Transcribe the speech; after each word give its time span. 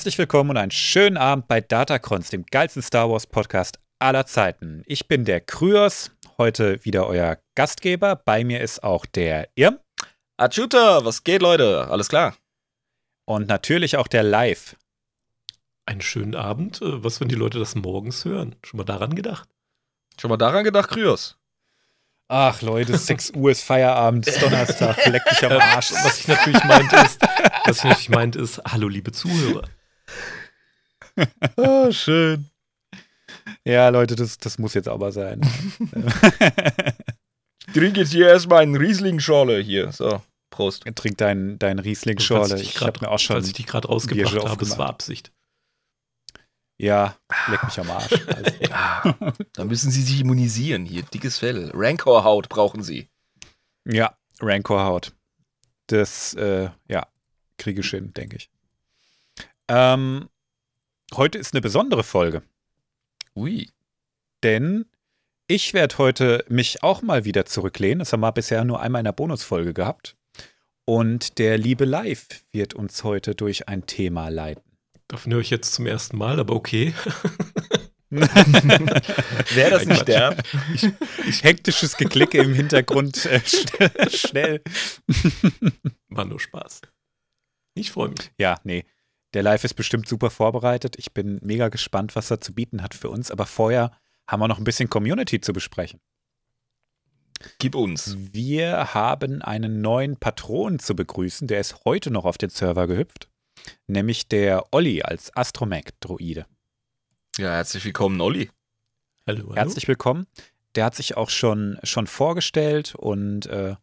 Herzlich 0.00 0.16
willkommen 0.16 0.48
und 0.48 0.56
einen 0.56 0.70
schönen 0.70 1.18
Abend 1.18 1.46
bei 1.46 1.60
Datacrons, 1.60 2.30
dem 2.30 2.46
geilsten 2.46 2.80
Star 2.80 3.10
Wars 3.10 3.26
Podcast 3.26 3.78
aller 3.98 4.24
Zeiten. 4.24 4.82
Ich 4.86 5.08
bin 5.08 5.26
der 5.26 5.42
Kryos, 5.42 6.10
heute 6.38 6.82
wieder 6.86 7.06
euer 7.06 7.36
Gastgeber. 7.54 8.16
Bei 8.16 8.42
mir 8.42 8.62
ist 8.62 8.82
auch 8.82 9.04
der 9.04 9.50
Irm. 9.56 9.78
Achuta, 10.38 11.04
was 11.04 11.22
geht, 11.22 11.42
Leute? 11.42 11.88
Alles 11.90 12.08
klar? 12.08 12.34
Und 13.26 13.46
natürlich 13.46 13.98
auch 13.98 14.08
der 14.08 14.22
Live. 14.22 14.74
Einen 15.84 16.00
schönen 16.00 16.34
Abend. 16.34 16.80
Äh, 16.80 17.04
was, 17.04 17.20
wenn 17.20 17.28
die 17.28 17.34
Leute 17.34 17.58
das 17.58 17.74
morgens 17.74 18.24
hören? 18.24 18.56
Schon 18.64 18.78
mal 18.78 18.84
daran 18.84 19.14
gedacht? 19.14 19.50
Schon 20.18 20.30
mal 20.30 20.38
daran 20.38 20.64
gedacht, 20.64 20.88
Kryos? 20.88 21.36
Ach 22.28 22.62
Leute, 22.62 22.96
6 22.98 23.32
Uhr 23.32 23.50
ist 23.50 23.64
Feierabend, 23.64 24.26
ist 24.26 24.40
Donnerstag, 24.40 25.04
leck 25.04 25.26
dich 25.26 25.44
am 25.44 25.60
Arsch. 25.60 25.92
Was 25.92 26.20
ich 26.20 26.26
natürlich 26.26 26.64
meinte 26.64 26.96
ist, 26.96 27.20
was 27.66 27.76
ich 27.76 27.84
natürlich 27.84 28.08
meinte 28.08 28.38
ist, 28.38 28.62
hallo 28.64 28.88
liebe 28.88 29.12
Zuhörer. 29.12 29.68
Ah, 31.56 31.90
schön. 31.92 32.48
Ja, 33.64 33.88
Leute, 33.90 34.16
das, 34.16 34.38
das 34.38 34.58
muss 34.58 34.74
jetzt 34.74 34.88
aber 34.88 35.12
sein. 35.12 35.40
Ich 37.66 37.74
trinke 37.74 38.00
jetzt 38.00 38.10
hier 38.10 38.26
erstmal 38.26 38.62
einen 38.62 38.74
Riesling-Schorle 38.74 39.60
hier. 39.60 39.92
So, 39.92 40.20
Prost. 40.50 40.84
Trink 40.96 41.18
dein, 41.18 41.56
dein 41.60 41.78
Riesling-Schorle. 41.78 42.56
ich, 42.60 42.74
Ich 42.76 42.80
habe 42.80 42.98
mir 43.00 43.08
auch 43.10 43.18
schon. 43.20 43.36
falls 43.36 43.46
ich 43.46 43.52
dich 43.52 43.66
gerade 43.66 43.86
rausgebracht 43.86 44.34
habe, 44.34 44.44
es 44.46 44.50
aufgemacht. 44.50 44.78
war 44.78 44.88
Absicht. 44.88 45.30
Ja, 46.78 47.16
leck 47.48 47.62
mich 47.62 47.78
am 47.78 47.90
Arsch. 47.90 48.10
Also, 48.26 48.50
Ah, 48.72 49.32
da 49.52 49.64
müssen 49.64 49.92
Sie 49.92 50.02
sich 50.02 50.20
immunisieren 50.20 50.84
hier. 50.84 51.02
Dickes 51.02 51.38
Fell. 51.38 51.70
Rancor-Haut 51.72 52.48
brauchen 52.48 52.82
Sie. 52.82 53.08
ja, 53.84 54.16
Rancor-Haut. 54.40 55.12
Das, 55.86 56.34
äh, 56.34 56.70
ja, 56.88 57.06
kriege 57.56 57.82
ich 57.82 57.90
hin, 57.90 58.12
denke 58.14 58.36
ich. 58.36 58.50
Ähm, 59.72 60.28
heute 61.14 61.38
ist 61.38 61.54
eine 61.54 61.60
besondere 61.60 62.02
Folge, 62.02 62.42
Ui. 63.36 63.70
denn 64.42 64.86
ich 65.46 65.74
werde 65.74 65.96
heute 65.98 66.44
mich 66.48 66.82
auch 66.82 67.02
mal 67.02 67.24
wieder 67.24 67.46
zurücklehnen. 67.46 68.00
Das 68.00 68.12
haben 68.12 68.18
wir 68.18 68.32
bisher 68.32 68.64
nur 68.64 68.80
einmal 68.80 68.98
in 68.98 69.04
der 69.04 69.12
Bonusfolge 69.12 69.72
gehabt. 69.72 70.16
Und 70.86 71.38
der 71.38 71.56
liebe 71.56 71.84
Live 71.84 72.26
wird 72.50 72.74
uns 72.74 73.04
heute 73.04 73.36
durch 73.36 73.68
ein 73.68 73.86
Thema 73.86 74.28
leiten. 74.28 74.64
Davon 75.06 75.32
höre 75.32 75.40
ich 75.40 75.50
jetzt 75.50 75.72
zum 75.72 75.86
ersten 75.86 76.18
Mal, 76.18 76.40
aber 76.40 76.56
okay. 76.56 76.92
Wäre 78.10 79.70
das 79.70 79.86
Nein, 79.86 79.88
nicht 79.88 80.08
der? 80.08 80.36
Hektisches 81.42 81.96
Geklicke 81.96 82.38
im 82.38 82.54
Hintergrund. 82.54 83.24
Äh, 83.24 83.40
schnell. 83.46 84.10
schnell. 84.10 84.62
War 86.08 86.24
nur 86.24 86.40
Spaß. 86.40 86.80
Ich 87.74 87.92
freue 87.92 88.08
mich. 88.08 88.32
Ja, 88.36 88.56
nee. 88.64 88.84
Der 89.32 89.42
Live 89.42 89.64
ist 89.64 89.74
bestimmt 89.74 90.08
super 90.08 90.30
vorbereitet. 90.30 90.96
Ich 90.98 91.12
bin 91.12 91.38
mega 91.42 91.68
gespannt, 91.68 92.16
was 92.16 92.30
er 92.30 92.40
zu 92.40 92.52
bieten 92.52 92.82
hat 92.82 92.94
für 92.94 93.10
uns. 93.10 93.30
Aber 93.30 93.46
vorher 93.46 93.92
haben 94.26 94.40
wir 94.40 94.48
noch 94.48 94.58
ein 94.58 94.64
bisschen 94.64 94.90
Community 94.90 95.40
zu 95.40 95.52
besprechen. 95.52 96.00
Gib 97.58 97.74
uns. 97.74 98.16
Wir 98.32 98.92
haben 98.92 99.40
einen 99.40 99.80
neuen 99.80 100.16
Patron 100.16 100.78
zu 100.78 100.94
begrüßen. 100.94 101.48
Der 101.48 101.60
ist 101.60 101.84
heute 101.84 102.10
noch 102.10 102.24
auf 102.24 102.38
den 102.38 102.50
Server 102.50 102.86
gehüpft. 102.86 103.28
Nämlich 103.86 104.28
der 104.28 104.72
Olli 104.72 105.02
als 105.02 105.34
Astromech-Droide. 105.34 106.46
Ja, 107.38 107.52
herzlich 107.52 107.84
willkommen, 107.84 108.20
Olli. 108.20 108.50
Hallo, 109.26 109.44
hallo. 109.44 109.54
Herzlich 109.54 109.86
willkommen. 109.86 110.26
Der 110.74 110.84
hat 110.84 110.94
sich 110.94 111.16
auch 111.16 111.30
schon, 111.30 111.78
schon 111.82 112.06
vorgestellt 112.06 112.94
und 112.94 113.46
äh, 113.46 113.76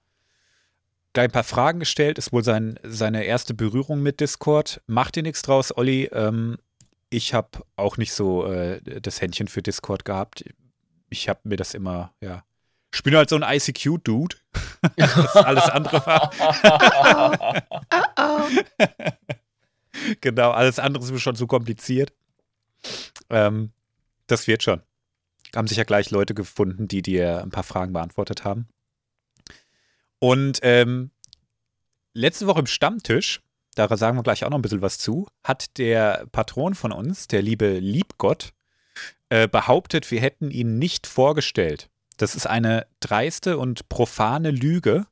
gleich 1.18 1.30
ein 1.30 1.32
paar 1.32 1.44
Fragen 1.44 1.80
gestellt. 1.80 2.20
Ist 2.20 2.32
wohl 2.32 2.44
sein, 2.44 2.80
seine 2.84 3.24
erste 3.24 3.56
Berührung 3.56 4.04
mit 4.04 4.20
Discord. 4.20 4.82
Macht 4.86 5.16
dir 5.16 5.24
nichts 5.24 5.42
draus, 5.42 5.76
Olli. 5.76 6.06
Ähm, 6.14 6.60
ich 7.10 7.34
habe 7.34 7.64
auch 7.76 7.98
nicht 7.98 8.14
so 8.14 8.46
äh, 8.46 8.80
das 9.02 9.20
Händchen 9.20 9.48
für 9.48 9.64
Discord 9.64 10.06
gehabt. 10.06 10.44
Ich 11.10 11.28
habe 11.28 11.40
mir 11.44 11.56
das 11.56 11.74
immer, 11.74 12.14
ja. 12.22 12.44
Ich 12.94 13.02
bin 13.02 13.16
halt 13.16 13.30
so 13.30 13.36
ein 13.36 13.42
ICQ-Dude. 13.42 14.36
alles 15.34 15.64
andere 15.64 16.06
war. 16.06 16.32
genau, 20.22 20.52
alles 20.52 20.78
andere 20.78 21.04
ist 21.04 21.12
mir 21.12 21.20
schon 21.20 21.36
zu 21.36 21.48
kompliziert. 21.48 22.14
Ähm, 23.32 23.72
das 24.28 24.46
wird 24.46 24.62
schon. 24.62 24.84
Haben 25.56 25.68
sich 25.68 25.78
ja 25.78 25.84
gleich 25.84 26.12
Leute 26.12 26.36
gefunden, 26.36 26.88
die 26.88 27.02
dir 27.02 27.42
ein 27.42 27.50
paar 27.50 27.64
Fragen 27.64 27.94
beantwortet 27.94 28.46
haben. 28.46 28.68
Und 30.20 30.60
ähm, 30.64 31.12
letzte 32.14 32.48
Woche 32.48 32.60
im 32.60 32.68
Stammtisch, 32.68 33.42
da 33.76 33.96
sagen 33.96 34.18
wir 34.18 34.24
gleich 34.24 34.44
auch 34.44 34.50
noch 34.50 34.58
ein 34.58 34.64
bisschen 34.64 34.82
was 34.82 34.98
zu, 34.98 35.28
hat 35.44 35.78
der 35.78 36.26
Patron 36.32 36.74
von 36.76 36.92
uns, 36.92 37.28
der 37.28 37.42
liebe 37.42 37.78
Liebgott, 37.80 38.54
äh, 39.30 39.48
behauptet, 39.48 40.10
wir 40.10 40.22
hätten 40.22 40.52
ihn 40.52 40.80
nicht 40.80 41.06
vorgestellt. 41.06 41.90
Das 42.18 42.36
ist 42.36 42.48
eine 42.48 42.88
dreiste 43.00 43.58
und 43.58 43.90
profane 43.90 44.52
Lüge. 44.52 45.06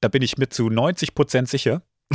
Da 0.00 0.08
bin 0.08 0.22
ich 0.22 0.38
mir 0.38 0.48
zu 0.48 0.68
90 0.68 1.14
Prozent 1.14 1.48
sicher. 1.48 1.82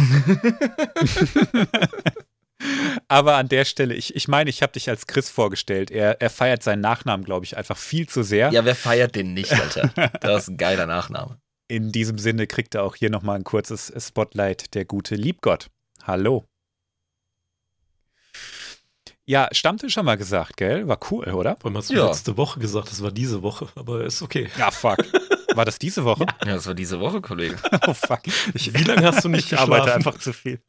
Aber 3.13 3.35
an 3.35 3.47
der 3.47 3.63
Stelle, 3.63 3.94
ich, 3.94 4.16
ich 4.16 4.28
meine, 4.28 4.50
ich 4.50 4.63
habe 4.63 4.74
dich 4.74 4.90
als 4.90 5.06
Chris 5.06 5.29
vorgestellt. 5.29 5.91
Er, 5.91 6.19
er 6.19 6.31
feiert 6.31 6.63
seinen 6.63 6.81
Nachnamen, 6.81 7.24
glaube 7.24 7.46
ich, 7.46 7.56
einfach 7.56 7.78
viel 7.78 8.09
zu 8.09 8.24
sehr. 8.24 8.51
Ja, 8.51 8.66
wer 8.66 8.74
feiert 8.74 9.13
den 9.16 9.35
nicht, 9.35 9.53
Alter? 9.53 9.91
Das 10.22 10.44
ist 10.44 10.47
ein 10.50 10.57
geiler 10.57 10.88
Nachname. 10.88 11.38
In 11.68 11.91
diesem 11.91 12.18
Sinne 12.18 12.47
kriegt 12.47 12.73
er 12.73 12.81
auch 12.84 12.96
hier 12.96 13.12
nochmal 13.12 13.35
ein 13.38 13.44
kurzes 13.44 13.94
Spotlight, 14.03 14.73
der 14.73 14.85
gute 14.85 15.13
Liebgott. 15.13 15.69
Hallo. 16.02 16.46
Ja, 19.25 19.47
Stammtisch 19.52 19.96
haben 19.96 20.06
wir 20.06 20.18
gesagt, 20.18 20.57
gell? 20.57 20.88
War 20.88 21.00
cool, 21.12 21.25
oder? 21.29 21.56
Vor 21.62 21.69
allem 21.69 21.78
hast 21.78 21.91
du 21.91 21.94
Ja. 21.94 22.07
letzte 22.07 22.35
Woche 22.35 22.59
gesagt, 22.59 22.90
das 22.90 23.03
war 23.03 23.12
diese 23.12 23.44
Woche, 23.44 23.68
aber 23.75 24.06
ist 24.06 24.23
okay. 24.23 24.50
Ja, 24.57 24.72
fuck. 24.72 24.97
War 25.56 25.66
das 25.66 25.78
diese 25.78 26.03
Woche? 26.03 26.25
Ja, 26.44 26.56
das 26.56 26.66
war 26.66 26.73
diese 26.73 27.00
Woche, 27.00 27.22
Kollege. 27.22 27.57
Oh, 27.88 27.94
fuck. 27.94 28.22
Ich, 28.56 28.73
Wie 28.73 28.84
lange 28.85 29.06
hast 29.06 29.23
du 29.23 29.29
nicht 29.29 29.52
ich 29.52 29.59
arbeite 29.59 29.94
einfach 29.94 30.18
zu 30.18 30.34
viel. 30.34 30.59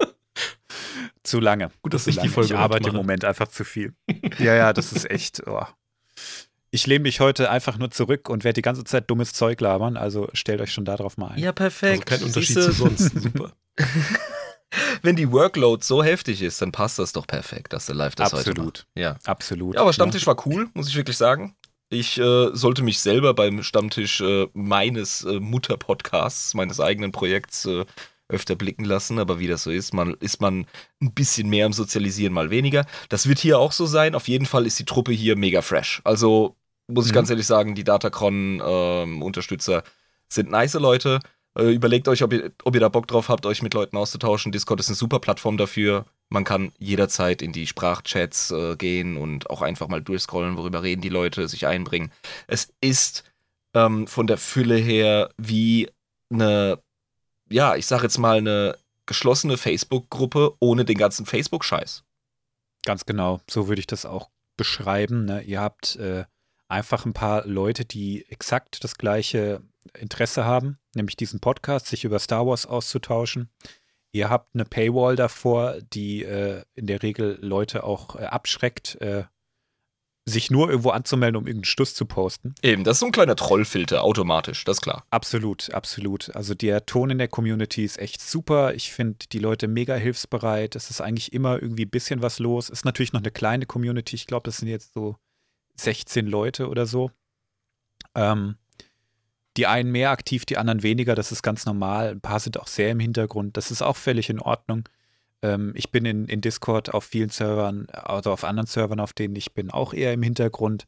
Zu 1.25 1.41
lange. 1.41 1.71
Gut, 1.83 1.95
dass 1.95 2.05
zu 2.05 2.11
ich 2.11 2.19
die. 2.19 2.29
Folge 2.29 2.49
Ich 2.49 2.53
heute 2.53 2.63
arbeite 2.63 2.91
im. 2.91 2.97
Moment 2.97 3.25
einfach 3.25 3.49
zu 3.49 3.65
viel. 3.65 3.95
Ja, 4.39 4.55
ja, 4.55 4.73
das 4.73 4.93
ist 4.93 5.11
echt. 5.11 5.43
Oh. 5.47 5.65
Ich 6.71 6.87
lehne 6.87 7.03
mich 7.05 7.21
heute 7.21 7.51
einfach 7.51 7.79
nur 7.79 7.91
zurück 7.91 8.29
und 8.29 8.45
werde 8.45 8.55
die 8.55 8.63
ganze 8.63 8.85
Zeit 8.85 9.09
dummes 9.11 9.33
Zeug 9.33 9.61
labern. 9.61 9.97
Also 9.97 10.29
stellt 10.33 10.61
euch 10.61 10.73
schon 10.73 10.85
darauf 10.85 11.17
mal 11.17 11.29
ein. 11.31 11.39
Ja, 11.39 11.51
Also 11.51 11.55
perfekt. 11.55 12.07
kein 12.07 12.23
Unterschied 12.23 12.57
Siehste, 12.57 12.73
zu 12.73 12.73
sonst. 12.73 13.13
Super. 13.21 13.53
Wenn 15.03 15.15
die 15.17 15.31
Workload 15.31 15.85
so 15.85 16.03
heftig 16.03 16.43
ist, 16.43 16.61
dann 16.61 16.73
passt 16.73 16.99
das 16.99 17.13
doch 17.13 17.27
perfekt, 17.27 17.73
dass 17.73 17.87
der 17.87 17.95
Live 17.95 18.17
das 18.17 18.33
heute 18.33 18.51
macht. 18.51 18.59
Absolut. 18.59 18.87
Ja. 18.97 19.17
Absolut. 19.25 19.75
Ja, 19.77 19.83
aber 19.83 19.93
Stammtisch 19.93 20.27
war 20.27 20.37
cool, 20.47 20.69
muss 20.75 20.89
ich 20.89 20.97
wirklich 20.97 21.17
sagen. 21.17 21.55
Ich 21.91 22.19
äh, 22.19 22.49
sollte 22.53 22.83
mich 22.83 22.99
selber 22.99 23.35
beim 23.35 23.63
Stammtisch 23.63 24.21
äh, 24.21 24.49
meines 24.53 25.23
äh, 25.23 25.39
Mutterpodcasts, 25.39 26.55
meines 26.55 26.81
eigenen 26.81 27.13
Projekts 27.13 27.67
äh, 27.67 27.85
öfter 28.29 28.57
blicken 28.57 28.85
lassen, 28.85 29.19
aber 29.19 29.39
wie 29.39 29.47
das 29.49 29.63
so 29.65 29.71
ist, 29.71 29.93
man 29.95 30.15
ist 30.15 30.41
man 30.41 30.67
ein 31.03 31.13
bisschen 31.13 31.49
mehr 31.49 31.67
am 31.67 31.73
Sozialisieren, 31.73 32.33
mal 32.33 32.51
weniger. 32.51 32.87
Das 33.09 33.29
wird 33.29 33.39
hier 33.39 33.59
auch 33.59 33.73
so 33.73 33.87
sein. 33.87 34.15
Auf 34.15 34.29
jeden 34.29 34.47
Fall 34.47 34.67
ist 34.67 34.79
die 34.79 34.85
Truppe 34.87 35.13
hier 35.13 35.37
mega 35.37 35.61
fresh. 35.63 36.01
Also 36.05 36.57
muss 36.89 37.07
ich 37.07 37.13
Mhm. 37.13 37.17
ganz 37.17 37.31
ehrlich 37.31 37.47
sagen, 37.47 37.75
die 37.75 37.85
Datacron-Unterstützer 37.85 39.83
sind 40.29 40.51
nice 40.51 40.75
Leute. 40.75 41.21
Äh, 41.57 41.71
überlegt 41.73 42.09
euch, 42.09 42.23
ob 42.25 42.33
ihr, 42.33 42.51
ob 42.65 42.75
ihr 42.75 42.81
da 42.81 42.89
Bock 42.89 43.07
drauf 43.07 43.29
habt, 43.29 43.47
euch 43.47 43.63
mit 43.63 43.75
Leuten 43.75 43.97
auszutauschen. 43.97 44.51
Discord 44.51 44.81
ist 44.81 44.89
eine 44.89 44.97
super 44.97 45.21
Plattform 45.21 45.57
dafür. 45.57 46.05
Man 46.29 46.43
kann 46.45 46.73
jederzeit 46.79 47.43
in 47.43 47.53
die 47.53 47.67
Sprachchats 47.69 48.51
äh, 48.51 48.75
gehen 48.77 49.17
und 49.17 49.51
auch 49.51 49.63
einfach 49.63 49.87
mal 49.89 50.03
durchscrollen, 50.03 50.57
worüber 50.57 50.83
reden 50.83 51.01
die 51.03 51.11
Leute, 51.11 51.47
sich 51.47 51.67
einbringen. 51.67 52.11
Es 52.49 52.73
ist 52.81 53.23
ähm, 53.75 54.09
von 54.09 54.27
der 54.27 54.39
Fülle 54.39 54.77
her 54.77 55.31
wie 55.37 55.89
eine, 56.33 56.81
ja, 57.51 57.77
ich 57.77 57.87
sag 57.87 58.03
jetzt 58.03 58.19
mal 58.19 58.39
eine 58.39 58.79
geschlossene 59.07 59.57
Facebook-Gruppe 59.57 60.57
ohne 60.61 60.85
den 60.85 60.99
ganzen 60.99 61.27
Facebook-Scheiß. 61.27 62.05
Ganz 62.85 63.07
genau, 63.07 63.41
so 63.49 63.69
würde 63.69 63.81
ich 63.81 63.87
das 63.87 64.07
auch 64.07 64.31
beschreiben. 64.57 65.25
Ne? 65.25 65.43
Ihr 65.43 65.61
habt 65.61 65.97
äh, 65.97 66.25
einfach 66.69 67.05
ein 67.07 67.13
paar 67.13 67.47
Leute, 67.47 67.85
die 67.85 68.27
exakt 68.29 68.83
das 68.85 68.97
gleiche 68.97 69.63
Interesse 69.99 70.45
haben, 70.45 70.79
nämlich 70.95 71.17
diesen 71.17 71.41
Podcast, 71.41 71.87
sich 71.87 72.05
über 72.05 72.19
Star 72.19 72.47
Wars 72.47 72.67
auszutauschen. 72.67 73.51
Ihr 74.13 74.31
habt 74.31 74.55
eine 74.55 74.65
Paywall 74.65 75.17
davor, 75.17 75.79
die 75.93 76.23
äh, 76.23 76.63
in 76.75 76.87
der 76.87 77.03
Regel 77.03 77.39
Leute 77.41 77.85
auch 77.85 78.17
äh, 78.17 78.25
abschreckt, 78.25 79.01
äh, 79.01 79.25
sich 80.27 80.51
nur 80.51 80.71
irgendwo 80.71 80.91
anzumelden, 80.91 81.37
um 81.37 81.47
irgendeinen 81.47 81.65
Stuss 81.65 81.95
zu 81.95 82.07
posten. 82.07 82.55
Eben, 82.63 82.85
das 82.85 82.97
ist 82.97 83.01
so 83.01 83.07
ein 83.07 83.13
kleiner 83.13 83.37
Trollfilter, 83.37 84.03
automatisch, 84.03 84.65
das 84.65 84.79
ist 84.79 84.81
klar. 84.81 85.05
Absolut, 85.11 85.73
absolut. 85.75 86.35
Also 86.35 86.55
der 86.55 86.87
Ton 86.87 87.11
in 87.11 87.19
der 87.19 87.29
Community 87.29 87.85
ist 87.85 87.99
echt 87.99 88.23
super. 88.23 88.75
Ich 88.75 88.93
finde 88.93 89.27
die 89.33 89.39
Leute 89.39 89.69
mega 89.69 89.95
hilfsbereit. 89.95 90.77
Es 90.77 90.91
ist 90.91 91.03
eigentlich 91.03 91.33
immer 91.35 91.61
irgendwie 91.61 91.85
ein 91.85 91.91
bisschen 91.91 92.23
was 92.23 92.39
los. 92.39 92.71
Ist 92.71 92.87
natürlich 92.87 93.13
noch 93.13 93.21
eine 93.21 93.31
kleine 93.31 93.67
Community. 93.67 94.17
Ich 94.17 94.27
glaube, 94.27 94.45
das 94.45 94.59
sind 94.59 94.69
jetzt 94.69 94.95
so 94.95 95.17
16 95.77 96.27
Leute 96.27 96.69
oder 96.69 96.87
so. 96.87 97.11
Ähm, 98.15 98.57
die 99.57 99.67
einen 99.67 99.93
mehr 99.93 100.11
aktiv, 100.11 100.47
die 100.47 100.57
anderen 100.57 100.83
weniger. 100.83 101.15
Das 101.15 101.33
ist 101.33 101.43
ganz 101.43 101.67
normal. 101.67 102.09
Ein 102.09 102.21
paar 102.21 102.41
sind 102.41 102.59
auch 102.59 102.67
sehr 102.67 102.91
im 102.91 102.99
Hintergrund. 102.99 103.57
Das 103.57 103.71
ist 103.71 103.83
auch 103.83 103.97
völlig 103.97 104.31
in 104.31 104.41
Ordnung. 104.41 104.89
Ähm, 105.45 105.73
ich 105.77 105.91
bin 105.91 106.07
in, 106.07 106.27
in 106.27 106.41
Discord 106.41 106.95
auf 106.95 107.05
vielen 107.05 107.29
Servern, 107.29 107.87
also 107.93 108.33
auf 108.33 108.45
anderen 108.45 108.67
Servern, 108.67 108.99
auf 108.99 109.13
denen 109.13 109.37
ich 109.37 109.53
bin, 109.53 109.71
auch 109.71 109.93
eher 109.93 110.15
im 110.15 110.23
Hintergrund. 110.23 110.87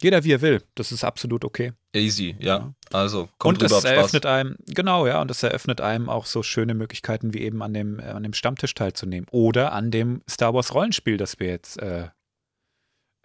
Jeder 0.00 0.22
wie 0.22 0.32
er 0.32 0.40
will. 0.40 0.62
Das 0.76 0.92
ist 0.92 1.02
absolut 1.02 1.44
okay. 1.44 1.72
Easy, 1.92 2.36
ja. 2.38 2.72
Also, 2.92 3.28
kommt 3.38 3.58
und 3.58 3.64
rüber, 3.64 3.80
Spaß. 3.80 3.84
eröffnet 3.84 4.26
einem, 4.26 4.56
genau, 4.66 5.08
ja, 5.08 5.20
und 5.20 5.28
es 5.32 5.42
eröffnet 5.42 5.80
einem 5.80 6.08
auch 6.08 6.26
so 6.26 6.44
schöne 6.44 6.74
Möglichkeiten, 6.74 7.34
wie 7.34 7.40
eben 7.40 7.60
an 7.60 7.74
dem, 7.74 7.98
äh, 7.98 8.04
an 8.04 8.22
dem 8.22 8.34
Stammtisch 8.34 8.74
teilzunehmen. 8.74 9.26
Oder 9.32 9.72
an 9.72 9.90
dem 9.90 10.22
Star 10.30 10.54
Wars 10.54 10.72
Rollenspiel, 10.72 11.16
das 11.16 11.40
wir 11.40 11.48
jetzt 11.48 11.82
äh, 11.82 12.10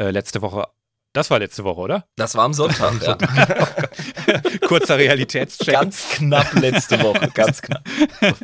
äh, 0.01 0.09
letzte 0.09 0.41
Woche, 0.41 0.67
das 1.13 1.29
war 1.29 1.39
letzte 1.39 1.63
Woche, 1.63 1.79
oder? 1.79 2.07
Das 2.15 2.35
war 2.35 2.43
am 2.43 2.53
Sonntag, 2.53 3.01
ja. 3.01 3.17
Kurzer 4.67 4.97
Realitätscheck. 4.97 5.73
Ganz 5.73 6.09
knapp 6.09 6.53
letzte 6.53 7.01
Woche, 7.01 7.29
ganz 7.33 7.61
knapp. 7.61 7.87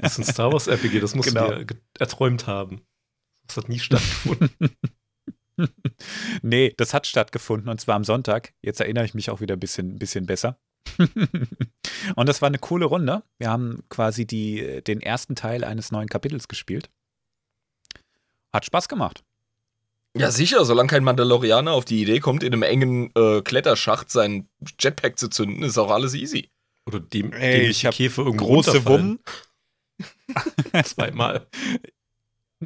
Das 0.02 0.14
ist 0.14 0.20
ein 0.20 0.24
Star 0.34 0.52
Wars 0.52 0.68
RPG, 0.68 1.00
das 1.00 1.16
musst 1.16 1.30
Genau. 1.30 1.50
du 1.52 1.66
dir 1.66 1.76
erträumt 2.00 2.48
haben. 2.48 2.82
Das 3.48 3.58
hat 3.58 3.70
nie 3.70 3.80
stattgefunden. 3.80 4.50
nee, 6.42 6.74
das 6.78 6.94
hat 6.94 7.08
stattgefunden 7.08 7.70
und 7.70 7.82
zwar 7.82 7.96
am 7.96 8.04
Sonntag. 8.04 8.54
Jetzt 8.62 8.80
erinnere 8.80 9.06
ich 9.06 9.14
mich 9.14 9.30
auch 9.30 9.42
wieder 9.42 9.56
ein 9.56 9.60
bisschen, 9.60 9.96
ein 9.96 10.00
bisschen 10.00 10.26
besser. 10.26 10.60
und 12.16 12.30
das 12.30 12.42
war 12.42 12.48
eine 12.48 12.60
coole 12.60 12.86
Runde. 12.86 13.24
Wir 13.38 13.50
haben 13.50 13.84
quasi 13.90 14.26
die, 14.26 14.84
den 14.84 15.02
ersten 15.02 15.36
Teil 15.36 15.64
eines 15.64 15.92
neuen 15.92 16.08
Kapitels 16.08 16.48
gespielt. 16.48 16.90
Hat 18.54 18.66
Spaß 18.66 18.88
gemacht. 18.88 19.24
Ja, 20.20 20.32
sicher, 20.32 20.66
solange 20.66 20.90
kein 20.90 21.04
Mandalorianer 21.04 21.72
auf 21.72 21.86
die 21.86 22.02
Idee 22.02 22.20
kommt, 22.20 22.44
in 22.44 22.54
einem 22.54 22.64
engen 22.64 23.12
äh, 23.16 23.42
Kletterschacht 23.42 24.12
seinen 24.12 24.50
Jetpack 24.80 25.18
zu 25.18 25.30
zünden, 25.30 25.64
ist 25.64 25.78
auch 25.78 25.92
alles 25.92 26.14
easy. 26.14 26.50
Oder 26.86 27.00
dem, 27.00 27.32
Ey, 27.34 27.62
dem 27.62 27.72
ich 27.72 27.82
die 27.82 27.88
Käfer 27.88 28.24
irgendwo 28.24 28.46
Große. 28.46 28.86
Wummen. 28.86 29.20
Zweimal. 30.84 31.48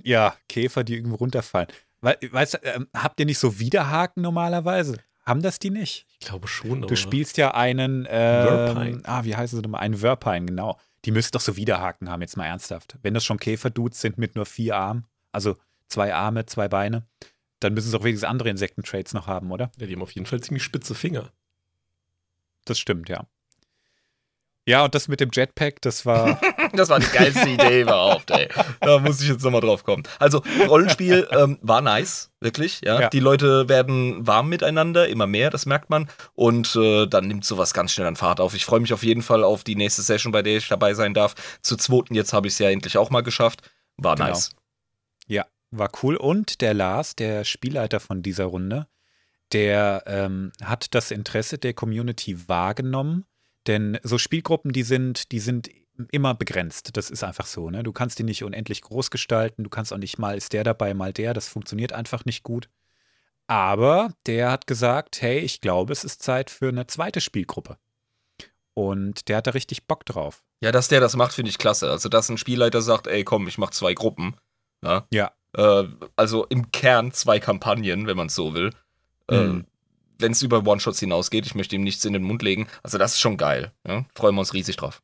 Ja, 0.03 0.35
Käfer, 0.49 0.83
die 0.83 0.95
irgendwo 0.95 1.15
runterfallen. 1.15 1.67
We 2.01 2.17
weißt 2.31 2.55
du, 2.55 2.57
ähm, 2.63 2.87
habt 2.93 3.19
ihr 3.19 3.25
nicht 3.25 3.39
so 3.39 3.59
Widerhaken 3.59 4.23
normalerweise? 4.23 4.97
Haben 5.25 5.41
das 5.41 5.59
die 5.59 5.69
nicht? 5.69 6.05
Ich 6.19 6.27
glaube 6.27 6.47
schon. 6.47 6.81
Du 6.81 6.95
spielst 6.95 7.37
ja 7.37 7.53
einen, 7.53 8.05
Verpine. 8.05 9.01
ah, 9.03 9.23
wie 9.23 9.35
heißen 9.35 9.57
sie 9.57 9.61
nochmal? 9.61 9.81
Einen 9.81 9.97
Verpine, 9.97 10.47
genau. 10.47 10.77
Die 11.05 11.11
müssten 11.11 11.33
doch 11.33 11.41
so 11.41 11.55
Widerhaken 11.55 12.09
haben, 12.09 12.21
jetzt 12.21 12.35
mal 12.35 12.45
ernsthaft. 12.45 12.97
Wenn 13.01 13.13
das 13.13 13.23
schon 13.23 13.39
Käferdudes 13.39 14.01
sind 14.01 14.17
mit 14.17 14.35
nur 14.35 14.45
vier 14.45 14.75
Armen, 14.75 15.05
also 15.31 15.57
zwei 15.87 16.13
Arme, 16.13 16.45
zwei 16.45 16.67
Beine, 16.67 17.03
dann 17.63 17.73
müssen 17.73 17.89
sie 17.89 17.97
auch 17.97 18.03
wenigstens 18.03 18.29
andere 18.29 18.49
Insektentraits 18.49 19.13
noch 19.13 19.27
haben, 19.27 19.51
oder? 19.51 19.71
Ja, 19.77 19.87
die 19.87 19.93
haben 19.93 20.01
auf 20.01 20.11
jeden 20.11 20.25
Fall 20.25 20.41
ziemlich 20.41 20.63
spitze 20.63 20.95
Finger. 20.95 21.31
Das 22.65 22.79
stimmt, 22.79 23.09
ja. 23.09 23.25
Ja, 24.65 24.85
und 24.85 24.95
das 24.95 25.09
mit 25.09 25.19
dem 25.19 25.29
Jetpack, 25.33 25.81
das 25.81 26.05
war, 26.05 26.39
Das 26.73 26.89
war 26.89 26.99
die 26.99 27.07
geilste 27.07 27.49
Idee 27.49 27.81
überhaupt, 27.81 28.31
ey. 28.31 28.49
Da 28.81 28.97
muss 28.97 29.21
ich 29.21 29.27
jetzt 29.29 29.43
nochmal 29.43 29.61
drauf 29.61 29.83
kommen. 29.83 30.03
Also, 30.19 30.41
Rollenspiel 30.67 31.27
ähm, 31.31 31.59
war 31.61 31.81
nice, 31.81 32.31
wirklich, 32.39 32.81
ja. 32.83 33.01
Ja. 33.01 33.09
Die 33.09 33.19
Leute 33.19 33.69
werden 33.69 34.25
warm 34.25 34.49
miteinander, 34.49 35.07
immer 35.07 35.27
mehr, 35.27 35.49
das 35.51 35.65
merkt 35.65 35.89
man. 35.89 36.09
Und 36.33 36.75
äh, 36.75 37.05
dann 37.05 37.27
nimmt 37.27 37.45
sowas 37.45 37.73
ganz 37.73 37.91
schnell 37.91 38.07
an 38.07 38.15
Fahrt 38.15 38.39
auf. 38.39 38.55
Ich 38.55 38.65
freue 38.65 38.79
mich 38.79 38.91
auf 38.93 39.03
jeden 39.03 39.21
Fall 39.21 39.43
auf 39.43 39.63
die 39.63 39.75
nächste 39.75 40.01
Session, 40.01 40.31
bei 40.31 40.41
der 40.41 40.57
ich 40.57 40.67
dabei 40.67 40.93
sein 40.95 41.13
darf. 41.13 41.35
Zur 41.61 41.77
zweiten, 41.77 42.15
jetzt 42.15 42.33
habe 42.33 42.47
ich 42.47 42.53
es 42.53 42.59
ja 42.59 42.69
endlich 42.69 42.97
auch 42.97 43.09
mal 43.11 43.21
geschafft. 43.21 43.61
War 43.97 44.15
Genau. 44.15 44.29
nice. 44.29 44.51
War 45.77 45.89
cool. 46.01 46.15
Und 46.15 46.61
der 46.61 46.73
Lars, 46.73 47.15
der 47.15 47.43
Spielleiter 47.43 47.99
von 47.99 48.21
dieser 48.21 48.45
Runde, 48.45 48.87
der 49.51 50.03
ähm, 50.07 50.51
hat 50.63 50.95
das 50.95 51.11
Interesse 51.11 51.57
der 51.57 51.73
Community 51.73 52.47
wahrgenommen. 52.47 53.25
Denn 53.67 53.99
so 54.03 54.17
Spielgruppen, 54.17 54.73
die 54.73 54.83
sind, 54.83 55.31
die 55.31 55.39
sind 55.39 55.69
immer 56.11 56.33
begrenzt. 56.33 56.97
Das 56.97 57.09
ist 57.09 57.23
einfach 57.23 57.45
so. 57.45 57.69
Ne? 57.69 57.83
Du 57.83 57.91
kannst 57.91 58.19
die 58.19 58.23
nicht 58.23 58.43
unendlich 58.43 58.81
groß 58.81 59.11
gestalten. 59.11 59.63
Du 59.63 59.69
kannst 59.69 59.93
auch 59.93 59.97
nicht 59.97 60.17
mal 60.17 60.37
ist 60.37 60.53
der 60.53 60.63
dabei, 60.63 60.93
mal 60.93 61.13
der. 61.13 61.33
Das 61.33 61.47
funktioniert 61.47 61.93
einfach 61.93 62.25
nicht 62.25 62.43
gut. 62.43 62.69
Aber 63.47 64.13
der 64.25 64.51
hat 64.51 64.67
gesagt, 64.67 65.21
hey, 65.21 65.39
ich 65.39 65.61
glaube, 65.61 65.93
es 65.93 66.03
ist 66.03 66.23
Zeit 66.23 66.49
für 66.49 66.69
eine 66.69 66.87
zweite 66.87 67.21
Spielgruppe. 67.21 67.77
Und 68.73 69.27
der 69.27 69.37
hat 69.37 69.47
da 69.47 69.51
richtig 69.51 69.85
Bock 69.85 70.05
drauf. 70.05 70.43
Ja, 70.61 70.71
dass 70.71 70.87
der 70.87 70.99
das 70.99 71.15
macht, 71.15 71.33
finde 71.33 71.49
ich 71.49 71.57
klasse. 71.57 71.91
Also, 71.91 72.09
dass 72.09 72.29
ein 72.29 72.37
Spielleiter 72.37 72.81
sagt, 72.81 73.07
ey, 73.07 73.23
komm, 73.23 73.47
ich 73.47 73.57
mache 73.57 73.71
zwei 73.71 73.93
Gruppen. 73.93 74.37
Ja. 74.81 75.05
Ja. 75.11 75.31
Äh, 75.55 75.83
also 76.15 76.45
im 76.45 76.71
Kern 76.71 77.11
zwei 77.11 77.39
Kampagnen, 77.39 78.07
wenn 78.07 78.17
man 78.17 78.27
es 78.27 78.35
so 78.35 78.53
will. 78.53 78.71
Mhm. 79.29 79.61
Äh, 79.61 79.63
wenn 80.19 80.31
es 80.31 80.41
über 80.41 80.65
One-Shots 80.65 80.99
hinausgeht, 80.99 81.45
ich 81.45 81.55
möchte 81.55 81.75
ihm 81.75 81.83
nichts 81.83 82.05
in 82.05 82.13
den 82.13 82.23
Mund 82.23 82.41
legen. 82.41 82.67
Also, 82.81 82.97
das 82.97 83.13
ist 83.13 83.19
schon 83.19 83.37
geil. 83.37 83.71
Ja? 83.85 84.05
Freuen 84.15 84.35
wir 84.35 84.39
uns 84.39 84.53
riesig 84.53 84.77
drauf. 84.77 85.01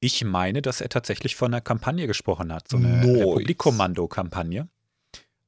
Ich 0.00 0.24
meine, 0.24 0.62
dass 0.62 0.80
er 0.80 0.88
tatsächlich 0.88 1.36
von 1.36 1.52
einer 1.52 1.60
Kampagne 1.60 2.06
gesprochen 2.06 2.52
hat, 2.52 2.68
so 2.68 2.76
eine 2.76 2.98
Nice. 2.98 3.20
Republik-Kommando-Kampagne. 3.20 4.68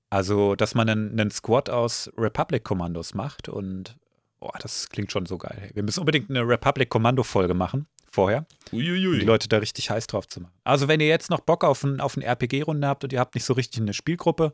Also, 0.08 0.56
dass 0.56 0.74
man 0.74 0.88
einen, 0.88 1.20
einen 1.20 1.30
Squad 1.30 1.70
aus 1.70 2.10
Republic-Kommandos 2.16 3.14
macht 3.14 3.48
und 3.48 3.96
boah, 4.40 4.52
das 4.60 4.88
klingt 4.88 5.12
schon 5.12 5.26
so 5.26 5.38
geil. 5.38 5.70
Wir 5.74 5.84
müssen 5.84 6.00
unbedingt 6.00 6.30
eine 6.30 6.40
Republic-Kommando-Folge 6.40 7.54
machen, 7.54 7.86
vorher, 8.10 8.46
um 8.72 8.78
die 8.80 8.90
Uiuiui. 8.90 9.20
Leute 9.20 9.48
da 9.48 9.58
richtig 9.58 9.90
heiß 9.90 10.06
drauf 10.08 10.26
zu 10.28 10.40
machen. 10.40 10.52
Also, 10.64 10.88
wenn 10.88 11.00
ihr 11.00 11.06
jetzt 11.08 11.30
noch 11.30 11.40
Bock 11.40 11.64
auf 11.64 11.82
ein, 11.84 12.00
auf 12.00 12.16
eine 12.16 12.26
RPG-Runde 12.26 12.86
habt 12.86 13.04
und 13.04 13.12
ihr 13.12 13.20
habt 13.20 13.34
nicht 13.34 13.44
so 13.44 13.52
richtig 13.54 13.80
eine 13.80 13.92
Spielgruppe, 13.94 14.52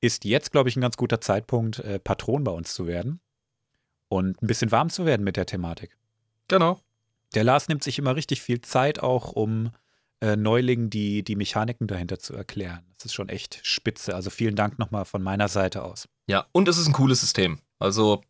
ist 0.00 0.24
jetzt, 0.24 0.52
glaube 0.52 0.68
ich, 0.68 0.76
ein 0.76 0.80
ganz 0.80 0.96
guter 0.96 1.20
Zeitpunkt, 1.20 1.78
äh, 1.80 1.98
Patron 1.98 2.44
bei 2.44 2.52
uns 2.52 2.74
zu 2.74 2.86
werden 2.86 3.20
und 4.08 4.42
ein 4.42 4.46
bisschen 4.46 4.70
warm 4.72 4.90
zu 4.90 5.06
werden 5.06 5.22
mit 5.24 5.36
der 5.36 5.46
Thematik. 5.46 5.96
Genau. 6.48 6.80
Der 7.34 7.44
Lars 7.44 7.68
nimmt 7.68 7.82
sich 7.82 7.98
immer 7.98 8.14
richtig 8.16 8.42
viel 8.42 8.60
Zeit 8.60 9.00
auch, 9.00 9.32
um 9.32 9.70
äh, 10.20 10.36
Neulingen 10.36 10.90
die, 10.90 11.22
die 11.24 11.36
Mechaniken 11.36 11.86
dahinter 11.86 12.18
zu 12.18 12.34
erklären. 12.34 12.84
Das 12.96 13.06
ist 13.06 13.14
schon 13.14 13.28
echt 13.28 13.60
spitze. 13.62 14.14
Also 14.14 14.30
vielen 14.30 14.56
Dank 14.56 14.78
nochmal 14.78 15.04
von 15.04 15.22
meiner 15.22 15.48
Seite 15.48 15.82
aus. 15.82 16.08
Ja, 16.26 16.46
und 16.52 16.68
es 16.68 16.78
ist 16.78 16.86
ein 16.86 16.92
cooles 16.92 17.20
System. 17.20 17.58
Also, 17.78 18.22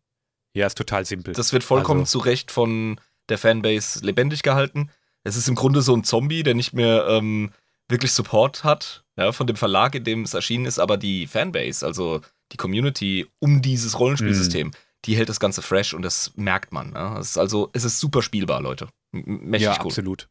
Ja, 0.53 0.65
ist 0.65 0.77
total 0.77 1.05
simpel. 1.05 1.33
das 1.33 1.53
wird 1.53 1.63
vollkommen 1.63 2.01
Also- 2.01 2.19
zu 2.19 2.25
Recht 2.25 2.51
von 2.51 2.99
der 3.29 3.37
Fanbase 3.37 4.03
lebendig 4.05 4.43
gehalten. 4.43 4.89
Es 5.23 5.35
ist 5.35 5.47
im 5.47 5.55
Grunde 5.55 5.81
so 5.81 5.95
ein 5.95 6.03
Zombie, 6.03 6.43
der 6.43 6.53
nicht 6.53 6.73
mehr 6.73 7.05
ähm, 7.09 7.51
wirklich 7.89 8.11
Support 8.11 8.63
hat, 8.63 9.03
ja, 9.17 9.31
von 9.31 9.47
dem 9.47 9.55
Verlag, 9.55 9.95
in 9.95 10.03
dem 10.03 10.23
es 10.23 10.33
erschienen 10.33 10.65
ist, 10.65 10.79
aber 10.79 10.97
die 10.97 11.27
Fanbase, 11.27 11.85
also 11.85 12.21
die 12.51 12.57
Community 12.57 13.27
um 13.39 13.61
dieses 13.61 13.99
Rollenspielsystem, 13.99 14.71
die 15.05 15.15
hält 15.15 15.29
das 15.29 15.39
Ganze 15.39 15.61
fresh 15.61 15.93
und 15.93 16.01
das 16.01 16.31
merkt 16.35 16.71
man. 16.73 16.93
Ja. 16.93 17.19
Es 17.19 17.29
ist 17.31 17.37
also, 17.37 17.69
es 17.73 17.83
ist 17.83 17.99
super 17.99 18.21
spielbar, 18.21 18.61
Leute. 18.61 18.87
Mächtig 19.11 19.65
ja, 19.67 19.77
cool. 19.79 19.85
absolut. 19.87 20.27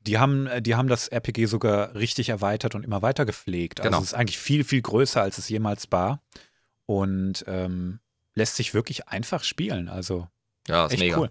Die 0.00 0.18
haben, 0.18 0.46
äh, 0.46 0.62
die 0.62 0.74
haben 0.74 0.88
das 0.88 1.08
RPG 1.08 1.44
sogar 1.46 1.94
richtig 1.94 2.30
erweitert 2.30 2.74
und 2.74 2.84
immer 2.84 3.02
weiter 3.02 3.26
gepflegt. 3.26 3.80
Also 3.80 3.90
Genau. 3.90 3.98
es 4.02 4.08
ist 4.08 4.14
eigentlich 4.14 4.38
viel, 4.38 4.64
viel 4.64 4.80
größer, 4.80 5.20
als 5.20 5.36
es 5.38 5.48
jemals 5.50 5.92
war. 5.92 6.22
Und 6.86 7.44
ähm, 7.46 8.00
lässt 8.34 8.56
sich 8.56 8.74
wirklich 8.74 9.08
einfach 9.08 9.44
spielen. 9.44 9.88
Also 9.88 10.26
Ja, 10.66 10.86
ist 10.86 10.92
echt 10.92 11.00
mega. 11.02 11.18
cool. 11.18 11.30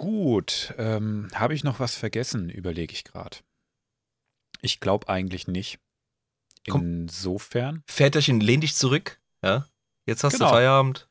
Gut, 0.00 0.72
ähm, 0.78 1.28
habe 1.34 1.52
ich 1.52 1.62
noch 1.62 1.78
was 1.78 1.94
vergessen, 1.94 2.48
überlege 2.48 2.94
ich 2.94 3.04
gerade. 3.04 3.36
Ich 4.62 4.80
glaube 4.80 5.10
eigentlich 5.10 5.46
nicht. 5.46 5.78
Komm. 6.70 7.02
Insofern 7.02 7.82
Väterchen, 7.86 8.40
lehn 8.40 8.62
dich 8.62 8.74
zurück. 8.74 9.20
Ja. 9.44 9.66
Jetzt 10.06 10.24
hast 10.24 10.34
Genau. 10.38 10.46
du 10.46 10.52
Feierabend. 10.54 11.06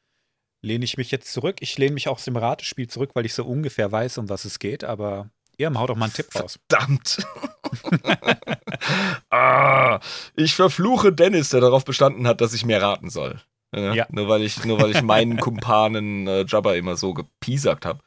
lehne 0.63 0.86
ich 0.86 0.98
mich 0.98 1.12
jetzt 1.12 1.31
zurück. 1.31 1.58
Ich 1.60 1.77
lehne 1.77 1.93
mich 1.93 2.08
auch 2.08 2.15
aus 2.15 2.25
dem 2.25 2.36
Ratespiel 2.36 2.88
zurück, 2.88 3.12
weil 3.13 3.27
ich 3.27 3.36
so 3.36 3.46
ungefähr 3.46 3.91
weiß, 3.91 4.17
um 4.17 4.27
was 4.27 4.43
es 4.43 4.58
geht. 4.58 4.84
Aber 4.84 5.29
ihr 5.58 5.72
haut 5.72 5.91
doch 5.91 5.96
mal 5.96 6.05
einen 6.05 6.13
Tipp 6.15 6.34
raus. 6.34 6.58
Verdammt. 6.67 7.24
ah, 9.29 10.00
ich 10.36 10.55
verfluche 10.55 11.13
Dennis, 11.13 11.50
der 11.50 11.62
darauf 11.62 11.86
bestanden 11.86 12.27
hat, 12.27 12.41
dass 12.41 12.55
ich 12.55 12.65
mehr 12.65 12.81
raten 12.81 13.12
soll. 13.12 13.39
Ja. 13.72 14.08
Nur, 14.10 14.27
weil 14.27 14.41
ich, 14.41 14.65
nur 14.65 14.81
weil 14.81 14.89
ich 14.96 15.03
meinen 15.03 15.38
Kumpanen 15.38 16.27
äh, 16.27 16.43
Jabba 16.48 16.74
immer 16.74 16.98
so 16.98 17.13
gepiesackt 17.13 17.86
habe. 17.86 18.00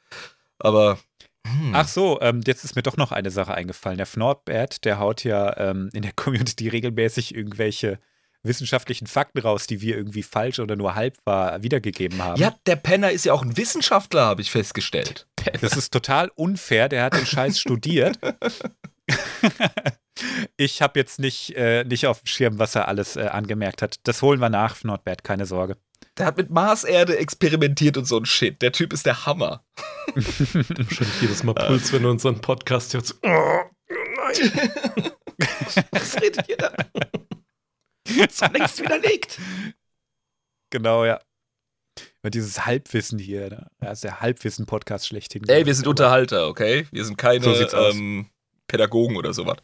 Aber. 0.63 0.99
hm, 1.47 1.73
Ach 1.75 1.89
so, 1.89 2.21
ähm, 2.21 2.41
jetzt 2.47 2.65
ist 2.65 2.77
mir 2.77 2.83
doch 2.83 2.97
noch 2.97 3.13
eine 3.13 3.31
Sache 3.31 3.55
eingefallen. 3.55 3.99
Der 3.99 4.07
Fnordbert, 4.07 4.85
der 4.85 4.99
haut 4.99 5.25
ja 5.25 5.57
ähm, 5.59 5.91
in 5.93 6.03
der 6.03 6.13
Community 6.13 6.69
regelmäßig 6.69 7.35
irgendwelche 7.35 7.99
wissenschaftlichen 8.45 9.07
Fakten 9.07 9.39
raus, 9.39 9.67
die 9.67 9.81
wir 9.81 9.97
irgendwie 9.97 10.23
falsch 10.23 10.59
oder 10.59 10.75
nur 10.75 10.95
halb 10.95 11.17
wahr 11.25 11.63
wiedergegeben 11.63 12.23
haben. 12.23 12.41
ja, 12.41 12.55
der 12.67 12.77
Penner 12.77 13.13
ist 13.13 13.25
ja 13.25 13.33
auch 13.33 13.43
ein 13.43 13.57
Wissenschaftler, 13.57 14.27
habe 14.27 14.43
ich 14.43 14.51
festgestellt. 14.51 15.27
Das 15.61 15.77
ist 15.77 15.93
total 15.93 16.31
unfair. 16.35 16.89
Der 16.89 17.05
hat 17.05 17.15
den 17.15 17.27
Scheiß 17.27 17.59
studiert. 17.59 18.19
ich 20.57 20.83
habe 20.83 20.99
jetzt 20.99 21.19
nicht, 21.19 21.55
äh, 21.57 21.85
nicht 21.85 22.07
auf 22.07 22.21
dem 22.21 22.27
Schirm, 22.27 22.59
was 22.59 22.75
er 22.75 22.89
alles 22.89 23.17
äh, 23.17 23.27
angemerkt 23.27 23.83
hat. 23.83 23.97
Das 24.05 24.23
holen 24.23 24.41
wir 24.41 24.49
nach, 24.49 24.83
Nordbert, 24.85 25.25
keine 25.25 25.47
Sorge. 25.47 25.77
Der 26.19 26.27
hat 26.27 26.37
mit 26.37 26.51
Marserde 26.51 27.17
experimentiert 27.17 27.97
und 27.97 28.05
so 28.05 28.19
ein 28.19 28.27
Shit. 28.27 28.61
Der 28.61 28.73
Typ 28.73 28.93
ist 28.93 29.07
der 29.07 29.25
Hammer. 29.25 29.65
Wahrscheinlich 30.15 31.23
jedes 31.23 31.43
Mal 31.43 31.55
Puls, 31.55 31.93
wenn 31.93 32.03
du 32.03 32.11
unseren 32.11 32.41
Podcast 32.41 32.93
hörst. 32.93 33.19
Oh, 33.23 33.61
nein. 33.89 34.53
Was 35.91 36.21
redet 36.21 36.49
ihr 36.49 36.57
da? 36.59 36.73
Ist 38.05 38.41
längst 38.53 38.83
widerlegt. 38.83 39.39
Genau, 40.71 41.05
ja. 41.05 41.21
Und 42.23 42.35
dieses 42.35 42.67
Halbwissen 42.67 43.19
hier, 43.19 43.49
ne? 43.49 43.71
Das 43.81 43.95
ist 43.95 44.05
der 44.05 44.21
Halbwissen-Podcast 44.21 45.07
schlechthin. 45.07 45.49
Ey, 45.49 45.67
wir 45.67 45.75
sind 45.75 45.87
Unterhalter, 45.87 46.47
okay? 46.49 46.87
Wir 46.93 47.05
sind 47.05 47.17
keine 47.17 47.43
So 47.43 47.55
ähm, 47.55 48.31
Pädagogen 48.69 49.17
oder 49.17 49.33
sowas. 49.33 49.57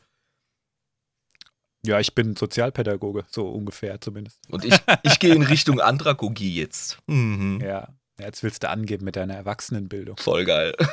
Ja, 1.89 1.99
ich 1.99 2.15
bin 2.15 2.37
Sozialpädagoge, 2.37 3.25
so 3.31 3.49
ungefähr 3.49 3.99
zumindest. 3.99 4.39
Und 4.51 4.63
ich, 4.63 4.75
ich 5.05 5.19
gehe 5.19 5.35
in 5.35 5.41
Richtung 5.41 5.81
Andragogie 5.81 6.55
jetzt. 6.55 6.99
Mhm. 7.07 7.63
Ja. 7.63 7.89
Jetzt 8.21 8.43
willst 8.43 8.63
du 8.63 8.69
angeben 8.69 9.07
mit 9.07 9.17
deiner 9.17 9.35
Erwachsenenbildung. 9.35 10.19
Voll 10.19 10.45
geil. 10.45 10.75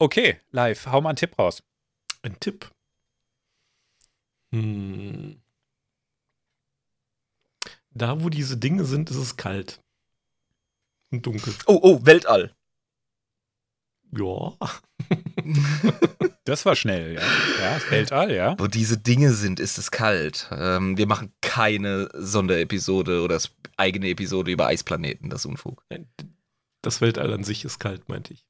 Okay, 0.00 0.38
live, 0.52 0.86
hau 0.86 1.00
mal 1.00 1.08
einen 1.08 1.16
Tipp 1.16 1.36
raus. 1.36 1.60
Ein 2.22 2.38
Tipp. 2.38 2.70
Hm. 4.52 5.42
Da, 7.90 8.22
wo 8.22 8.28
diese 8.28 8.56
Dinge 8.56 8.84
sind, 8.84 9.10
ist 9.10 9.16
es 9.16 9.36
kalt. 9.36 9.80
Und 11.10 11.26
dunkel. 11.26 11.52
Oh, 11.66 11.80
oh, 11.82 12.06
Weltall. 12.06 12.54
Ja. 14.16 14.56
Das 16.44 16.64
war 16.64 16.76
schnell, 16.76 17.12
ja. 17.12 17.20
Ja, 17.20 17.74
das 17.74 17.90
Weltall, 17.90 18.34
ja. 18.34 18.54
Wo 18.58 18.68
diese 18.68 18.96
Dinge 18.96 19.34
sind, 19.34 19.60
ist 19.60 19.76
es 19.76 19.90
kalt. 19.90 20.48
Ähm, 20.50 20.96
wir 20.96 21.06
machen 21.06 21.30
keine 21.42 22.08
Sonderepisode 22.14 23.20
oder 23.20 23.38
eigene 23.76 24.08
Episode 24.08 24.50
über 24.50 24.66
Eisplaneten, 24.66 25.28
das 25.28 25.44
Unfug. 25.44 25.84
Das 26.80 27.02
Weltall 27.02 27.34
an 27.34 27.44
sich 27.44 27.66
ist 27.66 27.78
kalt, 27.80 28.08
meinte 28.08 28.32
ich. 28.32 28.46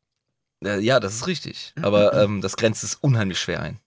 Äh, 0.65 0.79
ja, 0.79 1.01
das 1.01 1.15
ist 1.15 1.27
richtig. 1.27 1.75
Aber 1.83 2.15
ähm, 2.15 2.41
das 2.41 2.57
grenzt 2.57 2.85
es 2.85 2.95
unheimlich 2.95 3.41
schwer 3.41 3.63
ein. 3.63 3.81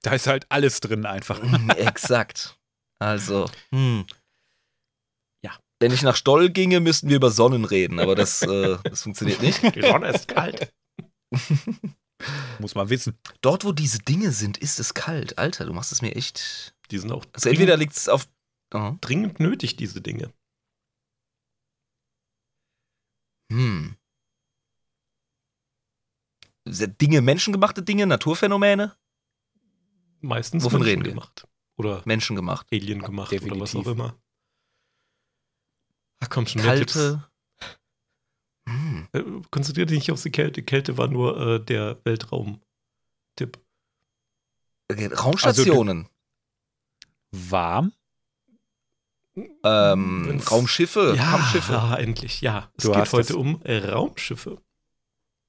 Da 0.00 0.12
ist 0.12 0.26
halt 0.26 0.46
alles 0.48 0.80
drin 0.80 1.04
einfach. 1.04 1.42
Mm, 1.42 1.68
Exakt. 1.70 2.56
Also, 2.98 3.50
hm. 3.72 4.06
Wenn 5.82 5.90
ich 5.92 6.02
nach 6.02 6.14
Stoll 6.14 6.50
ginge, 6.50 6.78
müssten 6.78 7.08
wir 7.08 7.16
über 7.16 7.32
Sonnen 7.32 7.64
reden, 7.64 7.98
aber 7.98 8.14
das, 8.14 8.40
äh, 8.42 8.78
das 8.84 9.02
funktioniert 9.02 9.42
nicht. 9.42 9.74
Die 9.74 9.80
Sonne 9.82 10.12
ist 10.12 10.28
kalt. 10.28 10.72
Muss 12.60 12.76
man 12.76 12.88
wissen. 12.88 13.18
Dort, 13.40 13.64
wo 13.64 13.72
diese 13.72 13.98
Dinge 13.98 14.30
sind, 14.30 14.58
ist 14.58 14.78
es 14.78 14.94
kalt. 14.94 15.38
Alter, 15.38 15.66
du 15.66 15.72
machst 15.72 15.90
es 15.90 16.00
mir 16.00 16.14
echt. 16.14 16.72
Die 16.92 16.98
sind 16.98 17.10
auch 17.10 17.24
Also 17.32 17.48
entweder 17.48 17.76
liegt 17.76 17.96
es 17.96 18.08
auf. 18.08 18.28
Oh. 18.72 18.92
dringend 19.00 19.40
nötig, 19.40 19.74
diese 19.74 20.00
Dinge. 20.00 20.32
Hm. 23.50 23.96
Sind 26.64 27.00
Dinge, 27.00 27.22
menschengemachte 27.22 27.82
Dinge, 27.82 28.06
Naturphänomene? 28.06 28.96
Meistens 30.20 30.62
Wovon 30.62 30.78
Menschen 30.78 30.88
reden 30.90 31.04
wir? 31.06 31.10
gemacht. 31.14 31.48
Oder 31.76 32.02
Menschengemacht. 32.04 32.68
Alien 32.72 33.02
gemacht 33.02 33.32
oder 33.32 33.58
was 33.58 33.72
Definitiv. 33.72 33.76
auch 33.88 33.90
immer. 33.90 34.21
Ach 36.22 36.28
komm 36.30 36.46
schon. 36.46 36.62
Kalte. 36.62 37.22
Hm. 38.68 39.08
Äh, 39.12 39.22
Konzentriere 39.50 39.86
dich 39.86 39.98
nicht 39.98 40.12
auf 40.12 40.22
die 40.22 40.30
Kälte. 40.30 40.62
Kälte 40.62 40.96
war 40.96 41.08
nur 41.08 41.36
äh, 41.56 41.60
der 41.60 41.98
Weltraum-Tipp. 42.04 43.58
Okay, 44.90 45.06
Raumstationen. 45.06 46.08
Warm? 47.32 47.92
ähm, 49.64 50.26
Wenn's- 50.28 50.50
Raumschiffe. 50.50 51.14
ja, 51.16 51.30
Kampfschiffe. 51.30 51.72
endlich, 51.98 52.40
ja. 52.42 52.70
Es 52.76 52.84
Du 52.84 52.92
geht 52.92 53.12
heute 53.12 53.28
das- 53.28 53.36
um 53.36 53.60
äh, 53.64 53.78
Raumschiffe. 53.78 54.60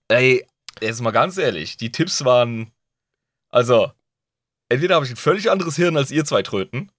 Ey, 0.08 0.48
jetzt 0.82 1.02
mal 1.02 1.12
ganz 1.12 1.38
ehrlich, 1.38 1.78
die 1.78 1.92
Tipps 1.92 2.24
waren. 2.24 2.72
Also, 3.50 3.92
entweder 4.70 4.96
habe 4.96 5.06
ich 5.06 5.12
ein 5.12 5.18
völlig 5.18 5.52
anderes 5.52 5.76
Hirn 5.76 5.98
als 5.98 6.12
ihr 6.12 6.24
zwei 6.26 6.42
Tröten, 6.44 6.92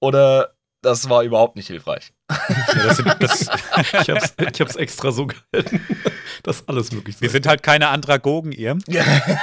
oder 0.00 0.53
das 0.84 1.08
war 1.08 1.22
überhaupt 1.22 1.56
nicht 1.56 1.66
hilfreich. 1.66 2.12
Ja, 2.30 2.38
das 2.74 2.96
sind, 2.98 3.16
das, 3.20 3.42
Ich 4.02 4.10
hab's, 4.10 4.34
ich 4.38 4.60
hab's 4.60 4.76
extra 4.76 5.12
so 5.12 5.26
gehalten, 5.26 5.80
dass 6.42 6.68
alles 6.68 6.92
möglich 6.92 7.20
wir 7.20 7.28
sein 7.28 7.42
sind 7.42 7.46
halt 7.46 7.62
keine 7.62 7.88
Andragogen, 7.88 8.52
ihr. 8.52 8.78
Hätte 8.86 9.38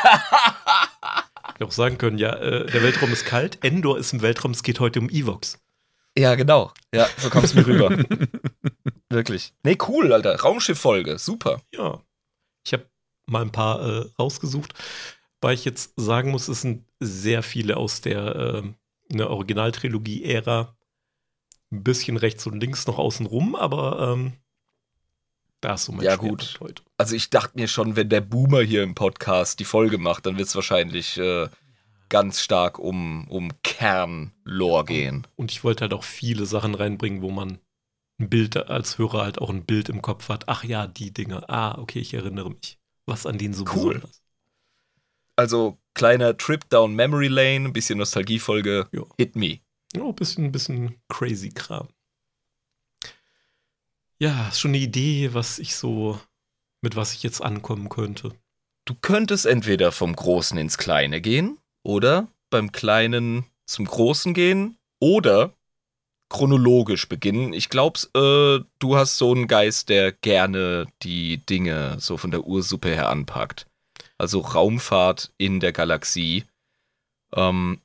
auch 1.66 1.72
sagen 1.72 1.98
können, 1.98 2.18
ja, 2.18 2.34
äh, 2.36 2.66
der 2.68 2.84
Weltraum 2.84 3.12
ist 3.12 3.26
kalt, 3.26 3.64
Endor 3.64 3.98
ist 3.98 4.14
im 4.14 4.22
Weltraum, 4.22 4.52
es 4.52 4.64
geht 4.64 4.80
heute 4.80 5.00
um 5.00 5.10
Evox. 5.10 5.60
ja, 6.18 6.36
genau. 6.36 6.72
Ja, 6.94 7.08
so 7.18 7.30
kam 7.30 7.44
es 7.44 7.54
mir 7.54 7.66
rüber. 7.66 7.98
Wirklich. 9.10 9.54
Nee, 9.64 9.78
cool, 9.88 10.14
Alter. 10.14 10.40
Raumschiff-Folge. 10.40 11.20
Super. 11.20 11.62
Ja. 11.74 12.00
Ich 12.66 12.74
habe 12.74 12.86
mal 13.26 13.42
ein 13.42 13.52
paar 13.52 13.82
äh, 13.82 14.06
rausgesucht, 14.18 14.74
weil 15.42 15.54
ich 15.54 15.66
jetzt 15.66 15.94
sagen 15.98 16.32
muss, 16.32 16.48
es 16.48 16.62
sind 16.62 16.86
sehr 17.00 17.44
viele 17.44 17.78
aus 17.78 18.02
der 18.02 18.64
äh, 19.14 19.22
Originaltrilogie-Ära. 19.22 20.76
Ein 21.72 21.84
bisschen 21.84 22.18
rechts 22.18 22.46
und 22.48 22.60
links 22.60 22.86
noch 22.88 22.98
außen 23.00 23.26
rum, 23.26 23.56
aber 23.56 24.14
ähm, 24.14 24.34
da 25.62 25.76
ist 25.76 25.86
so 25.86 25.92
mein 25.92 26.04
Ja, 26.06 26.16
gut. 26.16 26.58
heute. 26.60 26.84
Also 26.98 27.16
ich 27.16 27.30
dachte 27.30 27.58
mir 27.60 27.68
schon, 27.68 27.96
wenn 27.96 28.10
der 28.10 28.22
Boomer 28.22 28.62
hier 28.62 28.84
im 28.84 28.96
Podcast 28.96 29.60
die 29.60 29.66
Folge 29.66 29.98
macht, 29.98 30.26
dann 30.26 30.38
wird 30.38 30.48
es 30.48 30.56
wahrscheinlich 30.56 31.18
äh, 31.18 31.48
ganz 32.10 32.42
stark 32.42 32.78
um, 32.80 33.28
um 33.30 33.52
Kernlore 33.64 34.86
gehen. 34.86 35.28
Und 35.36 35.52
ich 35.52 35.64
wollte 35.64 35.82
halt 35.82 35.94
auch 35.94 36.04
viele 36.04 36.46
Sachen 36.46 36.76
reinbringen, 36.76 37.22
wo 37.22 37.32
man 37.32 37.60
ein 38.20 38.30
Bild 38.30 38.58
als 38.58 38.98
Hörer 38.98 39.24
halt 39.24 39.40
auch 39.40 39.50
ein 39.50 39.66
Bild 39.66 39.88
im 39.90 40.02
Kopf 40.02 40.30
hat. 40.30 40.50
Ach 40.50 40.64
ja, 40.64 40.88
die 40.88 41.14
Dinge. 41.14 41.48
Ah, 41.50 41.78
okay, 41.78 42.00
ich 42.00 42.14
erinnere 42.14 42.50
mich. 42.50 42.78
Was 43.06 43.26
an 43.26 43.38
denen 43.38 43.54
so 43.54 43.64
Cool. 43.64 43.96
besonders. 43.96 44.22
Also 45.36 45.80
kleiner 45.94 46.38
Trip 46.38 46.70
down 46.70 46.94
Memory 46.96 47.28
Lane, 47.28 47.66
ein 47.70 47.74
bisschen 47.74 47.98
Nostalgiefolge. 47.98 48.88
Hit 49.18 49.36
me. 49.36 49.60
Ein 49.96 50.16
bisschen, 50.16 50.46
ein 50.46 50.52
bisschen 50.52 51.02
crazy 51.10 51.50
Kram. 51.50 51.90
Ja, 54.20 54.50
ist 54.50 54.60
schon 54.60 54.72
eine 54.72 54.78
Idee, 54.78 55.34
was 55.34 55.60
ich 55.60 55.76
so, 55.76 56.20
mit 56.82 56.96
was 56.96 57.14
ich 57.14 57.24
jetzt 57.24 57.42
ankommen 57.42 57.90
könnte. 57.90 58.32
Du 58.86 58.96
könntest 58.96 59.46
entweder 59.46 59.92
vom 59.92 60.16
Großen 60.16 60.58
ins 60.58 60.78
Kleine 60.78 61.22
gehen 61.22 61.58
oder 61.84 62.28
beim 62.50 62.72
Kleinen 62.72 63.46
zum 63.66 63.86
Großen 63.86 64.34
gehen 64.34 64.78
oder 65.00 65.56
chronologisch 66.30 67.10
beginnen. 67.10 67.52
Ich 67.52 67.70
glaube, 67.70 68.00
äh, 68.16 68.66
du 68.80 68.96
hast 68.96 69.18
so 69.18 69.32
einen 69.32 69.48
Geist, 69.48 69.90
der 69.90 70.12
gerne 70.12 70.88
die 71.02 71.46
Dinge 71.46 71.98
so 72.00 72.18
von 72.18 72.32
der 72.32 72.46
Ursuppe 72.46 72.90
her 72.90 73.10
anpackt. 73.10 73.68
Also 74.18 74.40
Raumfahrt 74.40 75.34
in 75.38 75.60
der 75.60 75.74
Galaxie. 75.74 76.46
Ähm, 77.34 77.82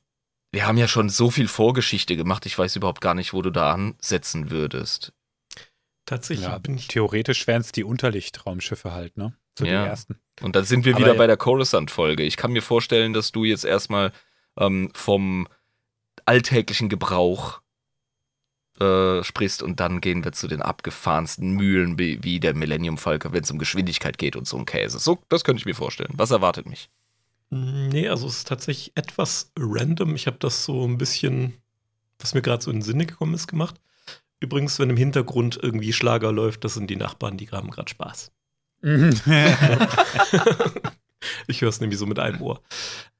wir 0.51 0.65
haben 0.65 0.77
ja 0.77 0.87
schon 0.87 1.09
so 1.09 1.29
viel 1.29 1.47
Vorgeschichte 1.47 2.15
gemacht, 2.15 2.45
ich 2.45 2.57
weiß 2.57 2.75
überhaupt 2.75 3.01
gar 3.01 3.13
nicht, 3.13 3.33
wo 3.33 3.41
du 3.41 3.49
da 3.51 3.71
ansetzen 3.73 4.49
würdest. 4.49 5.13
Tatsächlich 6.05 6.45
Ja, 6.47 6.57
bin 6.57 6.75
ich. 6.75 6.87
theoretisch 6.87 7.47
wären 7.47 7.61
es 7.61 7.71
die 7.73 7.83
Unterlichtraumschiffe 7.83 8.93
halt, 8.93 9.17
ne? 9.17 9.33
So 9.59 9.65
Ja. 9.65 9.83
die 9.83 9.89
ersten. 9.89 10.15
Und 10.41 10.55
dann 10.55 10.63
sind 10.63 10.85
wir 10.85 10.93
Aber 10.93 11.01
wieder 11.03 11.13
ja. 11.13 11.17
bei 11.17 11.27
der 11.27 11.35
Coruscant-Folge. 11.37 12.23
Ich 12.23 12.37
kann 12.37 12.51
mir 12.53 12.61
vorstellen, 12.61 13.11
dass 13.13 13.31
du 13.31 13.43
jetzt 13.43 13.65
erstmal 13.65 14.13
ähm, 14.57 14.89
vom 14.93 15.47
alltäglichen 16.25 16.87
Gebrauch 16.89 17.61
äh, 18.79 19.23
sprichst 19.23 19.63
und 19.63 19.79
dann 19.79 19.99
gehen 20.01 20.23
wir 20.23 20.31
zu 20.31 20.47
den 20.47 20.61
abgefahrensten 20.61 21.51
Mühlen 21.51 21.97
wie, 21.97 22.23
wie 22.23 22.39
der 22.39 22.53
Millennium 22.53 22.97
Falcon, 22.97 23.33
wenn 23.33 23.43
es 23.43 23.51
um 23.51 23.57
Geschwindigkeit 23.57 24.17
geht 24.17 24.35
und 24.35 24.47
so 24.47 24.57
ein 24.57 24.65
Käse. 24.65 24.99
So, 24.99 25.23
das 25.29 25.43
könnte 25.43 25.59
ich 25.59 25.65
mir 25.65 25.73
vorstellen. 25.75 26.13
Was 26.13 26.31
erwartet 26.31 26.67
mich? 26.67 26.89
Nee, 27.49 28.09
also 28.09 28.27
es 28.27 28.39
ist 28.39 28.47
tatsächlich 28.47 28.91
etwas 28.95 29.51
random. 29.57 30.15
Ich 30.15 30.27
habe 30.27 30.37
das 30.39 30.65
so 30.65 30.85
ein 30.85 30.97
bisschen, 30.97 31.53
was 32.19 32.33
mir 32.33 32.41
gerade 32.41 32.63
so 32.63 32.71
in 32.71 32.77
den 32.77 32.83
Sinne 32.83 33.05
gekommen 33.05 33.33
ist, 33.33 33.47
gemacht. 33.47 33.75
Übrigens, 34.39 34.79
wenn 34.79 34.89
im 34.89 34.97
Hintergrund 34.97 35.57
irgendwie 35.61 35.93
Schlager 35.93 36.31
läuft, 36.31 36.63
das 36.63 36.75
sind 36.75 36.89
die 36.89 36.95
Nachbarn, 36.95 37.37
die 37.37 37.49
haben 37.49 37.71
gerade 37.71 37.89
Spaß. 37.89 38.31
ich 41.47 41.61
höre 41.61 41.69
es 41.69 41.81
nämlich 41.81 41.99
so 41.99 42.05
mit 42.05 42.19
einem 42.19 42.41
Ohr. 42.41 42.61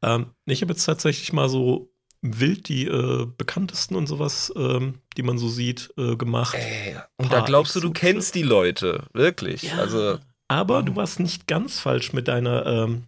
Ähm, 0.02 0.28
ich 0.46 0.62
habe 0.62 0.74
jetzt 0.74 0.86
tatsächlich 0.86 1.34
mal 1.34 1.50
so 1.50 1.92
wild 2.22 2.68
die 2.68 2.86
äh, 2.86 3.28
bekanntesten 3.38 3.96
und 3.96 4.08
sowas, 4.08 4.52
ähm, 4.56 5.00
die 5.18 5.24
man 5.24 5.38
so 5.38 5.50
sieht, 5.50 5.94
äh, 5.98 6.16
gemacht. 6.16 6.56
Ey, 6.56 6.96
und 7.18 7.32
da 7.32 7.38
Paar 7.40 7.46
glaubst 7.46 7.76
du, 7.76 7.80
du 7.80 7.92
kennst 7.92 8.36
die 8.36 8.44
Leute. 8.44 9.06
Wirklich. 9.14 9.64
Ja. 9.64 9.78
Also, 9.78 10.20
Aber 10.48 10.82
Mhm. 10.82 10.86
du 10.88 10.96
warst 10.96 11.20
nicht 11.20 11.48
ganz 11.48 11.80
falsch 11.80 12.14
mit 12.14 12.28
deiner, 12.28 12.66
ähm, 12.66 13.04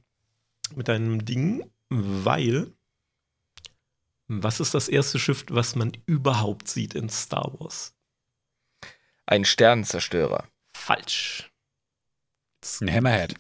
mit 0.76 0.88
deinem 0.88 1.26
Ding, 1.26 1.70
weil 1.90 2.72
was 4.28 4.60
ist 4.60 4.74
das 4.76 4.90
erste 4.90 5.18
Schiff, 5.18 5.46
was 5.50 5.76
man 5.76 5.92
überhaupt 6.06 6.68
sieht 6.68 6.94
in 6.94 7.10
Star 7.10 7.52
Wars? 7.60 7.96
ein 9.30 9.46
Sternenzerstörer. 9.46 10.48
Falsch. 10.76 11.52
Ein 12.82 12.92
Hammerhead. 12.92 13.36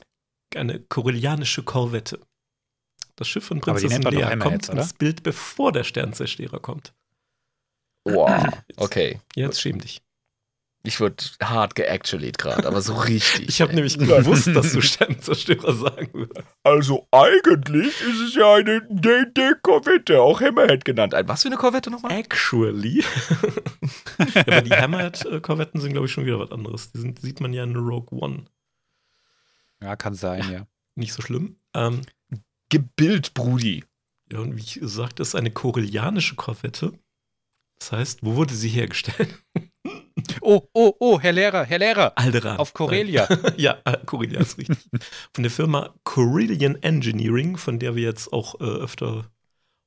Eine 0.55 0.79
korellianische 0.79 1.63
Korvette. 1.63 2.19
Das 3.15 3.27
Schiff 3.27 3.45
von 3.45 3.59
Prinzessin 3.59 4.03
Leia 4.03 4.35
kommt 4.37 4.69
ins 4.69 4.93
Bild, 4.93 5.23
bevor 5.23 5.71
der 5.71 5.83
Sternzerstörer 5.83 6.59
kommt. 6.59 6.93
Wow. 8.05 8.47
Okay. 8.77 9.19
Jetzt 9.35 9.59
schäm 9.59 9.79
dich. 9.79 10.01
Ich 10.83 11.01
wurde 11.01 11.15
hart 11.43 11.75
geactualiert 11.75 12.37
gerade, 12.37 12.65
aber 12.65 12.81
so 12.81 12.93
richtig. 12.95 13.49
Ich 13.49 13.61
habe 13.61 13.75
nämlich 13.75 13.97
gewusst, 13.97 14.47
dass 14.47 14.71
du 14.71 14.81
Sternzerstörer 14.81 15.73
sagen 15.73 16.09
würdest. 16.13 16.47
Also 16.63 17.05
eigentlich 17.11 17.87
ist 18.01 18.19
es 18.21 18.35
ja 18.35 18.55
eine 18.55 18.81
DD-Korvette, 18.89 20.21
auch 20.21 20.39
Hammerhead 20.39 20.85
genannt. 20.85 21.13
Ein, 21.13 21.27
was 21.27 21.41
für 21.41 21.49
eine 21.49 21.57
Korvette 21.57 21.91
nochmal? 21.91 22.13
Actually. 22.13 22.99
ja, 24.35 24.41
aber 24.47 24.61
die 24.61 24.71
Hammerhead-Korvetten 24.71 25.81
sind, 25.81 25.91
glaube 25.91 26.07
ich, 26.07 26.13
schon 26.13 26.25
wieder 26.25 26.39
was 26.39 26.51
anderes. 26.51 26.93
Die 26.93 26.99
sind, 26.99 27.19
sieht 27.19 27.41
man 27.41 27.51
ja 27.51 27.65
in 27.65 27.75
Rogue 27.75 28.17
One. 28.17 28.45
Ja, 29.81 29.97
kann 29.97 30.13
sein, 30.13 30.49
ja. 30.49 30.67
Nicht 30.95 31.11
so 31.11 31.21
schlimm. 31.21 31.57
Ähm, 31.73 32.01
Gebild, 32.69 33.33
Brudi. 33.33 33.83
Ja, 34.31 34.39
und 34.39 34.55
wie 34.55 34.61
ich 34.61 34.79
sagte, 34.81 35.23
ist 35.23 35.35
eine 35.35 35.51
korellianische 35.51 36.35
Korvette. 36.35 36.93
Das 37.79 37.91
heißt, 37.91 38.23
wo 38.23 38.35
wurde 38.35 38.53
sie 38.53 38.69
hergestellt? 38.69 39.43
Oh, 40.41 40.61
oh, 40.73 40.93
oh, 40.99 41.19
Herr 41.19 41.31
Lehrer, 41.31 41.63
Herr 41.63 41.79
Lehrer. 41.79 42.13
Alderan. 42.15 42.57
Auf 42.57 42.73
Corelia. 42.73 43.27
ja, 43.57 43.79
Corelia 44.05 44.39
ist 44.41 44.57
richtig. 44.57 44.77
Von 45.33 45.43
der 45.43 45.51
Firma 45.51 45.93
Corellian 46.03 46.75
Engineering, 46.81 47.57
von 47.57 47.79
der 47.79 47.95
wir 47.95 48.03
jetzt 48.03 48.31
auch 48.33 48.59
äh, 48.59 48.63
öfter 48.63 49.29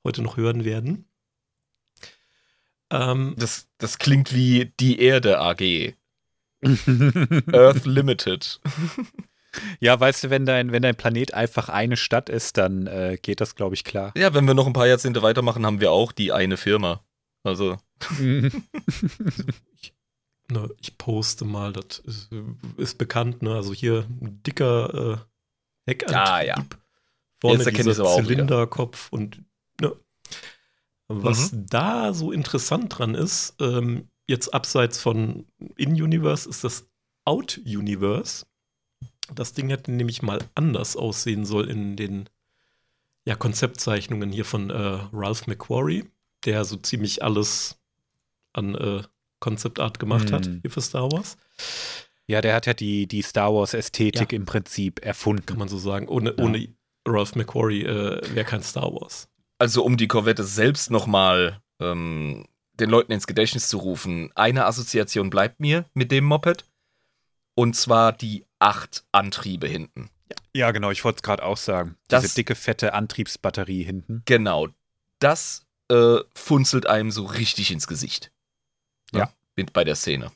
heute 0.04 0.22
noch 0.22 0.36
hören 0.36 0.64
werden. 0.64 1.08
Ähm, 2.90 3.34
Das, 3.38 3.68
das 3.78 3.98
klingt 3.98 4.34
wie 4.34 4.72
die 4.78 5.00
Erde 5.00 5.38
AG. 5.38 5.94
Earth 7.52 7.84
Limited. 7.86 8.60
ja, 9.80 9.98
weißt 9.98 10.24
du, 10.24 10.30
wenn 10.30 10.46
dein, 10.46 10.72
wenn 10.72 10.82
dein 10.82 10.96
Planet 10.96 11.34
einfach 11.34 11.68
eine 11.68 11.96
Stadt 11.96 12.28
ist, 12.28 12.56
dann 12.56 12.86
äh, 12.86 13.18
geht 13.20 13.40
das, 13.40 13.54
glaube 13.54 13.74
ich, 13.74 13.84
klar. 13.84 14.12
Ja, 14.16 14.34
wenn 14.34 14.46
wir 14.46 14.54
noch 14.54 14.66
ein 14.66 14.72
paar 14.72 14.86
Jahrzehnte 14.86 15.22
weitermachen, 15.22 15.66
haben 15.66 15.80
wir 15.80 15.90
auch 15.92 16.12
die 16.12 16.32
eine 16.32 16.56
Firma. 16.56 17.04
Also, 17.44 17.76
ne, 20.52 20.68
ich 20.80 20.98
poste 20.98 21.44
mal, 21.44 21.72
das 21.72 21.98
ist, 22.00 22.30
ist 22.76 22.98
bekannt, 22.98 23.42
ne? 23.42 23.54
Also 23.54 23.72
hier 23.72 24.06
ein 24.20 24.42
dicker 24.42 24.94
äh, 24.94 25.90
Heckantrieb. 25.90 26.18
Ah, 26.18 26.42
ja. 26.42 26.54
Vorne 27.40 27.64
Jetzt 27.64 27.76
dieser 27.76 28.02
aber 28.02 28.10
auch. 28.10 28.22
Zylinderkopf 28.22 29.08
und 29.10 29.42
ne. 29.80 29.96
Was 31.08 31.52
Mhm. 31.52 31.66
da 31.66 32.14
so 32.14 32.32
interessant 32.32 32.96
dran 32.96 33.14
ist, 33.14 33.56
ähm, 33.60 34.08
jetzt 34.28 34.54
abseits 34.54 34.98
von 34.98 35.46
In-Universe, 35.76 36.48
ist 36.48 36.64
das 36.64 36.88
Out-Universe. 37.24 38.46
Das 39.34 39.52
Ding 39.52 39.68
hätte 39.70 39.92
nämlich 39.92 40.22
mal 40.22 40.38
anders 40.54 40.96
aussehen 40.96 41.44
soll 41.44 41.68
in 41.68 41.96
den 41.96 42.28
ja, 43.24 43.34
Konzeptzeichnungen 43.36 44.30
hier 44.32 44.44
von 44.44 44.70
äh, 44.70 44.98
Ralph 45.12 45.46
McQuarrie, 45.46 46.04
der 46.44 46.64
so 46.64 46.76
ziemlich 46.76 47.22
alles 47.22 47.78
an 48.52 48.74
äh, 48.74 49.02
Konzeptart 49.42 49.98
gemacht 49.98 50.32
hat 50.32 50.46
Hm. 50.46 50.60
hier 50.62 50.70
für 50.70 50.80
Star 50.80 51.12
Wars. 51.12 51.36
ja, 52.26 52.40
der 52.40 52.54
hat 52.54 52.64
ja 52.66 52.72
die, 52.72 53.06
die 53.06 53.20
Star 53.22 53.52
Wars-Ästhetik 53.52 54.32
Ja. 54.32 54.36
im 54.36 54.46
Prinzip 54.46 55.04
erfunden. 55.04 55.44
Kann 55.44 55.58
man 55.58 55.68
so 55.68 55.76
sagen. 55.76 56.08
Ohne, 56.08 56.30
Ja. 56.38 56.42
ohne 56.44 56.68
Ralph 57.06 57.34
McQuarrie 57.34 57.82
äh, 57.84 58.20
wäre 58.34 58.46
kein 58.46 58.62
Star 58.62 58.90
Wars. 58.94 59.28
also 59.58 59.84
um 59.84 59.96
die 59.96 60.08
Korvette 60.08 60.44
selbst 60.44 60.90
nochmal 60.90 61.60
ähm, 61.80 62.46
den 62.80 62.88
Leuten 62.90 63.12
ins 63.12 63.26
Gedächtnis 63.26 63.68
zu 63.68 63.78
rufen, 63.78 64.30
eine 64.34 64.64
Assoziation 64.66 65.28
bleibt 65.30 65.60
mir 65.60 65.84
mit 65.94 66.10
dem 66.12 66.24
Moped. 66.24 66.64
Und 67.54 67.76
zwar 67.76 68.12
die 68.12 68.46
acht 68.60 69.04
Antriebe 69.12 69.66
hinten. 69.68 70.08
Ja, 70.54 70.70
genau, 70.70 70.90
ich 70.90 71.04
wollte 71.04 71.16
es 71.18 71.22
gerade 71.22 71.42
auch 71.44 71.56
sagen. 71.58 71.96
Das- 72.08 72.22
Diese 72.22 72.34
dicke, 72.36 72.54
fette 72.54 72.94
Antriebsbatterie 72.94 73.82
hinten. 73.82 74.22
Genau. 74.24 74.68
Das 75.18 75.66
äh, 75.90 76.18
funzelt 76.34 76.86
einem 76.86 77.10
so 77.10 77.24
richtig 77.26 77.70
ins 77.72 77.86
Gesicht. 77.86 78.30
Ja. 79.14 79.32
Bin 79.54 79.66
bei 79.72 79.84
der 79.84 79.96
Szene. 79.96 80.32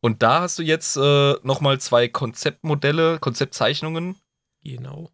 Und 0.00 0.22
da 0.22 0.42
hast 0.42 0.58
du 0.58 0.62
jetzt 0.62 0.96
äh, 0.96 1.34
nochmal 1.42 1.80
zwei 1.80 2.08
Konzeptmodelle, 2.08 3.18
Konzeptzeichnungen. 3.18 4.16
Genau. 4.62 5.10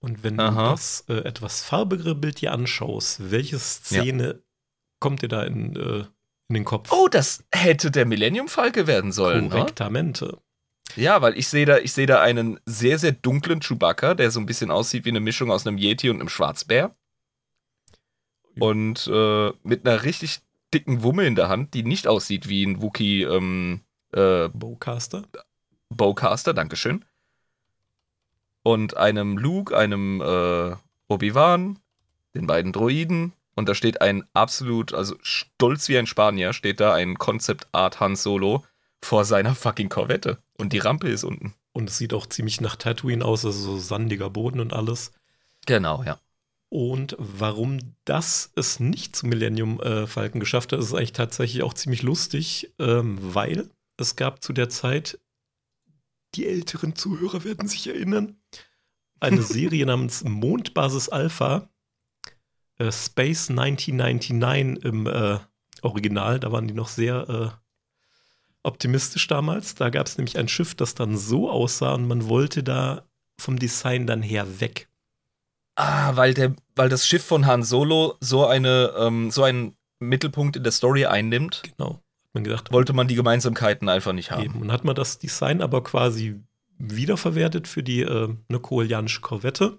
Und 0.00 0.22
wenn 0.22 0.38
Aha. 0.38 0.64
du 0.64 0.70
das 0.70 1.04
äh, 1.08 1.14
etwas 1.14 1.62
farbigere 1.62 2.14
Bild 2.14 2.40
dir 2.40 2.52
anschaust, 2.52 3.30
welche 3.32 3.58
Szene 3.58 4.42
kommt 5.00 5.22
dir 5.22 5.28
da 5.28 5.42
in, 5.42 5.74
äh, 5.74 6.04
in 6.48 6.54
den 6.54 6.64
Kopf? 6.64 6.90
Oh, 6.92 7.08
das 7.08 7.44
hätte 7.52 7.90
der 7.90 8.06
Millennium 8.06 8.46
Falke 8.48 8.86
werden 8.86 9.10
sollen. 9.10 9.44
Ne? 9.44 9.50
Korrektamente. 9.50 10.38
Ja, 10.94 11.20
weil 11.20 11.36
ich 11.36 11.48
sehe 11.48 11.66
da, 11.66 11.78
ich 11.78 11.92
sehe 11.92 12.06
da 12.06 12.20
einen 12.22 12.60
sehr, 12.64 12.98
sehr 12.98 13.12
dunklen 13.12 13.60
Chewbacca, 13.60 14.14
der 14.14 14.30
so 14.30 14.40
ein 14.40 14.46
bisschen 14.46 14.70
aussieht 14.70 15.04
wie 15.04 15.10
eine 15.10 15.20
Mischung 15.20 15.50
aus 15.50 15.66
einem 15.66 15.78
Yeti 15.78 16.10
und 16.10 16.20
einem 16.20 16.28
Schwarzbär. 16.28 16.94
Und 18.58 19.08
äh, 19.12 19.52
mit 19.62 19.86
einer 19.86 20.02
richtig 20.04 20.40
dicken 20.74 21.02
Wumme 21.02 21.26
in 21.26 21.34
der 21.34 21.48
Hand, 21.48 21.74
die 21.74 21.82
nicht 21.82 22.06
aussieht 22.06 22.48
wie 22.48 22.64
ein 22.64 22.82
Wookie 22.82 23.22
ähm, 23.22 23.80
äh, 24.12 24.48
Bowcaster. 24.48 25.24
Bowcaster, 25.88 26.54
Dankeschön. 26.54 27.04
Und 28.62 28.96
einem 28.96 29.38
Luke, 29.38 29.76
einem 29.76 30.20
äh, 30.20 30.76
Obi-Wan, 31.08 31.78
den 32.34 32.46
beiden 32.46 32.72
Droiden. 32.72 33.32
Und 33.54 33.68
da 33.68 33.74
steht 33.74 34.00
ein 34.00 34.24
absolut, 34.34 34.92
also 34.94 35.16
stolz 35.22 35.88
wie 35.88 35.98
ein 35.98 36.06
Spanier, 36.06 36.52
steht 36.52 36.80
da 36.80 36.94
ein 36.94 37.16
Concept 37.16 37.66
Art 37.72 37.98
Han 38.00 38.14
Solo 38.14 38.64
vor 39.02 39.24
seiner 39.24 39.54
fucking 39.54 39.88
Korvette. 39.88 40.38
Und 40.58 40.72
die 40.72 40.78
Rampe 40.78 41.08
ist 41.08 41.24
unten. 41.24 41.54
Und 41.72 41.88
es 41.88 41.98
sieht 41.98 42.14
auch 42.14 42.26
ziemlich 42.26 42.60
nach 42.60 42.76
Tatooine 42.76 43.24
aus, 43.24 43.44
also 43.44 43.58
so 43.58 43.78
sandiger 43.78 44.30
Boden 44.30 44.60
und 44.60 44.72
alles. 44.72 45.12
Genau, 45.66 46.02
ja. 46.02 46.18
Und 46.70 47.16
warum 47.18 47.78
das 48.04 48.52
es 48.54 48.78
nicht 48.78 49.16
zu 49.16 49.26
Millennium 49.26 49.80
äh, 49.80 50.06
Falcon 50.06 50.40
geschafft 50.40 50.72
hat, 50.72 50.80
ist 50.80 50.92
eigentlich 50.92 51.12
tatsächlich 51.12 51.62
auch 51.62 51.72
ziemlich 51.72 52.02
lustig, 52.02 52.74
ähm, 52.78 53.18
weil 53.20 53.70
es 53.96 54.16
gab 54.16 54.42
zu 54.42 54.52
der 54.52 54.68
Zeit, 54.68 55.18
die 56.34 56.46
älteren 56.46 56.94
Zuhörer 56.94 57.44
werden 57.44 57.68
sich 57.68 57.86
erinnern, 57.86 58.36
eine 59.18 59.42
Serie 59.42 59.86
namens 59.86 60.24
Mondbasis 60.24 61.08
Alpha, 61.08 61.70
äh, 62.78 62.92
Space 62.92 63.50
1999 63.50 64.84
im 64.84 65.06
äh, 65.06 65.38
Original. 65.82 66.38
Da 66.38 66.52
waren 66.52 66.68
die 66.68 66.74
noch 66.74 66.88
sehr 66.88 67.28
äh, 67.28 67.50
optimistisch 68.62 69.26
damals. 69.26 69.74
Da 69.74 69.88
gab 69.90 70.06
es 70.06 70.18
nämlich 70.18 70.38
ein 70.38 70.48
Schiff, 70.48 70.74
das 70.74 70.94
dann 70.94 71.16
so 71.16 71.50
aussah 71.50 71.94
und 71.94 72.06
man 72.06 72.28
wollte 72.28 72.62
da 72.62 73.08
vom 73.40 73.58
Design 73.58 74.06
dann 74.06 74.22
her 74.22 74.60
weg. 74.60 74.88
Ah, 75.80 76.16
weil, 76.16 76.34
der, 76.34 76.56
weil 76.74 76.88
das 76.88 77.06
Schiff 77.06 77.24
von 77.24 77.46
Han 77.46 77.62
Solo 77.62 78.16
so, 78.20 78.44
eine, 78.46 78.92
ähm, 78.98 79.30
so 79.30 79.44
einen 79.44 79.76
Mittelpunkt 80.00 80.56
in 80.56 80.64
der 80.64 80.72
Story 80.72 81.06
einnimmt, 81.06 81.62
Genau. 81.76 81.90
Hat 82.24 82.34
man 82.34 82.44
gedacht, 82.44 82.72
wollte 82.72 82.92
man 82.92 83.06
die 83.08 83.14
Gemeinsamkeiten 83.14 83.88
einfach 83.88 84.12
nicht 84.12 84.30
haben. 84.32 84.42
Eben. 84.44 84.60
Und 84.60 84.72
hat 84.72 84.84
man 84.84 84.94
das 84.96 85.18
Design 85.18 85.62
aber 85.62 85.82
quasi 85.84 86.40
wiederverwertet 86.78 87.68
für 87.68 87.82
die 87.82 88.00
äh, 88.02 88.28
eine 88.48 88.58
koreanische 88.60 89.20
Korvette 89.20 89.78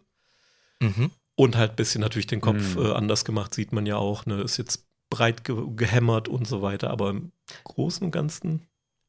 Mhm. 0.81 1.12
und 1.35 1.57
halt 1.57 1.71
ein 1.71 1.75
bisschen 1.75 1.99
natürlich 2.01 2.27
den 2.27 2.39
Kopf 2.41 2.75
Mhm. 2.75 2.85
äh, 2.85 2.91
anders 2.93 3.25
gemacht, 3.25 3.53
sieht 3.53 3.73
man 3.73 3.85
ja 3.85 3.97
auch. 3.97 4.25
Ne? 4.25 4.41
Ist 4.41 4.55
jetzt 4.57 4.88
breit 5.09 5.43
ge 5.43 5.55
gehämmert 5.75 6.27
und 6.29 6.47
so 6.47 6.62
weiter, 6.62 6.89
aber 6.91 7.09
im 7.09 7.31
Großen 7.65 8.05
und 8.05 8.12
Ganzen 8.12 8.62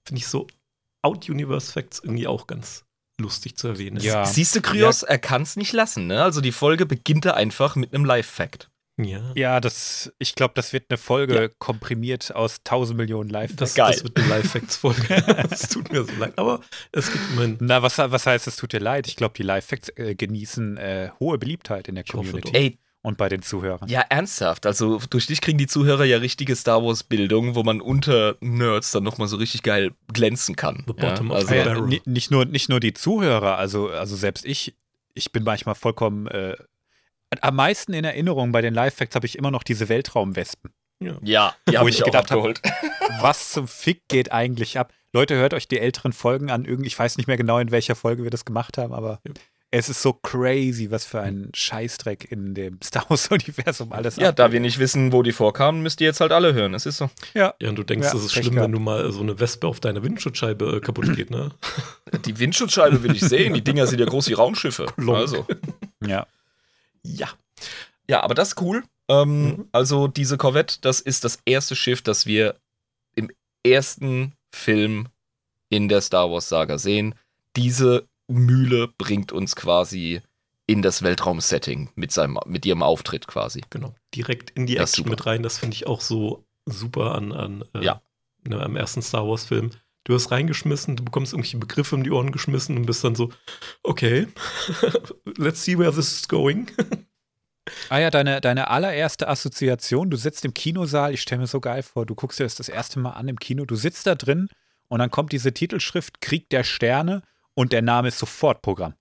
finde 0.04 0.18
ich 0.18 0.26
so 0.26 0.48
Out-Universe-Facts 1.02 2.00
irgendwie 2.00 2.26
auch 2.26 2.46
ganz 2.48 2.84
lustig 3.20 3.56
zu 3.56 3.68
erwähnen. 3.68 3.98
Ja. 4.00 4.24
Siehst 4.24 4.56
du, 4.56 4.60
Kryos, 4.60 5.02
er 5.02 5.18
kann 5.18 5.42
es 5.42 5.56
nicht 5.56 5.72
lassen, 5.72 6.06
ne? 6.06 6.22
Also 6.22 6.40
die 6.40 6.52
Folge 6.52 6.86
beginnt 6.86 7.24
da 7.24 7.32
einfach 7.32 7.76
mit 7.76 7.94
einem 7.94 8.04
Live-Fact. 8.04 8.68
Ja. 9.02 9.32
Ja, 9.34 9.60
das, 9.60 10.12
ich 10.18 10.34
glaube, 10.34 10.52
das 10.56 10.72
wird 10.74 10.86
eine 10.90 10.98
Folge 10.98 11.34
Ja. 11.42 11.48
komprimiert 11.58 12.34
aus 12.34 12.58
1000 12.64 12.98
Millionen 12.98 13.30
live 13.30 13.56
Das, 13.56 13.74
Geil. 13.74 13.92
das 13.92 14.02
wird 14.04 14.18
eine 14.18 14.28
Live-Facts-Folge. 14.28 15.46
Es 15.50 15.68
tut 15.68 15.90
mir 15.90 16.04
so 16.04 16.12
leid. 16.18 16.34
Aber 16.36 16.60
es 16.92 17.10
gibt 17.10 17.24
immerhin. 17.32 17.56
Na, 17.60 17.82
was, 17.82 17.96
was 17.96 18.26
heißt, 18.26 18.46
es 18.46 18.56
tut 18.56 18.72
dir 18.74 18.80
leid? 18.80 19.06
Ich 19.06 19.16
glaube, 19.16 19.32
die 19.36 19.42
Live-Facts 19.42 19.90
äh, 19.96 20.14
genießen 20.14 20.76
äh, 20.76 21.10
hohe 21.18 21.38
Beliebtheit 21.38 21.88
in 21.88 21.94
der 21.94 22.04
Community. 22.04 22.50
Ey, 22.54 22.78
und 23.02 23.16
bei 23.16 23.28
den 23.28 23.40
Zuhörern. 23.42 23.88
ja, 23.88 24.02
ernsthaft. 24.08 24.66
Also 24.66 25.00
durch 25.10 25.26
dich 25.26 25.40
kriegen 25.40 25.56
die 25.58 25.66
Zuhörer 25.66 26.04
ja 26.04 26.18
richtige 26.18 26.54
Star 26.56 26.82
Wars-Bildung, 26.84 27.54
wo 27.54 27.62
man 27.62 27.80
unter 27.80 28.36
Nerds 28.40 28.90
dann 28.92 29.04
nochmal 29.04 29.26
so 29.28 29.36
richtig 29.36 29.62
geil 29.62 29.92
glänzen 30.12 30.54
kann. 30.56 30.84
The 30.86 30.94
Ja, 31.02 31.08
bottom 31.10 31.30
of 31.30 31.36
also, 31.36 31.48
the 31.48 31.54
Äh, 31.56 31.64
barrel. 31.64 31.82
ni- 31.86 32.02
nicht, 32.04 32.30
nur, 32.30 32.44
nicht 32.44 32.68
nur 32.68 32.78
die 32.80 32.92
Zuhörer, 32.92 33.56
also, 33.56 33.88
also 33.88 34.16
selbst 34.16 34.44
ich, 34.44 34.74
ich 35.14 35.32
bin 35.32 35.44
manchmal 35.44 35.74
vollkommen. 35.74 36.26
Äh, 36.26 36.56
am 37.40 37.56
meisten 37.56 37.92
in 37.94 38.04
Erinnerung 38.04 38.52
bei 38.52 38.60
den 38.60 38.74
Live-Facts 38.74 39.14
habe 39.14 39.24
ich 39.26 39.38
immer 39.38 39.50
noch 39.50 39.62
diese 39.62 39.88
Weltraumwespen. 39.88 40.72
ja, 41.22 41.54
die 41.68 41.72
Wo 41.74 41.78
habe 41.78 41.90
ich 41.90 41.98
ich 42.00 42.04
gedacht 42.04 42.30
hab- 42.30 42.38
abgeholt. 42.38 42.60
Was 43.22 43.50
zum 43.52 43.66
Fick 43.66 44.02
geht 44.08 44.30
eigentlich 44.32 44.78
ab? 44.78 44.92
Leute, 45.12 45.34
hört 45.36 45.54
euch 45.54 45.66
die 45.66 45.78
älteren 45.80 46.12
Folgen 46.12 46.50
an. 46.50 46.64
Ich 46.84 46.98
weiß 46.98 47.16
nicht 47.16 47.26
mehr 47.26 47.36
genau, 47.36 47.58
in 47.58 47.70
welcher 47.70 47.94
Folge 47.96 48.22
wir 48.24 48.30
das 48.30 48.44
gemacht 48.44 48.78
haben, 48.78 48.92
aber 48.92 49.20
Ja. 49.26 49.32
Es 49.72 49.88
ist 49.88 50.02
so 50.02 50.12
crazy, 50.12 50.90
was 50.90 51.04
für 51.04 51.20
ein 51.20 51.50
Scheißdreck 51.54 52.30
in 52.32 52.54
dem 52.54 52.80
Star 52.84 53.04
Wars-Universum 53.08 53.92
alles 53.92 54.16
Ja, 54.16 54.30
abgeht. 54.30 54.38
da 54.40 54.52
wir 54.52 54.60
nicht 54.60 54.78
wissen, 54.78 55.12
wo 55.12 55.22
die 55.22 55.32
vorkamen, 55.32 55.82
müsst 55.82 56.00
ihr 56.00 56.08
jetzt 56.08 56.20
halt 56.20 56.32
alle 56.32 56.54
hören. 56.54 56.74
Es 56.74 56.86
ist 56.86 56.96
so. 56.96 57.08
Ja, 57.34 57.54
Ja, 57.60 57.68
und 57.68 57.76
du 57.76 57.84
denkst, 57.84 58.08
Ja, 58.08 58.14
es 58.14 58.24
ist 58.24 58.32
schlimm, 58.32 58.54
gehabt. 58.54 58.64
wenn 58.64 58.72
du 58.72 58.80
mal 58.80 59.10
so 59.12 59.20
eine 59.20 59.38
Wespe 59.38 59.66
auf 59.68 59.78
deiner 59.80 60.02
Windschutzscheibe 60.02 60.76
äh, 60.76 60.80
kaputt 60.80 61.14
geht, 61.14 61.30
ne? 61.30 61.50
Die 62.24 62.38
Windschutzscheibe 62.38 63.02
will 63.02 63.14
ich 63.14 63.20
sehen. 63.22 63.54
Die 63.54 63.62
Dinger 63.62 63.86
sind 63.86 64.00
ja 64.00 64.06
groß 64.06 64.28
wie 64.28 64.32
Raumschiffe. 64.34 64.86
Klonk. 64.96 65.18
Also. 65.18 65.46
ja. 66.04 66.26
Ja. 67.04 67.28
Ja, 68.08 68.22
aber 68.22 68.34
das 68.34 68.48
ist 68.48 68.60
cool. 68.60 68.82
Ähm, 69.08 69.42
Mhm. 69.42 69.68
Also 69.72 70.08
diese 70.08 70.36
Corvette, 70.36 70.78
das 70.80 71.00
ist 71.00 71.24
das 71.24 71.38
erste 71.44 71.74
Schiff, 71.76 72.02
das 72.02 72.26
wir 72.26 72.56
im 73.14 73.30
ersten 73.64 74.32
Film 74.52 75.08
in 75.68 75.88
der 75.88 76.00
Star 76.00 76.30
Wars 76.30 76.48
Saga 76.48 76.78
sehen. 76.78 77.14
Diese 77.56 78.08
Mühle 78.30 78.88
bringt 78.88 79.32
uns 79.32 79.56
quasi 79.56 80.20
in 80.66 80.82
das 80.82 81.02
Weltraum-Setting 81.02 81.90
mit, 81.96 82.12
seinem, 82.12 82.38
mit 82.46 82.64
ihrem 82.64 82.82
Auftritt 82.82 83.26
quasi. 83.26 83.62
Genau, 83.70 83.94
direkt 84.14 84.50
in 84.50 84.66
die 84.66 84.76
Das 84.76 84.92
Action 84.92 85.10
mit 85.10 85.26
rein. 85.26 85.42
Das 85.42 85.58
finde 85.58 85.74
ich 85.74 85.86
auch 85.86 86.00
so 86.00 86.46
super 86.66 87.14
an, 87.16 87.32
an 87.32 87.64
äh, 87.74 87.84
Ja. 87.84 88.02
ne, 88.46 88.60
am 88.62 88.76
ersten 88.76 89.02
Star 89.02 89.26
Wars-Film. 89.26 89.70
Du 90.04 90.14
hast 90.14 90.30
reingeschmissen, 90.30 90.96
du 90.96 91.04
bekommst 91.04 91.32
irgendwelche 91.32 91.58
Begriffe 91.58 91.94
um 91.94 92.04
die 92.04 92.10
Ohren 92.10 92.32
geschmissen 92.32 92.76
und 92.76 92.86
bist 92.86 93.04
dann 93.04 93.14
so, 93.14 93.30
okay, 93.82 94.28
let's 95.36 95.62
see 95.64 95.76
where 95.76 95.92
this 95.92 96.12
is 96.20 96.28
going. 96.28 96.70
Ah 97.88 97.98
ja, 97.98 98.10
deine, 98.10 98.40
deine 98.40 98.68
allererste 98.68 99.28
Assoziation, 99.28 100.08
du 100.10 100.16
sitzt 100.16 100.44
im 100.44 100.54
Kinosaal, 100.54 101.12
ich 101.12 101.20
stelle 101.20 101.42
mir 101.42 101.46
so 101.46 101.60
geil 101.60 101.82
vor, 101.82 102.06
du 102.06 102.14
guckst 102.14 102.38
dir 102.40 102.44
das 102.44 102.54
das 102.54 102.68
erste 102.68 102.98
Mal 102.98 103.10
an 103.10 103.28
im 103.28 103.38
Kino, 103.38 103.64
du 103.64 103.76
sitzt 103.76 104.06
da 104.06 104.14
drin 104.14 104.48
und 104.88 104.98
dann 105.00 105.10
kommt 105.10 105.32
diese 105.32 105.52
Titelschrift 105.52 106.20
Krieg 106.20 106.48
der 106.48 106.64
Sterne 106.64 107.22
und 107.54 107.72
der 107.72 107.82
Name 107.82 108.08
ist 108.08 108.18
sofort 108.18 108.62
Programm. 108.62 108.94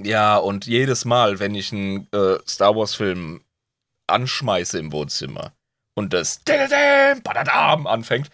Ja, 0.00 0.36
und 0.36 0.66
jedes 0.66 1.04
Mal, 1.04 1.38
wenn 1.38 1.54
ich 1.54 1.72
einen 1.72 2.06
äh, 2.12 2.38
Star 2.46 2.76
Wars-Film 2.76 3.42
anschmeiße 4.06 4.78
im 4.78 4.92
Wohnzimmer 4.92 5.52
und 5.94 6.12
das 6.12 6.40
Badadam 7.24 7.86
anfängt, 7.86 8.30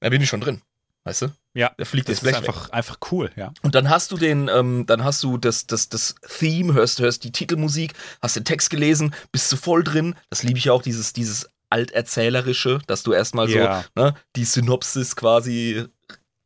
da 0.00 0.08
bin 0.08 0.22
ich 0.22 0.28
schon 0.28 0.40
drin. 0.40 0.62
Weißt 1.04 1.22
du? 1.22 1.28
Ja, 1.54 1.72
Da 1.78 1.84
fliegt 1.84 2.08
das 2.08 2.20
das 2.20 2.22
ist 2.22 2.22
Blech 2.22 2.42
weg. 2.42 2.48
einfach, 2.48 2.70
einfach 2.70 2.98
cool, 3.10 3.30
ja. 3.34 3.52
Und 3.62 3.74
dann 3.74 3.88
hast 3.90 4.12
du 4.12 4.16
den, 4.18 4.48
ähm, 4.48 4.84
dann 4.86 5.02
hast 5.02 5.22
du 5.22 5.36
das, 5.38 5.66
das, 5.66 5.88
das 5.88 6.14
Theme, 6.38 6.74
hörst, 6.74 7.00
hörst 7.00 7.24
die 7.24 7.32
Titelmusik, 7.32 7.94
hast 8.22 8.36
den 8.36 8.44
Text 8.44 8.70
gelesen, 8.70 9.14
bist 9.32 9.50
du 9.50 9.56
voll 9.56 9.82
drin. 9.82 10.14
Das 10.28 10.42
liebe 10.42 10.58
ich 10.58 10.66
ja 10.66 10.72
auch, 10.72 10.82
dieses, 10.82 11.12
dieses 11.12 11.48
Alterzählerische, 11.70 12.80
dass 12.86 13.02
du 13.02 13.12
erstmal 13.12 13.48
Ja. 13.50 13.84
so 13.96 14.02
ne, 14.02 14.14
die 14.36 14.44
Synopsis 14.44 15.16
quasi 15.16 15.86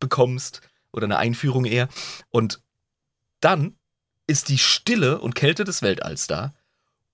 bekommst 0.00 0.60
oder 0.94 1.04
eine 1.04 1.18
Einführung 1.18 1.64
eher. 1.66 1.88
Und 2.30 2.60
dann 3.40 3.76
ist 4.26 4.48
die 4.48 4.58
Stille 4.58 5.20
und 5.20 5.34
Kälte 5.34 5.64
des 5.64 5.82
Weltalls 5.82 6.26
da. 6.26 6.54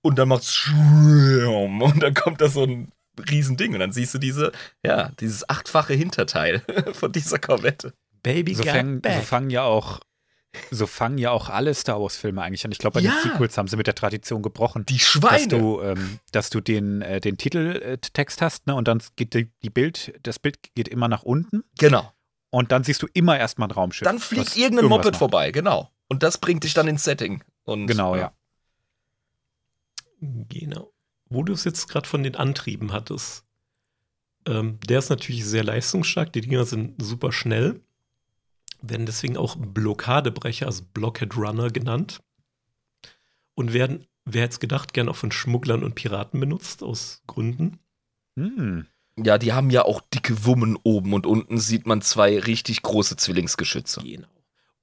Und 0.01 0.17
dann 0.17 0.29
macht's 0.29 0.67
und 0.73 1.99
dann 2.01 2.13
kommt 2.13 2.41
da 2.41 2.47
so 2.49 2.63
ein 2.63 2.91
Riesending 3.29 3.73
und 3.73 3.79
dann 3.79 3.91
siehst 3.91 4.13
du 4.13 4.17
diese, 4.17 4.51
ja, 4.83 5.11
dieses 5.19 5.47
achtfache 5.49 5.93
Hinterteil 5.93 6.61
von 6.93 7.11
dieser 7.11 7.37
Korvette. 7.39 7.93
Baby 8.23 8.55
So, 8.55 8.63
fangen, 8.63 9.01
so 9.03 9.21
fangen 9.21 9.49
ja 9.49 9.63
auch. 9.63 9.99
So 10.69 10.85
fangen 10.85 11.17
ja 11.17 11.31
auch 11.31 11.49
alle 11.49 11.73
Star 11.73 12.01
Wars-Filme 12.01 12.41
eigentlich 12.41 12.65
an. 12.65 12.71
Ich 12.73 12.77
glaube, 12.77 12.95
bei 12.95 12.99
Ja. 13.05 13.11
den 13.11 13.31
Sequels 13.31 13.57
haben 13.57 13.67
sie 13.69 13.77
mit 13.77 13.87
der 13.87 13.95
Tradition 13.95 14.41
gebrochen. 14.41 14.85
Die 14.85 14.97
dass 14.97 15.03
Schweine. 15.07 15.47
du, 15.47 15.81
ähm, 15.81 16.19
dass 16.33 16.49
du 16.49 16.59
den, 16.59 17.01
äh, 17.01 17.21
den 17.21 17.37
Titeltext 17.37 18.41
hast, 18.41 18.67
ne? 18.67 18.75
Und 18.75 18.87
dann 18.89 19.01
geht 19.15 19.33
die, 19.33 19.49
die 19.63 19.69
Bild, 19.69 20.13
das 20.23 20.39
Bild 20.39 20.57
geht 20.75 20.87
immer 20.89 21.07
nach 21.07 21.23
unten 21.23 21.63
genau. 21.79 22.11
Und 22.51 22.71
dann 22.71 22.83
siehst 22.83 23.01
du 23.01 23.07
immer 23.13 23.39
erstmal 23.39 23.69
ein 23.69 23.71
Raumschiff. 23.71 24.05
Dann 24.05 24.19
fliegt 24.19 24.55
irgendein 24.55 24.85
Moped 24.85 25.05
macht. 25.05 25.17
vorbei, 25.17 25.51
genau. 25.51 25.89
Und 26.09 26.21
das 26.21 26.37
bringt 26.37 26.63
dich 26.65 26.73
dann 26.73 26.87
ins 26.87 27.05
Setting. 27.05 27.43
Und, 27.63 27.87
Genau, 27.87 28.15
ja. 28.15 28.33
Genau. 30.19 30.91
Wo 31.29 31.43
du 31.43 31.53
es 31.53 31.63
jetzt 31.63 31.87
gerade 31.87 32.07
von 32.07 32.23
den 32.23 32.35
Antrieben 32.35 32.91
hattest. 32.91 33.45
Ähm, 34.45 34.79
der 34.81 34.99
ist 34.99 35.09
natürlich 35.09 35.45
sehr 35.45 35.63
leistungsstark. 35.63 36.33
Die 36.33 36.41
Dinger 36.41 36.65
sind 36.65 37.01
super 37.01 37.31
schnell. 37.31 37.79
Werden 38.81 39.05
deswegen 39.05 39.37
auch 39.37 39.55
Blockadebrecher, 39.55 40.65
also 40.65 40.83
Blockhead 40.93 41.37
Runner 41.37 41.69
genannt. 41.69 42.21
Und 43.53 43.71
werden, 43.71 44.07
wer 44.25 44.43
hätte 44.43 44.53
es 44.53 44.59
gedacht, 44.59 44.93
gern 44.93 45.07
auch 45.07 45.15
von 45.15 45.31
Schmugglern 45.31 45.83
und 45.83 45.95
Piraten 45.95 46.39
benutzt, 46.39 46.83
aus 46.83 47.21
Gründen. 47.27 47.79
Hm. 48.35 48.87
Ja, 49.23 49.37
die 49.37 49.53
haben 49.53 49.69
ja 49.69 49.83
auch 49.83 50.01
dicke 50.13 50.45
Wummen 50.45 50.77
oben 50.83 51.13
und 51.13 51.25
unten 51.25 51.57
sieht 51.59 51.85
man 51.85 52.01
zwei 52.01 52.39
richtig 52.39 52.81
große 52.81 53.15
Zwillingsgeschütze. 53.17 54.01
Genau. 54.01 54.27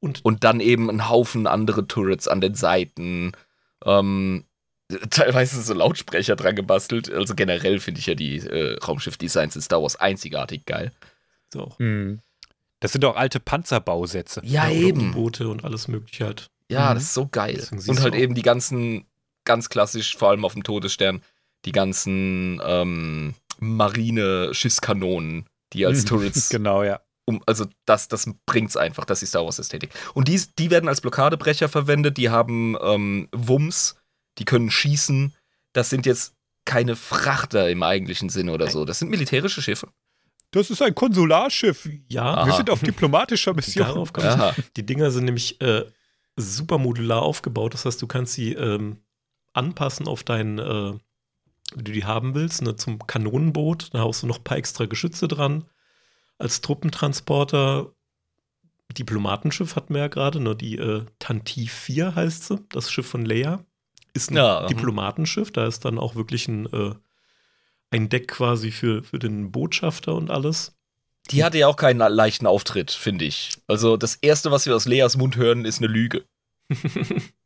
Und 0.01 0.25
Und 0.25 0.45
dann 0.45 0.61
eben 0.61 0.89
ein 0.91 1.09
Haufen 1.09 1.47
andere 1.47 1.87
Turrets 1.89 2.29
an 2.29 2.41
den 2.41 2.55
Seiten. 2.55 3.33
Ähm, 3.85 4.45
teilweise 5.11 5.61
so 5.63 5.75
Lautsprecher 5.75 6.37
dran 6.37 6.57
gebastelt. 6.57 7.11
Also 7.13 7.35
generell 7.35 7.81
finde 7.81 8.01
ich 8.01 8.07
ja 8.07 8.15
die 8.15 8.37
äh, 8.39 8.79
Raumschiff-Designs 8.79 9.57
in 9.57 9.63
Star 9.63 9.83
Wars 9.83 9.97
einzigartig 9.97 10.65
geil. 10.67 10.93
so 11.53 11.63
auch 11.63 11.79
Hm. 11.79 12.21
Das 12.81 12.93
sind 12.93 13.03
doch 13.03 13.17
alte 13.17 13.41
Panzerbausätze. 13.41 14.41
Ja, 14.45 14.65
oder 14.67 14.73
eben. 14.73 15.11
U-Boote 15.11 15.49
und 15.49 15.65
alles 15.65 15.89
mögliche 15.89 16.27
halt. 16.27 16.49
Ja, 16.71 16.91
Mhm. 16.91 16.95
das 16.95 17.03
ist 17.05 17.15
so 17.15 17.27
geil. 17.27 17.67
Und 17.89 18.01
halt 18.01 18.15
auch- 18.15 18.19
eben 18.19 18.35
die 18.35 18.43
ganzen, 18.43 19.05
ganz 19.45 19.69
klassisch, 19.69 20.17
vor 20.17 20.29
allem 20.31 20.45
auf 20.45 20.53
dem 20.53 20.63
Todesstern, 20.63 21.23
die 21.65 21.73
ganzen 21.73 22.61
ähm, 22.65 23.35
Marine-Schiffskanonen, 23.61 25.47
die 25.73 25.87
als 25.87 26.05
Turrets 26.07 26.49
Genau, 26.49 26.83
ja. 26.83 27.01
um, 27.25 27.43
also 27.47 27.67
das, 27.87 28.09
das 28.09 28.31
bringt's 28.47 28.77
einfach, 28.77 29.05
das 29.05 29.23
ist 29.23 29.31
Star 29.31 29.45
Wars-Ästhetik. 29.45 29.91
Und 30.15 30.29
die, 30.29 30.41
die 30.59 30.71
werden 30.71 30.89
als 30.89 31.01
Blockadebrecher 31.01 31.69
verwendet, 31.69 32.17
die 32.17 32.31
haben 32.31 32.77
ähm, 32.83 33.29
Wumms, 33.33 33.97
die 34.39 34.45
können 34.45 34.71
schießen. 34.71 35.35
Das 35.73 35.91
sind 35.91 36.07
jetzt 36.07 36.35
keine 36.65 36.97
Frachter 36.97 37.71
im 37.71 37.83
eigentlichen 37.83 38.29
Sinne 38.29 38.53
oder 38.53 38.69
so. 38.69 38.85
Das 38.85 38.99
sind 38.99 39.11
militärische 39.11 39.63
Schiffe. 39.63 39.89
Das 40.51 40.71
ist 40.71 40.81
ein 40.81 40.95
Konsularschiff. 40.95 41.89
Ja, 42.09 42.35
Aha. 42.35 42.47
Wir 42.47 42.53
sind 42.55 42.71
auf 42.71 42.81
diplomatischer 42.81 43.53
Mission. 43.55 43.87
darauf 43.87 44.13
kommt 44.13 44.27
es. 44.27 44.35
Aha. 44.35 44.55
Die 44.77 44.85
Dinger 44.87 45.11
sind 45.11 45.25
nämlich 45.25 45.61
äh, 45.61 45.85
super 46.37 46.79
modular 46.79 47.23
aufgebaut. 47.23 47.75
Das 47.75 47.85
heißt, 47.85 48.01
du 48.01 48.07
kannst 48.07 48.35
sie 48.35 48.53
ähm, 48.55 48.99
anpassen 49.53 50.07
auf 50.09 50.25
dein, 50.25 50.59
äh, 50.59 50.95
wie 51.75 51.85
du 51.85 51.93
die 51.93 52.05
haben 52.05 52.35
willst, 52.35 52.63
ne, 52.63 52.77
zum 52.77 53.07
Kanonenboot. 53.07 53.91
Da 53.93 54.01
haust 54.01 54.23
du 54.23 54.27
noch 54.27 54.39
ein 54.39 54.45
paar 54.45 54.59
extra 54.59 54.87
Geschütze 54.87 55.29
dran. 55.29 55.65
Als 56.39 56.61
Truppentransporter, 56.61 57.93
Diplomatenschiff 58.97 59.77
hatten 59.77 59.95
wir 59.95 60.03
ja 60.03 60.09
gerade, 60.09 60.41
ne, 60.41 60.57
die 60.57 60.79
äh, 60.79 61.05
Tantive 61.19 61.71
4 61.71 62.15
heißt 62.15 62.45
sie, 62.45 62.65
das 62.71 62.91
Schiff 62.91 63.07
von 63.07 63.25
Leia. 63.25 63.65
Ist 64.15 64.31
ein 64.31 64.37
Ja, 64.37 64.63
mhm. 64.63 64.69
Diplomatenschiff, 64.69 65.53
da 65.53 65.67
ist 65.67 65.85
dann 65.85 65.99
auch 65.99 66.15
wirklich 66.15 66.49
ein, 66.49 66.67
äh, 66.73 66.95
ein 67.91 68.09
Deck 68.09 68.29
quasi 68.29 68.71
für, 68.71 69.03
für 69.03 69.19
den 69.19 69.53
Botschafter 69.53 70.15
und 70.15 70.31
alles. 70.31 70.75
Die 71.31 71.45
hatte 71.45 71.59
ja 71.59 71.67
auch 71.67 71.77
keinen 71.77 71.99
leichten 71.99 72.47
Auftritt, 72.47 72.91
finde 72.91 73.27
ich. 73.27 73.51
Also 73.67 73.99
das 73.99 74.15
Erste, 74.15 74.51
was 74.51 74.65
wir 74.65 74.75
aus 74.75 74.87
Leas 74.87 75.19
Mund 75.19 75.37
hören, 75.37 75.65
ist 75.65 75.79
eine 75.79 75.89
Lüge. 75.89 76.25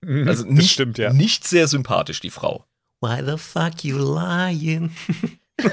Also 0.05 0.43
das 0.43 0.53
nicht, 0.53 0.73
stimmt, 0.73 0.99
ja. 0.99 1.13
nicht 1.13 1.47
sehr 1.47 1.69
sympathisch, 1.69 2.19
die 2.19 2.31
Frau. 2.31 2.67
Why 3.03 3.21
the 3.25 3.37
fuck 3.37 3.85
you 3.85 3.99
lying? 3.99 4.91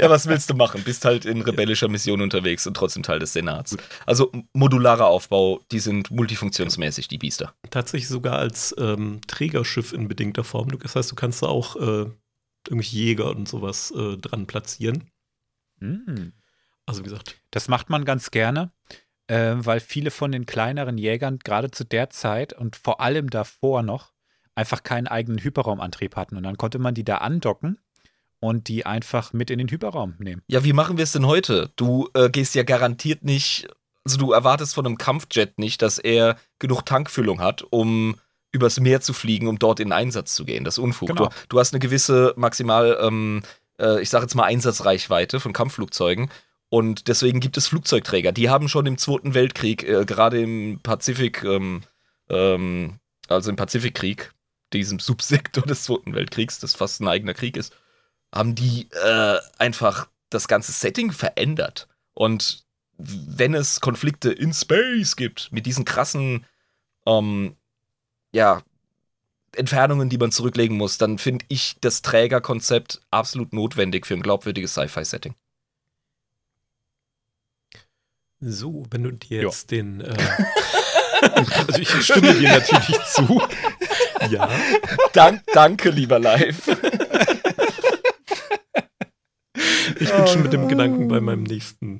Ja, 0.00 0.10
was 0.10 0.26
willst 0.26 0.50
du 0.50 0.54
machen? 0.54 0.82
Bist 0.84 1.04
halt 1.04 1.24
in 1.24 1.40
rebellischer 1.42 1.88
Mission 1.88 2.20
unterwegs 2.20 2.66
und 2.66 2.74
trotzdem 2.74 3.02
Teil 3.02 3.18
des 3.18 3.32
Senats. 3.32 3.76
Also 4.06 4.30
modularer 4.52 5.06
Aufbau, 5.06 5.60
die 5.72 5.78
sind 5.78 6.10
multifunktionsmäßig, 6.10 7.08
die 7.08 7.18
Biester. 7.18 7.54
tatsächlich 7.70 8.08
sogar 8.08 8.38
als 8.38 8.74
ähm, 8.78 9.20
Trägerschiff 9.26 9.92
in 9.92 10.08
bedingter 10.08 10.44
Form. 10.44 10.68
Du- 10.68 10.78
Das 10.78 10.96
heißt, 10.96 11.10
du 11.10 11.14
kannst 11.14 11.42
da 11.42 11.46
auch 11.46 11.76
äh, 11.76 12.06
irgendwelche 12.68 12.96
Jäger 12.96 13.30
und 13.30 13.48
sowas 13.48 13.90
äh, 13.92 14.16
dran 14.18 14.46
platzieren. 14.46 15.10
Hm. 15.80 16.32
Also 16.86 17.00
wie 17.00 17.08
gesagt, 17.08 17.36
Das 17.50 17.68
macht 17.68 17.88
man 17.90 18.04
ganz 18.04 18.30
gerne, 18.30 18.72
äh, 19.28 19.54
weil 19.58 19.80
viele 19.80 20.10
von 20.10 20.32
den 20.32 20.44
kleineren 20.46 20.98
Jägern 20.98 21.38
gerade 21.38 21.70
zu 21.70 21.84
der 21.84 22.10
Zeit 22.10 22.52
und 22.52 22.76
vor 22.76 23.00
allem 23.00 23.30
davor 23.30 23.82
noch 23.82 24.12
einfach 24.58 24.82
keinen 24.82 25.06
eigenen 25.06 25.38
Hyperraumantrieb 25.38 26.16
hatten. 26.16 26.36
Und 26.36 26.42
dann 26.42 26.58
konnte 26.58 26.80
man 26.80 26.92
die 26.92 27.04
da 27.04 27.18
andocken 27.18 27.78
und 28.40 28.66
die 28.66 28.84
einfach 28.84 29.32
mit 29.32 29.50
in 29.50 29.58
den 29.58 29.68
Hyperraum 29.68 30.14
nehmen. 30.18 30.42
Ja, 30.48 30.64
wie 30.64 30.72
machen 30.72 30.96
wir 30.96 31.04
es 31.04 31.12
denn 31.12 31.26
heute? 31.26 31.70
Du 31.76 32.08
äh, 32.14 32.28
gehst 32.28 32.56
ja 32.56 32.64
garantiert 32.64 33.22
nicht, 33.22 33.68
also 34.04 34.18
du 34.18 34.32
erwartest 34.32 34.74
von 34.74 34.84
einem 34.84 34.98
Kampfjet 34.98 35.58
nicht, 35.58 35.80
dass 35.80 35.98
er 35.98 36.36
genug 36.58 36.84
Tankfüllung 36.84 37.40
hat, 37.40 37.64
um 37.70 38.16
übers 38.50 38.80
Meer 38.80 39.00
zu 39.00 39.12
fliegen, 39.12 39.46
um 39.46 39.60
dort 39.60 39.78
in 39.78 39.92
Einsatz 39.92 40.34
zu 40.34 40.44
gehen. 40.44 40.64
Das 40.64 40.74
ist 40.74 40.82
Unfug. 40.82 41.08
Genau. 41.08 41.26
Du, 41.26 41.34
du 41.50 41.58
hast 41.60 41.72
eine 41.72 41.80
gewisse 41.80 42.34
maximal, 42.36 42.98
ähm, 43.00 43.42
äh, 43.80 44.00
ich 44.02 44.10
sage 44.10 44.24
jetzt 44.24 44.34
mal 44.34 44.44
Einsatzreichweite 44.44 45.38
von 45.38 45.52
Kampfflugzeugen. 45.52 46.30
Und 46.68 47.06
deswegen 47.06 47.38
gibt 47.38 47.56
es 47.56 47.68
Flugzeugträger. 47.68 48.32
Die 48.32 48.50
haben 48.50 48.68
schon 48.68 48.86
im 48.86 48.98
Zweiten 48.98 49.34
Weltkrieg, 49.34 49.84
äh, 49.84 50.04
gerade 50.04 50.40
im 50.40 50.80
Pazifik, 50.82 51.44
ähm, 51.44 51.82
ähm, 52.28 52.98
also 53.28 53.50
im 53.50 53.56
Pazifikkrieg, 53.56 54.32
diesem 54.72 54.98
Subsektor 54.98 55.64
des 55.64 55.84
Zweiten 55.84 56.14
Weltkriegs, 56.14 56.58
das 56.58 56.74
fast 56.74 57.00
ein 57.00 57.08
eigener 57.08 57.34
Krieg 57.34 57.56
ist, 57.56 57.74
haben 58.32 58.54
die 58.54 58.88
äh, 58.92 59.38
einfach 59.58 60.08
das 60.30 60.48
ganze 60.48 60.72
Setting 60.72 61.12
verändert. 61.12 61.88
Und 62.14 62.64
wenn 62.98 63.54
es 63.54 63.80
Konflikte 63.80 64.30
in 64.30 64.52
Space 64.52 65.16
gibt, 65.16 65.50
mit 65.52 65.66
diesen 65.66 65.84
krassen, 65.84 66.44
ähm, 67.06 67.56
ja, 68.32 68.62
Entfernungen, 69.56 70.10
die 70.10 70.18
man 70.18 70.30
zurücklegen 70.30 70.76
muss, 70.76 70.98
dann 70.98 71.18
finde 71.18 71.44
ich 71.48 71.76
das 71.80 72.02
Trägerkonzept 72.02 73.00
absolut 73.10 73.52
notwendig 73.52 74.06
für 74.06 74.14
ein 74.14 74.22
glaubwürdiges 74.22 74.72
Sci-Fi-Setting. 74.72 75.34
so, 78.40 78.86
wenn 78.90 79.02
du 79.02 79.12
dir 79.12 79.42
jetzt 79.42 79.70
den. 79.70 80.00
Äh, 80.00 80.14
also 81.66 81.80
ich 81.80 81.90
stimme 82.02 82.34
dir 82.34 82.50
natürlich 82.50 82.98
zu. 83.06 83.42
Ja. 84.30 84.48
Dank, 85.12 85.42
danke, 85.52 85.90
lieber 85.90 86.18
Live. 86.18 86.68
Ich 90.00 90.12
bin 90.12 90.26
schon 90.26 90.42
mit 90.42 90.52
dem 90.52 90.68
Gedanken 90.68 91.08
bei 91.08 91.20
meinem 91.20 91.42
nächsten 91.42 91.98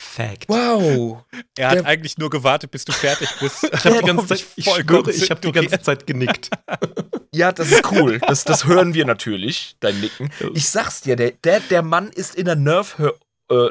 Fact. 0.00 0.48
Wow. 0.48 1.24
Er 1.56 1.70
hat 1.70 1.78
Der- 1.78 1.86
eigentlich 1.86 2.18
nur 2.18 2.30
gewartet, 2.30 2.70
bis 2.70 2.84
du 2.84 2.92
fertig 2.92 3.28
bist. 3.40 3.64
Ich 3.64 3.84
habe 3.84 3.98
die 4.00 4.06
ganze 4.06 4.26
Zeit, 4.26 4.44
ich 4.56 4.64
schwöre, 4.64 5.10
ich 5.10 5.30
habe 5.30 5.40
die 5.40 5.52
ganze 5.52 5.80
Zeit 5.80 6.06
genickt. 6.06 6.50
Ja, 7.34 7.52
das 7.52 7.70
ist 7.70 7.90
cool. 7.92 8.18
Das, 8.20 8.44
das 8.44 8.64
hören 8.64 8.94
wir 8.94 9.04
natürlich, 9.04 9.76
dein 9.80 10.00
Nicken. 10.00 10.30
Ich 10.54 10.70
sag's 10.70 11.02
dir, 11.02 11.16
der, 11.16 11.32
der, 11.32 11.60
der 11.60 11.82
Mann 11.82 12.08
ist 12.08 12.34
in 12.34 12.46
der 12.46 12.56
Nerf, 12.56 12.98
äh, 12.98 13.10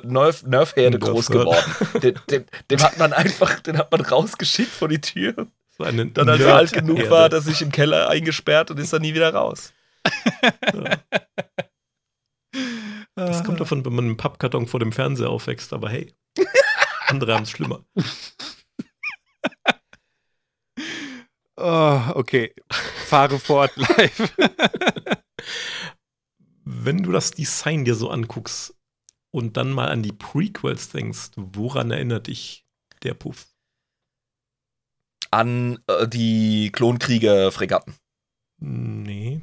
Nerf, 0.04 0.44
Nerf-Herde 0.44 1.00
Nerf 1.00 1.10
groß 1.10 1.28
geworden. 1.32 1.76
Den, 2.04 2.14
den, 2.30 2.46
den 2.70 2.84
hat 2.84 3.00
man 3.00 3.12
einfach, 3.12 3.60
den 3.62 3.80
hat 3.80 3.92
man 3.92 4.02
rausgeschickt 4.02 4.70
vor 4.72 4.88
die 4.88 5.02
Tür. 5.02 5.48
So 5.78 5.84
eine 5.84 6.06
Dann, 6.08 6.30
als 6.30 6.42
er 6.42 6.56
alt 6.56 6.74
genug 6.74 7.00
Erde. 7.00 7.10
war, 7.12 7.24
hat 7.26 7.34
er 7.34 7.42
sich 7.42 7.62
im 7.62 7.72
Keller 7.72 8.10
eingesperrt 8.10 8.72
und 8.72 8.80
ist 8.80 8.94
dann 8.94 9.02
nie 9.02 9.14
wieder 9.14 9.34
raus. 9.34 9.74
Das 13.16 13.44
kommt 13.44 13.60
davon, 13.60 13.86
wenn 13.86 13.94
man 13.94 14.06
einen 14.06 14.18
Pappkarton 14.18 14.68
vor 14.68 14.80
dem 14.80 14.92
Fernseher 14.92 15.30
aufwächst, 15.30 15.74
aber 15.74 15.90
hey, 15.90 16.14
andere 17.08 17.34
haben 17.34 17.44
es 17.44 17.52
schlimmer. 17.52 17.84
Oh, 21.58 22.02
okay. 22.14 22.54
Fahre 22.70 23.40
fort 23.40 23.72
live. 23.76 24.34
Wenn 26.66 27.04
du 27.04 27.12
das 27.12 27.32
Design 27.32 27.86
dir 27.86 27.96
so 27.96 28.10
anguckst 28.10 28.76
und 29.32 29.56
dann 29.58 29.72
mal 29.72 29.90
an 29.90 30.04
die 30.04 30.12
Prequels 30.12 30.90
denkst, 30.90 31.32
woran 31.36 31.92
erinnert 31.92 32.28
dich 32.28 32.66
der 33.04 33.14
Puff? 33.14 33.48
An 35.36 35.80
äh, 35.88 36.08
die 36.08 36.72
Klonkrieger-Fregatten. 36.72 37.94
Nee. 38.60 39.42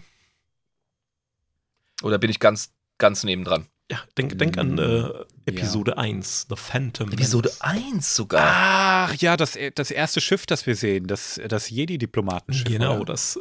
Oder 2.03 2.17
bin 2.19 2.31
ich 2.31 2.41
ganz, 2.41 2.73
ganz 2.97 3.25
nebendran? 3.25 3.67
Ja, 3.91 3.99
denk, 4.17 4.39
denk 4.39 4.57
an 4.57 4.79
äh, 4.79 5.11
Episode 5.45 5.99
1, 5.99 6.47
The 6.49 6.57
Phantom. 6.57 7.13
Episode 7.13 7.51
Menace. 7.63 7.93
1 7.93 8.15
sogar. 8.15 9.09
Ach 9.11 9.15
ja, 9.17 9.37
das, 9.37 9.59
das 9.75 9.91
erste 9.91 10.23
Schiff, 10.23 10.47
das 10.47 10.67
wir 10.67 10.77
sehen, 10.77 11.09
das, 11.09 11.39
das 11.47 11.69
Jedi-Diplomatenschiff. 11.69 12.69
Genau, 12.73 12.97
oder? 12.97 13.13
das 13.13 13.39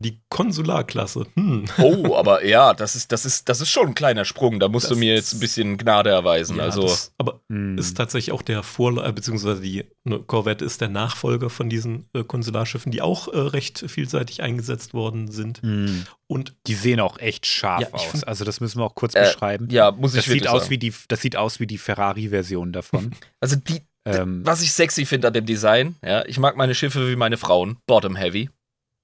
die 0.00 0.20
Konsularklasse. 0.28 1.26
Hm. 1.34 1.64
Oh, 1.78 2.14
aber 2.16 2.44
ja, 2.44 2.72
das 2.74 2.94
ist, 2.96 3.10
das 3.12 3.24
ist, 3.24 3.48
das 3.48 3.60
ist 3.60 3.70
schon 3.70 3.88
ein 3.88 3.94
kleiner 3.94 4.24
Sprung. 4.24 4.60
Da 4.60 4.68
musst 4.68 4.84
Das 4.84 4.90
du 4.92 4.96
mir 4.98 5.14
jetzt 5.14 5.32
ein 5.34 5.40
bisschen 5.40 5.76
Gnade 5.76 6.10
erweisen. 6.10 6.56
Ja, 6.56 6.64
also, 6.64 6.82
das, 6.82 7.12
aber 7.18 7.40
Hm. 7.50 7.76
ist 7.78 7.96
tatsächlich 7.96 8.32
auch 8.32 8.42
der 8.42 8.62
Vorläufer, 8.62 9.12
beziehungsweise 9.12 9.60
die 9.60 9.84
ne, 10.04 10.18
Corvette 10.20 10.64
ist 10.64 10.80
der 10.80 10.88
Nachfolger 10.88 11.50
von 11.50 11.68
diesen 11.68 12.08
äh, 12.14 12.22
Konsularschiffen, 12.24 12.92
die 12.92 13.02
auch 13.02 13.28
äh, 13.28 13.38
recht 13.38 13.84
vielseitig 13.88 14.42
eingesetzt 14.42 14.94
worden 14.94 15.30
sind. 15.30 15.62
Hm. 15.62 16.04
Und 16.26 16.54
Die 16.66 16.74
sehen 16.74 17.00
auch 17.00 17.18
echt 17.18 17.46
scharf 17.46 17.80
Ja, 17.82 17.88
aus. 17.92 18.04
find- 18.04 18.28
Also 18.28 18.44
das 18.44 18.60
müssen 18.60 18.78
wir 18.80 18.84
auch 18.84 18.94
kurz 18.94 19.14
Äh, 19.14 19.24
beschreiben. 19.24 19.68
ja, 19.70 19.90
muss 19.90 20.12
ich 20.14 20.18
das 20.20 20.28
wirklich 20.28 20.42
sieht 20.42 20.48
aus 20.50 20.62
sagen. 20.62 20.70
wie 20.70 20.78
die, 20.78 20.92
das 21.08 21.20
sieht 21.22 21.36
aus 21.36 21.58
wie 21.60 21.66
die 21.66 21.78
Ferrari-Version 21.78 22.72
davon. 22.72 23.12
also 23.40 23.56
die, 23.56 23.80
ähm, 24.04 24.42
was 24.44 24.62
ich 24.62 24.72
sexy 24.72 25.04
finde 25.06 25.28
an 25.28 25.34
dem 25.34 25.44
Design, 25.46 25.96
ja, 26.04 26.24
ich 26.26 26.38
mag 26.38 26.56
meine 26.56 26.74
Schiffe 26.74 27.10
wie 27.10 27.16
meine 27.16 27.36
Frauen, 27.36 27.78
bottom 27.86 28.14
heavy. 28.16 28.48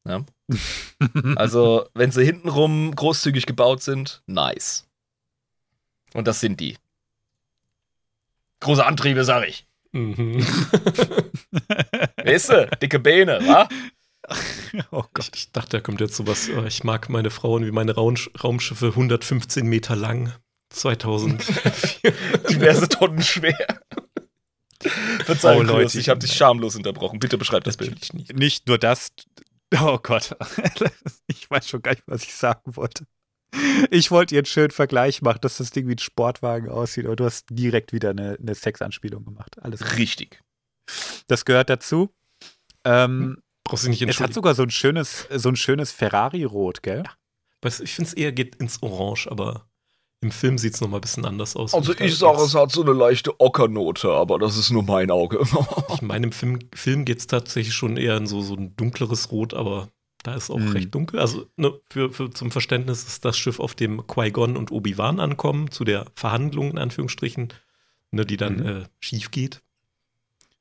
Ja. 0.07 0.25
Also, 1.37 1.89
wenn 1.95 2.11
sie 2.13 2.25
hintenrum 2.25 2.95
großzügig 2.95 3.47
gebaut 3.47 3.83
sind, 3.83 4.23
nice. 4.27 4.87
Und 6.13 6.29
das 6.29 6.41
sind 6.41 6.61
die. 6.61 6.77
Große 8.61 8.85
Antriebe, 8.85 9.25
sag 9.25 9.49
ich. 9.49 9.67
mhm. 9.93 10.45
Weißt 12.25 12.51
du, 12.51 12.69
dicke 12.83 12.99
Beine, 12.99 13.41
wa? 13.47 13.69
oh 14.91 15.05
Gott. 15.15 15.31
ich, 15.35 15.41
ich 15.47 15.53
dachte, 15.53 15.77
da 15.77 15.81
kommt 15.81 16.01
jetzt 16.01 16.17
sowas. 16.17 16.49
äh, 16.49 16.67
Ich 16.67 16.85
mag 16.85 17.09
meine 17.09 17.31
Frauen 17.31 17.65
wie 17.67 17.71
meine 17.73 17.95
Raumsch 17.95 18.31
Raumschiffe 18.43 18.87
115 18.89 19.67
Meter 19.67 19.97
lang. 19.97 20.35
2004. 20.71 22.13
Diverse 22.51 22.89
Tonnen 22.89 23.23
schwer. 23.23 23.81
Verzeihung, 25.25 25.61
Oh, 25.61 25.73
Leute. 25.73 25.99
Ich 25.99 26.09
habe 26.09 26.21
dich 26.21 26.33
schamlos 26.35 26.75
unterbrochen. 26.77 27.19
Bitte 27.19 27.39
beschreib 27.39 27.65
das 27.65 27.77
Bild. 27.77 27.91
Natürlich 27.93 28.13
nicht. 28.15 28.35
Nicht 28.37 28.67
nur 28.69 28.79
das. 28.79 29.13
Oh 29.73 29.99
Gott. 30.03 30.37
Ich 31.27 31.51
weiß 31.51 31.69
schon 31.69 31.83
gar 31.83 31.93
nicht, 31.93 32.05
was 32.07 32.23
ich 32.23 32.35
sagen 32.35 32.77
wollte. 32.77 33.07
Ich 33.91 34.11
wollte 34.11 34.37
einen 34.37 34.47
schönen 34.47 34.71
Vergleich 34.71 35.23
machen, 35.23 35.41
dass 35.43 35.59
das 35.59 35.71
Ding 35.71 35.87
wie 35.89 35.95
ein 35.95 35.99
Sportwagen 35.99 36.69
aussieht, 36.69 37.07
aber 37.07 37.17
du 37.17 37.25
hast 37.25 37.47
direkt 37.51 37.93
wieder 37.93 38.11
eine, 38.11 38.37
eine 38.41 38.55
Sexanspielung 38.55 39.25
gemacht. 39.25 39.63
Alles 39.63 39.81
gut. 39.81 39.97
Richtig. 39.97 40.43
Das 41.27 41.45
gehört 41.45 41.71
dazu. 41.71 42.11
Ähm, 42.85 43.43
Brauchst 43.65 43.85
du 43.85 43.91
nicht 43.91 44.03
es 44.03 44.21
hat 44.21 44.35
sogar 44.35 44.55
so 44.55 44.63
ein 44.63 44.71
schönes, 44.71 45.27
so 45.31 45.49
ein 45.49 45.57
schönes 45.57 45.93
Ferrari-Rot, 45.93 46.83
gell? 46.83 47.05
Du, 47.61 47.69
Ich 47.69 47.95
finde 47.95 48.09
es 48.09 48.15
eher 48.15 48.33
geht 48.33 48.57
ins 48.57 48.83
Orange, 48.83 49.31
aber 49.31 49.69
im 50.25 50.31
Film 50.31 50.57
sieht 50.59 50.75
es 50.75 50.81
nochmal 50.81 50.99
ein 50.99 51.03
bisschen 51.03 51.25
anders 51.27 51.55
aus. 51.55 51.75
Also 51.75 51.93
ich 51.99 52.17
sage, 52.17 52.41
es 52.43 52.55
hat 52.55 52.73
so 52.73 52.83
eine 52.83 52.93
leichte 52.93 53.39
Ockernote, 53.41 54.11
aber 54.11 54.39
das 54.39 54.57
ist 54.57 54.71
nur 54.71 54.83
mein 54.83 55.11
Auge. 55.11 55.39
Ich 55.95 56.03
meine, 56.03 56.27
im 56.27 56.33
Film, 56.33 56.59
Film 56.75 57.05
geht 57.05 57.19
es 57.19 57.27
tatsächlich 57.27 57.75
schon 57.75 57.97
eher 57.97 58.17
in 58.17 58.27
so, 58.27 58.41
so 58.41 58.55
ein 58.55 58.75
dunkleres 58.77 59.31
Rot, 59.31 59.55
aber 59.55 59.89
da 60.23 60.35
ist 60.35 60.51
auch 60.51 60.59
Mhm. 60.59 60.73
recht 60.73 60.95
dunkel. 60.95 61.21
Also 61.21 61.47
ne, 61.57 61.73
für, 61.91 62.11
für, 62.11 62.31
zum 62.31 62.51
Verständnis 62.51 63.05
ist 63.05 63.25
das 63.25 63.37
Schiff, 63.39 63.61
auf 63.61 63.75
dem 63.75 64.07
Qui-Gon 64.07 64.57
und 64.57 64.73
Obi-Wan 64.73 65.21
ankommen, 65.21 65.71
zu 65.71 65.85
der 65.85 66.07
Verhandlung 66.17 66.71
in 66.71 66.79
Anführungsstrichen, 66.79 67.53
ne, 68.11 68.25
die 68.25 68.39
dann 68.39 68.57
Mhm. 68.57 68.67
äh, 68.67 68.83
schief 69.01 69.31
geht. 69.31 69.61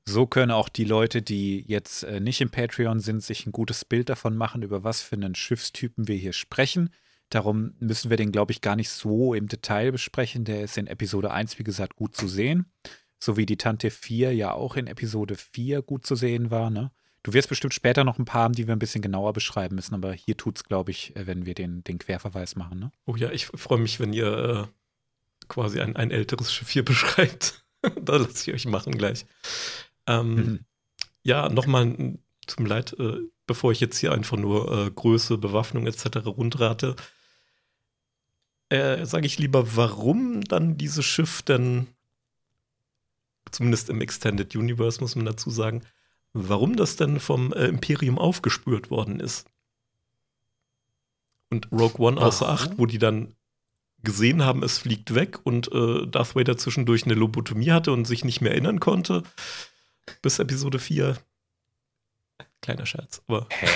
So 0.05 0.27
können 0.27 0.51
auch 0.51 0.67
die 0.67 0.83
Leute, 0.83 1.21
die 1.21 1.63
jetzt 1.65 2.03
äh, 2.03 2.19
nicht 2.19 2.41
im 2.41 2.49
Patreon 2.49 2.99
sind, 2.99 3.23
sich 3.23 3.45
ein 3.47 3.53
gutes 3.53 3.85
Bild 3.85 4.09
davon 4.09 4.35
machen, 4.35 4.61
über 4.61 4.83
was 4.83 5.01
für 5.01 5.15
einen 5.15 5.33
Schiffstypen 5.35 6.09
wir 6.09 6.17
hier 6.17 6.33
sprechen. 6.33 6.89
Darum 7.33 7.73
müssen 7.79 8.09
wir 8.09 8.17
den, 8.17 8.31
glaube 8.31 8.51
ich, 8.51 8.61
gar 8.61 8.75
nicht 8.75 8.89
so 8.89 9.33
im 9.33 9.47
Detail 9.47 9.91
besprechen. 9.91 10.45
Der 10.45 10.63
ist 10.63 10.77
in 10.77 10.87
Episode 10.87 11.31
1, 11.31 11.57
wie 11.59 11.63
gesagt, 11.63 11.95
gut 11.95 12.15
zu 12.15 12.27
sehen. 12.27 12.71
So 13.19 13.37
wie 13.37 13.45
die 13.45 13.57
Tante 13.57 13.89
4 13.89 14.35
ja 14.35 14.51
auch 14.53 14.75
in 14.75 14.87
Episode 14.87 15.35
4 15.35 15.81
gut 15.81 16.05
zu 16.05 16.15
sehen 16.15 16.51
war. 16.51 16.69
Ne? 16.69 16.91
Du 17.23 17.33
wirst 17.33 17.49
bestimmt 17.49 17.73
später 17.73 18.03
noch 18.03 18.19
ein 18.19 18.25
paar 18.25 18.43
haben, 18.43 18.53
die 18.53 18.67
wir 18.67 18.75
ein 18.75 18.79
bisschen 18.79 19.01
genauer 19.01 19.33
beschreiben 19.33 19.75
müssen, 19.75 19.95
aber 19.95 20.13
hier 20.13 20.35
tut 20.37 20.57
es, 20.57 20.63
glaube 20.65 20.91
ich, 20.91 21.15
äh, 21.15 21.25
wenn 21.25 21.45
wir 21.45 21.53
den, 21.55 21.83
den 21.83 21.99
Querverweis 21.99 22.55
machen. 22.55 22.79
Ne? 22.79 22.91
Oh 23.05 23.15
ja, 23.15 23.31
ich 23.31 23.45
freue 23.47 23.79
mich, 23.79 23.99
wenn 23.99 24.13
ihr 24.13 24.67
äh, 24.67 25.47
quasi 25.47 25.79
ein, 25.79 25.95
ein 25.95 26.11
älteres 26.11 26.53
Schiff 26.53 26.69
hier 26.69 26.85
beschreibt. 26.85 27.63
da 28.01 28.17
lasse 28.17 28.51
ich 28.51 28.55
euch 28.55 28.65
machen 28.65 28.97
gleich. 28.97 29.25
Ähm, 30.05 30.35
Mhm. 30.35 30.59
Ja, 31.25 31.47
nochmal 31.47 32.17
zum 32.47 32.65
Leid, 32.65 32.93
äh, 32.99 33.19
bevor 33.47 33.71
ich 33.71 33.79
jetzt 33.79 33.97
hier 33.97 34.11
einfach 34.11 34.35
nur 34.35 34.87
äh, 34.87 34.91
Größe, 34.91 35.37
Bewaffnung 35.37 35.87
etc. 35.87 36.25
rundrate, 36.25 36.97
äh, 38.73 39.05
sage 39.05 39.27
ich 39.27 39.37
lieber, 39.37 39.75
warum 39.75 40.41
dann 40.41 40.77
dieses 40.77 41.05
Schiff 41.05 41.41
denn, 41.43 41.87
zumindest 43.51 43.89
im 43.89 44.01
Extended 44.01 44.55
Universe 44.55 44.99
muss 44.99 45.15
man 45.15 45.25
dazu 45.25 45.49
sagen, 45.51 45.83
warum 46.33 46.75
das 46.75 46.95
denn 46.95 47.19
vom 47.19 47.53
äh, 47.53 47.67
Imperium 47.67 48.17
aufgespürt 48.17 48.89
worden 48.89 49.19
ist. 49.19 49.47
Und 51.51 51.71
Rogue 51.71 51.99
One 51.99 52.19
außer 52.19 52.47
Warum? 52.47 52.55
Acht, 52.55 52.77
wo 52.79 52.87
die 52.87 52.97
dann 52.97 53.35
gesehen 54.01 54.43
haben, 54.43 54.63
es 54.63 54.79
fliegt 54.79 55.13
weg 55.13 55.39
und 55.43 55.71
äh, 55.71 56.07
Darth 56.07 56.35
Vader 56.35 56.57
zwischendurch 56.57 57.05
eine 57.05 57.13
Lobotomie 57.13 57.71
hatte 57.71 57.91
und 57.93 58.05
sich 58.05 58.25
nicht 58.25 58.41
mehr 58.41 58.51
erinnern 58.51 58.79
konnte. 58.79 59.23
Bis 60.21 60.39
Episode 60.39 60.79
4. 60.79 61.17
Kleiner 62.61 62.85
Scherz. 62.85 63.21
Aber 63.27 63.47
Hä? 63.49 63.67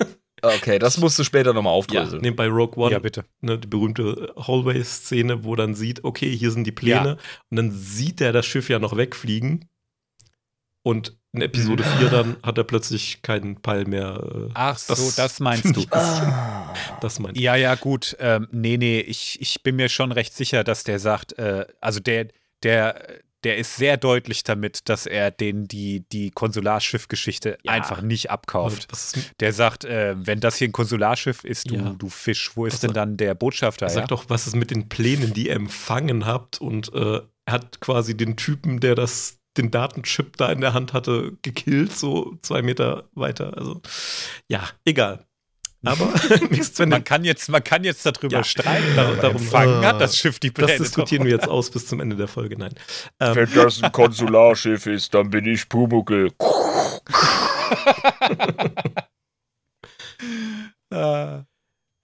Okay, 0.54 0.78
das 0.78 0.98
musst 0.98 1.18
du 1.18 1.24
später 1.24 1.52
nochmal 1.52 1.72
ja, 1.72 1.78
aufdröseln. 1.78 2.22
nee, 2.22 2.30
bei 2.30 2.46
Rogue 2.46 2.76
One, 2.82 2.92
Ja, 2.92 2.98
bitte. 2.98 3.24
ne, 3.40 3.58
die 3.58 3.66
berühmte 3.68 4.32
Hallway-Szene, 4.36 5.44
wo 5.44 5.56
dann 5.56 5.74
sieht, 5.74 6.04
okay, 6.04 6.34
hier 6.36 6.50
sind 6.50 6.64
die 6.64 6.72
Pläne. 6.72 7.18
Und 7.50 7.56
dann 7.56 7.70
sieht 7.72 8.20
er 8.20 8.32
das 8.32 8.46
Schiff 8.46 8.68
ja 8.68 8.78
noch 8.78 8.96
wegfliegen. 8.96 9.68
Und 10.82 11.16
in 11.32 11.42
Episode 11.42 11.82
4 11.84 12.08
dann 12.08 12.36
hat 12.42 12.56
er 12.58 12.64
plötzlich 12.64 13.20
keinen 13.22 13.60
Peil 13.60 13.84
mehr. 13.86 14.22
äh, 14.48 14.50
Ach 14.54 14.78
so, 14.78 14.94
Das 14.94 15.16
das, 15.16 15.40
meinst 15.40 15.76
du. 15.76 15.84
Ah. 15.90 16.72
Das 17.00 17.18
meint 17.18 17.36
Ja, 17.38 17.56
ja, 17.56 17.74
gut. 17.74 18.16
Ähm, 18.20 18.48
nee, 18.52 18.76
nee, 18.76 19.00
ich, 19.00 19.40
ich 19.40 19.62
bin 19.62 19.76
mir 19.76 19.88
schon 19.88 20.12
recht 20.12 20.34
sicher, 20.34 20.64
dass 20.64 20.84
der 20.84 20.98
sagt, 20.98 21.38
äh, 21.38 21.66
also 21.80 22.00
der, 22.00 22.28
der, 22.62 23.20
der 23.44 23.58
ist 23.58 23.76
sehr 23.76 23.96
deutlich 23.96 24.42
damit, 24.44 24.88
dass 24.88 25.06
er 25.06 25.30
den 25.30 25.68
die, 25.68 26.04
die 26.10 26.30
Konsularschiffgeschichte 26.30 27.58
Ja. 27.62 27.72
einfach 27.72 28.00
nicht 28.02 28.30
abkauft. 28.30 28.90
Ist, 28.92 29.18
Der 29.40 29.52
sagt, 29.52 29.84
äh, 29.84 30.14
wenn 30.18 30.40
das 30.40 30.56
hier 30.56 30.68
ein 30.68 30.72
Konsularschiff 30.72 31.44
ist, 31.44 31.70
du, 31.70 31.74
Ja. 31.76 31.94
du 31.98 32.08
Fisch, 32.08 32.52
wo 32.56 32.66
ist 32.66 32.74
Das 32.74 32.80
denn 32.80 32.88
sagt- 32.90 32.96
dann 32.96 33.16
der 33.16 33.34
Botschafter? 33.34 33.86
er 33.86 33.90
sagt 33.90 34.10
ja? 34.10 34.16
doch, 34.16 34.24
was 34.28 34.46
ist 34.46 34.56
mit 34.56 34.70
den 34.70 34.88
Plänen, 34.88 35.32
die 35.32 35.46
ihr 35.48 35.54
empfangen 35.54 36.26
habt? 36.26 36.60
Und 36.60 36.92
äh, 36.94 37.20
er 37.44 37.52
hat 37.52 37.80
quasi 37.80 38.16
den 38.16 38.36
Typen, 38.36 38.80
der 38.80 38.94
das, 38.94 39.38
den 39.56 39.70
Datenchip 39.70 40.36
da 40.36 40.50
in 40.50 40.60
der 40.60 40.74
Hand 40.74 40.92
hatte, 40.92 41.36
gekillt, 41.42 41.92
so 41.96 42.36
zwei 42.42 42.62
Meter 42.62 43.08
weiter. 43.14 43.56
Also, 43.56 43.80
ja, 44.48 44.68
egal. 44.84 45.24
Aber 45.84 46.06
man, 46.86 47.04
kann 47.04 47.24
jetzt, 47.24 47.48
man 47.48 47.62
kann 47.62 47.84
jetzt 47.84 48.04
darüber 48.06 48.38
Ja. 48.38 48.44
streiten, 48.44 48.96
Dar- 48.96 49.06
aber 49.08 49.16
darum- 49.16 49.36
empfangen 49.42 49.82
äh, 49.82 49.86
hat 49.86 50.00
das 50.00 50.16
Schiff 50.16 50.38
die 50.40 50.50
Pläne. 50.50 50.72
Das 50.72 50.78
diskutieren 50.82 51.20
doch. 51.22 51.26
wir 51.26 51.32
jetzt 51.36 51.48
aus 51.48 51.70
bis 51.70 51.86
zum 51.86 52.00
Ende 52.00 52.16
der 52.16 52.28
Folge. 52.28 52.56
Nein. 52.58 52.74
Ähm, 53.20 53.34
Wenn 53.36 53.54
das 53.54 53.82
ein 53.82 53.92
Konsularschiff 53.92 54.86
ist, 54.86 55.14
dann 55.14 55.30
bin 55.30 55.46
ich 55.46 55.68
Pumuckel. 55.68 56.32
Äh, 60.90 61.42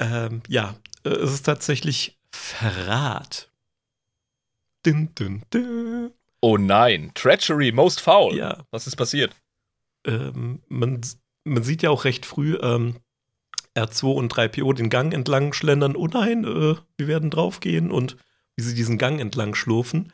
ähm, 0.01 0.43
ja, 0.49 0.75
es 1.05 1.33
ist 1.33 1.43
tatsächlich 1.45 2.19
Verrat. 2.35 3.51
Dun, 4.85 5.11
dun, 5.15 5.43
dun. 5.51 6.13
Oh 6.41 6.57
nein, 6.57 7.13
Treachery, 7.15 7.71
most 7.73 8.01
foul. 8.01 8.37
Ja, 8.37 8.65
Was 8.71 8.87
ist 8.87 8.97
passiert? 8.97 9.37
ähm, 10.05 10.61
man, 10.69 11.01
man 11.45 11.63
sieht 11.63 11.83
ja 11.83 11.91
auch 11.91 12.05
recht 12.05 12.27
früh 12.27 12.57
ähm, 12.61 12.97
R2 13.77 14.15
und 14.15 14.33
3PO 14.33 14.75
den 14.75 14.91
Gang 14.91 15.15
entlang 15.15 15.53
schlendern. 15.53 15.97
Oh 15.97 16.07
nein, 16.07 16.45
äh, 16.45 16.77
wir 16.97 17.09
werden 17.09 17.31
draufgehen 17.31 17.91
und 17.91 18.17
wie 18.57 18.63
sie 18.63 18.75
diesen 18.75 18.99
Gang 18.99 19.21
entlang 19.21 19.55
schlurfen. 19.55 20.13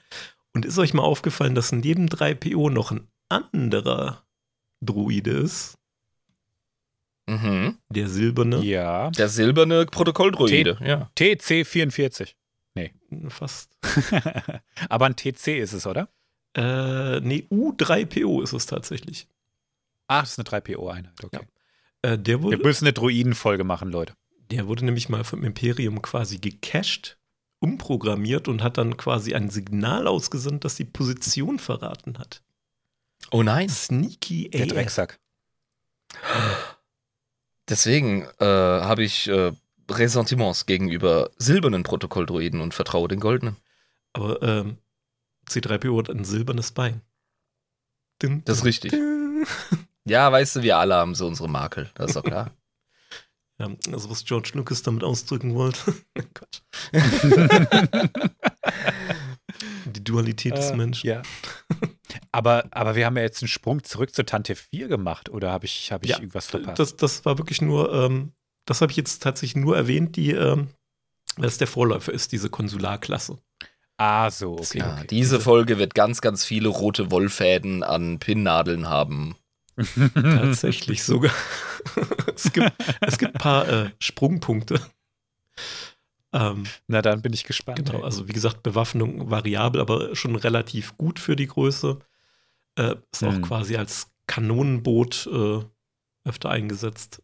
Und 0.55 0.65
ist 0.65 0.79
euch 0.79 0.95
mal 0.95 1.03
aufgefallen, 1.03 1.55
dass 1.55 1.73
neben 1.73 2.09
3PO 2.09 2.71
noch 2.71 2.91
ein 2.91 3.07
anderer 3.29 4.25
Druide 4.81 5.33
ist? 5.33 5.77
Mhm. 7.27 7.77
Der 7.91 8.09
silberne. 8.09 8.61
Ja. 8.65 9.11
Der 9.11 9.29
silberne 9.29 9.87
Protokolldroide, 9.87 10.79
ja. 10.83 11.11
TC44. 11.19 12.35
Fast. 13.29 13.77
Aber 14.89 15.07
ein 15.07 15.17
TC 15.17 15.59
ist 15.59 15.73
es, 15.73 15.87
oder? 15.87 16.09
Äh, 16.55 17.21
nee, 17.21 17.47
U3PO 17.51 18.43
ist 18.43 18.53
es 18.53 18.67
tatsächlich. 18.67 19.27
Ach, 20.07 20.23
das 20.23 20.39
ist 20.39 20.39
eine 20.39 20.61
3PO-Einheit. 20.61 21.25
Okay. 21.25 21.41
Äh, 22.03 22.19
der, 22.19 22.39
Wir 22.39 22.43
wurde, 22.43 22.57
müssen 22.59 22.85
eine 22.87 22.93
Druiden-Folge 22.93 23.65
machen, 23.65 23.91
Leute. 23.91 24.15
der 24.51 24.67
wurde 24.67 24.85
nämlich 24.85 25.09
mal 25.09 25.25
vom 25.25 25.45
Imperium 25.45 26.01
quasi 26.03 26.39
gecached, 26.39 27.19
umprogrammiert 27.61 28.49
und 28.49 28.63
hat 28.63 28.79
dann 28.79 28.97
quasi 28.97 29.35
ein 29.35 29.51
Signal 29.51 30.07
ausgesendet, 30.07 30.65
das 30.65 30.77
die 30.77 30.85
Position 30.85 31.59
verraten 31.59 32.19
hat. 32.19 32.43
Oh 33.33 33.43
nein. 33.43 33.69
Sneaky 33.69 34.49
Der 34.51 34.63
AF. 34.63 34.69
Drecksack. 34.69 35.19
Deswegen 37.69 38.23
äh, 38.39 38.45
habe 38.45 39.03
ich 39.05 39.29
äh, 39.29 39.53
Ressentiments 39.91 40.67
gegenüber 40.67 41.31
silbernen 41.37 41.83
Protokolldroiden 41.83 42.61
und 42.61 42.75
vertraue 42.75 43.09
den 43.09 43.21
goldenen. 43.21 43.57
Aber 44.15 44.43
ähm, 44.43 44.79
C3PO 45.49 45.99
hat 45.99 46.11
ein 46.11 46.25
silbernes 46.25 46.73
Bein. 46.73 47.03
Dun, 48.21 48.43
Das 48.45 48.59
ist 48.59 48.65
richtig. 48.65 48.93
Ja, 50.09 50.31
weißt 50.33 50.57
du, 50.57 50.63
wir 50.63 50.79
alle 50.79 50.95
haben 50.95 51.15
so 51.15 51.27
unsere 51.27 51.49
Makel. 51.49 51.91
Das 51.95 52.09
ist 52.09 52.17
doch 52.17 52.25
klar. 52.25 52.51
Ja, 53.61 53.67
also 53.93 54.09
was 54.09 54.25
George 54.25 54.53
Lucas 54.55 54.83
damit 54.83 55.03
ausdrücken 55.03 55.57
wollte. 55.57 55.93
Die 59.87 60.05
Dualität 60.05 60.57
des 60.57 60.71
Äh, 60.71 60.77
Menschen. 60.77 61.09
Ja. 61.09 61.23
aber, 62.31 62.67
aber 62.71 62.95
wir 62.95 63.07
haben 63.07 63.17
ja 63.17 63.23
jetzt 63.25 63.43
einen 63.43 63.49
Sprung 63.49 63.83
zurück 63.83 64.15
zur 64.15 64.27
Tante 64.27 64.55
4 64.55 64.87
gemacht, 64.89 65.29
oder 65.29 65.51
habe 65.51 65.65
ich, 65.67 65.91
hab 65.91 66.05
ich 66.05 66.11
Ja, 66.11 66.19
irgendwas 66.19 66.47
verpasst? 66.47 66.79
Das, 66.79 66.97
das 66.97 67.25
war 67.25 67.39
wirklich 67.39 67.61
nur, 67.61 67.93
ähm, 67.93 68.33
das 68.65 68.81
habe 68.81 68.93
ich 68.93 68.97
jetzt 68.97 69.23
tatsächlich 69.23 69.61
nur 69.61 69.77
erwähnt, 69.77 70.17
die, 70.17 70.31
ähm, 70.31 70.69
das 71.37 71.59
der 71.59 71.67
Vorläufer 71.67 72.13
ist, 72.13 72.31
diese 72.33 72.51
Konsularklasse. 72.51 73.39
ah, 73.97 74.31
so, 74.31 74.53
okay. 74.53 74.79
ja, 74.79 74.93
okay. 74.99 75.07
diese 75.09 75.41
Folge 75.41 75.79
wird 75.79 75.95
ganz, 75.97 76.21
ganz 76.21 76.45
viele 76.45 76.69
rote 76.69 77.11
Wollfäden 77.11 77.83
an 77.83 78.19
Pinnnadeln 78.21 78.89
haben. 78.89 79.35
Tatsächlich 80.15 81.03
sogar. 81.05 81.33
es, 82.35 82.53
gibt, 82.53 82.73
es 83.01 83.19
gibt 83.19 83.35
ein 83.35 83.39
paar 83.39 83.69
äh, 83.69 83.91
Sprungpunkte. 84.01 84.81
Ähm, 86.33 86.65
Na, 86.87 87.01
dann 87.03 87.23
bin 87.23 87.33
ich 87.33 87.45
gespannt. 87.45 87.85
genau, 87.87 88.03
also 88.05 88.29
wie 88.29 88.33
gesagt, 88.33 88.63
Bewaffnung 88.63 89.31
variabel, 89.31 89.81
aber 89.81 90.15
schon 90.15 90.37
relativ 90.37 90.97
gut 90.99 91.19
für 91.19 91.37
die 91.37 91.47
Größe. 91.47 91.99
Äh, 92.77 92.97
ist 93.13 93.25
auch 93.25 93.33
Hm. 93.35 93.43
quasi 93.43 93.77
als 93.77 94.11
Kanonenboot 94.27 95.27
äh, 95.33 95.61
öfter 96.25 96.51
eingesetzt. 96.51 97.23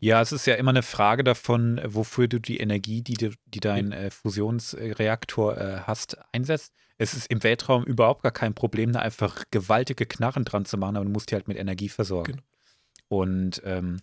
Ja, 0.00 0.20
es 0.20 0.32
ist 0.32 0.46
ja 0.46 0.54
immer 0.54 0.70
eine 0.70 0.82
Frage 0.82 1.24
davon, 1.24 1.78
äh, 1.78 1.94
wofür 1.94 2.28
du 2.28 2.38
die 2.38 2.58
Energie, 2.58 3.02
die, 3.02 3.14
du, 3.14 3.30
die 3.46 3.60
dein 3.60 3.92
äh, 3.92 4.10
Fusionsreaktor 4.10 5.58
äh, 5.58 5.80
hast, 5.86 6.16
einsetzt. 6.32 6.72
Es 6.96 7.14
ist 7.14 7.30
im 7.30 7.42
Weltraum 7.42 7.84
überhaupt 7.84 8.22
gar 8.22 8.32
kein 8.32 8.54
Problem, 8.54 8.92
da 8.92 9.00
einfach 9.00 9.44
gewaltige 9.50 10.06
Knarren 10.06 10.44
dran 10.44 10.64
zu 10.64 10.76
machen, 10.78 10.96
aber 10.96 11.04
du 11.04 11.12
musst 11.12 11.30
die 11.30 11.34
halt 11.34 11.48
mit 11.48 11.56
Energie 11.56 11.88
versorgen. 11.88 12.32
Genau. 12.32 12.42
Und 13.08 13.62
ähm, 13.64 14.00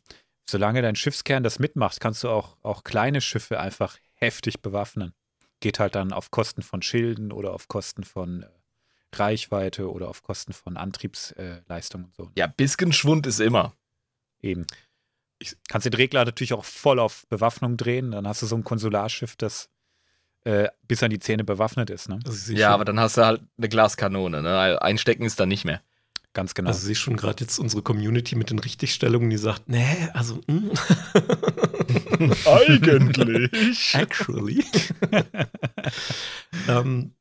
solange 0.49 0.81
dein 0.81 0.95
Schiffskern 0.95 1.43
das 1.43 1.59
mitmacht, 1.59 1.99
kannst 1.99 2.23
du 2.23 2.29
auch, 2.29 2.57
auch 2.61 2.83
kleine 2.83 3.21
Schiffe 3.21 3.59
einfach 3.59 3.97
heftig 4.13 4.61
bewaffnen. 4.61 5.13
Geht 5.59 5.79
halt 5.79 5.95
dann 5.95 6.13
auf 6.13 6.31
Kosten 6.31 6.61
von 6.61 6.81
Schilden 6.81 7.31
oder 7.31 7.53
auf 7.53 7.67
Kosten 7.67 8.03
von 8.03 8.43
äh, 8.43 8.47
Reichweite 9.13 9.91
oder 9.91 10.09
auf 10.09 10.23
Kosten 10.23 10.53
von 10.53 10.77
Antriebsleistung 10.77 12.05
und 12.05 12.15
so. 12.15 12.31
Ja, 12.35 12.47
bisschen 12.47 12.93
Schwund 12.93 13.27
ist 13.27 13.39
immer. 13.39 13.73
Eben. 14.41 14.65
Ich, 15.39 15.55
kannst 15.67 15.85
den 15.85 15.93
Regler 15.93 16.25
natürlich 16.25 16.53
auch 16.53 16.65
voll 16.65 16.99
auf 16.99 17.27
Bewaffnung 17.27 17.77
drehen, 17.77 18.11
dann 18.11 18.27
hast 18.27 18.41
du 18.41 18.45
so 18.45 18.55
ein 18.55 18.63
Konsularschiff, 18.63 19.35
das 19.35 19.69
äh, 20.45 20.69
bis 20.87 21.03
an 21.03 21.09
die 21.09 21.19
Zähne 21.19 21.43
bewaffnet 21.43 21.89
ist, 21.89 22.07
ne? 22.07 22.19
Also 22.25 22.53
Ja, 22.53 22.69
aber 22.69 22.85
dann 22.85 22.99
hast 22.99 23.17
du 23.17 23.25
halt 23.25 23.41
eine 23.57 23.67
Glaskanone. 23.67 24.41
Ne? 24.41 24.81
Einstecken 24.81 25.25
ist 25.25 25.39
dann 25.39 25.49
nicht 25.49 25.65
mehr. 25.65 25.81
Ganz 26.33 26.53
genau. 26.53 26.67
Also 26.67 26.79
ich 26.81 26.85
sehe 26.85 26.95
schon 26.95 27.15
gerade 27.15 27.43
jetzt 27.43 27.57
unsere 27.59 27.81
Community 27.81 28.35
mit 28.35 28.49
den 28.49 28.59
Richtigstellungen, 28.59 29.29
die 29.29 29.37
sagt, 29.37 29.69
nee, 29.69 30.09
also 30.13 30.41
mm, 30.47 30.69
Eigentlich. 32.45 33.93
actually. 33.95 34.65
ähm, 36.67 37.13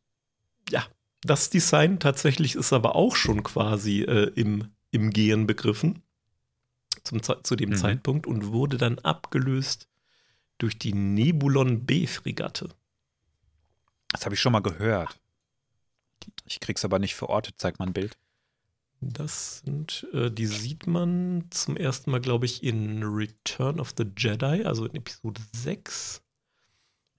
ja, 0.69 0.85
das 1.23 1.49
Design 1.49 2.01
tatsächlich 2.01 2.57
ist 2.57 2.73
aber 2.73 2.97
auch 2.97 3.15
schon 3.15 3.45
quasi 3.45 4.03
äh, 4.03 4.33
im, 4.35 4.69
im 4.91 5.11
Gehen 5.11 5.47
begriffen 5.47 6.03
zum, 7.03 7.21
zu 7.23 7.57
dem 7.57 7.71
Mhm. 7.71 7.77
Zeitpunkt 7.77 8.27
und 8.27 8.53
wurde 8.53 8.77
dann 8.79 8.99
abgelöst 9.01 9.89
durch 10.59 10.79
die 10.79 10.93
Nebulon 10.93 11.85
B-Fregatte. 11.85 12.69
das 14.09 14.25
habe 14.25 14.35
ich 14.37 14.41
schon 14.41 14.53
mal 14.53 14.61
gehört. 14.63 15.19
Ich 16.47 16.61
krieg's 16.61 16.85
aber 16.85 16.99
nicht 17.01 17.15
verortet, 17.17 17.57
zeig 17.59 17.79
mal 17.81 17.87
ein 17.87 17.93
Bild. 17.93 18.17
Das 19.01 19.59
sind, 19.59 20.07
äh, 20.13 20.31
die 20.31 20.47
sieht 20.47 20.87
man 20.87 21.47
zum 21.51 21.77
ersten 21.77 22.11
Mal, 22.13 22.21
glaube 22.21 22.47
ich, 22.47 22.63
in 22.63 23.03
Return 23.03 23.81
of 23.81 23.93
the 23.99 24.07
Jedi, 24.17 24.63
also 24.65 24.87
in 24.87 24.95
Episode 24.95 25.43
6. 25.53 26.23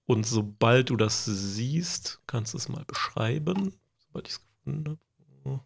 Und 0.05 0.25
sobald 0.25 0.89
du 0.89 0.95
das 0.95 1.25
siehst, 1.25 2.21
kannst 2.27 2.53
du 2.53 2.57
es 2.57 2.69
mal 2.69 2.85
beschreiben. 2.85 3.75
Sobald 4.07 4.27
ich 4.27 4.35
es 4.35 4.41
gefunden 4.41 4.97
habe. 5.45 5.59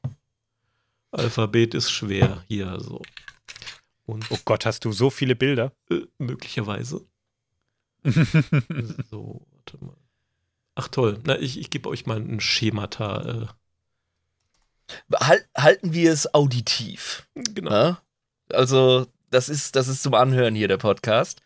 Alphabet 1.11 1.73
ist 1.73 1.91
schwer 1.91 2.43
hier 2.47 2.79
so. 2.79 3.01
Und 4.09 4.25
Oh 4.31 4.39
Gott, 4.45 4.65
hast 4.65 4.85
du 4.85 4.91
so 4.91 5.09
viele 5.09 5.35
Bilder? 5.35 5.71
äh, 5.89 6.01
möglicherweise. 6.17 7.05
So, 9.11 9.45
warte 9.51 9.83
mal. 9.83 9.97
Ach 10.75 10.87
toll, 10.87 11.19
na, 11.25 11.37
ich, 11.37 11.59
ich 11.59 11.69
gebe 11.69 11.89
euch 11.89 12.05
mal 12.05 12.17
ein 12.17 12.39
Schemata. 12.39 13.53
Hal 15.13 15.45
halten 15.55 15.93
wir 15.93 16.11
es 16.11 16.33
auditiv. 16.33 17.27
Äh, 17.35 17.43
genau. 17.53 17.69
Ne? 17.69 17.97
Also, 18.49 19.05
das 19.29 19.49
ist, 19.49 19.75
das 19.75 19.87
ist 19.87 20.01
zum 20.01 20.13
Anhören 20.13 20.55
hier 20.55 20.67
der 20.67 20.77
Podcast. 20.77 21.41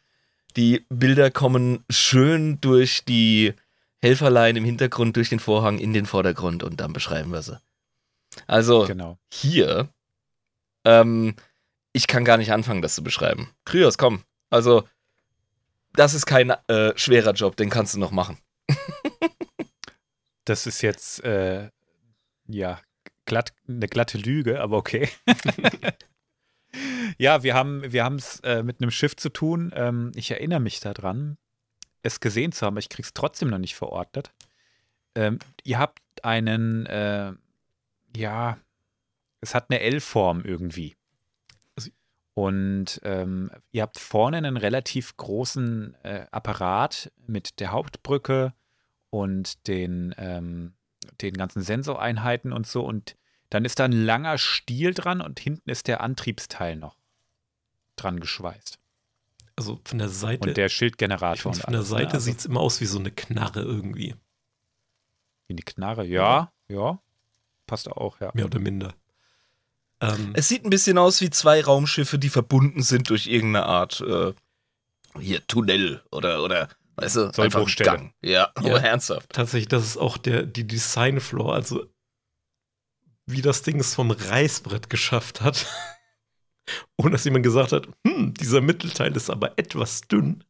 Die 0.56 0.86
Bilder 0.89 1.32
kommen 1.32 1.84
schön 1.89 2.62
durch 2.62 3.04
die 3.06 3.54
Helferlein 4.02 4.56
im 4.56 4.65
Hintergrund, 4.65 5.17
durch 5.17 5.30
den 5.30 5.39
Vorhang 5.39 5.80
in 5.80 5.93
den 5.93 6.06
Vordergrund 6.06 6.63
und 6.63 6.80
dann 6.80 6.93
beschreiben 6.93 7.32
wir 7.32 7.41
sie. 7.41 7.60
Also, 8.47 8.86
genau. 8.86 9.17
hier, 9.32 9.89
ähm, 10.86 11.36
ich 11.93 12.08
kann 12.08 12.25
gar 12.25 12.38
nicht 12.38 12.51
anfangen, 12.51 12.82
das 12.82 12.95
zu 12.95 13.03
beschreiben. 13.03 13.49
Kryos, 13.65 13.97
komm. 13.97 14.23
Also, 14.49 14.88
das 15.93 16.13
ist 16.13 16.25
kein 16.25 16.49
äh, 16.67 16.91
schwerer 16.95 17.34
Job, 17.34 17.56
den 17.56 17.69
kannst 17.69 17.93
du 17.93 17.99
noch 17.99 18.12
machen. 18.12 18.38
Das 20.45 20.67
ist 20.67 20.82
jetzt, 20.82 21.23
äh, 21.23 21.69
ja, 22.47 22.82
glatt, 23.25 23.53
eine 23.67 23.88
glatte 23.88 24.17
Lüge, 24.17 24.60
aber 24.62 24.77
okay. 24.77 25.10
ja, 27.18 27.43
wir 27.43 27.53
haben 27.53 27.91
wir 27.91 28.05
es 28.11 28.39
äh, 28.41 28.63
mit 28.63 28.82
einem 28.82 28.91
Schiff 28.91 29.15
zu 29.15 29.30
tun. 29.30 29.72
Ähm, 29.76 30.11
ich 30.15 30.32
erinnere 30.32 30.59
mich 30.59 30.80
daran, 30.82 31.38
es 32.01 32.20
gesehen 32.20 32.51
zu 32.51 32.65
haben, 32.65 32.74
aber 32.74 32.80
ich 32.80 32.89
krieg's 32.89 33.13
trotzdem 33.13 33.49
noch 33.49 33.57
nicht 33.57 33.76
verordnet. 33.76 34.34
Ähm, 35.15 35.39
ihr 35.63 35.80
habt 35.80 36.01
einen, 36.24 36.86
äh, 36.88 37.32
ja, 38.15 38.57
es 39.39 39.55
hat 39.55 39.70
eine 39.70 39.80
L-Form 39.80 40.43
irgendwie. 40.43 40.95
Und 42.34 42.99
ähm, 43.03 43.51
ihr 43.71 43.84
habt 43.84 43.99
vorne 43.99 44.38
einen 44.38 44.57
relativ 44.57 45.15
großen 45.17 45.95
äh, 46.03 46.25
Apparat 46.31 47.11
mit 47.27 47.59
der 47.59 47.71
Hauptbrücke 47.71 48.53
und 49.11 49.67
den, 49.67 50.15
ähm, 50.17 50.73
den 51.21 51.36
ganzen 51.36 51.61
Sensoreinheiten 51.61 52.51
und 52.51 52.65
so. 52.65 52.84
Und 52.84 53.15
dann 53.49 53.65
ist 53.65 53.79
da 53.79 53.86
ein 53.86 53.91
langer 53.91 54.39
Stiel 54.39 54.95
dran 54.95 55.21
und 55.21 55.39
hinten 55.39 55.69
ist 55.69 55.88
der 55.88 56.01
Antriebsteil 56.01 56.75
noch 56.75 56.97
dran 57.95 58.19
geschweißt. 58.19 58.79
Also 59.55 59.79
von 59.86 59.99
der 59.99 60.09
Seite. 60.09 60.49
Und 60.49 60.57
der 60.57 60.69
Schildgenerator. 60.69 61.51
und 61.51 61.59
von 61.59 61.71
der 61.71 61.81
ne? 61.81 61.86
Seite 61.86 62.13
Also 62.15 62.25
sieht 62.25 62.39
es 62.39 62.45
immer 62.45 62.61
aus 62.61 62.81
wie 62.81 62.88
so 62.88 62.97
eine 62.97 63.11
Knarre 63.11 63.61
irgendwie. 63.61 64.15
Wie 65.47 65.53
eine 65.53 65.61
Knarre. 65.61 66.05
Ja, 66.05 66.51
ja. 66.67 66.99
Passt 67.67 67.88
auch, 67.88 68.19
ja. 68.19 68.31
Mehr 68.34 68.45
oder 68.45 68.59
minder. 68.59 68.95
Ähm, 70.12 70.32
Es 70.36 70.47
sieht 70.47 70.64
ein 70.66 70.70
bisschen 70.70 70.97
aus 70.97 71.22
wie 71.22 71.30
zwei 71.30 71.64
Raumschiffe, 71.64 72.18
die 72.20 72.30
verbunden 72.30 72.82
sind 72.84 73.10
durch 73.10 73.28
irgendeine 73.28 73.66
Art, 73.66 74.01
äh, 74.01 74.34
hier, 75.20 75.45
Tunnel 75.47 76.01
oder, 76.12 76.43
oder, 76.43 76.70
weißt 76.95 77.16
du, 77.18 77.32
einfach 77.41 77.62
ein. 77.68 77.76
Gang. 77.86 78.14
Ja, 78.22 78.32
Ja. 78.32 78.51
aber 78.56 78.82
ernsthaft. 78.82 79.30
tatsächlich, 79.32 79.68
das 79.68 79.86
ist 79.86 79.97
auch 79.97 80.18
der, 80.18 80.43
die 80.43 80.66
Designflaw, 80.68 81.51
also 81.54 81.86
wie 83.26 83.41
das 83.41 83.62
Ding 83.62 83.80
es 83.80 83.95
vom 83.95 84.12
Reißbrett 84.12 84.89
geschafft 84.89 85.41
hat. 85.41 85.66
Ohne 86.97 87.12
dass 87.12 87.24
jemand 87.26 87.43
gesagt 87.43 87.72
hat, 87.72 87.88
hm, 88.08 88.34
dieser 88.34 88.62
Mittelteil 88.62 89.16
ist 89.16 89.30
aber 89.30 89.58
etwas 89.58 90.01
dünn. 90.01 90.43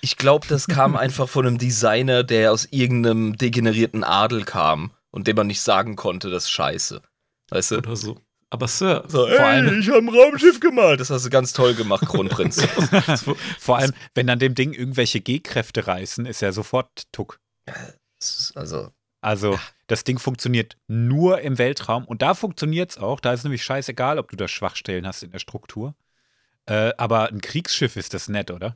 Ich 0.00 0.16
glaube, 0.16 0.46
das 0.46 0.66
kam 0.68 0.96
einfach 0.96 1.28
von 1.28 1.46
einem 1.46 1.58
Designer, 1.58 2.22
der 2.22 2.52
aus 2.52 2.66
irgendeinem 2.70 3.36
degenerierten 3.36 4.04
Adel 4.04 4.44
kam 4.44 4.92
und 5.10 5.26
dem 5.26 5.36
man 5.36 5.46
nicht 5.46 5.60
sagen 5.62 5.96
konnte, 5.96 6.30
das 6.30 6.44
ist 6.44 6.50
scheiße. 6.50 7.02
Weißt 7.50 7.70
du? 7.72 7.78
Oder 7.78 7.96
so. 7.96 8.20
Aber 8.50 8.66
Sir, 8.66 9.04
So, 9.08 9.26
Vor 9.28 9.40
allem- 9.40 9.78
ich 9.80 9.88
habe 9.88 9.98
ein 9.98 10.08
Raumschiff 10.08 10.58
gemalt. 10.60 11.00
Das 11.00 11.10
hast 11.10 11.26
du 11.26 11.30
ganz 11.30 11.52
toll 11.52 11.74
gemacht, 11.74 12.06
Kronprinz. 12.06 12.62
Vor 13.58 13.76
allem, 13.78 13.92
wenn 14.14 14.30
an 14.30 14.38
dem 14.38 14.54
Ding 14.54 14.72
irgendwelche 14.72 15.20
G-Kräfte 15.20 15.86
reißen, 15.86 16.24
ist 16.26 16.42
er 16.42 16.52
sofort 16.52 17.04
Tuck. 17.12 17.40
Also, 18.54 18.90
Also, 19.20 19.58
das 19.86 20.04
Ding 20.04 20.18
funktioniert 20.18 20.76
nur 20.86 21.40
im 21.42 21.58
Weltraum 21.58 22.04
und 22.06 22.22
da 22.22 22.32
funktioniert 22.34 22.92
es 22.92 22.98
auch. 22.98 23.20
Da 23.20 23.32
ist 23.32 23.44
nämlich 23.44 23.62
scheißegal, 23.62 24.18
ob 24.18 24.30
du 24.30 24.36
da 24.36 24.48
Schwachstellen 24.48 25.06
hast 25.06 25.22
in 25.22 25.30
der 25.30 25.38
Struktur. 25.40 25.94
Äh, 26.66 26.92
aber 26.96 27.28
ein 27.28 27.40
Kriegsschiff 27.40 27.96
ist 27.96 28.14
das 28.14 28.28
nett, 28.28 28.50
oder? 28.50 28.74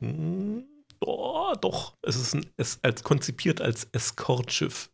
Oh, 0.99 1.53
doch. 1.59 1.95
Es 2.01 2.15
ist, 2.15 2.33
ein, 2.35 2.45
es 2.57 2.79
als 2.83 3.03
konzipiert 3.03 3.59
als 3.61 3.87
Eskortschiff. 3.91 4.89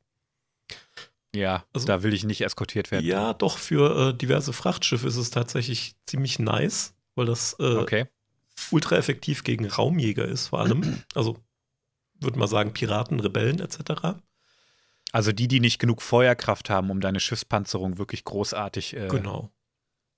Ja, 1.35 1.65
Also- 1.73 1.85
da 1.87 2.01
will 2.03 2.13
ich 2.13 2.23
nicht 2.23 2.41
eskortiert 2.41 2.91
werden. 2.91 3.05
Ja, 3.05 3.33
doch, 3.33 3.57
für 3.57 4.09
äh, 4.09 4.13
diverse 4.17 4.51
Frachtschiffe 4.53 5.07
ist 5.07 5.15
es 5.17 5.29
tatsächlich 5.29 5.95
ziemlich 6.05 6.39
nice, 6.39 6.95
weil 7.15 7.25
das 7.27 7.55
äh, 7.59 7.75
Okay. 7.75 8.05
ultra 8.71 8.95
effektiv 8.97 9.43
gegen 9.43 9.67
Raumjäger 9.67 10.25
ist, 10.25 10.47
vor 10.47 10.59
allem. 10.61 10.81
Also, 11.15 11.37
würde 12.19 12.37
mal 12.39 12.47
sagen, 12.47 12.73
Piraten, 12.73 13.19
Rebellen 13.19 13.59
etc. 13.59 14.17
Also 15.11 15.31
die, 15.31 15.47
die 15.47 15.59
nicht 15.59 15.79
genug 15.79 16.01
Feuerkraft 16.01 16.69
haben, 16.69 16.89
um 16.91 16.99
deine 17.01 17.19
Schiffspanzerung 17.19 17.97
wirklich 17.97 18.23
großartig 18.25 18.95
äh, 18.95 19.07
Genau. 19.07 19.51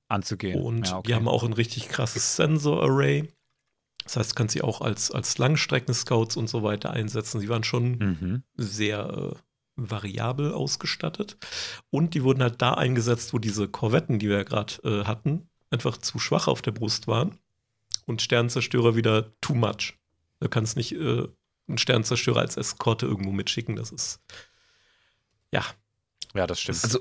anzugehen. 0.07 0.62
Und 0.62 0.88
ja, 0.88 0.97
okay. 0.97 1.07
die 1.09 1.16
haben 1.16 1.28
auch 1.28 1.43
ein 1.43 1.53
richtig 1.53 1.89
krasses 1.89 2.36
Sensor-Array. 2.38 3.32
Das 4.03 4.16
heißt, 4.18 4.32
du 4.32 4.36
kannst 4.36 4.53
sie 4.53 4.62
auch 4.64 4.82
als, 4.82 5.12
als 5.12 5.38
Langstrecken-Scouts 5.38 6.36
und 6.38 6.49
so 6.49 6.64
weiter 6.64 6.89
einsetzen. 6.91 7.39
Sie 7.39 7.49
waren 7.49 7.64
schon 7.64 7.91
Mhm. 7.97 8.43
sehr 8.57 9.34
äh, 9.36 9.36
variabel 9.89 10.53
ausgestattet. 10.53 11.38
Und 11.89 12.13
die 12.13 12.23
wurden 12.23 12.43
halt 12.43 12.61
da 12.61 12.73
eingesetzt, 12.73 13.34
wo 13.34 13.39
diese 13.39 13.67
Korvetten, 13.67 14.19
die 14.19 14.29
wir 14.29 14.38
ja 14.38 14.43
gerade 14.43 14.73
äh, 14.84 15.05
hatten, 15.05 15.49
einfach 15.69 15.97
zu 15.97 16.19
schwach 16.19 16.47
auf 16.47 16.61
der 16.61 16.71
Brust 16.71 17.07
waren. 17.07 17.38
Und 18.05 18.21
Sternzerstörer 18.21 18.95
wieder 18.95 19.32
too 19.41 19.55
much. 19.55 19.93
Du 20.39 20.49
kannst 20.49 20.75
nicht 20.75 20.93
äh, 20.93 21.27
einen 21.67 21.77
Sternzerstörer 21.77 22.41
als 22.41 22.57
Eskorte 22.57 23.05
irgendwo 23.05 23.32
mitschicken. 23.32 23.75
Das 23.75 23.91
ist. 23.91 24.19
Ja, 25.51 25.63
Ja, 26.34 26.47
das 26.47 26.59
stimmt. 26.61 26.84
also 26.84 26.99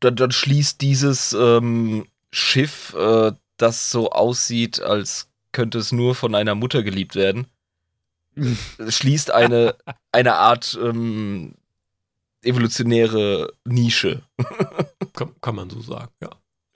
dann, 0.00 0.16
dann 0.16 0.30
schließt 0.30 0.80
dieses 0.80 1.32
ähm, 1.32 2.06
Schiff, 2.30 2.94
äh, 2.94 3.32
das 3.56 3.90
so 3.90 4.10
aussieht, 4.10 4.80
als 4.80 5.28
könnte 5.52 5.78
es 5.78 5.92
nur 5.92 6.14
von 6.14 6.34
einer 6.34 6.54
Mutter 6.54 6.82
geliebt 6.82 7.14
werden, 7.14 7.46
schließt 8.88 9.30
eine, 9.30 9.76
eine 10.12 10.34
Art 10.34 10.78
ähm, 10.80 11.54
evolutionäre 12.42 13.52
Nische. 13.64 14.22
kann, 15.14 15.34
kann 15.40 15.54
man 15.54 15.70
so 15.70 15.80
sagen, 15.80 16.12
ja. 16.22 16.30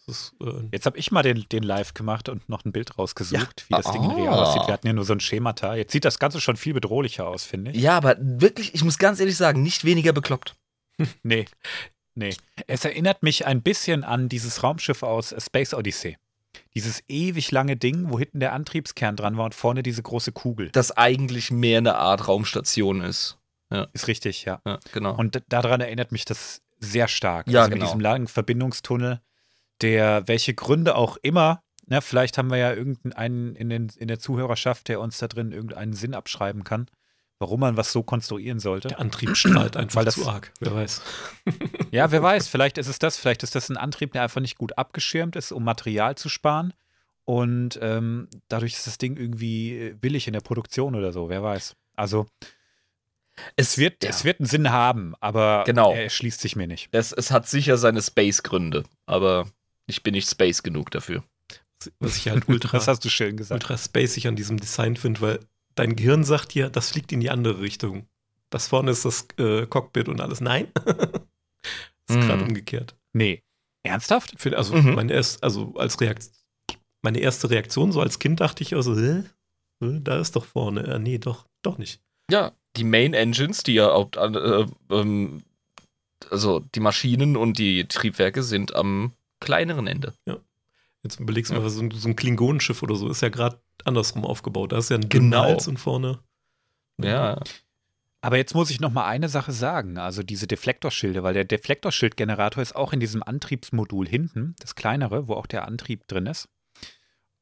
Ist, 0.08 0.34
äh, 0.42 0.68
Jetzt 0.72 0.86
habe 0.86 0.98
ich 0.98 1.12
mal 1.12 1.22
den, 1.22 1.46
den 1.52 1.62
Live 1.62 1.94
gemacht 1.94 2.28
und 2.28 2.48
noch 2.48 2.64
ein 2.64 2.72
Bild 2.72 2.98
rausgesucht, 2.98 3.66
wie 3.68 3.74
das 3.74 3.90
Ding 3.92 4.02
in 4.02 4.10
Ah. 4.10 4.14
real 4.14 4.34
aussieht. 4.34 4.66
Wir 4.66 4.72
hatten 4.74 4.86
ja 4.88 4.92
nur 4.92 5.04
so 5.04 5.12
ein 5.12 5.20
Schemata. 5.20 5.76
Jetzt 5.76 5.92
sieht 5.92 6.04
das 6.04 6.18
Ganze 6.18 6.40
schon 6.40 6.56
viel 6.56 6.74
bedrohlicher 6.74 7.28
aus, 7.28 7.44
finde 7.44 7.70
ich. 7.70 7.76
Ja, 7.80 7.96
aber 7.98 8.16
wirklich, 8.18 8.74
ich 8.74 8.82
muss 8.82 8.98
ganz 8.98 9.20
ehrlich 9.20 9.36
sagen, 9.36 9.62
nicht 9.62 9.84
weniger 9.84 10.12
bekloppt. 10.12 10.56
Nee. 11.22 11.46
Nee. 12.14 12.34
Es 12.66 12.84
erinnert 12.84 13.22
mich 13.22 13.46
ein 13.46 13.62
bisschen 13.62 14.04
an 14.04 14.28
dieses 14.28 14.62
Raumschiff 14.62 15.02
aus 15.02 15.34
Space 15.38 15.72
Odyssey. 15.72 16.18
Dieses 16.74 17.02
ewig 17.08 17.50
lange 17.52 17.76
Ding, 17.76 18.10
wo 18.10 18.18
hinten 18.18 18.40
der 18.40 18.52
Antriebskern 18.52 19.16
dran 19.16 19.36
war 19.38 19.46
und 19.46 19.54
vorne 19.54 19.82
diese 19.82 20.02
große 20.02 20.32
Kugel. 20.32 20.70
Das 20.72 20.90
eigentlich 20.96 21.50
mehr 21.50 21.78
eine 21.78 21.94
Art 21.94 22.28
Raumstation 22.28 23.00
ist. 23.00 23.38
Ist 23.92 24.08
richtig, 24.08 24.44
ja. 24.44 24.60
Ja, 24.66 24.78
genau. 24.92 25.14
Und 25.16 25.42
daran 25.48 25.80
erinnert 25.80 26.12
mich 26.12 26.24
das 26.24 26.62
sehr 26.78 27.08
stark. 27.08 27.48
Ja, 27.48 27.60
also 27.60 27.70
mit 27.70 27.78
genau. 27.78 27.86
diesem 27.86 28.00
langen 28.00 28.26
Verbindungstunnel, 28.28 29.20
der 29.80 30.26
welche 30.28 30.54
Gründe 30.54 30.94
auch 30.96 31.16
immer, 31.22 31.62
ne, 31.86 32.00
vielleicht 32.02 32.38
haben 32.38 32.50
wir 32.50 32.58
ja 32.58 32.72
irgendeinen 32.72 33.54
in, 33.56 33.68
den, 33.70 33.88
in 33.96 34.08
der 34.08 34.18
Zuhörerschaft, 34.18 34.88
der 34.88 35.00
uns 35.00 35.18
da 35.18 35.28
drin 35.28 35.52
irgendeinen 35.52 35.92
Sinn 35.92 36.14
abschreiben 36.14 36.64
kann, 36.64 36.88
warum 37.38 37.60
man 37.60 37.76
was 37.76 37.92
so 37.92 38.02
konstruieren 38.02 38.58
sollte. 38.60 38.88
der 38.88 39.00
Antrieb 39.00 39.36
strahlt 39.36 39.76
einfach 39.76 39.96
Weil 39.96 40.04
das- 40.04 40.14
zu 40.14 40.28
arg, 40.28 40.52
wer 40.60 40.74
weiß. 40.74 41.02
Ja, 41.90 42.10
wer 42.10 42.22
weiß, 42.22 42.48
vielleicht 42.48 42.78
ist 42.78 42.88
es 42.88 42.98
das, 42.98 43.18
vielleicht 43.18 43.42
ist 43.42 43.54
das 43.54 43.68
ein 43.68 43.76
Antrieb, 43.76 44.12
der 44.12 44.22
einfach 44.22 44.40
nicht 44.40 44.56
gut 44.56 44.78
abgeschirmt 44.78 45.36
ist, 45.36 45.52
um 45.52 45.62
Material 45.62 46.14
zu 46.16 46.28
sparen. 46.30 46.72
Und 47.24 47.78
ähm, 47.82 48.28
dadurch 48.48 48.72
ist 48.72 48.86
das 48.86 48.96
Ding 48.98 49.16
irgendwie 49.16 49.76
äh, 49.78 49.92
billig 49.94 50.26
in 50.26 50.32
der 50.32 50.40
Produktion 50.40 50.94
oder 50.94 51.12
so, 51.12 51.28
wer 51.28 51.42
weiß. 51.42 51.76
Also 51.94 52.26
es 53.56 53.78
wird, 53.78 54.02
ja. 54.04 54.10
es 54.10 54.24
wird 54.24 54.40
einen 54.40 54.46
Sinn 54.48 54.70
haben, 54.70 55.14
aber 55.20 55.64
Genau. 55.66 55.92
er 55.92 56.08
schließt 56.10 56.40
sich 56.40 56.56
mir 56.56 56.66
nicht. 56.66 56.88
es, 56.92 57.12
es 57.12 57.30
hat 57.30 57.48
sicher 57.48 57.76
seine 57.76 58.02
Space-Gründe, 58.02 58.84
aber 59.06 59.48
ich 59.86 60.02
bin 60.02 60.12
nicht 60.14 60.28
Space 60.28 60.62
genug 60.62 60.90
dafür. 60.90 61.22
Was 61.98 62.16
ich 62.16 62.28
halt 62.28 62.48
ultra, 62.48 62.72
Das 62.78 62.88
hast 62.88 63.04
du 63.04 63.08
schön 63.08 63.36
gesagt. 63.36 63.62
ultra 63.62 63.76
spacig 63.76 64.26
an 64.28 64.36
diesem 64.36 64.58
Design 64.60 64.96
finde, 64.96 65.20
weil 65.20 65.40
dein 65.74 65.96
Gehirn 65.96 66.24
sagt 66.24 66.54
dir, 66.54 66.70
das 66.70 66.90
fliegt 66.90 67.12
in 67.12 67.20
die 67.20 67.30
andere 67.30 67.60
Richtung. 67.60 68.06
Das 68.50 68.68
vorne 68.68 68.90
ist 68.90 69.04
das 69.04 69.26
äh, 69.38 69.66
Cockpit 69.66 70.08
und 70.08 70.20
alles. 70.20 70.40
Nein. 70.40 70.68
ist 72.08 72.16
Mhm. 72.16 72.20
gerade 72.20 72.44
umgekehrt. 72.44 72.96
Nee. 73.12 73.42
Ernsthaft? 73.84 74.34
Also, 74.54 74.74
Mhm. 74.76 74.94
meine, 74.94 75.12
erst, 75.12 75.42
also 75.42 75.74
als 75.76 75.96
meine 77.02 77.18
erste 77.18 77.50
Reaktion, 77.50 77.90
so 77.92 78.00
als 78.00 78.18
Kind 78.18 78.40
dachte 78.40 78.62
ich 78.62 78.74
also, 78.76 78.96
hä? 78.96 79.24
Hä? 79.82 79.98
Da 80.02 80.20
ist 80.20 80.36
doch 80.36 80.44
vorne. 80.44 80.82
Äh, 80.84 80.98
nee, 80.98 81.18
doch, 81.18 81.46
doch 81.62 81.78
nicht. 81.78 82.00
Ja, 82.30 82.52
die 82.76 82.84
Main 82.84 83.14
Engines, 83.14 83.62
die 83.62 83.74
ja 83.74 83.90
auch, 83.90 84.10
äh, 84.16 84.66
ähm, 84.90 85.42
also 86.30 86.60
die 86.60 86.80
Maschinen 86.80 87.36
und 87.36 87.58
die 87.58 87.86
Triebwerke 87.86 88.42
sind 88.42 88.74
am 88.74 89.12
kleineren 89.40 89.86
Ende. 89.86 90.14
Jetzt 91.02 91.18
überlegst 91.20 91.50
du 91.50 91.56
Ja. 91.56 91.60
mal, 91.60 91.70
so 91.70 91.82
ein, 91.82 91.90
so 91.90 92.08
ein 92.08 92.16
Klingonenschiff 92.16 92.82
oder 92.82 92.94
so 92.94 93.08
ist 93.08 93.22
ja 93.22 93.28
gerade 93.28 93.60
andersrum 93.84 94.24
aufgebaut. 94.24 94.72
Da 94.72 94.78
ist 94.78 94.90
ja 94.90 94.96
ein 94.96 95.08
Genau. 95.08 95.42
Hals 95.42 95.66
und 95.68 95.78
vorne. 95.78 96.20
Ja, 97.02 97.40
Aber 98.24 98.36
jetzt 98.36 98.54
muss 98.54 98.70
ich 98.70 98.78
noch 98.78 98.92
mal 98.92 99.06
eine 99.06 99.28
Sache 99.28 99.50
sagen, 99.50 99.98
also 99.98 100.22
diese 100.22 100.46
Deflektorschilde, 100.46 101.24
weil 101.24 101.34
der 101.34 101.42
Deflektorschildgenerator 101.44 102.62
ist 102.62 102.76
auch 102.76 102.92
in 102.92 103.00
diesem 103.00 103.20
Antriebsmodul 103.24 104.06
hinten, 104.06 104.54
das 104.60 104.76
kleinere, 104.76 105.26
wo 105.26 105.34
auch 105.34 105.46
der 105.46 105.66
Antrieb 105.66 106.06
drin 106.06 106.26
ist. 106.26 106.48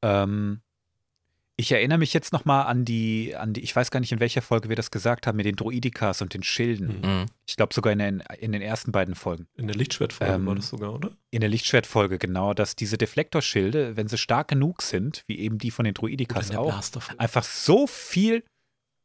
Ähm, 0.00 0.62
ich 1.60 1.72
erinnere 1.72 1.98
mich 1.98 2.14
jetzt 2.14 2.32
noch 2.32 2.46
mal 2.46 2.62
an 2.62 2.86
die, 2.86 3.36
an 3.36 3.52
die, 3.52 3.60
ich 3.60 3.76
weiß 3.76 3.90
gar 3.90 4.00
nicht, 4.00 4.12
in 4.12 4.18
welcher 4.18 4.40
Folge 4.40 4.70
wir 4.70 4.76
das 4.76 4.90
gesagt 4.90 5.26
haben, 5.26 5.36
mit 5.36 5.44
den 5.44 5.56
Droidikas 5.56 6.22
und 6.22 6.32
den 6.32 6.42
Schilden. 6.42 7.02
Mhm. 7.02 7.26
Ich 7.46 7.56
glaube 7.56 7.74
sogar 7.74 7.92
in 7.92 7.98
den, 7.98 8.22
in 8.38 8.52
den 8.52 8.62
ersten 8.62 8.92
beiden 8.92 9.14
Folgen. 9.14 9.46
In 9.56 9.66
der 9.66 9.76
Lichtschwertfolge 9.76 10.32
Ähm, 10.32 10.46
war 10.46 10.54
das 10.54 10.68
sogar, 10.68 10.94
oder? 10.94 11.10
In 11.30 11.40
der 11.40 11.50
Lichtschwertfolge, 11.50 12.18
genau, 12.18 12.54
dass 12.54 12.76
diese 12.76 12.96
Deflektorschilde, 12.96 13.98
wenn 13.98 14.08
sie 14.08 14.16
stark 14.16 14.48
genug 14.48 14.80
sind, 14.80 15.22
wie 15.26 15.38
eben 15.38 15.58
die 15.58 15.70
von 15.70 15.84
den 15.84 15.92
Droidikas 15.92 16.50
auch, 16.56 16.82
einfach 17.18 17.44
so 17.44 17.86
viel, 17.86 18.42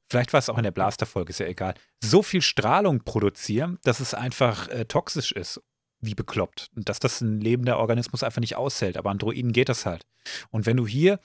vielleicht 0.09 0.31
war 0.31 0.39
es 0.39 0.49
auch 0.49 0.57
in 0.57 0.63
der 0.63 0.71
Blasterfolge, 0.71 1.31
ist 1.31 1.39
ja 1.39 1.47
egal, 1.47 1.73
so 2.01 2.23
viel 2.23 2.41
Strahlung 2.41 3.03
produzieren, 3.03 3.79
dass 3.83 3.99
es 3.99 4.13
einfach 4.13 4.69
äh, 4.69 4.85
toxisch 4.85 5.33
ist, 5.33 5.61
wie 5.99 6.15
bekloppt. 6.15 6.69
Und 6.73 6.87
dass 6.87 6.99
das 6.99 7.19
ein 7.19 7.41
lebender 7.41 7.79
Organismus 7.79 8.23
einfach 8.23 8.39
nicht 8.39 8.55
aushält. 8.55 8.95
Aber 8.95 9.09
an 9.09 9.17
Droiden 9.17 9.51
geht 9.51 9.67
das 9.67 9.85
halt. 9.85 10.05
Und 10.51 10.65
wenn 10.65 10.77
du 10.77 10.87
hier 10.87 11.19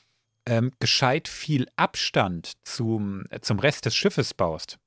ähm, 0.50 0.72
gescheit 0.80 1.28
viel 1.28 1.68
Abstand 1.76 2.52
zum, 2.66 3.24
äh, 3.30 3.40
zum 3.40 3.60
Rest 3.60 3.86
des 3.86 3.94
Schiffes 3.94 4.34
baust, 4.34 4.78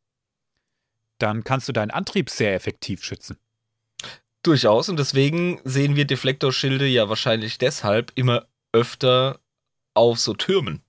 dann 1.20 1.46
kannst 1.46 1.70
du 1.70 1.72
deinen 1.72 1.92
Antrieb 1.92 2.30
sehr 2.30 2.54
effektiv 2.54 3.02
schützen. 3.04 3.38
Durchaus. 4.44 4.90
Und 4.90 4.98
deswegen 5.00 5.62
sehen 5.64 5.96
wir 5.96 6.06
Deflektorschilde 6.06 6.86
ja 6.86 7.08
wahrscheinlich 7.08 7.58
deshalb 7.58 8.12
immer 8.16 8.46
öfter 8.74 9.40
auf 9.94 10.20
so 10.20 10.34
Türmen. 10.34 10.82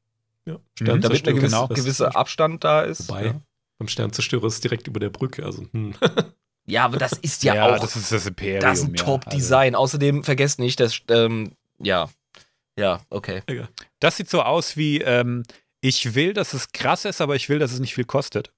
Ja, 0.45 0.55
Mhm, 0.55 0.59
Damit 0.87 1.05
Sternzerstörer, 1.05 1.31
ein 1.37 1.41
gewisser, 1.41 1.57
genau. 1.69 1.69
gewisser 1.69 2.17
Abstand 2.17 2.65
da 2.65 2.83
ist. 2.83 3.09
Wobei, 3.09 3.27
Ja. 3.27 3.41
beim 3.79 3.87
Sternzerstörer 3.89 4.47
ist 4.49 4.55
es 4.55 4.61
direkt 4.61 4.89
über 4.89 4.99
der 4.99 5.11
Brücke. 5.11 5.45
Also, 5.47 5.67
hm. 5.71 5.95
ja, 6.67 6.85
aber 6.85 6.97
das 6.97 7.13
ist 7.13 7.45
ja, 7.45 7.65
auch 7.77 7.79
das 7.79 7.95
ist 7.95 8.11
das 8.11 8.27
Imperium. 8.27 8.61
das 8.61 8.81
ist 8.81 8.89
ein 8.89 8.95
ja. 8.95 9.05
Top-Design. 9.05 9.77
Außerdem 9.77 10.25
vergesst 10.25 10.59
nicht, 10.59 10.81
dass, 10.81 11.01
ähm, 11.09 11.53
ja, 11.79 12.11
ja, 12.79 13.01
okay. 13.11 13.43
Das 14.01 14.17
sieht 14.17 14.29
so 14.31 14.43
aus 14.43 14.77
wie, 14.77 15.01
ähm, 15.01 15.45
ich 15.81 16.15
will, 16.15 16.33
dass 16.33 16.55
es 16.55 16.73
krass 16.73 17.05
ist, 17.05 17.21
aber 17.21 17.37
ich 17.37 17.49
will, 17.49 17.59
dass 17.59 17.73
es 17.73 17.81
nicht 17.81 17.95
viel 17.95 18.05
kostet. 18.05 18.53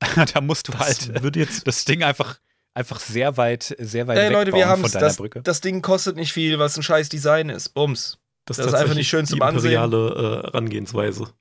da 0.34 0.40
musst 0.40 0.68
du 0.68 0.72
Das 0.72 0.80
halt 0.80 1.22
würde 1.22 1.40
jetzt 1.40 1.66
das 1.66 1.84
Ding 1.84 2.02
einfach, 2.02 2.38
einfach 2.74 3.00
sehr 3.00 3.36
weit, 3.36 3.74
sehr 3.78 4.06
weit 4.06 4.18
Hey 4.18 4.32
Leute, 4.32 4.52
wir 4.52 4.68
haben 4.68 4.82
von 4.82 4.90
deiner 4.90 5.06
das, 5.06 5.16
Brücke. 5.16 5.42
das 5.42 5.60
Ding 5.60 5.82
kostet 5.82 6.16
nicht 6.16 6.32
viel, 6.32 6.58
was 6.58 6.76
ein 6.76 6.82
scheiß 6.82 7.08
Design 7.08 7.48
ist. 7.48 7.70
Bums. 7.70 8.18
Das, 8.44 8.58
Das 8.58 8.66
ist 8.66 8.74
einfach 8.74 8.94
nicht 8.94 9.08
schön 9.08 9.24
die 9.24 9.30
zum 9.30 9.42
Ansehen. 9.42 9.72
imperiale 9.72 10.42
äh, 10.42 10.46
Herangehensweise. 10.46 11.32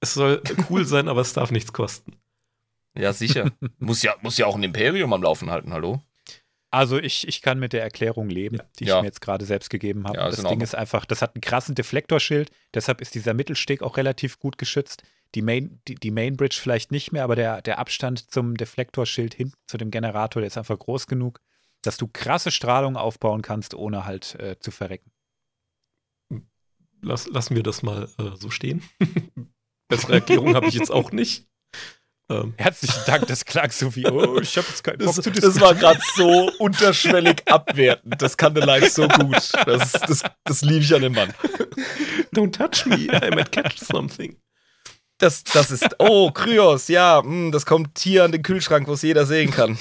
Es 0.00 0.14
soll 0.14 0.42
cool 0.68 0.84
sein, 0.86 1.08
aber 1.08 1.20
es 1.20 1.32
darf 1.32 1.50
nichts 1.50 1.72
kosten. 1.72 2.16
Ja, 2.96 3.12
sicher. 3.12 3.50
muss, 3.78 4.02
ja, 4.02 4.14
muss 4.22 4.38
ja 4.38 4.46
auch 4.46 4.54
ein 4.56 4.62
Imperium 4.62 5.12
am 5.12 5.22
Laufen 5.22 5.50
halten, 5.50 5.72
hallo? 5.72 6.02
Also 6.74 6.98
ich, 6.98 7.26
ich 7.28 7.40
kann 7.40 7.58
mit 7.58 7.72
der 7.72 7.82
Erklärung 7.82 8.28
leben, 8.28 8.58
die 8.78 8.84
ich 8.84 8.90
Ja. 8.90 9.00
mir 9.00 9.06
jetzt 9.06 9.20
gerade 9.20 9.44
selbst 9.44 9.70
gegeben 9.70 10.06
habe. 10.06 10.18
Ja, 10.18 10.28
das 10.28 10.38
in 10.40 10.46
Ding 10.48 10.60
ist 10.60 10.74
einfach, 10.74 11.04
das 11.04 11.22
hat 11.22 11.34
einen 11.34 11.40
krassen 11.40 11.74
Deflektorschild, 11.74 12.50
deshalb 12.74 13.00
ist 13.00 13.14
dieser 13.14 13.32
Mittelsteg 13.34 13.82
auch 13.82 13.96
relativ 13.96 14.38
gut 14.38 14.58
geschützt. 14.58 15.02
Die 15.34 15.42
Main, 15.42 15.80
die, 15.88 15.94
die 15.96 16.10
Mainbridge 16.10 16.58
vielleicht 16.60 16.90
nicht 16.92 17.12
mehr, 17.12 17.24
aber 17.24 17.36
der, 17.36 17.62
der 17.62 17.78
Abstand 17.78 18.30
zum 18.30 18.56
Deflektorschild 18.56 19.34
hinten 19.34 19.54
zu 19.66 19.76
dem 19.78 19.90
Generator, 19.90 20.40
der 20.40 20.46
ist 20.48 20.58
einfach 20.58 20.78
groß 20.78 21.06
genug. 21.06 21.40
dass 21.82 21.96
du 21.98 22.08
krasse 22.10 22.50
Strahlung 22.50 22.96
aufbauen 22.96 23.42
kannst, 23.42 23.74
ohne 23.74 24.06
halt 24.06 24.36
äh, 24.36 24.58
zu 24.58 24.70
verrecken. 24.70 25.10
Lass, 27.02 27.26
lassen 27.28 27.54
wir 27.56 27.62
das 27.62 27.82
mal 27.82 28.08
äh, 28.18 28.30
so 28.36 28.48
stehen. 28.50 28.82
Bessere 29.88 30.14
Erklärung 30.14 30.54
habe 30.54 30.66
ich 30.66 30.74
jetzt 30.74 30.90
auch 30.90 31.12
nicht. 31.12 31.46
Ähm. 32.30 32.54
Herzlichen 32.56 33.02
Dank, 33.06 33.26
das 33.26 33.44
klang 33.44 33.70
so 33.70 33.94
wie, 33.94 34.06
oh, 34.06 34.38
ich 34.40 34.56
habe 34.56 34.66
jetzt 34.68 34.82
keinen 34.82 34.98
Bock 34.98 35.14
das, 35.14 35.24
zu 35.24 35.30
Das 35.30 35.60
war 35.60 35.74
gerade 35.74 36.00
so 36.16 36.50
unterschwellig 36.58 37.42
abwertend. 37.46 38.20
Das 38.20 38.36
kann 38.36 38.54
der 38.54 38.64
Live 38.64 38.90
so 38.90 39.06
gut. 39.08 39.52
Das, 39.66 39.92
das, 39.92 40.22
das 40.44 40.62
liebe 40.62 40.82
ich 40.82 40.94
an 40.94 41.02
dem 41.02 41.12
Mann. 41.12 41.34
Don't 42.34 42.52
touch 42.52 42.86
me, 42.86 43.06
I 43.06 43.34
might 43.34 43.52
catch 43.52 43.78
something. 43.78 44.36
Das, 45.18 45.44
das 45.44 45.70
ist, 45.70 45.96
oh, 45.98 46.30
Kryos, 46.30 46.88
ja, 46.88 47.20
mh, 47.22 47.30
hm, 47.30 47.52
das 47.52 47.66
kommt 47.66 47.98
hier 47.98 48.24
an 48.24 48.32
den 48.32 48.42
Kühlschrank, 48.42 48.88
wo 48.88 48.94
es 48.94 49.02
jeder 49.02 49.26
sehen 49.26 49.50
kann. 49.50 49.78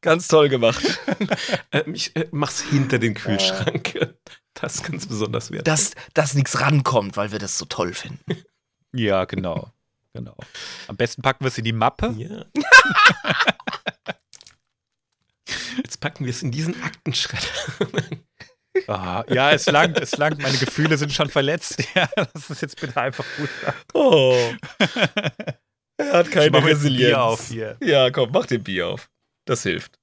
ganz 0.00 0.28
toll 0.28 0.48
gemacht. 0.48 0.82
Äh, 1.70 1.90
ich 1.90 2.14
äh, 2.14 2.28
mach's 2.30 2.60
hinter 2.60 2.98
den 2.98 3.14
Kühlschrank. 3.14 4.14
Das 4.54 4.76
ist 4.76 4.84
ganz 4.84 5.06
besonders 5.06 5.50
wert. 5.50 5.66
Dass, 5.66 5.92
dass 6.14 6.34
nichts 6.34 6.60
rankommt, 6.60 7.16
weil 7.16 7.32
wir 7.32 7.38
das 7.38 7.58
so 7.58 7.64
toll 7.64 7.92
finden. 7.92 8.24
Ja, 8.94 9.26
genau. 9.26 9.72
Genau. 10.16 10.36
Am 10.88 10.96
besten 10.96 11.20
packen 11.20 11.44
wir 11.44 11.48
es 11.48 11.58
in 11.58 11.64
die 11.64 11.72
Mappe. 11.72 12.14
Ja. 12.16 12.46
Jetzt 15.76 16.00
packen 16.00 16.24
wir 16.24 16.30
es 16.30 16.42
in 16.42 16.50
diesen 16.50 16.82
Aktenschredder. 16.82 17.46
Ah, 18.88 19.24
ja, 19.30 19.52
es 19.52 19.64
langt, 19.64 19.98
es 19.98 20.18
langt. 20.18 20.38
Meine 20.38 20.58
Gefühle 20.58 20.98
sind 20.98 21.10
schon 21.10 21.30
verletzt. 21.30 21.82
Ja, 21.94 22.10
das 22.14 22.50
ist 22.50 22.60
jetzt 22.60 22.78
bitte 22.78 23.00
einfach 23.00 23.24
gut. 23.38 23.48
Oh. 23.94 24.38
Er 25.96 26.12
hat 26.12 26.30
keine 26.30 26.62
Resilienz. 26.62 27.08
Bier 27.08 27.22
auf 27.22 27.48
hier. 27.48 27.78
Ja, 27.82 28.10
komm, 28.10 28.32
mach 28.32 28.44
den 28.44 28.62
Bier 28.62 28.88
auf. 28.88 29.08
Das 29.46 29.62
hilft. 29.62 29.98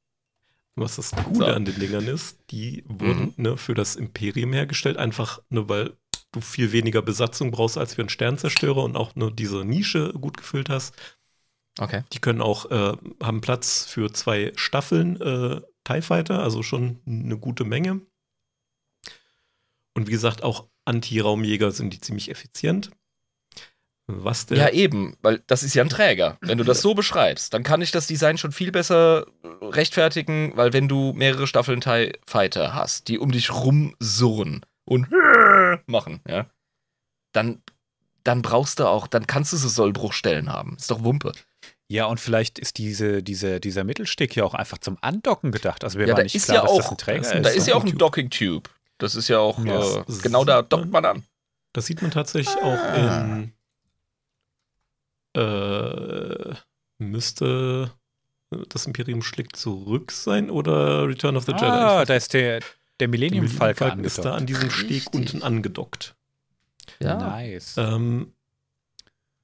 Was 0.76 0.96
das 0.96 1.12
Coole 1.12 1.36
so. 1.36 1.46
an 1.46 1.66
den 1.66 1.80
Dingern 1.80 2.08
ist, 2.08 2.40
die 2.50 2.84
wurden 2.88 3.34
mhm. 3.38 3.44
ne, 3.44 3.58
für 3.58 3.76
das 3.76 3.96
Imperium 3.96 4.54
hergestellt, 4.54 4.98
einfach 4.98 5.40
nur 5.50 5.70
weil 5.70 5.96
du 6.34 6.42
viel 6.42 6.72
weniger 6.72 7.02
Besatzung 7.02 7.52
brauchst 7.52 7.78
als 7.78 7.94
für 7.94 8.02
einen 8.02 8.10
Sternzerstörer 8.10 8.84
und 8.84 8.98
auch 8.98 9.16
nur 9.16 9.32
diese 9.32 9.64
Nische 9.64 10.12
gut 10.14 10.38
gefüllt 10.38 10.70
hast. 10.70 10.94
Okay. 11.80 12.04
Die 12.12 12.20
können 12.20 12.42
auch, 12.42 12.70
äh, 12.70 12.98
haben 13.22 13.42
Platz 13.42 13.86
für 13.86 14.12
zwei 14.12 14.52
Staffeln 14.56 15.20
äh, 15.22 15.62
TIE 15.86 16.02
Fighter, 16.02 16.40
also 16.40 16.62
schon 16.62 17.00
eine 17.08 17.38
gute 17.38 17.64
Menge. 17.64 18.02
Und 19.96 20.08
wie 20.08 20.12
gesagt, 20.12 20.44
auch 20.44 20.68
Anti-Raumjäger 20.86 21.72
sind 21.72 21.94
die 21.94 22.02
ziemlich 22.02 22.30
effizient. 22.30 22.92
Was 24.06 24.48
der 24.48 24.58
ja, 24.58 24.70
eben, 24.70 25.16
weil 25.22 25.42
das 25.48 25.64
ist 25.64 25.76
ja 25.76 25.84
ein 25.84 25.90
Träger. 25.90 26.38
Wenn 26.42 26.58
du 26.58 26.66
das 26.66 26.82
so 26.82 26.94
beschreibst, 26.94 27.54
dann 27.54 27.64
kann 27.64 27.82
ich 27.82 27.92
das 27.92 28.06
Design 28.06 28.38
schon 28.38 28.52
viel 28.52 28.72
besser 28.72 29.28
rechtfertigen, 29.62 30.52
weil 30.56 30.74
wenn 30.74 30.90
du 30.90 31.14
mehrere 31.14 31.48
Staffeln 31.48 31.80
TIE 31.80 32.12
Fighter 32.28 32.76
hast, 32.76 33.08
die 33.08 33.18
um 33.18 33.32
dich 33.32 33.52
rumsurren 33.52 34.66
und 34.86 35.08
machen, 35.88 36.22
ja, 36.28 36.48
dann, 37.32 37.62
dann 38.24 38.42
brauchst 38.42 38.80
du 38.80 38.88
auch, 38.88 39.08
dann 39.08 39.28
kannst 39.28 39.54
du 39.54 39.58
so 39.58 39.68
Sollbruchstellen 39.68 40.52
haben. 40.52 40.76
Ist 40.78 40.92
doch 40.92 41.04
Wumpe. 41.04 41.34
Ja, 41.90 42.06
und 42.06 42.20
vielleicht 42.20 42.60
ist 42.60 42.78
diese, 42.78 43.22
diese, 43.22 43.60
dieser 43.60 43.84
Mittelsteg 43.84 44.36
ja 44.36 44.44
auch 44.44 44.54
einfach 44.54 44.78
zum 44.78 44.98
Andocken 45.02 45.52
gedacht. 45.52 45.84
Also 45.84 46.00
wir 46.00 46.08
ja, 46.08 46.16
waren 46.16 46.24
nicht 46.24 46.36
ist 46.36 46.46
klar, 46.46 46.64
ja 46.64 46.64
auch, 46.64 46.92
ein 46.92 46.98
Träger 46.98 47.22
ist. 47.22 47.46
Da 47.46 47.50
ist 47.50 47.68
ja 47.68 47.76
auch 47.76 47.84
ein 47.84 47.98
Docking 47.98 48.30
Tube. 48.30 48.70
Das 48.98 49.16
ist 49.16 49.28
ja 49.28 49.40
auch, 49.40 49.64
ja, 49.64 50.00
äh, 50.00 50.04
genau 50.22 50.46
da 50.46 50.62
dockt 50.62 50.92
man 50.92 51.06
an. 51.06 51.24
Das 51.74 51.86
sieht 51.86 52.02
man 52.02 52.12
tatsächlich 52.12 52.56
ah. 52.62 52.66
auch 52.66 52.98
in 52.98 53.54
äh, 55.36 56.56
müsste 57.00 57.92
das 58.70 58.86
Imperium 58.86 59.24
schlägt 59.24 59.56
zurück 59.56 60.12
sein 60.12 60.50
oder 60.50 61.08
Return 61.08 61.36
of 61.36 61.46
the 61.46 61.54
Jedi? 61.54 61.66
Ah, 61.66 62.06
da 62.06 62.16
ist 62.16 62.34
der, 62.34 62.60
der 63.04 63.10
Millennium 63.10 63.50
Falcon 63.50 63.88
Millennium 63.88 64.06
ist 64.06 64.20
da 64.20 64.34
an 64.34 64.46
diesem 64.46 64.70
Steg 64.70 64.90
Richtig. 64.90 65.14
unten 65.14 65.44
angedockt. 65.44 66.16
Ja. 67.02 67.18
Nice. 67.18 67.76
Ähm, 67.78 68.32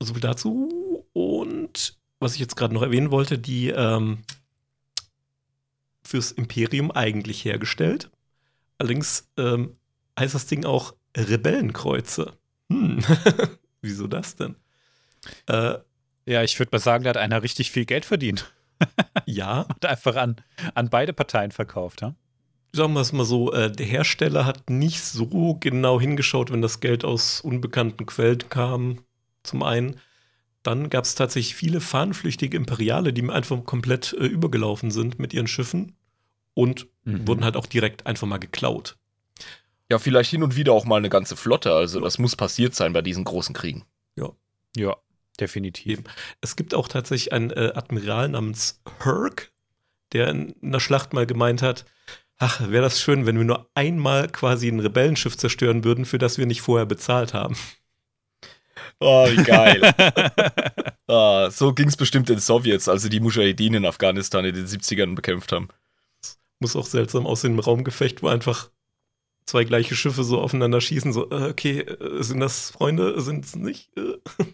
so 0.02 0.14
viel 0.14 0.22
dazu. 0.22 1.06
Und 1.12 1.98
was 2.20 2.36
ich 2.36 2.40
jetzt 2.40 2.56
gerade 2.56 2.74
noch 2.74 2.84
erwähnen 2.84 3.12
wollte, 3.12 3.38
die 3.38 3.68
ähm, 3.68 4.20
fürs 6.02 6.32
Imperium 6.32 6.90
eigentlich 6.90 7.44
hergestellt. 7.44 8.10
Allerdings 8.78 9.30
ähm, 9.36 9.76
heißt 10.18 10.36
das 10.36 10.46
Ding 10.46 10.64
auch 10.64 10.96
Rebellenkreuze. 11.18 12.38
Hm. 12.72 13.04
Wieso 13.82 14.08
das 14.08 14.38
denn? 14.38 14.56
Äh, 15.48 15.80
ja, 16.26 16.44
ich 16.44 16.58
würde 16.60 16.70
mal 16.72 16.80
sagen, 16.80 17.04
da 17.04 17.10
hat 17.10 17.18
einer 17.18 17.44
richtig 17.44 17.72
viel 17.72 17.84
Geld 17.84 18.06
verdient. 18.06 18.54
ja. 19.26 19.62
Und 19.68 19.86
einfach 19.86 20.16
an, 20.16 20.38
an 20.76 20.90
beide 20.90 21.12
Parteien 21.12 21.52
verkauft, 21.52 22.02
ja? 22.02 22.16
Sagen 22.72 22.94
wir 22.94 23.02
es 23.02 23.14
mal 23.14 23.26
so, 23.26 23.52
äh, 23.52 23.72
der 23.72 23.86
Hersteller 23.86 24.46
hat 24.46 24.70
nicht 24.70 25.02
so 25.02 25.58
genau 25.60 26.00
hingeschaut, 26.00 26.52
wenn 26.52 26.62
das 26.62 26.80
Geld 26.80 27.04
aus 27.04 27.42
unbekannten 27.42 28.06
Quellen 28.06 28.48
kam, 28.50 29.00
zum 29.44 29.64
einen. 29.64 30.00
Dann 30.62 30.90
gab 30.90 31.06
es 31.06 31.16
tatsächlich 31.16 31.56
viele 31.56 31.82
fahnenflüchtige 31.82 32.56
Imperiale, 32.56 33.14
die 33.14 33.28
einfach 33.30 33.64
komplett 33.64 34.14
äh, 34.14 34.26
übergelaufen 34.26 34.92
sind 34.92 35.18
mit 35.18 35.34
ihren 35.34 35.48
Schiffen 35.48 35.96
und 36.54 36.88
mhm. 37.06 37.28
wurden 37.28 37.44
halt 37.44 37.56
auch 37.56 37.66
direkt 37.66 38.06
einfach 38.06 38.28
mal 38.28 38.38
geklaut. 38.38 38.98
Ja, 39.90 39.98
vielleicht 39.98 40.30
hin 40.30 40.44
und 40.44 40.56
wieder 40.56 40.74
auch 40.74 40.86
mal 40.86 40.98
eine 40.98 41.10
ganze 41.10 41.36
Flotte. 41.36 41.74
Also, 41.74 42.00
das 42.00 42.20
muss 42.20 42.36
passiert 42.36 42.76
sein 42.76 42.94
bei 42.94 43.02
diesen 43.02 43.24
großen 43.24 43.56
Kriegen. 43.56 43.86
Ja. 44.16 44.30
Ja, 44.76 44.98
definitiv. 45.40 46.04
Es 46.42 46.56
gibt 46.56 46.76
auch 46.76 46.88
tatsächlich 46.88 47.34
einen 47.34 47.50
äh, 47.50 47.72
Admiral 47.74 48.30
namens 48.30 48.82
Herc, 49.00 49.52
der 50.12 50.28
in 50.28 50.56
einer 50.62 50.80
Schlacht 50.80 51.14
mal 51.14 51.26
gemeint 51.26 51.62
hat, 51.62 51.86
ach, 52.40 52.62
wäre 52.70 52.84
das 52.84 53.00
schön, 53.00 53.26
wenn 53.26 53.38
wir 53.38 53.44
nur 53.44 53.70
einmal 53.76 54.28
quasi 54.30 54.70
ein 54.70 54.80
Rebellenschiff 54.80 55.38
zerstören 55.38 55.84
würden, 55.84 56.06
für 56.06 56.18
das 56.18 56.38
wir 56.38 56.46
nicht 56.46 56.62
vorher 56.62 56.86
bezahlt 56.86 57.34
haben. 57.34 57.56
Oh, 59.00 59.28
wie 59.30 59.44
geil. 59.44 59.82
ah, 61.08 61.50
so 61.52 61.74
ging 61.74 61.88
es 61.88 61.98
bestimmt 61.98 62.30
den 62.30 62.40
Sowjets, 62.40 62.90
als 62.90 63.04
sie 63.04 63.10
die 63.10 63.20
Mujahedin 63.20 63.76
in 63.76 63.86
Afghanistan 63.86 64.46
in 64.46 64.56
den 64.56 64.66
70ern 64.66 65.16
bekämpft 65.16 65.52
haben. 65.52 65.68
Muss 66.60 66.76
auch 66.76 66.86
seltsam 66.86 67.26
aussehen 67.26 67.54
im 67.54 67.60
Raumgefecht, 67.60 68.24
wo 68.24 68.28
einfach 68.28 68.70
zwei 69.46 69.64
gleiche 69.64 69.96
Schiffe 69.96 70.24
so 70.24 70.40
aufeinander 70.40 70.82
schießen, 70.82 71.14
so, 71.14 71.30
äh, 71.32 71.50
okay, 71.50 71.80
äh, 71.82 72.24
sind 72.24 72.40
das 72.40 72.72
Freunde, 72.72 73.20
sind 73.22 73.46
es 73.46 73.56
nicht? 73.56 73.90
Äh. 73.98 74.18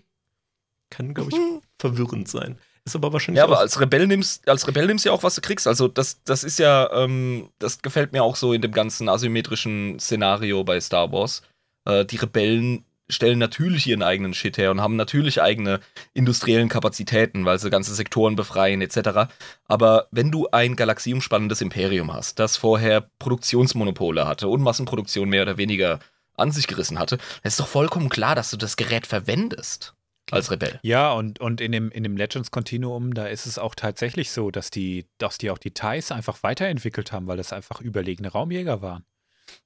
Kann, 0.90 1.14
glaube 1.14 1.32
ich, 1.32 1.38
mhm. 1.38 1.62
verwirrend 1.80 2.28
sein. 2.28 2.58
Ist 2.86 2.96
aber 2.96 3.12
wahrscheinlich. 3.12 3.40
Ja, 3.40 3.46
aber 3.46 3.60
als 3.60 3.80
Rebell 3.80 4.06
nimmst, 4.06 4.48
als 4.48 4.68
Rebell 4.68 4.86
nimmst 4.86 5.06
du 5.06 5.10
ja 5.10 5.14
auch, 5.16 5.24
was 5.24 5.36
du 5.36 5.42
kriegst. 5.42 5.68
Also, 5.68 5.88
das, 5.88 6.22
das 6.24 6.44
ist 6.44 6.60
ja, 6.60 6.92
ähm, 6.94 7.50
das 7.58 7.82
gefällt 7.82 8.14
mir 8.14 8.24
auch 8.24 8.36
so 8.36 8.54
in 8.54 8.62
dem 8.62 8.72
ganzen 8.72 9.10
asymmetrischen 9.10 10.00
Szenario 10.00 10.64
bei 10.64 10.80
Star 10.80 11.12
Wars. 11.12 11.42
Äh, 11.86 12.06
die 12.06 12.18
Rebellen 12.18 12.86
stellen 13.10 13.40
natürlich 13.40 13.88
ihren 13.88 14.04
eigenen 14.04 14.34
Shit 14.34 14.58
her 14.58 14.72
und 14.72 14.82
haben 14.82 14.96
natürlich 14.96 15.42
eigene 15.42 15.80
industriellen 16.14 16.70
Kapazitäten, 16.70 17.46
weil 17.46 17.60
sie 17.60 17.70
ganze 17.70 17.94
Sektoren 17.94 18.36
befreien 18.36 18.82
etc. 18.82 19.32
Aber 19.68 20.08
wenn 20.12 20.32
du 20.32 20.48
ein 20.52 20.76
galaxieumspannendes 20.76 21.62
Imperium 21.62 22.14
hast, 22.14 22.40
das 22.40 22.58
vorher 22.58 23.10
Produktionsmonopole 23.20 24.28
hatte 24.28 24.48
und 24.48 24.62
Massenproduktion 24.62 25.30
mehr 25.30 25.44
oder 25.44 25.58
weniger 25.58 26.00
an 26.38 26.52
sich 26.52 26.68
gerissen 26.68 27.00
hatte, 27.00 27.18
dann 27.18 27.48
ist 27.50 27.60
doch 27.60 27.68
vollkommen 27.68 28.10
klar, 28.10 28.36
dass 28.36 28.52
du 28.52 28.58
das 28.58 28.76
Gerät 28.76 29.08
verwendest 29.08 29.95
als 30.32 30.51
Rebell. 30.51 30.80
Ja, 30.82 31.13
und, 31.13 31.39
und 31.39 31.61
in 31.61 31.71
dem, 31.71 31.91
in 31.91 32.03
dem 32.03 32.17
Legends 32.17 32.51
Continuum, 32.51 33.13
da 33.13 33.28
ist 33.28 33.45
es 33.45 33.57
auch 33.57 33.76
tatsächlich 33.76 34.32
so, 34.32 34.51
dass 34.51 34.71
die, 34.71 35.05
dass 35.17 35.38
die 35.38 35.51
auch 35.51 35.57
die 35.57 35.71
TIEs 35.71 36.11
einfach 36.11 36.43
weiterentwickelt 36.43 37.11
haben, 37.11 37.28
weil 37.28 37.38
das 37.38 37.53
einfach 37.53 37.82
überlegene 37.82 38.30
Raumjäger 38.30 38.82
waren. 38.82 39.05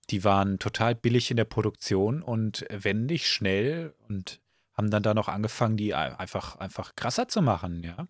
Die 0.10 0.24
waren 0.24 0.60
total 0.60 0.96
billig 0.96 1.32
in 1.32 1.38
der 1.38 1.46
Produktion 1.46 2.22
und 2.22 2.66
wendig, 2.70 3.30
schnell 3.30 3.96
und 4.08 4.42
haben 4.74 4.92
dann 4.92 5.04
da 5.04 5.14
noch 5.14 5.28
angefangen, 5.28 5.78
die 5.78 5.94
einfach, 5.94 6.58
einfach 6.58 6.96
krasser 6.96 7.28
zu 7.28 7.42
machen, 7.42 7.84
ja. 7.84 8.06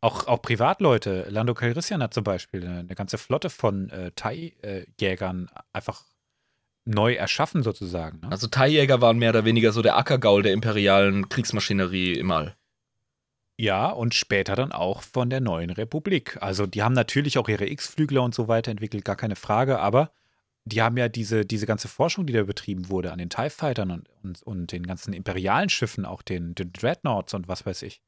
Auch, 0.00 0.28
auch 0.28 0.40
Privatleute, 0.40 1.26
Lando 1.28 1.54
Calrissian 1.54 2.02
hat 2.04 2.14
zum 2.14 2.22
Beispiel 2.22 2.64
eine, 2.64 2.78
eine 2.80 2.94
ganze 2.94 3.18
Flotte 3.18 3.50
von 3.50 3.90
äh, 3.90 4.12
TIE-Jägern 4.12 5.50
einfach 5.72 6.04
neu 6.88 7.14
erschaffen 7.14 7.62
sozusagen. 7.62 8.20
Ne? 8.20 8.30
Also 8.30 8.46
TIE-Jäger 8.46 9.00
waren 9.00 9.18
mehr 9.18 9.30
oder 9.30 9.44
weniger 9.44 9.72
so 9.72 9.82
der 9.82 9.96
Ackergaul 9.96 10.42
der 10.42 10.52
imperialen 10.52 11.28
Kriegsmaschinerie 11.28 12.14
im 12.14 12.30
All. 12.30 12.56
Ja, 13.60 13.88
und 13.90 14.14
später 14.14 14.54
dann 14.54 14.72
auch 14.72 15.02
von 15.02 15.30
der 15.30 15.40
neuen 15.40 15.70
Republik. 15.70 16.38
Also 16.40 16.66
die 16.66 16.82
haben 16.82 16.94
natürlich 16.94 17.38
auch 17.38 17.48
ihre 17.48 17.68
X-Flügler 17.68 18.22
und 18.22 18.34
so 18.34 18.48
weiter 18.48 18.70
entwickelt, 18.70 19.04
gar 19.04 19.16
keine 19.16 19.36
Frage, 19.36 19.80
aber 19.80 20.12
die 20.64 20.80
haben 20.80 20.96
ja 20.96 21.08
diese, 21.08 21.44
diese 21.44 21.66
ganze 21.66 21.88
Forschung, 21.88 22.26
die 22.26 22.32
da 22.32 22.44
betrieben 22.44 22.88
wurde 22.88 23.12
an 23.12 23.18
den 23.18 23.30
TIE 23.30 23.50
Fightern 23.50 23.90
und, 23.90 24.08
und, 24.22 24.42
und 24.42 24.72
den 24.72 24.86
ganzen 24.86 25.12
imperialen 25.12 25.68
Schiffen, 25.68 26.04
auch 26.04 26.22
den, 26.22 26.54
den 26.54 26.72
Dreadnoughts 26.72 27.34
und 27.34 27.48
was 27.48 27.66
weiß 27.66 27.82
ich. 27.82 28.00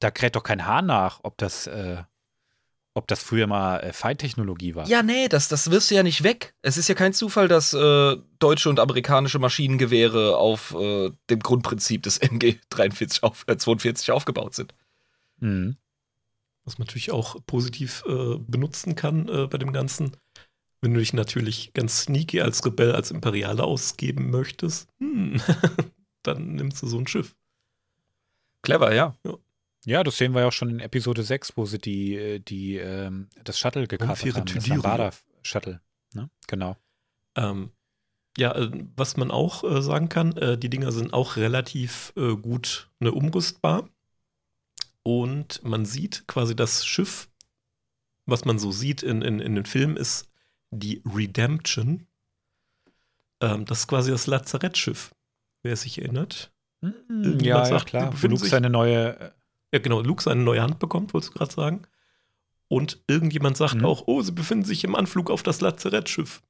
Da 0.00 0.10
kräht 0.10 0.36
doch 0.36 0.42
kein 0.42 0.66
Haar 0.66 0.82
nach, 0.82 1.20
ob 1.22 1.38
das, 1.38 1.66
äh, 1.66 2.02
ob 2.94 3.08
das 3.08 3.22
früher 3.22 3.46
mal 3.46 3.80
äh, 3.80 3.92
Feinttechnologie 3.92 4.76
war. 4.76 4.86
Ja, 4.86 5.02
nee, 5.02 5.28
das, 5.28 5.48
das 5.48 5.70
wirst 5.70 5.90
du 5.90 5.96
ja 5.96 6.02
nicht 6.04 6.22
weg. 6.22 6.54
Es 6.62 6.76
ist 6.76 6.88
ja 6.88 6.94
kein 6.94 7.12
Zufall, 7.12 7.48
dass 7.48 7.74
äh, 7.74 8.16
deutsche 8.38 8.70
und 8.70 8.78
amerikanische 8.78 9.40
Maschinengewehre 9.40 10.36
auf 10.36 10.74
äh, 10.78 11.10
dem 11.28 11.40
Grundprinzip 11.40 12.04
des 12.04 12.18
MG 12.18 12.56
43 12.70 13.24
auf, 13.24 13.44
42 13.46 14.08
äh, 14.08 14.12
aufgebaut 14.12 14.54
sind. 14.54 14.74
Mhm. 15.40 15.76
Was 16.64 16.78
man 16.78 16.86
natürlich 16.86 17.10
auch 17.10 17.36
positiv 17.46 18.04
äh, 18.06 18.38
benutzen 18.38 18.94
kann 18.94 19.28
äh, 19.28 19.46
bei 19.48 19.58
dem 19.58 19.72
Ganzen. 19.72 20.16
Wenn 20.80 20.94
du 20.94 21.00
dich 21.00 21.12
natürlich 21.12 21.72
ganz 21.74 22.02
sneaky 22.02 22.42
als 22.42 22.64
Rebell, 22.64 22.92
als 22.92 23.10
Imperialer 23.10 23.64
ausgeben 23.64 24.30
möchtest, 24.30 24.88
hm, 24.98 25.40
dann 26.22 26.54
nimmst 26.54 26.82
du 26.82 26.86
so 26.86 26.98
ein 26.98 27.06
Schiff. 27.06 27.34
Clever, 28.62 28.94
ja. 28.94 29.14
Ja, 29.26 29.34
das 30.02 30.16
sehen 30.16 30.34
wir 30.34 30.42
ja 30.42 30.48
auch 30.48 30.52
schon 30.52 30.70
in 30.70 30.80
Episode 30.80 31.22
6, 31.22 31.56
wo 31.56 31.66
sie 31.66 31.78
die, 31.78 32.16
äh, 32.16 32.38
die, 32.38 32.76
ähm, 32.76 33.28
das 33.42 33.58
Shuttle 33.58 33.86
gekapert 33.86 34.10
Unfaire 34.10 34.34
haben. 34.36 34.46
Das 34.46 34.54
Tüdierung. 34.54 34.82
Lambada-Shuttle. 34.82 35.80
Ne? 36.14 36.30
Genau. 36.46 36.76
Ähm, 37.36 37.70
ja, 38.36 38.54
äh, 38.54 38.70
was 38.96 39.16
man 39.16 39.30
auch 39.30 39.64
äh, 39.64 39.82
sagen 39.82 40.08
kann, 40.08 40.36
äh, 40.36 40.58
die 40.58 40.70
Dinger 40.70 40.92
sind 40.92 41.12
auch 41.12 41.36
relativ 41.36 42.12
äh, 42.16 42.34
gut 42.36 42.90
ne, 42.98 43.12
umrüstbar. 43.12 43.88
Und 45.02 45.62
man 45.64 45.84
sieht 45.84 46.26
quasi 46.26 46.56
das 46.56 46.86
Schiff, 46.86 47.28
was 48.26 48.46
man 48.46 48.58
so 48.58 48.72
sieht 48.72 49.02
in, 49.02 49.20
in, 49.22 49.38
in 49.38 49.54
den 49.54 49.66
Filmen, 49.66 49.96
ist 49.96 50.30
die 50.70 51.02
Redemption. 51.04 52.06
Ähm, 53.40 53.66
das 53.66 53.80
ist 53.80 53.86
quasi 53.86 54.10
das 54.10 54.26
Lazarettschiff, 54.26 55.14
wer 55.62 55.76
sich 55.76 56.00
erinnert. 56.00 56.52
Irgendjemand 56.80 57.68
Ja, 57.68 57.76
ja, 57.76 57.84
klar. 57.84 58.22
Wo 58.22 58.26
Luke 58.26 58.46
seine 58.46 58.70
neue. 58.70 59.32
Ja, 59.74 59.80
genau, 59.80 60.02
Luke 60.02 60.22
seine 60.22 60.40
neue 60.40 60.62
Hand 60.62 60.78
bekommt, 60.78 61.12
wolltest 61.14 61.34
du 61.34 61.38
gerade 61.38 61.52
sagen. 61.52 61.82
Und 62.68 63.02
irgendjemand 63.08 63.56
sagt 63.56 63.74
Mhm. 63.74 63.84
auch, 63.84 64.04
oh, 64.06 64.22
sie 64.22 64.30
befinden 64.30 64.64
sich 64.64 64.84
im 64.84 64.94
Anflug 64.94 65.30
auf 65.32 65.42
das 65.42 65.60
Lazarettschiff. 65.60 66.42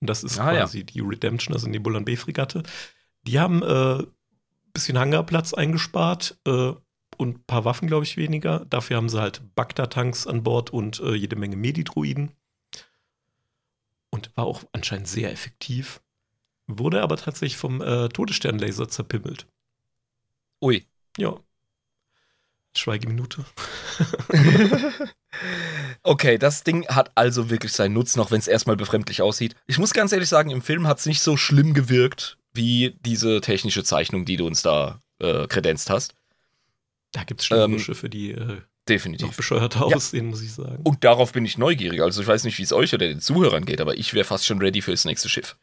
Und 0.00 0.08
das 0.08 0.24
ist 0.24 0.38
Ah, 0.38 0.52
ja. 0.54 0.60
quasi 0.60 0.82
die 0.84 1.00
Redemption, 1.00 1.52
also 1.54 1.68
Nebulan 1.68 2.06
B-Fregatte. 2.06 2.62
Die 3.24 3.38
haben 3.38 3.62
äh, 3.62 4.02
bisschen 4.72 4.98
Hangarplatz 4.98 5.52
eingespart 5.52 6.38
äh, 6.46 6.72
und 7.18 7.36
ein 7.38 7.44
paar 7.46 7.66
Waffen, 7.66 7.86
glaube 7.86 8.04
ich, 8.04 8.16
weniger. 8.16 8.64
Dafür 8.64 8.96
haben 8.96 9.10
sie 9.10 9.20
halt 9.20 9.42
Bagdad-Tanks 9.54 10.26
an 10.26 10.42
Bord 10.42 10.70
und 10.70 11.00
äh, 11.00 11.14
jede 11.14 11.36
Menge 11.36 11.56
Medidruiden. 11.56 12.32
Und 14.08 14.34
war 14.36 14.46
auch 14.46 14.64
anscheinend 14.72 15.08
sehr 15.08 15.30
effektiv. 15.30 16.00
Wurde 16.66 17.02
aber 17.02 17.18
tatsächlich 17.18 17.58
vom 17.58 17.82
äh, 17.82 18.08
Todessternlaser 18.08 18.88
zerpimmelt. 18.88 19.46
Ui. 20.62 20.86
Ja. 21.18 21.38
Schweigeminute. 22.78 23.44
okay, 26.02 26.38
das 26.38 26.64
Ding 26.64 26.86
hat 26.88 27.10
also 27.14 27.50
wirklich 27.50 27.72
seinen 27.72 27.94
Nutzen, 27.94 28.20
auch 28.20 28.30
wenn 28.30 28.38
es 28.38 28.48
erstmal 28.48 28.76
befremdlich 28.76 29.22
aussieht. 29.22 29.54
Ich 29.66 29.78
muss 29.78 29.92
ganz 29.92 30.12
ehrlich 30.12 30.28
sagen, 30.28 30.50
im 30.50 30.62
Film 30.62 30.86
hat 30.86 30.98
es 30.98 31.06
nicht 31.06 31.20
so 31.20 31.36
schlimm 31.36 31.74
gewirkt, 31.74 32.38
wie 32.54 32.96
diese 33.00 33.40
technische 33.40 33.84
Zeichnung, 33.84 34.24
die 34.24 34.36
du 34.36 34.46
uns 34.46 34.62
da 34.62 35.00
äh, 35.18 35.46
kredenzt 35.46 35.90
hast. 35.90 36.14
Da 37.12 37.24
gibt 37.24 37.40
es 37.40 37.46
schlimmere 37.46 37.72
Ähm, 37.72 37.78
Schiffe, 37.78 38.08
die 38.08 38.32
äh, 38.32 38.38
noch 38.44 38.62
Definitiv. 38.88 39.36
bescheuerter 39.36 39.88
Ja. 39.88 39.96
aussehen, 39.96 40.26
muss 40.26 40.42
ich 40.42 40.52
sagen. 40.52 40.82
Und 40.84 41.02
darauf 41.04 41.32
bin 41.32 41.44
ich 41.44 41.58
neugierig. 41.58 42.00
Also 42.02 42.22
ich 42.22 42.28
weiß 42.28 42.44
nicht, 42.44 42.58
wie 42.58 42.62
es 42.62 42.72
euch 42.72 42.94
oder 42.94 43.06
den 43.08 43.20
Zuhörern 43.20 43.64
geht, 43.64 43.80
aber 43.80 43.96
ich 43.96 44.14
wäre 44.14 44.24
fast 44.24 44.46
schon 44.46 44.58
ready 44.58 44.80
fürs 44.82 45.04
nächste 45.04 45.28
Schiff. 45.28 45.56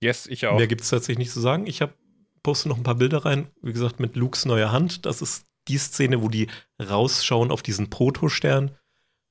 Yes, 0.00 0.26
ich 0.26 0.48
auch. 0.48 0.56
Mehr 0.56 0.66
gibt 0.66 0.80
es 0.80 0.88
tatsächlich 0.88 1.18
nicht 1.18 1.30
zu 1.30 1.38
sagen. 1.38 1.64
Ich 1.68 1.80
hab, 1.80 1.94
poste 2.42 2.68
noch 2.68 2.76
ein 2.76 2.82
paar 2.82 2.96
Bilder 2.96 3.24
rein. 3.24 3.46
Wie 3.62 3.72
gesagt, 3.72 4.00
mit 4.00 4.16
Lukes 4.16 4.44
neuer 4.46 4.72
Hand. 4.72 5.06
Das 5.06 5.22
ist 5.22 5.44
die 5.68 5.78
Szene, 5.78 6.22
wo 6.22 6.28
die 6.28 6.48
rausschauen 6.80 7.50
auf 7.50 7.62
diesen 7.62 7.90
Protostern 7.90 8.76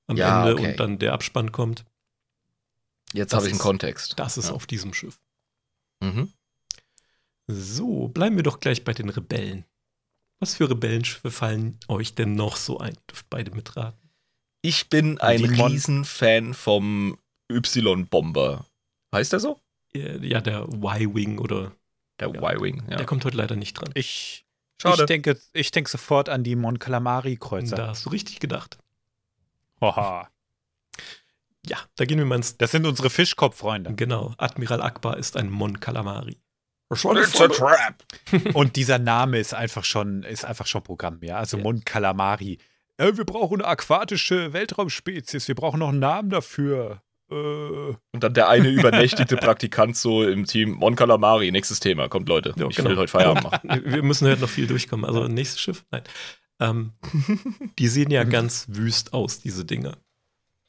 am 0.08 0.18
Ja, 0.18 0.42
Ende 0.48 0.54
okay. 0.62 0.72
und 0.72 0.80
dann 0.80 1.00
der 1.00 1.14
Abspann 1.14 1.52
kommt. 1.52 1.86
Jetzt 3.14 3.34
habe 3.34 3.46
ich 3.46 3.52
einen 3.52 3.60
ist- 3.60 3.64
Kontext. 3.64 4.20
Das 4.20 4.38
ist 4.38 4.48
Ja. 4.50 4.54
auf 4.54 4.66
diesem 4.68 4.94
Schiff. 4.94 5.20
Mhm. 6.02 6.32
So, 7.48 8.08
bleiben 8.08 8.36
wir 8.38 8.44
doch 8.44 8.60
gleich 8.60 8.84
bei 8.84 8.94
den 8.94 9.10
Rebellen. 9.10 9.66
Was 10.40 10.56
für 10.56 10.70
Rebellenschiffe 10.70 11.30
fallen 11.32 11.78
euch 11.88 12.16
denn 12.16 12.36
noch 12.36 12.56
so 12.56 12.80
ein? 12.80 12.98
Dürft 13.10 13.30
beide 13.30 13.52
mitraten. 13.52 14.10
Ich 14.62 14.90
bin 14.90 15.20
ein 15.20 15.44
Riesenfan 15.44 16.54
vom 16.54 17.18
Y-Bomber. 17.52 18.66
Heißt 19.14 19.34
der 19.34 19.40
so? 19.40 19.60
Äh, 19.94 20.26
Ja, 20.26 20.40
der 20.42 20.68
Y-Wing 20.70 21.40
oder. 21.40 21.76
Der 22.20 22.30
Ja. 22.30 22.52
Y-Wing, 22.54 22.84
ja. 22.90 22.98
Der 22.98 23.06
kommt 23.06 23.26
heute 23.26 23.38
leider 23.38 23.56
nicht 23.56 23.74
dran. 23.74 23.90
Ich, 23.96 24.46
Schade. 24.82 25.04
ich 25.04 25.08
denke, 25.08 25.38
ich 25.54 25.72
denke 25.72 25.90
sofort 25.90 26.30
an 26.30 26.44
die 26.44 26.56
Mon 26.56 26.80
Calamari-Kreuzer. 26.80 27.76
Da 27.76 27.88
hast 27.88 28.06
du 28.06 28.10
richtig 28.10 28.40
gedacht. 28.40 28.78
Haha. 29.80 30.30
Ja, 31.66 31.78
da 31.96 32.06
gehen 32.06 32.18
wir 32.18 32.26
mal 32.26 32.36
ins. 32.36 32.58
Das 32.58 32.72
sind 32.72 32.86
unsere 32.86 33.10
Fischkopffreunde. 33.10 33.94
Genau, 33.96 34.34
Admiral 34.38 34.82
Akbar 34.82 35.18
ist 35.18 35.38
ein 35.38 35.50
Mon 35.50 35.80
Calamari. 35.80 36.38
It's 36.92 37.06
a 37.40 37.48
trap. 37.48 38.04
Und 38.54 38.76
dieser 38.76 39.00
Name 39.00 39.40
ist 39.40 39.54
einfach 39.54 39.86
schon, 39.86 40.24
ist 40.24 40.44
einfach 40.44 40.68
schon 40.68 40.84
Programm, 40.84 41.20
ja. 41.22 41.38
Also 41.38 41.58
Ja. 41.58 41.64
Mon 41.64 41.86
Calamari. 41.86 42.58
Äh, 42.98 43.16
wir 43.16 43.26
brauchen 43.26 43.62
eine 43.62 43.68
aquatische 43.68 44.54
Weltraumspezies. 44.54 45.48
Wir 45.48 45.56
brauchen 45.56 45.80
noch 45.80 45.90
einen 45.90 46.00
Namen 46.00 46.30
dafür. 46.30 47.02
Äh, 47.32 47.96
Und 48.14 48.24
dann 48.24 48.34
der 48.34 48.50
eine 48.50 48.70
übernächtigte 48.70 49.38
Praktikant 49.38 49.96
so 49.96 50.24
im 50.24 50.46
Team. 50.46 50.72
Mon 50.72 50.96
Calamari, 50.96 51.52
nächstes 51.52 51.80
Thema. 51.80 52.10
Kommt, 52.10 52.28
Leute. 52.28 52.54
Ja, 52.58 52.68
ich 52.68 52.76
genau. 52.76 52.90
will 52.90 52.98
heute 52.98 53.12
Feierabend 53.12 53.44
machen. 53.44 53.82
Wir 53.86 54.04
müssen 54.04 54.28
heute 54.28 54.42
noch 54.42 54.50
viel 54.50 54.68
durchkommen. 54.68 55.06
Also, 55.06 55.28
nächstes 55.28 55.60
Schiff? 55.60 55.86
Nein. 55.92 56.04
Ähm, 56.60 56.92
die 57.80 57.88
sehen 57.88 58.12
ja 58.12 58.24
ganz 58.26 58.66
wüst 58.70 59.14
aus, 59.14 59.40
diese 59.40 59.66
Dinge. 59.66 59.98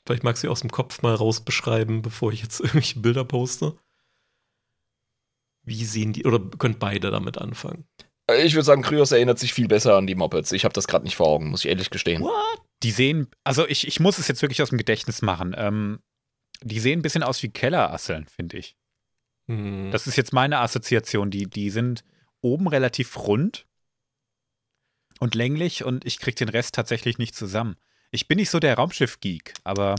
Vielleicht 0.06 0.24
magst 0.24 0.42
du 0.42 0.46
sie 0.46 0.50
aus 0.50 0.60
dem 0.60 0.70
Kopf 0.70 1.02
mal 1.02 1.14
raus 1.14 1.40
beschreiben, 1.44 2.02
bevor 2.02 2.32
ich 2.32 2.42
jetzt 2.42 2.60
irgendwelche 2.60 3.00
Bilder 3.00 3.24
poste. 3.24 3.76
Wie 5.64 5.84
sehen 5.84 6.12
die, 6.12 6.24
oder 6.24 6.40
könnt 6.58 6.78
beide 6.78 7.10
damit 7.10 7.38
anfangen? 7.38 7.84
Ich 8.36 8.54
würde 8.54 8.64
sagen, 8.64 8.82
Kryos 8.82 9.12
erinnert 9.12 9.38
sich 9.38 9.52
viel 9.52 9.68
besser 9.68 9.96
an 9.96 10.06
die 10.06 10.14
Mopeds. 10.14 10.52
Ich 10.52 10.64
habe 10.64 10.72
das 10.72 10.86
gerade 10.88 11.04
nicht 11.04 11.16
vor 11.16 11.26
Augen, 11.26 11.50
muss 11.50 11.64
ich 11.64 11.70
ehrlich 11.70 11.90
gestehen. 11.90 12.22
What? 12.22 12.62
die 12.82 12.90
sehen, 12.90 13.28
also 13.44 13.66
ich, 13.66 13.86
ich 13.86 14.00
muss 14.00 14.18
es 14.18 14.28
jetzt 14.28 14.42
wirklich 14.42 14.62
aus 14.62 14.70
dem 14.70 14.78
Gedächtnis 14.78 15.22
machen. 15.22 15.54
Ähm, 15.56 16.00
die 16.62 16.80
sehen 16.80 17.00
ein 17.00 17.02
bisschen 17.02 17.22
aus 17.22 17.42
wie 17.42 17.50
Kellerasseln, 17.50 18.26
finde 18.26 18.58
ich. 18.58 18.76
Hm. 19.48 19.90
Das 19.90 20.06
ist 20.06 20.16
jetzt 20.16 20.32
meine 20.32 20.58
Assoziation. 20.58 21.30
Die, 21.30 21.48
die 21.48 21.70
sind 21.70 22.04
oben 22.40 22.68
relativ 22.68 23.16
rund 23.18 23.66
und 25.20 25.34
länglich 25.34 25.84
und 25.84 26.04
ich 26.04 26.18
kriege 26.18 26.34
den 26.34 26.48
Rest 26.48 26.74
tatsächlich 26.74 27.18
nicht 27.18 27.34
zusammen. 27.34 27.76
Ich 28.10 28.28
bin 28.28 28.36
nicht 28.36 28.50
so 28.50 28.58
der 28.58 28.74
Raumschiff-Geek, 28.76 29.54
aber 29.64 29.94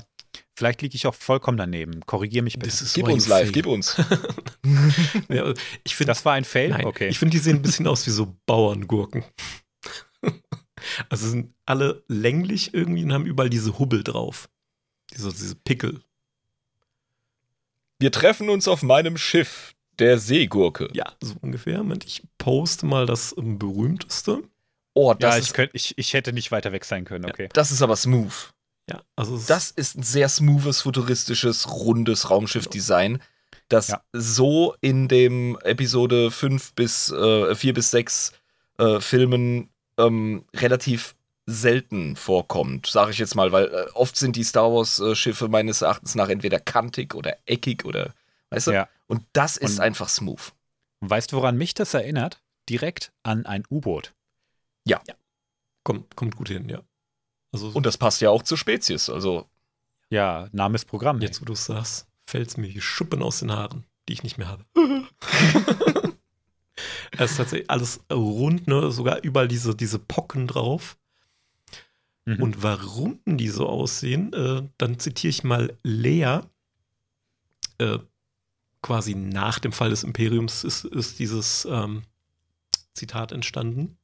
vielleicht 0.56 0.82
liege 0.82 0.96
ich 0.96 1.08
auch 1.08 1.16
vollkommen 1.16 1.58
daneben. 1.58 2.02
Korrigier 2.06 2.44
mich 2.44 2.60
bitte. 2.60 2.68
Is 2.68 2.94
Gib 2.94 3.08
uns 3.08 3.28
live, 3.28 3.52
gib 3.52 3.66
uns. 3.66 3.96
ja, 5.30 5.54
ich 5.84 5.96
finde 5.96 6.12
Das 6.12 6.26
war 6.26 6.34
ein 6.34 6.46
Fail? 6.46 6.70
Nein, 6.70 6.86
okay. 6.86 7.08
ich 7.08 7.20
finde, 7.20 7.32
die 7.32 7.40
sehen 7.40 7.58
ein 7.58 7.62
bisschen 7.62 7.88
aus 7.88 8.06
wie 8.06 8.12
so 8.12 8.36
Bauerngurken. 8.46 9.24
also 11.10 11.30
sind 11.30 11.54
alle 11.66 12.04
länglich 12.08 12.74
irgendwie 12.74 13.04
und 13.04 13.14
haben 13.14 13.26
überall 13.26 13.50
diese 13.50 13.80
Hubbel 13.80 14.04
drauf. 14.04 14.50
Diese, 15.12 15.32
diese 15.32 15.56
Pickel. 15.56 16.02
Wir 18.04 18.12
treffen 18.12 18.50
uns 18.50 18.68
auf 18.68 18.84
meinem 18.84 19.16
Schiff, 19.16 19.76
der 19.98 20.20
Seegurke. 20.20 20.90
Ja, 20.92 21.14
so 21.24 21.36
ungefähr. 21.40 21.78
Moment, 21.78 22.04
ich 22.04 22.22
poste 22.38 22.86
mal 22.86 23.06
das 23.06 23.34
berühmteste. 23.38 24.44
Oh, 24.94 25.14
das, 25.14 25.36
ja, 25.36 25.38
ich, 25.38 25.46
ist, 25.46 25.54
könnt, 25.54 25.70
ich, 25.72 25.98
ich 25.98 26.12
hätte 26.12 26.34
nicht 26.34 26.52
weiter 26.52 26.74
weg 26.74 26.84
sein 26.84 27.06
können, 27.06 27.24
okay. 27.24 27.48
das 27.54 27.72
ist 27.72 27.82
aber 27.82 27.96
smooth. 27.96 28.52
Ja, 28.90 29.02
also 29.16 29.38
es 29.38 29.46
Das 29.46 29.72
ist 29.72 29.98
ein 29.98 30.04
sehr 30.04 30.28
smoothes, 30.28 30.82
futuristisches, 30.82 31.72
rundes 31.72 32.30
Raumschiff-Design, 32.30 33.22
das 33.70 33.88
Ja. 33.88 34.04
so 34.12 34.76
in 34.82 35.08
dem 35.08 35.58
Episode 35.64 36.30
5 36.30 36.74
bis 36.74 37.10
äh, 37.10 37.56
4 37.56 37.74
bis 37.74 37.92
6 37.92 38.34
äh, 38.80 39.00
Filmen 39.00 39.70
ähm, 39.98 40.44
relativ 40.54 41.16
selten 41.46 42.16
vorkommt, 42.16 42.88
sage 42.88 43.12
ich 43.12 43.18
jetzt 43.18 43.36
mal, 43.36 43.52
weil 43.52 43.66
äh, 43.66 43.86
oft 43.94 44.16
sind 44.16 44.36
die 44.36 44.44
Star 44.44 44.72
Wars-Schiffe 44.72 45.50
meines 45.50 45.82
Erachtens 45.82 46.16
nach 46.16 46.30
entweder 46.30 46.60
kantig 46.60 47.14
oder 47.16 47.36
eckig 47.46 47.84
oder, 47.86 48.14
weißt 48.50 48.68
du? 48.68 48.72
Ja. 48.72 48.90
Und 49.08 49.24
das 49.34 49.58
ist 49.58 49.80
Und- 49.80 49.82
einfach 49.82 50.08
smooth. 50.10 50.54
Weißt 51.02 51.32
du, 51.34 51.36
woran 51.36 51.58
mich 51.58 51.74
das 51.74 51.94
erinnert? 51.94 52.42
Direkt 52.70 53.12
an 53.24 53.46
ein 53.46 53.64
U-Boot. 53.70 54.14
kommt, 55.84 56.16
kommt 56.16 56.38
gut 56.38 56.48
hin, 56.48 56.70
ja. 56.70 56.80
Also 57.52 57.68
Und 57.74 57.86
das 57.86 57.98
passt 57.98 58.22
ja 58.22 58.30
auch 58.30 58.42
zur 58.44 58.58
Spezies, 58.58 59.10
also 59.10 59.46
Ja, 60.10 60.48
Name 60.54 60.76
ist 60.76 60.86
Programm. 60.86 61.20
jetzt, 61.20 61.42
wo 61.42 61.46
du 61.46 61.52
es 61.54 61.66
sagst, 61.66 62.08
fällt 62.26 62.48
es 62.48 62.56
mir 62.58 62.74
wie 62.74 62.80
Schuppen 62.80 63.22
aus 63.22 63.40
den 63.40 63.52
Haaren, 63.52 63.84
die 64.08 64.14
ich 64.14 64.24
nicht 64.24 64.38
mehr 64.38 64.48
habe. 64.48 64.64
es 67.18 67.32
ist 67.32 67.38
tatsächlich 67.38 67.70
alles 67.70 68.00
rund, 68.12 68.68
ne? 68.68 68.92
sogar 68.92 69.22
überall 69.24 69.48
diese, 69.50 69.76
diese 69.76 70.00
Pocken 70.00 70.48
drauf. 70.48 70.98
Mhm. 72.26 72.42
Und 72.42 72.64
warum 72.64 73.20
die 73.26 73.50
so 73.50 73.68
aussehen, 73.68 74.34
äh, 74.34 74.64
dann 74.78 75.00
zitiere 75.00 75.30
ich 75.30 75.44
mal 75.44 75.78
Lea. 75.84 76.40
Äh, 77.80 78.00
quasi 78.82 79.16
nach 79.16 79.60
dem 79.60 79.72
Fall 79.72 79.90
des 79.90 80.04
Imperiums 80.04 80.64
ist, 80.64 80.86
ist 80.86 81.20
dieses 81.20 81.66
ähm, 81.70 82.04
Zitat 82.94 83.32
entstanden. 83.32 83.98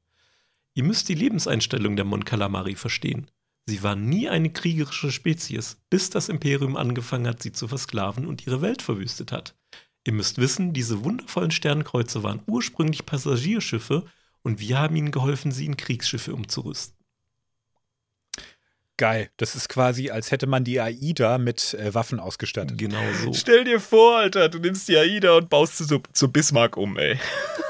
Ihr 0.74 0.84
müsst 0.84 1.10
die 1.10 1.16
Lebenseinstellung 1.16 1.96
der 1.96 2.06
Mon 2.06 2.24
Calamari 2.24 2.76
verstehen. 2.76 3.30
Sie 3.66 3.84
war 3.84 3.96
nie 3.96 4.30
eine 4.30 4.52
kriegerische 4.52 5.12
Spezies, 5.12 5.78
bis 5.90 6.10
das 6.10 6.30
Imperium 6.30 6.76
angefangen 6.76 7.28
hat, 7.28 7.44
sie 7.44 7.52
zu 7.52 7.68
versklaven 7.68 8.26
und 8.26 8.48
ihre 8.48 8.62
Welt 8.62 8.82
verwüstet 8.82 9.32
hat. 9.32 9.56
Ihr 10.06 10.14
müsst 10.14 10.38
wissen, 10.38 10.74
diese 10.74 11.04
wundervollen 11.04 11.52
Sternkreuze 11.52 12.24
waren 12.24 12.42
ursprünglich 12.48 13.06
Passagierschiffe 13.06 14.06
und 14.42 14.60
wir 14.60 14.80
haben 14.80 14.96
ihnen 14.96 15.12
geholfen, 15.12 15.52
sie 15.52 15.66
in 15.66 15.78
Kriegsschiffe 15.78 16.34
umzurüsten. 16.34 16.99
Geil. 19.00 19.30
Das 19.38 19.56
ist 19.56 19.70
quasi, 19.70 20.10
als 20.10 20.30
hätte 20.30 20.46
man 20.46 20.66
die 20.66 20.82
AIDA 20.82 21.38
mit 21.38 21.74
äh, 21.76 21.94
Waffen 21.94 22.20
ausgestattet. 22.20 22.78
Genau 22.78 23.00
so. 23.24 23.32
Stell 23.34 23.64
dir 23.64 23.80
vor, 23.80 24.18
Alter, 24.18 24.50
du 24.50 24.60
nimmst 24.60 24.90
die 24.90 24.98
AIDA 24.98 25.38
und 25.38 25.50
baust 25.50 25.78
sie 25.78 25.86
so 25.86 26.02
zu 26.12 26.30
Bismarck 26.30 26.76
um, 26.76 26.98
ey. 26.98 27.18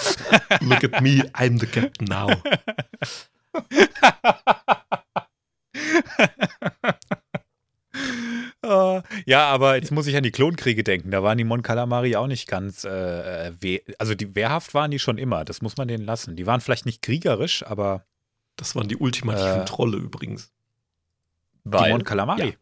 Look 0.62 0.84
at 0.84 1.02
me, 1.04 1.22
I'm 1.36 1.60
the 1.60 1.68
captain 1.68 2.08
now. 2.08 2.32
Äh, 8.64 9.02
ja, 9.26 9.46
aber 9.50 9.76
jetzt 9.76 9.92
muss 9.92 10.08
ich 10.08 10.16
an 10.16 10.24
die 10.24 10.32
Klonkriege 10.32 10.84
denken. 10.84 11.12
Da 11.12 11.24
waren 11.24 11.38
die 11.38 11.44
Mon 11.44 11.62
Calamari 11.62 12.16
auch 12.16 12.28
nicht 12.28 12.48
ganz, 12.48 12.84
äh, 12.84 13.48
äh, 13.50 13.54
weh- 13.62 13.82
also 13.98 14.16
die 14.16 14.36
wehrhaft 14.36 14.74
waren 14.74 14.92
die 14.92 15.00
schon 15.00 15.18
immer. 15.18 15.46
Das 15.46 15.62
muss 15.62 15.78
man 15.78 15.88
denen 15.88 16.06
lassen. 16.06 16.36
Die 16.36 16.46
waren 16.46 16.62
vielleicht 16.62 16.86
nicht 16.86 17.02
kriegerisch, 17.02 17.66
aber 17.66 18.06
Das 18.58 18.76
waren 18.76 18.88
die 18.90 18.98
ultimativen 18.98 19.62
Äh. 19.62 19.66
Trolle 19.66 19.98
übrigens. 19.98 20.52
Weil, 21.72 21.92
Mon 21.92 22.04
Calamari. 22.04 22.50
Ja. 22.50 22.54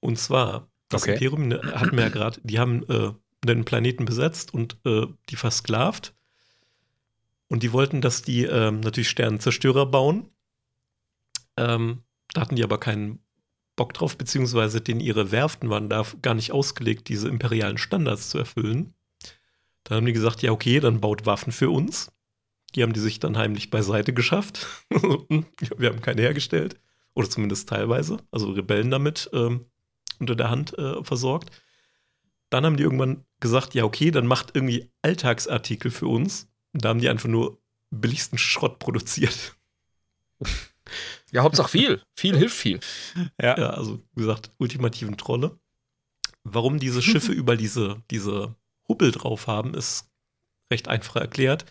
Und 0.00 0.18
zwar, 0.18 0.68
das 0.88 1.02
Okay. 1.02 1.12
Imperium 1.12 1.48
ne, 1.48 1.60
hatten 1.74 1.96
wir 1.96 2.04
ja 2.04 2.10
gerade, 2.10 2.40
die 2.42 2.58
haben 2.58 2.88
äh, 2.88 3.12
den 3.44 3.64
Planeten 3.64 4.04
besetzt 4.04 4.54
und 4.54 4.76
äh, 4.84 5.06
die 5.28 5.36
versklavt. 5.36 6.14
Und 7.48 7.62
die 7.62 7.72
wollten, 7.72 8.00
dass 8.00 8.22
die 8.22 8.44
ähm, 8.44 8.80
natürlich 8.80 9.08
Sternenzerstörer 9.08 9.86
bauen. 9.86 10.30
Ähm, 11.56 12.02
da 12.32 12.40
hatten 12.40 12.56
die 12.56 12.64
aber 12.64 12.78
keinen 12.78 13.20
Bock 13.76 13.94
drauf, 13.94 14.18
beziehungsweise 14.18 14.80
denn 14.80 15.00
ihre 15.00 15.30
Werften 15.30 15.70
waren 15.70 15.88
da 15.88 16.04
gar 16.22 16.34
nicht 16.34 16.52
ausgelegt, 16.52 17.08
diese 17.08 17.28
imperialen 17.28 17.78
Standards 17.78 18.30
zu 18.30 18.38
erfüllen. 18.38 18.94
Dann 19.84 19.98
haben 19.98 20.06
die 20.06 20.12
gesagt, 20.12 20.42
ja, 20.42 20.50
okay, 20.50 20.80
dann 20.80 21.00
baut 21.00 21.26
Waffen 21.26 21.52
für 21.52 21.70
uns. 21.70 22.10
Die 22.74 22.82
haben 22.82 22.92
die 22.92 23.00
sich 23.00 23.20
dann 23.20 23.38
heimlich 23.38 23.70
beiseite 23.70 24.12
geschafft. 24.12 24.66
wir 24.90 25.88
haben 25.88 26.00
keine 26.00 26.22
hergestellt. 26.22 26.80
Oder 27.16 27.30
zumindest 27.30 27.68
teilweise. 27.68 28.18
Also 28.30 28.50
Rebellen 28.50 28.90
damit 28.90 29.30
ähm, 29.32 29.64
unter 30.20 30.36
der 30.36 30.50
Hand 30.50 30.78
äh, 30.78 31.02
versorgt. 31.02 31.50
Dann 32.50 32.64
haben 32.64 32.76
die 32.76 32.82
irgendwann 32.82 33.24
gesagt, 33.40 33.74
ja, 33.74 33.84
okay, 33.84 34.10
dann 34.10 34.26
macht 34.26 34.54
irgendwie 34.54 34.90
Alltagsartikel 35.02 35.90
für 35.90 36.06
uns. 36.06 36.48
Und 36.72 36.84
da 36.84 36.90
haben 36.90 37.00
die 37.00 37.08
einfach 37.08 37.28
nur 37.28 37.60
billigsten 37.90 38.38
Schrott 38.38 38.78
produziert. 38.78 39.56
ja, 41.32 41.42
Hauptsache 41.42 41.70
viel. 41.70 42.02
Viel 42.14 42.36
hilft 42.36 42.56
viel. 42.56 42.80
Ja. 43.40 43.58
Ja, 43.58 43.70
also 43.70 44.02
wie 44.14 44.20
gesagt, 44.20 44.50
ultimativen 44.58 45.16
Trolle. 45.16 45.58
Warum 46.44 46.78
diese 46.78 47.00
Schiffe 47.00 47.32
überall 47.32 47.56
diese, 47.56 48.02
diese 48.10 48.54
Hubbel 48.88 49.10
drauf 49.10 49.46
haben, 49.46 49.72
ist 49.72 50.10
recht 50.70 50.88
einfach 50.88 51.16
erklärt. 51.16 51.64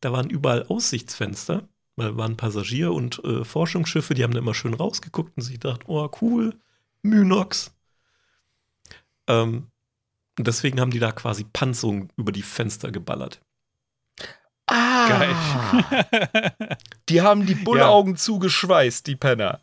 Da 0.00 0.12
waren 0.12 0.30
überall 0.30 0.64
Aussichtsfenster, 0.66 1.68
weil 1.98 2.16
waren 2.16 2.36
Passagier- 2.36 2.92
und 2.92 3.22
äh, 3.24 3.44
Forschungsschiffe, 3.44 4.14
die 4.14 4.22
haben 4.24 4.32
da 4.32 4.38
immer 4.38 4.54
schön 4.54 4.74
rausgeguckt 4.74 5.36
und 5.36 5.42
sich 5.42 5.54
gedacht, 5.54 5.82
oh 5.86 6.08
cool, 6.20 6.54
Mynox. 7.02 7.74
Ähm, 9.26 9.66
und 10.38 10.46
deswegen 10.46 10.80
haben 10.80 10.90
die 10.92 11.00
da 11.00 11.12
quasi 11.12 11.44
Panzerungen 11.44 12.10
über 12.16 12.32
die 12.32 12.42
Fenster 12.42 12.90
geballert. 12.92 13.40
Ah, 14.66 15.08
Geil. 15.08 16.56
Die 17.08 17.22
haben 17.22 17.46
die 17.46 17.54
Bullaugen 17.54 18.16
zugeschweißt, 18.16 19.06
die 19.06 19.16
Penner. 19.16 19.62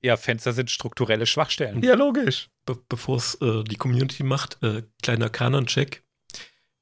ja, 0.00 0.16
Fenster 0.16 0.52
sind 0.52 0.70
strukturelle 0.70 1.26
Schwachstellen. 1.26 1.82
Ja, 1.82 1.94
logisch. 1.94 2.48
Be 2.64 2.78
Bevor 2.88 3.16
es 3.16 3.34
äh, 3.40 3.64
die 3.64 3.74
Community 3.74 4.22
macht, 4.22 4.62
äh, 4.62 4.84
kleiner 5.02 5.28
Kanon-Check. 5.28 6.04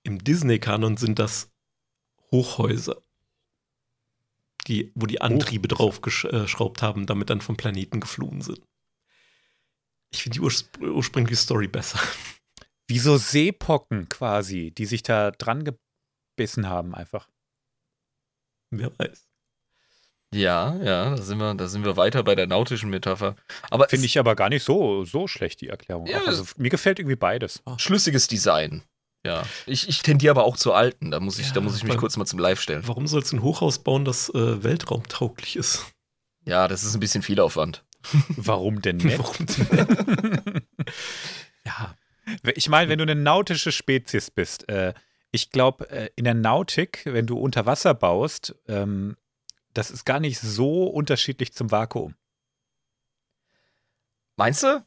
Im 0.02 0.22
Disney-Kanon 0.22 0.98
sind 0.98 1.18
das 1.18 1.50
Hochhäuser, 2.30 2.98
die, 4.66 4.92
wo 4.94 5.06
die 5.06 5.20
Antriebe 5.20 5.68
drauf 5.68 6.00
geschraubt 6.00 6.82
haben, 6.82 7.06
damit 7.06 7.30
dann 7.30 7.40
vom 7.40 7.56
Planeten 7.56 8.00
geflogen 8.00 8.42
sind. 8.42 8.60
Ich 10.12 10.22
finde 10.22 10.34
die 10.34 10.40
urs 10.40 10.68
ursprüngliche 10.80 11.40
Story 11.40 11.68
besser. 11.68 12.00
Wie 12.88 12.98
so 12.98 13.16
Seepocken 13.16 14.08
quasi, 14.08 14.72
die 14.72 14.86
sich 14.86 15.02
da 15.02 15.30
dran 15.30 15.64
gebissen 15.64 16.68
haben 16.68 16.94
einfach. 16.94 17.28
Wer 18.70 18.96
weiß. 18.98 19.28
Ja, 20.32 20.76
ja, 20.76 21.10
da 21.10 21.22
sind 21.22 21.38
wir, 21.38 21.54
da 21.54 21.66
sind 21.66 21.84
wir 21.84 21.96
weiter 21.96 22.22
bei 22.22 22.36
der 22.36 22.46
nautischen 22.46 22.90
Metapher. 22.90 23.34
Aber 23.68 23.88
Finde 23.88 24.06
ich 24.06 24.18
aber 24.18 24.36
gar 24.36 24.48
nicht 24.48 24.62
so, 24.62 25.04
so 25.04 25.26
schlecht, 25.26 25.60
die 25.60 25.68
Erklärung. 25.68 26.06
Ja, 26.06 26.24
also, 26.24 26.44
mir 26.56 26.70
gefällt 26.70 27.00
irgendwie 27.00 27.16
beides. 27.16 27.62
schlüssiges 27.78 28.28
Design. 28.28 28.82
Ja. 29.24 29.42
Ich, 29.66 29.88
ich 29.88 30.02
tendiere 30.02 30.30
aber 30.30 30.44
auch 30.44 30.56
zu 30.56 30.72
alten. 30.72 31.10
Da 31.10 31.20
muss 31.20 31.38
ich, 31.38 31.48
Ja, 31.48 31.52
da 31.54 31.60
muss 31.60 31.76
ich 31.76 31.84
mich 31.84 31.96
kurz 31.96 32.16
mal 32.16 32.24
zum 32.26 32.38
Live 32.38 32.60
stellen. 32.60 32.82
Warum 32.86 33.06
sollst 33.06 33.32
du 33.32 33.36
ein 33.36 33.42
Hochhaus 33.42 33.80
bauen, 33.80 34.04
das 34.04 34.30
äh, 34.30 34.62
weltraumtauglich 34.62 35.56
ist? 35.56 35.86
Ja, 36.46 36.68
das 36.68 36.84
ist 36.84 36.94
ein 36.94 37.00
bisschen 37.00 37.22
viel 37.22 37.38
Aufwand. 37.40 37.84
Warum 38.36 38.80
denn 38.80 38.96
nicht? 38.96 39.18
Warum 39.18 39.46
denn? 39.46 40.62
ja, 41.66 41.94
Ich 42.54 42.68
meine, 42.70 42.88
wenn 42.88 42.98
du 42.98 43.02
eine 43.02 43.14
nautische 43.14 43.72
Spezies 43.72 44.30
bist, 44.30 44.68
äh, 44.70 44.94
ich 45.32 45.50
glaube, 45.50 45.88
äh, 45.90 46.08
in 46.16 46.24
der 46.24 46.34
Nautik, 46.34 47.02
wenn 47.04 47.26
du 47.26 47.38
unter 47.38 47.66
Wasser 47.66 47.92
baust, 47.94 48.54
ähm, 48.68 49.16
das 49.74 49.90
ist 49.90 50.04
gar 50.04 50.18
nicht 50.18 50.40
so 50.40 50.84
unterschiedlich 50.84 51.52
zum 51.52 51.70
Vakuum. 51.70 52.14
Meinst 54.36 54.62
du? 54.62 54.84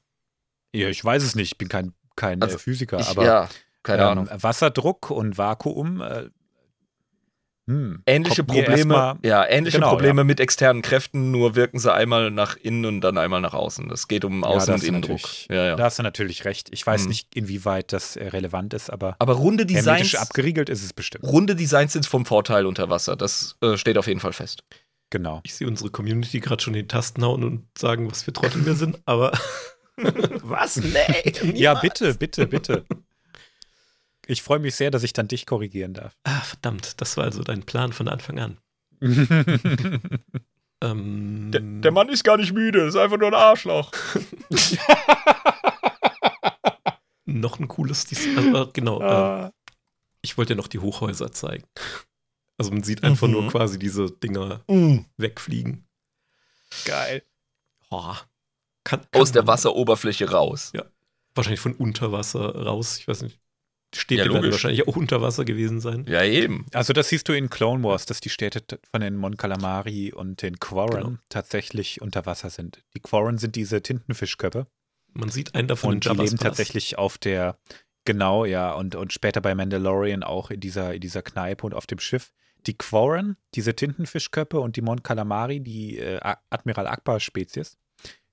Ja, 0.73 0.89
ich 0.89 1.05
weiß 1.05 1.21
es 1.23 1.35
nicht, 1.35 1.51
ich 1.51 1.57
bin 1.57 1.69
kein, 1.69 1.93
kein 2.15 2.41
Also, 2.41 2.55
äh, 2.55 2.59
Physiker, 2.59 2.99
Ich, 2.99 3.07
aber 3.07 3.23
ja, 3.25 3.49
keine 3.83 4.03
ähm, 4.03 4.07
Ahnung. 4.09 4.29
Wasserdruck 4.31 5.09
und 5.11 5.37
Vakuum, 5.37 6.01
äh, 6.01 6.29
hm, 7.65 8.03
Ähnliche 8.05 8.43
Probleme, 8.43 9.17
ja, 9.23 9.47
ähnliche 9.47 9.77
Genau, 9.77 9.91
Probleme 9.91 10.25
mit 10.25 10.41
externen 10.41 10.81
Kräften, 10.81 11.31
nur 11.31 11.55
wirken 11.55 11.79
sie 11.79 11.93
einmal 11.93 12.29
nach 12.29 12.57
innen 12.57 12.83
und 12.85 12.99
dann 13.01 13.17
einmal 13.17 13.39
nach 13.39 13.53
außen. 13.53 13.87
Das 13.87 14.09
geht 14.09 14.25
um 14.25 14.41
Ja, 14.41 14.49
Außen- 14.49 14.51
da 14.65 14.73
und 14.73 14.73
hast 14.73 14.83
du 14.83 14.87
Innendruck. 14.87 15.11
natürlich- 15.21 15.47
Ja, 15.49 15.65
ja. 15.67 15.75
Da 15.77 15.83
hast 15.85 15.97
du 15.97 16.03
natürlich 16.03 16.43
recht. 16.43 16.67
Ich 16.73 16.85
weiß 16.85 17.03
Hm. 17.03 17.07
nicht, 17.07 17.33
inwieweit 17.35 17.93
das 17.93 18.17
äh, 18.17 18.27
relevant 18.27 18.73
ist, 18.73 18.89
aber 18.89 19.15
Aber 19.19 19.33
runde 19.35 19.65
Designs, 19.65 20.13
abgeriegelt 20.15 20.67
ist 20.67 20.83
es 20.83 20.91
bestimmt. 20.91 21.23
runde 21.23 21.55
Designs 21.55 21.93
sind 21.93 22.05
vom 22.05 22.25
Vorteil 22.25 22.65
unter 22.65 22.89
Wasser. 22.89 23.15
Das 23.15 23.55
äh, 23.61 23.77
steht 23.77 23.97
auf 23.97 24.07
jeden 24.07 24.19
Fall 24.19 24.33
fest. 24.33 24.63
Genau. 25.09 25.39
ich 25.43 25.53
sehe 25.53 25.67
unsere 25.67 25.89
Community 25.91 26.39
gerade 26.41 26.61
schon 26.61 26.73
in 26.73 26.81
die 26.81 26.87
Tasten 26.87 27.23
hauen 27.23 27.43
und 27.43 27.67
sagen, 27.77 28.09
was 28.11 28.23
für 28.23 28.33
Trottel 28.33 28.65
wir 28.65 28.73
sind, 28.73 28.99
aber 29.05 29.31
was? 30.41 30.77
Nee. 30.77 31.33
Ja, 31.53 31.75
bitte, 31.75 32.15
bitte, 32.15 32.45
bitte. 32.47 32.83
Ich 34.25 34.41
freue 34.41 34.59
mich 34.59 34.75
sehr, 34.75 34.89
dass 34.91 35.03
ich 35.03 35.13
dann 35.13 35.27
dich 35.27 35.45
korrigieren 35.45 35.93
darf. 35.93 36.15
Ah, 36.23 36.39
verdammt, 36.41 37.01
das 37.01 37.17
war 37.17 37.25
also 37.25 37.43
dein 37.43 37.63
Plan 37.63 37.91
von 37.93 38.07
Anfang 38.07 38.39
an. 38.39 38.57
Ähm, 40.81 41.49
Mann 41.93 42.09
ist 42.09 42.25
gar 42.25 42.35
nicht 42.35 42.51
müde, 42.51 42.81
ist 42.81 42.97
einfach 42.97 43.17
nur 43.17 43.29
ein 43.29 43.33
Arschloch. 43.33 43.89
noch 47.25 47.57
ein 47.59 47.67
cooles 47.69 48.05
Design. 48.05 48.37
Also, 48.53 48.63
äh, 48.63 48.71
genau, 48.73 48.99
äh, 49.01 49.05
Ah. 49.05 49.53
ich 50.21 50.37
wollte 50.37 50.53
ja 50.53 50.57
noch 50.57 50.67
die 50.67 50.79
Hochhäuser 50.79 51.31
zeigen. 51.31 51.63
Also 52.57 52.71
man 52.71 52.83
sieht 52.83 53.03
einfach 53.03 53.27
Mhm. 53.27 53.33
nur 53.33 53.47
quasi 53.49 53.79
diese 53.79 54.11
Dinger 54.11 54.61
Mm. 54.67 54.99
wegfliegen. 55.17 55.87
Geil. 56.85 57.23
Oh, 57.89 58.13
kann, 58.83 59.01
kann 59.09 59.21
Aus 59.21 59.31
der 59.31 59.43
man- 59.43 59.53
Wasseroberfläche 59.53 60.29
raus. 60.31 60.73
Wahrscheinlich 61.33 61.61
von 61.61 61.73
unter 61.75 62.11
Wasser 62.11 62.53
raus. 62.63 62.97
Ich 62.99 63.07
weiß 63.07 63.21
nicht. 63.23 63.39
Die 63.93 63.99
Städte 63.99 64.25
Ja, 64.25 64.33
werden 64.33 64.51
wahrscheinlich 64.51 64.87
auch 64.87 64.95
unter 64.95 65.21
Wasser 65.21 65.45
gewesen 65.45 65.79
sein. 65.79 66.05
Ja, 66.07 66.23
eben. 66.23 66.65
Also 66.73 66.93
das 66.93 67.09
siehst 67.09 67.29
du 67.29 67.33
in 67.33 67.49
Clone 67.49 67.83
Wars, 67.83 68.05
dass 68.05 68.19
die 68.21 68.29
Städte 68.29 68.63
von 68.91 69.01
den 69.01 69.15
Mon 69.17 69.37
Calamari 69.37 70.11
und 70.11 70.41
den 70.41 70.59
Quarren 70.59 71.03
Genau. 71.03 71.17
tatsächlich 71.29 72.01
unter 72.01 72.25
Wasser 72.25 72.49
sind. 72.49 72.83
Die 72.95 72.99
Quarren 72.99 73.37
sind 73.37 73.55
diese 73.55 73.81
Tintenfischköpfe 73.81 74.67
Man 75.13 75.29
sieht 75.29 75.53
einen 75.55 75.67
davon 75.67 75.93
und 75.95 76.05
die 76.05 76.09
in 76.09 76.15
Jabba's 76.15 76.31
leben 76.31 76.37
Pass. 76.39 76.47
tatsächlich 76.57 76.97
auf 76.97 77.17
der, 77.19 77.57
genau, 78.05 78.45
ja, 78.45 78.73
und, 78.73 78.95
und 78.95 79.13
später 79.13 79.41
bei 79.41 79.53
Mandalorian 79.53 80.23
auch 80.23 80.49
in 80.49 80.59
dieser, 80.59 80.93
in 80.95 81.01
dieser 81.01 81.21
Kneipe 81.21 81.65
und 81.65 81.73
auf 81.73 81.85
dem 81.85 81.99
Schiff. 81.99 82.31
Die 82.65 82.75
Quarren, 82.77 83.35
diese 83.55 83.75
Tintenfischköpfe 83.75 84.59
und 84.59 84.75
die 84.77 84.81
Mon 84.81 85.03
Calamari, 85.03 85.59
die 85.59 85.99
äh, 85.99 86.19
Admiral 86.49 86.87
Akbar-Spezies, 86.87 87.77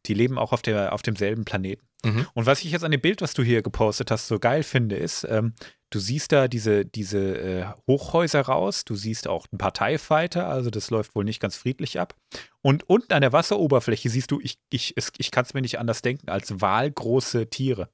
die 0.07 0.15
leben 0.15 0.39
auch 0.39 0.53
auf, 0.53 0.63
der, 0.63 0.93
auf 0.93 1.03
demselben 1.03 1.45
Planeten. 1.45 1.87
Mhm. 2.05 2.27
Und 2.35 2.47
was 2.47 2.65
ich 2.65 2.71
jetzt 2.73 2.85
an 2.85 2.91
dem 2.93 3.01
Bild, 3.01 3.21
was 3.21 3.35
du 3.35 3.43
hier 3.43 3.61
gepostet 3.63 4.11
hast, 4.11 4.27
so 4.29 4.39
geil 4.39 4.63
finde, 4.63 4.97
ist, 4.97 5.25
ähm, 5.29 5.53
du 5.91 5.99
siehst 5.99 6.33
da 6.33 6.49
diese, 6.49 6.87
diese 6.87 7.19
äh, 7.39 7.65
Hochhäuser 7.87 8.41
raus, 8.41 8.85
du 8.87 8.95
siehst 8.95 9.29
auch 9.29 9.47
ein 9.53 9.59
paar 9.59 9.75
TIE 9.75 9.99
Fighter, 9.99 10.49
also 10.49 10.71
das 10.71 10.89
läuft 10.91 11.15
wohl 11.15 11.25
nicht 11.25 11.41
ganz 11.41 11.57
friedlich 11.57 12.01
ab. 12.01 12.15
Und 12.63 12.89
unten 12.89 13.13
an 13.13 13.21
der 13.21 13.33
Wasseroberfläche 13.35 14.09
siehst 14.09 14.31
du, 14.31 14.41
ich, 14.41 14.55
ich, 14.71 14.95
es- 14.97 15.13
ich 15.19 15.31
kann 15.31 15.45
es 15.45 15.53
mir 15.53 15.61
nicht 15.61 15.79
anders 15.79 16.01
denken, 16.01 16.31
als 16.31 16.61
wahlgroße 16.63 17.51
Tiere, 17.51 17.91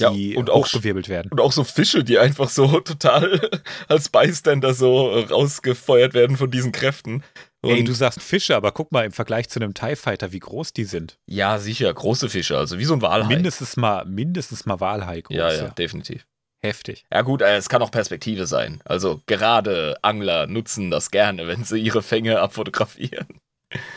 Ja, 0.00 0.10
die 0.10 0.34
und 0.36 0.50
auch, 0.50 0.64
hochgewirbelt 0.66 1.08
werden. 1.08 1.30
und 1.30 1.40
auch 1.40 1.52
so 1.52 1.62
Fische, 1.62 2.02
die 2.02 2.18
einfach 2.18 2.48
so 2.48 2.80
total 2.80 3.48
als 3.86 4.08
Bystander 4.08 4.74
so 4.74 5.10
rausgefeuert 5.20 6.14
werden 6.14 6.36
von 6.36 6.50
diesen 6.50 6.72
Kräften. 6.72 7.22
Und 7.66 7.76
Ey, 7.76 7.84
du 7.84 7.92
sagst 7.92 8.22
Fische, 8.22 8.56
aber 8.56 8.72
guck 8.72 8.92
mal 8.92 9.04
im 9.04 9.12
Vergleich 9.12 9.48
zu 9.48 9.58
einem 9.60 9.74
TIE 9.74 9.96
Fighter, 9.96 10.32
wie 10.32 10.38
groß 10.40 10.72
die 10.72 10.84
sind. 10.84 11.18
ja, 11.26 11.58
sicher, 11.58 11.92
große 11.92 12.28
Fische, 12.28 12.56
also 12.58 12.78
wie 12.78 12.84
so 12.84 12.94
ein 12.94 13.02
Walhai. 13.02 13.28
Mindestens 13.34 13.76
mal, 13.76 14.04
mindestens 14.04 14.66
mal 14.66 14.80
Walhai 14.80 15.20
groß. 15.22 15.36
ja, 15.36 15.52
ja, 15.52 15.68
definitiv. 15.70 16.26
Heftig. 16.62 17.04
Ja 17.12 17.22
gut, 17.22 17.42
äh, 17.42 17.56
es 17.56 17.68
kann 17.68 17.82
auch 17.82 17.90
Perspektive 17.90 18.46
sein. 18.46 18.80
Also 18.84 19.22
gerade 19.26 19.96
Angler 20.02 20.46
nutzen 20.46 20.90
das 20.90 21.10
gerne, 21.10 21.46
wenn 21.46 21.64
sie 21.64 21.78
ihre 21.78 22.02
Fänge 22.02 22.40
abfotografieren. 22.40 23.26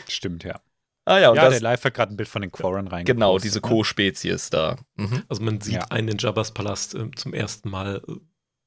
Stimmt, 0.08 0.44
ja. 0.44 0.60
Ah 1.06 1.18
ja, 1.18 1.30
und 1.30 1.36
ja, 1.36 1.44
das, 1.44 1.54
der 1.54 1.62
Live 1.62 1.82
hat 1.84 1.94
gerade 1.94 2.12
ein 2.12 2.16
Bild 2.16 2.28
von 2.28 2.42
den 2.42 2.52
Quarren 2.52 2.86
rein. 2.86 3.04
genau, 3.04 3.38
diese 3.38 3.60
Co-Spezies 3.60 4.50
da. 4.50 4.76
Mhm. 4.96 5.22
Also 5.28 5.42
man 5.42 5.60
sieht 5.60 5.74
Ja. 5.74 5.84
einen 5.90 6.08
in 6.08 6.18
Jabba's 6.18 6.52
Palast 6.52 6.94
äh, 6.94 7.10
zum 7.16 7.32
ersten 7.32 7.70
Mal 7.70 8.02
äh, 8.06 8.12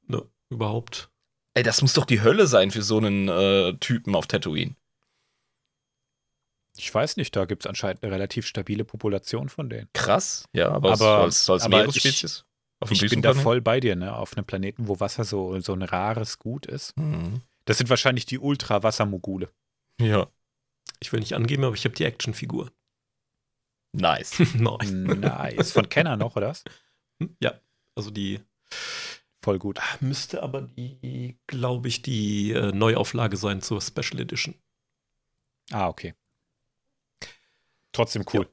ne, 0.07 0.23
überhaupt. 0.49 1.09
Ey, 1.53 1.61
das 1.63 1.81
muss 1.83 1.93
doch 1.93 2.05
die 2.05 2.21
Hölle 2.21 2.47
sein 2.47 2.71
für 2.71 2.81
so 2.81 2.97
einen 2.97 3.29
äh, 3.29 3.73
Typen 3.79 4.15
auf 4.15 4.25
Tatooine. 4.27 4.75
Ich 6.77 6.93
weiß 6.93 7.17
nicht, 7.17 7.35
da 7.35 7.45
gibt 7.45 7.63
es 7.63 7.67
anscheinend 7.69 8.03
eine 8.03 8.11
relativ 8.11 8.47
stabile 8.47 8.83
Population 8.83 9.47
von 9.49 9.69
denen. 9.69 9.89
Krass, 9.93 10.45
ja, 10.53 10.69
aber, 10.71 10.93
Aber- 10.93 11.17
als, 11.19 11.49
als 11.49 11.67
Meeresspezies. 11.67 12.45
Auf 12.79 12.89
dem 12.89 12.95
Ich 12.95 13.09
bin 13.09 13.21
da 13.21 13.33
voll 13.33 13.61
bei 13.61 13.79
dir, 13.79 13.95
ne? 13.95 14.15
Auf 14.15 14.35
einem 14.35 14.45
Planeten, 14.45 14.87
wo 14.89 14.99
Wasser 14.99 15.23
so, 15.23 15.57
so 15.61 15.71
ein 15.73 15.83
rares 15.83 16.37
Gut 16.39 16.65
ist. 16.65 16.97
Mhm. 16.97 17.41
Das 17.65 17.77
sind 17.77 17.89
wahrscheinlich 17.89 18.25
die 18.25 18.39
Ultra-Wassermogule. 18.39 19.49
Ja, 20.01 20.27
Ich 20.99 21.13
will 21.13 21.21
nicht 21.21 21.33
angeben, 21.33 21.63
aber 21.63 21.75
ich 21.75 21.85
habe 21.85 21.95
die 21.95 22.03
Actionfigur. 22.03 22.71
nice. 23.93 24.39
nice. 24.55 24.91
Nice. 24.91 25.71
Von 25.71 25.87
Kenner 25.87 26.17
noch, 26.17 26.35
oder 26.35 26.49
was? 26.49 26.63
Ja, 27.39 27.53
also 27.95 28.09
die 28.11 28.41
Voll 29.41 29.59
gut. 29.59 29.79
müsste 30.01 30.41
aber 30.43 30.63
die, 30.63 31.37
glaube 31.47 31.87
ich, 31.87 32.01
die 32.01 32.51
äh, 32.51 32.71
Neuauflage 32.71 33.37
sein 33.37 33.61
zur 33.61 33.81
Special 33.81 34.19
Edition. 34.21 34.55
Ah, 35.71 35.87
okay. 35.87 36.15
Trotzdem 37.93 38.25
cool. 38.33 38.49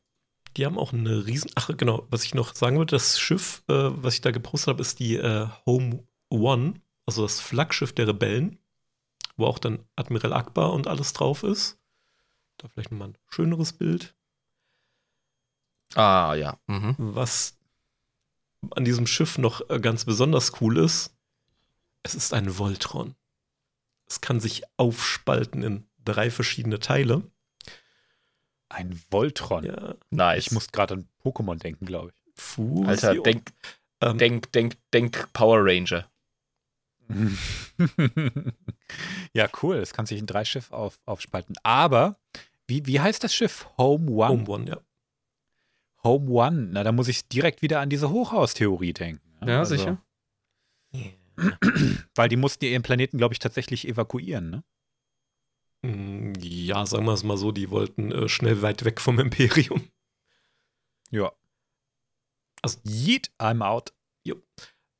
Die 0.56 0.66
haben 0.66 0.78
auch 0.78 0.92
eine 0.92 1.26
riesen. 1.26 1.50
Ach, 1.54 1.70
genau, 1.76 2.06
was 2.10 2.24
ich 2.24 2.34
noch 2.34 2.54
sagen 2.54 2.76
wollte, 2.76 2.94
das 2.94 3.18
Schiff, 3.18 3.62
äh, 3.68 3.72
was 3.72 4.14
ich 4.14 4.20
da 4.20 4.30
gepostet 4.30 4.68
habe, 4.68 4.82
ist 4.82 4.98
die 4.98 5.16
äh, 5.16 5.48
Home 5.66 6.06
One, 6.28 6.74
also 7.06 7.22
das 7.22 7.40
Flaggschiff 7.40 7.92
der 7.92 8.08
Rebellen, 8.08 8.58
wo 9.36 9.46
auch 9.46 9.58
dann 9.58 9.84
Admiral 9.96 10.32
Akbar 10.32 10.72
und 10.72 10.86
alles 10.86 11.12
drauf 11.12 11.42
ist. 11.42 11.78
Da 12.58 12.68
vielleicht 12.68 12.90
nochmal 12.92 13.08
ein 13.08 13.18
schöneres 13.28 13.72
Bild. 13.72 14.14
Ah, 15.94 16.34
ja. 16.34 16.58
Mhm. 16.66 16.94
Was 16.98 17.58
an 18.70 18.84
diesem 18.84 19.06
Schiff 19.06 19.38
noch 19.38 19.68
äh, 19.70 19.80
ganz 19.80 20.04
besonders 20.04 20.60
cool 20.60 20.78
ist, 20.78 21.16
es 22.02 22.14
ist 22.14 22.34
ein 22.34 22.58
Voltron. 22.58 23.14
Es 24.06 24.20
kann 24.20 24.40
sich 24.40 24.62
aufspalten 24.76 25.62
in 25.62 25.86
drei 26.04 26.30
verschiedene 26.30 26.80
Teile. 26.80 27.30
Ein 28.70 28.98
Voltron. 29.10 29.64
Ja, 29.64 29.94
Nice. 30.10 30.46
Ich 30.46 30.52
muss 30.52 30.72
gerade 30.72 30.94
an 30.94 31.08
Pokémon 31.22 31.56
denken, 31.58 31.84
glaube 31.86 32.12
Fusion. 32.36 32.86
Alter, 32.86 33.14
denk, 33.16 33.52
ähm, 34.00 34.16
denk, 34.16 34.52
denk, 34.52 34.76
denk 34.92 35.32
Power 35.32 35.58
Ranger. 35.62 36.08
ich. 37.08 37.38
ja, 39.34 39.48
cool. 39.62 39.76
Es 39.76 39.92
kann 39.92 40.06
sich 40.06 40.18
in 40.18 40.26
drei 40.26 40.44
Schiff 40.44 40.70
auf, 40.72 41.00
aufspalten. 41.04 41.56
Aber, 41.62 42.18
wie, 42.66 42.86
wie 42.86 43.00
heißt 43.00 43.22
das 43.22 43.34
Schiff? 43.34 43.68
Home 43.76 44.10
One? 44.10 44.28
Home 44.30 44.48
One, 44.48 44.70
ja. 44.70 44.80
Home 46.04 46.30
One. 46.30 46.68
Na, 46.72 46.84
da 46.84 46.92
muss 46.92 47.08
ich 47.08 47.28
direkt 47.28 47.62
wieder 47.62 47.80
an 47.80 47.90
diese 47.90 48.10
Hochhaustheorie 48.10 48.92
denken. 48.92 49.36
Ja, 49.46 49.58
Also, 49.58 49.76
sicher. 49.76 49.98
Weil 52.14 52.28
die 52.28 52.36
mussten 52.36 52.64
ihren 52.64 52.82
Planeten, 52.82 53.18
glaube 53.18 53.34
ich, 53.34 53.38
tatsächlich 53.38 53.88
evakuieren, 53.88 54.50
ne? 54.50 54.64
Mm, 55.82 56.32
Ja, 56.40 56.84
sagen 56.86 57.06
wir 57.06 57.12
es 57.12 57.22
mal 57.24 57.36
so, 57.36 57.52
die 57.52 57.70
wollten 57.70 58.12
äh, 58.12 58.28
schnell 58.28 58.62
weit 58.62 58.84
weg 58.84 59.00
vom 59.00 59.18
Imperium. 59.18 59.88
Ja. 61.10 61.32
Also- 62.62 62.78
Yeet, 62.84 63.30
I'm 63.38 63.62
out. 63.64 63.92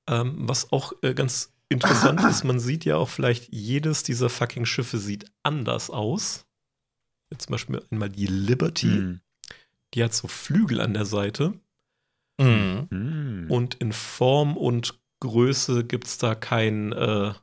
Ähm, 0.09 0.49
was 0.49 0.73
auch 0.73 0.93
äh, 1.03 1.15
ganz 1.15 1.53
interessant 1.69 2.21
ist, 2.25 2.43
man 2.43 2.59
sieht 2.59 2.85
ja 2.85 2.97
auch 2.97 3.09
vielleicht, 3.09 3.53
jedes 3.53 4.03
dieser 4.03 4.29
fucking 4.29 4.65
Schiffe 4.67 4.99
sieht 4.99 5.31
anders 5.45 5.89
aus. 5.89 6.47
Jetzt 7.31 7.45
zum 7.45 7.53
Beispiel 7.53 7.87
einmal 7.93 8.09
die 8.09 8.27
Liberty, 8.27 8.89
Hm. 8.89 9.21
die 9.95 10.03
hat 10.03 10.13
so 10.15 10.27
Flügel 10.27 10.81
an 10.81 10.95
der 10.95 11.05
Seite. 11.05 11.53
Mhm. 12.41 12.89
Hm. 12.91 13.47
Und 13.51 13.75
in 13.75 13.93
Form 13.93 14.57
und 14.57 14.99
Größe 15.21 15.85
gibt 15.85 16.09
es 16.09 16.19
da 16.19 16.35
kein, 16.35 16.91
äh, 16.93 17.35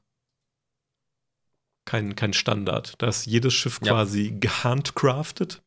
kein, 1.87 2.15
kein 2.15 2.33
Standard. 2.33 2.93
Da 2.99 3.07
ist 3.07 3.25
jedes 3.25 3.53
Schiff 3.55 3.79
Ja. 3.83 3.93
quasi 3.93 4.37
gehandcraftet. 4.39 5.63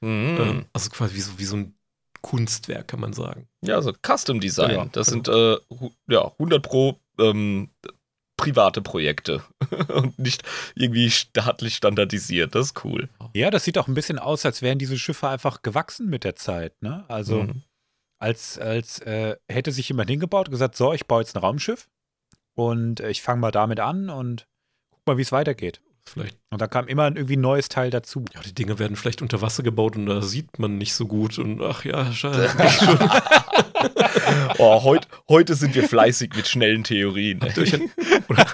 Mhm. 0.00 0.36
Ähm, 0.40 0.66
also 0.72 0.90
quasi 0.90 1.14
wie 1.16 1.20
so, 1.20 1.38
wie 1.38 1.44
so 1.44 1.56
ein 1.56 1.74
Kunstwerk, 2.22 2.88
kann 2.88 3.00
man 3.00 3.12
sagen. 3.12 3.48
Ja, 3.62 3.80
so 3.82 3.92
Custom 4.06 4.40
Design. 4.40 4.70
Ja, 4.72 4.84
das 4.86 5.10
genau. 5.10 5.24
sind 5.24 5.28
äh, 5.28 6.12
ja 6.12 6.26
100 6.32 6.62
pro 6.62 7.00
ähm, 7.18 7.70
private 8.36 8.82
Projekte 8.82 9.42
und 9.88 10.18
nicht 10.18 10.42
irgendwie 10.74 11.10
staatlich 11.10 11.76
standardisiert. 11.76 12.54
Das 12.54 12.66
ist 12.66 12.84
cool. 12.84 13.08
Ja, 13.34 13.50
das 13.50 13.64
sieht 13.64 13.78
auch 13.78 13.88
ein 13.88 13.94
bisschen 13.94 14.18
aus, 14.18 14.44
als 14.44 14.60
wären 14.60 14.78
diese 14.78 14.98
Schiffe 14.98 15.28
einfach 15.28 15.62
gewachsen 15.62 16.08
mit 16.08 16.24
der 16.24 16.36
Zeit, 16.36 16.80
ne? 16.82 17.04
Also, 17.08 17.44
Mhm. 17.44 17.62
als, 18.18 18.58
als 18.58 18.98
äh, 19.00 19.36
hätte 19.48 19.72
sich 19.72 19.88
jemand 19.88 20.10
hingebaut 20.10 20.48
und 20.48 20.52
gesagt, 20.52 20.76
so, 20.76 20.92
ich 20.92 21.06
baue 21.06 21.22
jetzt 21.22 21.34
ein 21.36 21.40
Raumschiff 21.40 21.88
und 22.54 23.00
äh, 23.00 23.10
ich 23.10 23.22
fange 23.22 23.40
mal 23.40 23.50
damit 23.52 23.80
an 23.80 24.10
und 24.10 24.46
guck 25.06 25.14
mal, 25.14 25.18
wie 25.18 25.22
es 25.22 25.32
weitergeht. 25.32 25.80
Vielleicht, 26.04 26.36
Und 26.50 26.60
da 26.60 26.68
kam 26.68 26.86
immer 26.86 27.06
irgendwie 27.06 27.36
ein 27.36 27.40
neues 27.40 27.68
Teil 27.68 27.90
dazu. 27.90 28.24
ja, 28.32 28.40
die 28.40 28.54
Dinge 28.54 28.78
werden 28.78 28.96
vielleicht 28.96 29.22
unter 29.22 29.40
Wasser 29.40 29.64
gebaut 29.64 29.96
und 29.96 30.06
da 30.06 30.22
sieht 30.22 30.58
man 30.58 30.78
nicht 30.78 30.94
so 30.94 31.06
gut. 31.06 31.38
Und 31.38 31.60
ach 31.62 31.84
ja, 31.84 32.12
schade. 32.12 32.48
oh, 34.58 34.84
heut, 34.84 35.08
heute 35.28 35.54
sind 35.54 35.74
wir 35.74 35.88
fleißig 35.88 36.34
mit 36.36 36.46
schnellen 36.46 36.84
Theorien. 36.84 37.40
habt, 37.40 37.56
ihr 37.56 37.62
euch 37.62 37.74
an, 37.74 37.90
oder, 38.28 38.46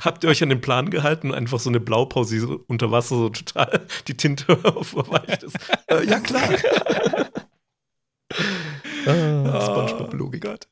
habt 0.00 0.24
ihr 0.24 0.30
euch 0.30 0.42
an 0.42 0.48
den 0.48 0.60
Plan 0.62 0.88
gehalten 0.88 1.30
und 1.30 1.36
einfach 1.36 1.58
so 1.58 1.68
eine 1.68 1.80
Blaupause 1.80 2.40
so 2.40 2.64
unter 2.68 2.90
Wasser 2.90 3.16
so 3.16 3.28
total 3.28 3.86
die 4.08 4.16
Tinte 4.16 4.56
verweicht 4.56 5.42
ist? 5.42 5.56
äh, 5.88 6.06
ja, 6.06 6.20
klar. 6.20 6.48
Ah. 9.06 9.60
SpongeBob-Logik. 9.60 10.42
Gott. 10.42 10.68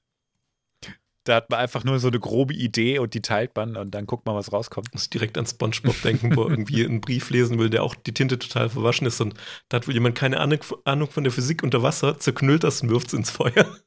Da 1.25 1.37
hat 1.37 1.51
man 1.51 1.61
einfach 1.61 1.85
nur 1.85 2.01
so 2.01 2.09
eine 2.09 2.19
grobe 2.19 2.53
Idee 2.53 2.99
und 2.99 3.15
die 3.15 3.23
teilt 3.23 3.55
man 3.55 3.77
und 3.77 3.93
dann 3.93 4.07
guckt 4.07 4.27
man, 4.27 4.35
was 4.35 4.53
rauskommt. 4.53 4.93
muss 4.93 5.09
direkt 5.09 5.39
an 5.39 5.47
SpongeBob 5.47 6.01
denken, 6.03 6.35
wo 6.35 6.45
er 6.45 6.51
irgendwie 6.51 6.85
einen 6.85 7.01
Brief 7.01 7.31
lesen 7.31 7.59
will, 7.59 7.71
der 7.71 7.85
auch 7.85 7.95
die 7.95 8.13
Tinte 8.13 8.39
total 8.39 8.69
verwaschen 8.69 9.07
ist. 9.07 9.21
Und 9.21 9.35
da 9.69 9.77
hat 9.77 9.87
wohl 9.87 9.95
jemand 9.95 10.17
keine 10.17 10.41
Ahnung, 10.41 11.11
von 11.11 11.25
der 11.25 11.33
Physik 11.33 11.63
unter 11.63 11.83
Wasser, 11.83 12.19
zerknüllt 12.19 12.65
das 12.65 12.83
und 12.83 12.91
wirft 12.91 13.09
es 13.09 13.15
ins 13.15 13.31
Feuer. 13.31 13.79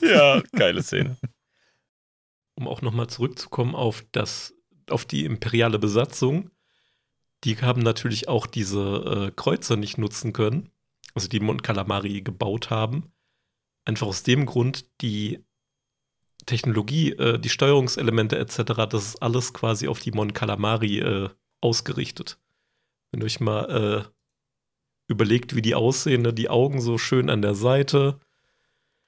ja, 0.00 0.40
geile 0.52 0.82
Szene. 0.82 1.16
Um 2.54 2.68
auch 2.68 2.82
nochmal 2.82 3.08
zurückzukommen 3.08 3.74
auf, 3.74 4.04
das, 4.12 4.54
auf 4.88 5.04
die 5.04 5.24
imperiale 5.24 5.78
Besatzung. 5.78 6.50
Die 7.44 7.56
haben 7.56 7.82
natürlich 7.82 8.28
auch 8.28 8.46
diese 8.46 9.28
äh, 9.28 9.32
Kreuzer 9.34 9.76
nicht 9.76 9.98
nutzen 9.98 10.32
können, 10.32 10.70
also 11.14 11.28
die 11.28 11.40
Mon 11.40 11.62
Calamari 11.62 12.22
gebaut 12.22 12.70
haben. 12.70 13.12
Einfach 13.84 14.08
aus 14.08 14.24
dem 14.24 14.44
Grund, 14.44 14.86
die 15.00 15.44
Technologie, 16.46 17.12
äh, 17.12 17.38
die 17.38 17.48
Steuerungselemente 17.48 18.38
etc., 18.38 18.62
das 18.88 19.04
ist 19.06 19.22
alles 19.22 19.52
quasi 19.52 19.88
auf 19.88 19.98
die 20.00 20.12
Mon 20.12 20.32
Calamari 20.32 20.98
äh, 21.00 21.28
ausgerichtet. 21.60 22.38
Wenn 23.10 23.20
ihr 23.20 23.26
euch 23.26 23.40
mal 23.40 24.04
äh, 24.06 24.10
überlegt, 25.08 25.54
wie 25.54 25.62
die 25.62 25.74
aussehen, 25.74 26.22
ne? 26.22 26.32
die 26.32 26.48
Augen 26.50 26.80
so 26.80 26.98
schön 26.98 27.30
an 27.30 27.42
der 27.42 27.54
Seite. 27.54 28.20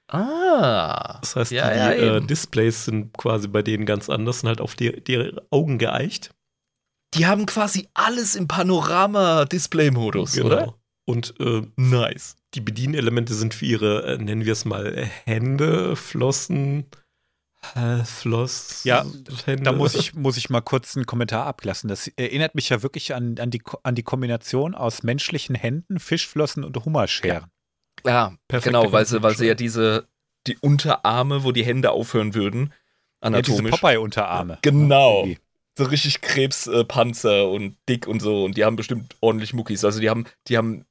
Ah. 0.07 1.19
Das 1.21 1.35
heißt, 1.35 1.51
Ja, 1.51 1.69
die, 1.71 1.77
ja, 2.01 2.15
äh. 2.17 2.21
Displays 2.21 2.85
sind 2.85 3.13
quasi 3.17 3.47
bei 3.47 3.61
denen 3.61 3.85
ganz 3.85 4.09
anders, 4.09 4.41
sind 4.41 4.49
halt 4.49 4.61
auf 4.61 4.75
die, 4.75 5.01
die 5.03 5.31
Augen 5.51 5.77
geeicht. 5.77 6.33
Die 7.13 7.25
haben 7.25 7.45
quasi 7.45 7.87
alles 7.93 8.35
im 8.35 8.47
Panorama-Display-Modus, 8.47 10.33
Genau. 10.33 10.45
oder? 10.47 10.75
Und 11.05 11.33
äh, 11.39 11.63
Nice. 11.75 12.35
die 12.53 12.61
Bedienelemente 12.61 13.33
sind 13.33 13.53
für 13.53 13.65
ihre, 13.65 14.03
äh, 14.05 14.17
nennen 14.17 14.45
wir 14.45 14.53
es 14.53 14.65
mal, 14.65 14.85
äh, 14.97 15.05
Hände, 15.25 15.95
Flossen, 15.95 16.85
Floss. 18.05 18.83
Ja, 18.83 19.05
Hände. 19.45 19.63
Da 19.63 19.71
muss 19.71 19.93
ich, 19.95 20.15
muss 20.15 20.35
ich 20.37 20.49
mal 20.49 20.61
kurz 20.61 20.95
einen 20.95 21.05
Kommentar 21.05 21.45
ablassen. 21.45 21.87
Das 21.87 22.07
erinnert 22.07 22.55
mich 22.55 22.69
ja 22.69 22.81
wirklich 22.81 23.13
an, 23.13 23.37
an, 23.39 23.51
die, 23.51 23.61
an 23.83 23.95
die 23.95 24.03
Kombination 24.03 24.73
aus 24.73 25.03
menschlichen 25.03 25.55
Händen, 25.55 25.99
Fischflossen 25.99 26.63
und 26.63 26.75
Hummerscheren. 26.83 27.45
Ja, 28.05 28.33
Perfekte 28.47 28.79
genau, 28.79 28.91
weil 28.91 29.05
sie, 29.05 29.21
weil 29.21 29.35
sie 29.35 29.45
ja 29.45 29.53
diese, 29.53 30.07
die 30.47 30.57
Unterarme, 30.57 31.43
wo 31.43 31.51
die 31.51 31.63
Hände 31.63 31.91
aufhören 31.91 32.33
würden, 32.33 32.73
Ja, 33.23 33.29
diese 33.29 33.51
anatomisch. 33.53 33.71
Popeye-Unterarme. 33.79 34.57
Genau. 34.63 35.27
So 35.77 35.85
richtig 35.85 36.21
Krebspanzer 36.21 37.47
und 37.47 37.77
dick 37.87 38.07
und 38.07 38.21
so 38.21 38.43
und 38.43 38.57
die 38.57 38.65
haben 38.65 38.75
bestimmt 38.75 39.15
ordentlich 39.21 39.53
Muckis. 39.53 39.85
Also 39.85 39.99
die 39.99 40.09
haben, 40.09 40.25
die 40.47 40.57
haben, 40.57 40.85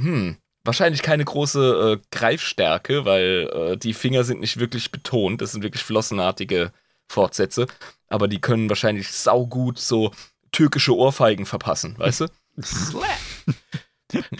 hm, 0.00 0.36
wahrscheinlich 0.66 1.02
keine 1.02 1.24
große 1.24 1.98
äh, 2.00 2.06
Greifstärke, 2.10 3.04
weil 3.04 3.50
äh, 3.52 3.76
die 3.76 3.94
Finger 3.94 4.24
sind 4.24 4.40
nicht 4.40 4.58
wirklich 4.58 4.90
betont. 4.90 5.40
Das 5.40 5.52
sind 5.52 5.62
wirklich 5.62 5.82
flossenartige 5.82 6.72
Fortsätze. 7.08 7.66
Aber 8.08 8.28
die 8.28 8.40
können 8.40 8.68
wahrscheinlich 8.68 9.10
saugut 9.10 9.78
so 9.78 10.12
türkische 10.52 10.94
Ohrfeigen 10.96 11.46
verpassen, 11.46 11.98
weißt 11.98 12.20
du? 12.22 12.26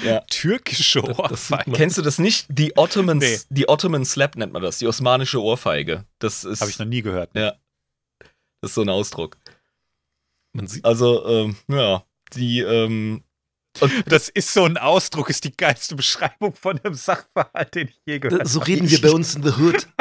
ja. 0.04 0.20
Türkische 0.30 1.02
Ohrfeige. 1.02 1.72
Kennst 1.72 1.98
du 1.98 2.02
das 2.02 2.18
nicht? 2.18 2.46
Die 2.48 2.76
Ottoman, 2.76 3.18
Nee. 3.18 3.38
die 3.50 3.68
Ottoman 3.68 4.04
Slap 4.04 4.36
nennt 4.36 4.52
man 4.52 4.62
das, 4.62 4.78
die 4.78 4.86
osmanische 4.86 5.42
Ohrfeige. 5.42 6.04
Das 6.18 6.44
ist, 6.44 6.60
Habe 6.60 6.70
ich 6.70 6.78
noch 6.78 6.86
nie 6.86 7.02
gehört. 7.02 7.30
Ja. 7.34 7.54
das 8.60 8.70
ist 8.70 8.74
so 8.74 8.82
ein 8.82 8.88
Ausdruck. 8.88 9.36
Man 10.52 10.66
sieht, 10.66 10.84
Also, 10.84 11.26
ähm, 11.26 11.56
ja, 11.68 12.04
die, 12.34 12.60
ähm, 12.60 13.24
das 14.06 14.28
ist 14.28 14.52
so 14.52 14.64
ein 14.64 14.76
Ausdruck, 14.76 15.30
ist 15.30 15.44
die 15.44 15.56
geilste 15.56 15.94
Beschreibung 15.96 16.54
von 16.54 16.78
einem 16.82 16.94
Sachverhalt, 16.94 17.74
den 17.74 17.88
ich 17.88 18.00
je 18.04 18.18
gehört 18.18 18.40
habe. 18.40 18.48
So 18.48 18.60
reden 18.60 18.88
wir 18.90 19.00
bei 19.00 19.10
uns 19.10 19.34
in 19.34 19.42
the 19.42 19.50
Hood. 19.50 19.86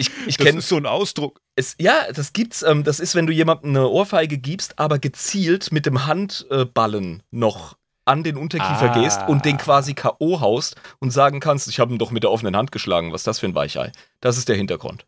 Ich, 0.00 0.10
ich 0.28 0.36
Das 0.36 0.46
kenne 0.46 0.58
ist 0.60 0.68
so 0.68 0.76
ein 0.76 0.86
Ausdruck. 0.86 1.40
es. 1.56 1.74
Ja, 1.80 2.12
das 2.12 2.32
gibt's. 2.32 2.62
Ähm, 2.62 2.84
das 2.84 3.00
ist, 3.00 3.16
wenn 3.16 3.26
du 3.26 3.32
jemandem 3.32 3.70
eine 3.70 3.88
Ohrfeige 3.88 4.38
gibst, 4.38 4.78
aber 4.78 5.00
gezielt 5.00 5.72
mit 5.72 5.86
dem 5.86 6.06
Handballen 6.06 7.24
noch 7.32 7.76
an 8.04 8.22
den 8.22 8.36
Unterkiefer 8.36 8.92
Ah. 8.92 9.00
gehst 9.02 9.20
und 9.26 9.44
den 9.44 9.58
quasi 9.58 9.94
K.O. 9.94 10.40
haust 10.40 10.76
und 11.00 11.10
sagen 11.10 11.40
kannst, 11.40 11.66
ich 11.66 11.80
habe 11.80 11.92
ihn 11.92 11.98
doch 11.98 12.12
mit 12.12 12.22
der 12.22 12.30
offenen 12.30 12.54
Hand 12.56 12.70
geschlagen. 12.70 13.12
Was 13.12 13.22
ist 13.22 13.26
das 13.26 13.40
für 13.40 13.46
ein 13.46 13.56
Weichei? 13.56 13.90
Das 14.20 14.38
ist 14.38 14.48
der 14.48 14.54
Hintergrund. 14.54 15.04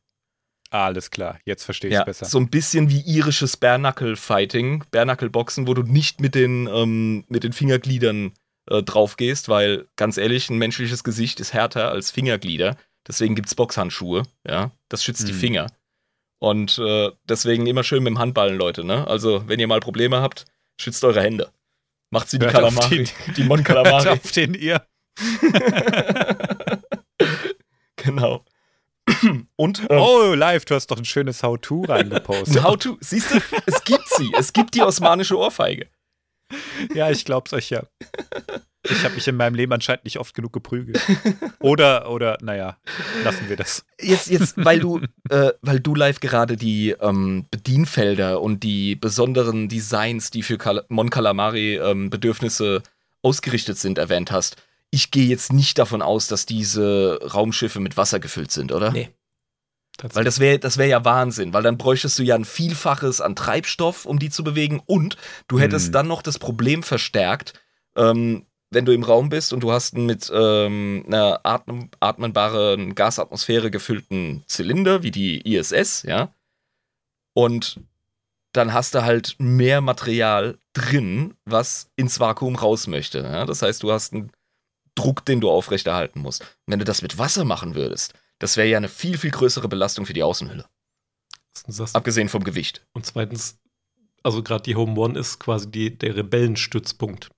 Alles 0.70 1.10
klar, 1.10 1.38
jetzt 1.44 1.64
verstehe 1.64 1.90
ich 1.90 1.94
Ja, 1.94 2.04
besser. 2.04 2.26
so 2.26 2.38
ein 2.38 2.48
bisschen 2.48 2.90
wie 2.90 3.00
irisches 3.00 3.56
Bare-Knuckle-Fighting, 3.56 4.84
Bare-Knuckle-Boxen, 4.92 5.66
wo 5.66 5.74
du 5.74 5.82
nicht 5.82 6.20
mit 6.20 6.36
den, 6.36 6.68
ähm, 6.72 7.24
mit 7.28 7.42
den 7.42 7.52
Fingergliedern 7.52 8.32
äh, 8.70 8.82
drauf 8.84 9.16
gehst, 9.16 9.48
weil 9.48 9.88
ganz 9.96 10.16
ehrlich, 10.16 10.48
ein 10.48 10.58
menschliches 10.58 11.02
Gesicht 11.02 11.40
ist 11.40 11.52
härter 11.54 11.90
als 11.90 12.12
Fingerglieder. 12.12 12.76
Deswegen 13.08 13.34
gibt's 13.34 13.54
Boxhandschuhe, 13.56 14.22
ja. 14.46 14.70
Das 14.88 15.02
schützt 15.02 15.26
die 15.26 15.32
Mhm. 15.32 15.38
Finger. 15.38 15.66
Und 16.38 16.78
äh, 16.78 17.10
deswegen 17.28 17.66
immer 17.66 17.82
schön 17.82 18.02
mit 18.04 18.12
dem 18.12 18.18
Handballen, 18.18 18.56
Leute, 18.56 18.84
ne? 18.84 19.06
Also, 19.08 19.48
wenn 19.48 19.58
ihr 19.58 19.66
mal 19.66 19.80
Probleme 19.80 20.20
habt, 20.22 20.44
schützt 20.80 21.02
eure 21.04 21.20
Hände. 21.22 21.50
Macht's 22.10 22.32
wie 22.32 22.38
die 22.38 22.46
Hört 22.46 22.56
auf 22.62 22.74
Kalamari, 22.74 23.04
den- 23.04 23.34
die 23.34 23.42
Mon 23.44 23.58
Hört 23.58 23.66
Calamari. 23.66 24.08
auf 24.10 24.30
den 24.32 24.54
ihr. 24.54 24.86
genau. 27.96 28.44
Und 29.56 29.80
ähm, 29.90 29.98
Oh, 30.00 30.34
live, 30.34 30.64
du 30.64 30.74
hast 30.74 30.88
doch 30.88 30.98
ein 30.98 31.04
schönes 31.04 31.42
How-To 31.42 31.82
reingepostet. 31.82 32.56
ein 32.58 32.64
How-To, 32.64 32.96
siehst 33.00 33.32
du, 33.34 33.40
es 33.66 33.84
gibt 33.84 34.08
sie. 34.16 34.32
Es 34.38 34.52
gibt 34.52 34.74
die 34.74 34.82
osmanische 34.82 35.36
Ohrfeige. 35.38 35.88
Ja, 36.94 37.10
ich 37.10 37.24
glaub's 37.24 37.52
euch 37.52 37.70
ja. 37.70 37.82
Ich 38.82 39.04
habe 39.04 39.14
mich 39.14 39.28
in 39.28 39.36
meinem 39.36 39.54
Leben 39.54 39.72
anscheinend 39.72 40.04
nicht 40.04 40.18
oft 40.18 40.34
genug 40.34 40.52
geprügelt. 40.54 40.98
Oder, 41.60 42.10
oder, 42.10 42.38
naja, 42.40 42.78
lassen 43.22 43.48
wir 43.48 43.56
das. 43.56 43.84
Jetzt, 44.00 44.28
jetzt, 44.30 44.54
weil 44.56 44.80
du, 44.80 45.00
äh, 45.28 45.52
weil 45.60 45.80
du 45.80 45.94
live 45.94 46.20
gerade 46.20 46.56
die 46.56 46.96
ähm, 47.00 47.44
Bedienfelder 47.50 48.40
und 48.40 48.62
die 48.62 48.96
besonderen 48.96 49.68
Designs, 49.68 50.30
die 50.30 50.42
für 50.42 50.56
Kal 50.56 50.84
Mon 50.88 51.10
Calamari 51.10 51.76
ähm, 51.76 52.08
Bedürfnisse 52.08 52.82
ausgerichtet 53.22 53.76
sind, 53.78 53.98
erwähnt 53.98 54.32
hast. 54.32 54.56
Ich 54.90 55.10
gehe 55.10 55.26
jetzt 55.26 55.52
nicht 55.52 55.78
davon 55.78 56.02
aus, 56.02 56.26
dass 56.26 56.46
diese 56.46 57.18
Raumschiffe 57.22 57.80
mit 57.80 57.96
Wasser 57.96 58.18
gefüllt 58.20 58.50
sind, 58.50 58.72
oder? 58.72 58.90
Nee. 58.90 59.10
Weil 60.02 60.24
das 60.24 60.40
wäre 60.40 60.58
das 60.58 60.78
wär 60.78 60.86
ja 60.86 61.04
Wahnsinn, 61.04 61.52
weil 61.52 61.62
dann 61.62 61.76
bräuchtest 61.76 62.18
du 62.18 62.22
ja 62.22 62.34
ein 62.34 62.46
Vielfaches 62.46 63.20
an 63.20 63.36
Treibstoff, 63.36 64.06
um 64.06 64.18
die 64.18 64.30
zu 64.30 64.42
bewegen. 64.42 64.80
Und 64.86 65.16
du 65.46 65.60
hättest 65.60 65.86
Hm. 65.86 65.92
dann 65.92 66.08
noch 66.08 66.22
das 66.22 66.38
Problem 66.38 66.82
verstärkt, 66.82 67.52
ähm, 67.96 68.46
wenn 68.70 68.84
du 68.86 68.92
im 68.92 69.02
Raum 69.02 69.28
bist 69.28 69.52
und 69.52 69.60
du 69.60 69.72
hast 69.72 69.94
einen 69.94 70.06
mit 70.06 70.30
ähm, 70.32 71.04
einer 71.06 71.40
atmen, 71.44 71.90
atmenbaren 72.00 72.94
Gasatmosphäre 72.94 73.70
gefüllten 73.70 74.42
Zylinder, 74.46 75.02
wie 75.02 75.10
die 75.10 75.40
ISS, 75.54 76.04
ja. 76.04 76.32
Und 77.34 77.80
dann 78.52 78.72
hast 78.72 78.94
du 78.94 79.04
halt 79.04 79.36
mehr 79.38 79.80
Material 79.80 80.58
drin, 80.72 81.34
was 81.44 81.90
ins 81.96 82.18
Vakuum 82.20 82.56
raus 82.56 82.86
möchte. 82.86 83.18
Ja? 83.20 83.44
Das 83.44 83.62
heißt, 83.62 83.82
du 83.82 83.92
hast 83.92 84.12
einen 84.12 84.30
Druck, 84.94 85.24
den 85.24 85.40
du 85.40 85.50
aufrechterhalten 85.50 86.20
musst. 86.20 86.42
Und 86.42 86.48
wenn 86.72 86.78
du 86.78 86.84
das 86.84 87.02
mit 87.02 87.18
Wasser 87.18 87.44
machen 87.44 87.74
würdest, 87.74 88.14
das 88.38 88.56
wäre 88.56 88.68
ja 88.68 88.76
eine 88.76 88.88
viel, 88.88 89.18
viel 89.18 89.30
größere 89.30 89.68
Belastung 89.68 90.06
für 90.06 90.12
die 90.12 90.22
Außenhülle. 90.22 90.66
Abgesehen 91.92 92.28
vom 92.28 92.44
Gewicht. 92.44 92.86
Und 92.92 93.04
zweitens, 93.06 93.58
also 94.22 94.42
gerade 94.42 94.62
die 94.62 94.76
Home 94.76 94.98
One 94.98 95.18
ist 95.18 95.38
quasi 95.40 95.70
die, 95.70 95.96
der 95.96 96.16
Rebellenstützpunkt. 96.16 97.30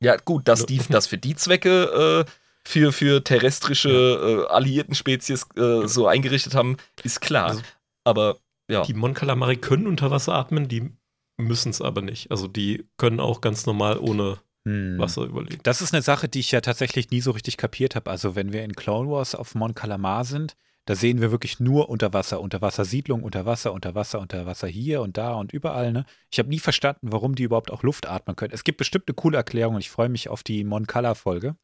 Ja, 0.00 0.16
gut, 0.16 0.46
dass 0.48 0.66
die 0.66 0.80
das 0.88 1.06
für 1.06 1.18
die 1.18 1.34
Zwecke 1.34 2.24
äh, 2.26 2.30
für, 2.64 2.92
für 2.92 3.24
terrestrische 3.24 4.44
äh, 4.48 4.52
alliierten 4.52 4.94
Spezies 4.94 5.46
äh, 5.56 5.86
so 5.86 6.06
eingerichtet 6.06 6.54
haben, 6.54 6.76
ist 7.02 7.20
klar. 7.20 7.48
Also- 7.48 7.62
Aber 8.04 8.38
ja. 8.68 8.82
Die 8.82 8.94
Mon 8.94 9.14
Calamari 9.14 9.56
können 9.56 9.86
unter 9.86 10.10
Wasser 10.10 10.34
atmen, 10.34 10.66
die 10.68 10.90
müssen 11.36 11.70
es 11.70 11.80
aber 11.80 12.02
nicht. 12.02 12.30
Also 12.32 12.48
die 12.48 12.88
können 12.96 13.20
auch 13.20 13.40
ganz 13.40 13.64
normal 13.66 13.98
ohne 13.98 14.38
Hm. 14.66 14.98
Wasser 14.98 15.22
überleben. 15.22 15.60
Das 15.62 15.80
ist 15.80 15.94
eine 15.94 16.02
Sache, 16.02 16.28
die 16.28 16.40
ich 16.40 16.50
ja 16.50 16.60
tatsächlich 16.60 17.10
nie 17.10 17.20
so 17.20 17.30
richtig 17.30 17.56
kapiert 17.56 17.94
habe. 17.94 18.10
Also, 18.10 18.34
wenn 18.34 18.52
wir 18.52 18.64
in 18.64 18.72
Clone 18.72 19.08
Wars 19.08 19.36
auf 19.36 19.54
Mon 19.54 19.74
Calamar 19.74 20.24
sind, 20.24 20.56
da 20.86 20.96
sehen 20.96 21.20
wir 21.20 21.30
wirklich 21.30 21.60
nur 21.60 21.88
Unterwasser, 21.88 22.40
Unterwassersiedlung, 22.40 23.22
Unterwasser, 23.22 23.72
Unterwasser, 23.72 24.20
Unterwasser 24.20 24.66
hier 24.66 25.02
und 25.02 25.16
da 25.16 25.34
und 25.34 25.52
überall. 25.52 25.92
Ne? 25.92 26.04
Ich 26.30 26.38
habe 26.38 26.48
nie 26.48 26.58
verstanden, 26.58 27.12
warum 27.12 27.36
die 27.36 27.44
überhaupt 27.44 27.70
auch 27.70 27.84
Luft 27.84 28.06
atmen 28.06 28.36
können. 28.36 28.52
Es 28.52 28.64
gibt 28.64 28.78
bestimmt 28.78 29.04
eine 29.08 29.14
coole 29.14 29.36
Erklärung 29.36 29.76
und 29.76 29.80
ich 29.80 29.90
freue 29.90 30.08
mich 30.08 30.28
auf 30.28 30.42
die 30.42 30.64
Mon 30.64 30.86
Cala-Folge, 30.86 31.56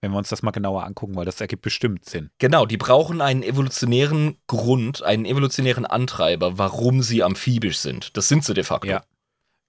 wenn 0.00 0.10
wir 0.10 0.18
uns 0.18 0.28
das 0.28 0.42
mal 0.42 0.50
genauer 0.50 0.84
angucken, 0.84 1.14
weil 1.14 1.24
das 1.24 1.40
ergibt 1.40 1.62
bestimmt 1.62 2.04
Sinn. 2.04 2.30
Genau, 2.38 2.66
die 2.66 2.76
brauchen 2.76 3.22
einen 3.22 3.42
evolutionären 3.42 4.36
Grund, 4.46 5.02
einen 5.02 5.24
evolutionären 5.24 5.86
Antreiber, 5.86 6.58
warum 6.58 7.02
sie 7.02 7.22
amphibisch 7.22 7.78
sind. 7.78 8.16
Das 8.16 8.28
sind 8.28 8.44
sie 8.44 8.52
de 8.52 8.64
facto. 8.64 8.88
Ja. 8.88 9.02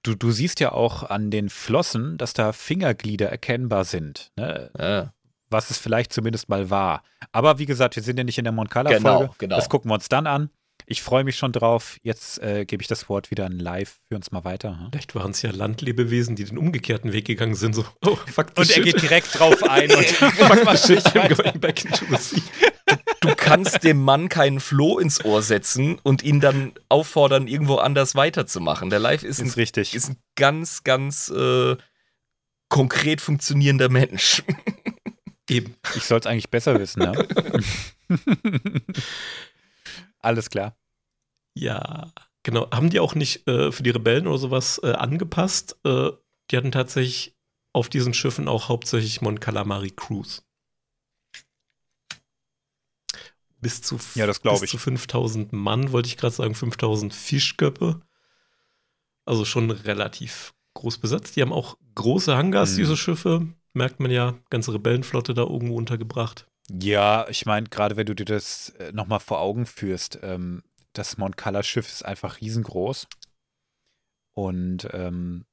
Du, 0.03 0.15
du 0.15 0.31
siehst 0.31 0.59
ja 0.59 0.71
auch 0.71 1.03
an 1.03 1.31
den 1.31 1.49
Flossen, 1.49 2.17
dass 2.17 2.33
da 2.33 2.53
Fingerglieder 2.53 3.29
erkennbar 3.29 3.83
sind. 3.85 4.31
Ne? 4.37 4.71
Ja. 4.79 5.13
was 5.49 5.69
es 5.69 5.77
vielleicht 5.77 6.13
zumindest 6.13 6.49
mal 6.49 6.69
war. 6.69 7.03
Aber 7.31 7.57
wie 7.59 7.65
gesagt, 7.65 7.95
wir 7.95 8.03
sind 8.03 8.17
ja 8.17 8.23
nicht 8.23 8.37
in 8.37 8.43
der 8.45 8.53
Moncala-Folge. 8.53 9.03
Genau, 9.03 9.35
genau. 9.37 9.55
Das 9.55 9.69
gucken 9.69 9.89
wir 9.89 9.95
uns 9.95 10.07
dann 10.09 10.27
an. 10.27 10.49
Ich 10.85 11.01
freue 11.01 11.23
mich 11.25 11.35
schon 11.35 11.51
drauf. 11.51 11.97
Jetzt 12.03 12.41
äh, 12.41 12.63
gebe 12.65 12.81
ich 12.81 12.87
das 12.87 13.09
Wort 13.09 13.31
wieder 13.31 13.45
an 13.45 13.53
Live. 13.59 13.99
Für 14.07 14.15
uns 14.15 14.31
mal 14.31 14.45
weiter. 14.45 14.79
hm? 14.79 14.87
Vielleicht 14.91 15.15
waren 15.15 15.31
es 15.31 15.41
ja 15.41 15.51
Landlebewesen, 15.51 16.35
die 16.37 16.45
den 16.45 16.57
umgekehrten 16.57 17.11
Weg 17.11 17.25
gegangen 17.25 17.55
sind. 17.55 17.75
So, 17.75 17.83
oh, 18.05 18.15
fuck 18.27 18.51
the 18.55 18.61
Und 18.61 18.69
er 18.69 18.75
shit. 18.75 18.83
geht 18.85 19.01
direkt 19.01 19.37
drauf 19.37 19.61
ein 19.63 19.91
und 19.93 20.05
fuck 20.05 20.77
the 20.77 20.77
shit, 20.77 21.05
I'm 21.07 21.35
going 21.35 21.59
back 21.59 21.83
into 21.83 22.05
the 22.09 22.15
sea. 22.17 22.41
Du 23.21 23.35
kannst 23.35 23.83
dem 23.83 24.01
Mann 24.01 24.29
keinen 24.29 24.59
Floh 24.59 24.99
ins 24.99 25.23
Ohr 25.25 25.41
setzen 25.41 25.99
und 26.03 26.23
ihn 26.23 26.39
dann 26.39 26.73
auffordern, 26.89 27.47
irgendwo 27.47 27.75
anders 27.75 28.15
weiterzumachen. 28.15 28.89
Der 28.89 28.99
Live 28.99 29.23
ist 29.23 29.39
ein, 29.39 29.47
ist 29.47 29.57
richtig. 29.57 29.93
ist 29.93 30.09
ein 30.09 30.17
ganz, 30.35 30.83
ganz 30.83 31.29
äh, 31.29 31.75
konkret 32.69 33.21
funktionierender 33.21 33.89
Mensch. 33.89 34.43
Eben. 35.49 35.75
Ich 35.95 36.03
soll 36.03 36.19
es 36.19 36.25
eigentlich 36.25 36.49
besser 36.49 36.79
wissen, 36.79 36.99
ne? 36.99 37.27
Alles 40.19 40.49
klar. 40.49 40.77
Ja, 41.53 42.11
genau. 42.43 42.69
Haben 42.71 42.89
die 42.89 42.99
auch 42.99 43.15
nicht 43.15 43.47
äh, 43.47 43.71
für 43.71 43.83
die 43.83 43.89
Rebellen 43.89 44.27
oder 44.27 44.37
sowas 44.37 44.79
äh, 44.83 44.91
angepasst? 44.91 45.77
Äh, 45.85 46.11
die 46.51 46.57
hatten 46.57 46.71
tatsächlich 46.71 47.35
auf 47.73 47.89
diesen 47.89 48.13
Schiffen 48.13 48.47
auch 48.47 48.69
hauptsächlich 48.69 49.21
Mon 49.21 49.39
Calamari 49.39 49.91
Crews. 49.91 50.46
Bis 53.59 53.81
zu, 53.81 53.97
Ja, 54.15 54.27
das 54.27 54.39
bis 54.39 54.61
ich. 54.63 54.69
zu 54.71 54.77
5000 54.77 55.51
Mann, 55.53 55.91
wollte 55.91 56.07
ich 56.07 56.17
gerade 56.17 56.33
sagen, 56.35 56.53
5000 56.55 57.13
Fischköpfe. 57.13 58.01
Also 59.25 59.45
schon 59.45 59.71
relativ 59.71 60.53
groß 60.75 60.99
besetzt. 60.99 61.35
Die 61.35 61.41
haben 61.41 61.51
auch 61.53 61.77
große 61.95 62.37
Hangars, 62.37 62.73
Mhm. 62.73 62.77
diese 62.77 62.97
Schiffe. 62.97 63.47
Merkt 63.73 63.99
man 63.99 64.11
ja, 64.11 64.35
ganze 64.49 64.73
Rebellenflotte 64.73 65.33
da 65.33 65.41
irgendwo 65.43 65.75
untergebracht. 65.75 66.47
Ja, 66.69 67.27
ich 67.29 67.45
meine, 67.45 67.67
gerade 67.69 67.95
wenn 67.97 68.05
du 68.05 68.13
dir 68.15 68.25
das 68.25 68.69
äh, 68.79 68.91
nochmal 68.91 69.19
vor 69.19 69.39
Augen 69.39 69.65
führst, 69.65 70.19
ähm, 70.21 70.63
das 70.93 71.17
Moncala-Schiff 71.17 71.87
ist 71.87 72.05
einfach 72.05 72.41
riesengroß 72.41 73.07
und 74.33 74.87
ähm, 74.93 75.45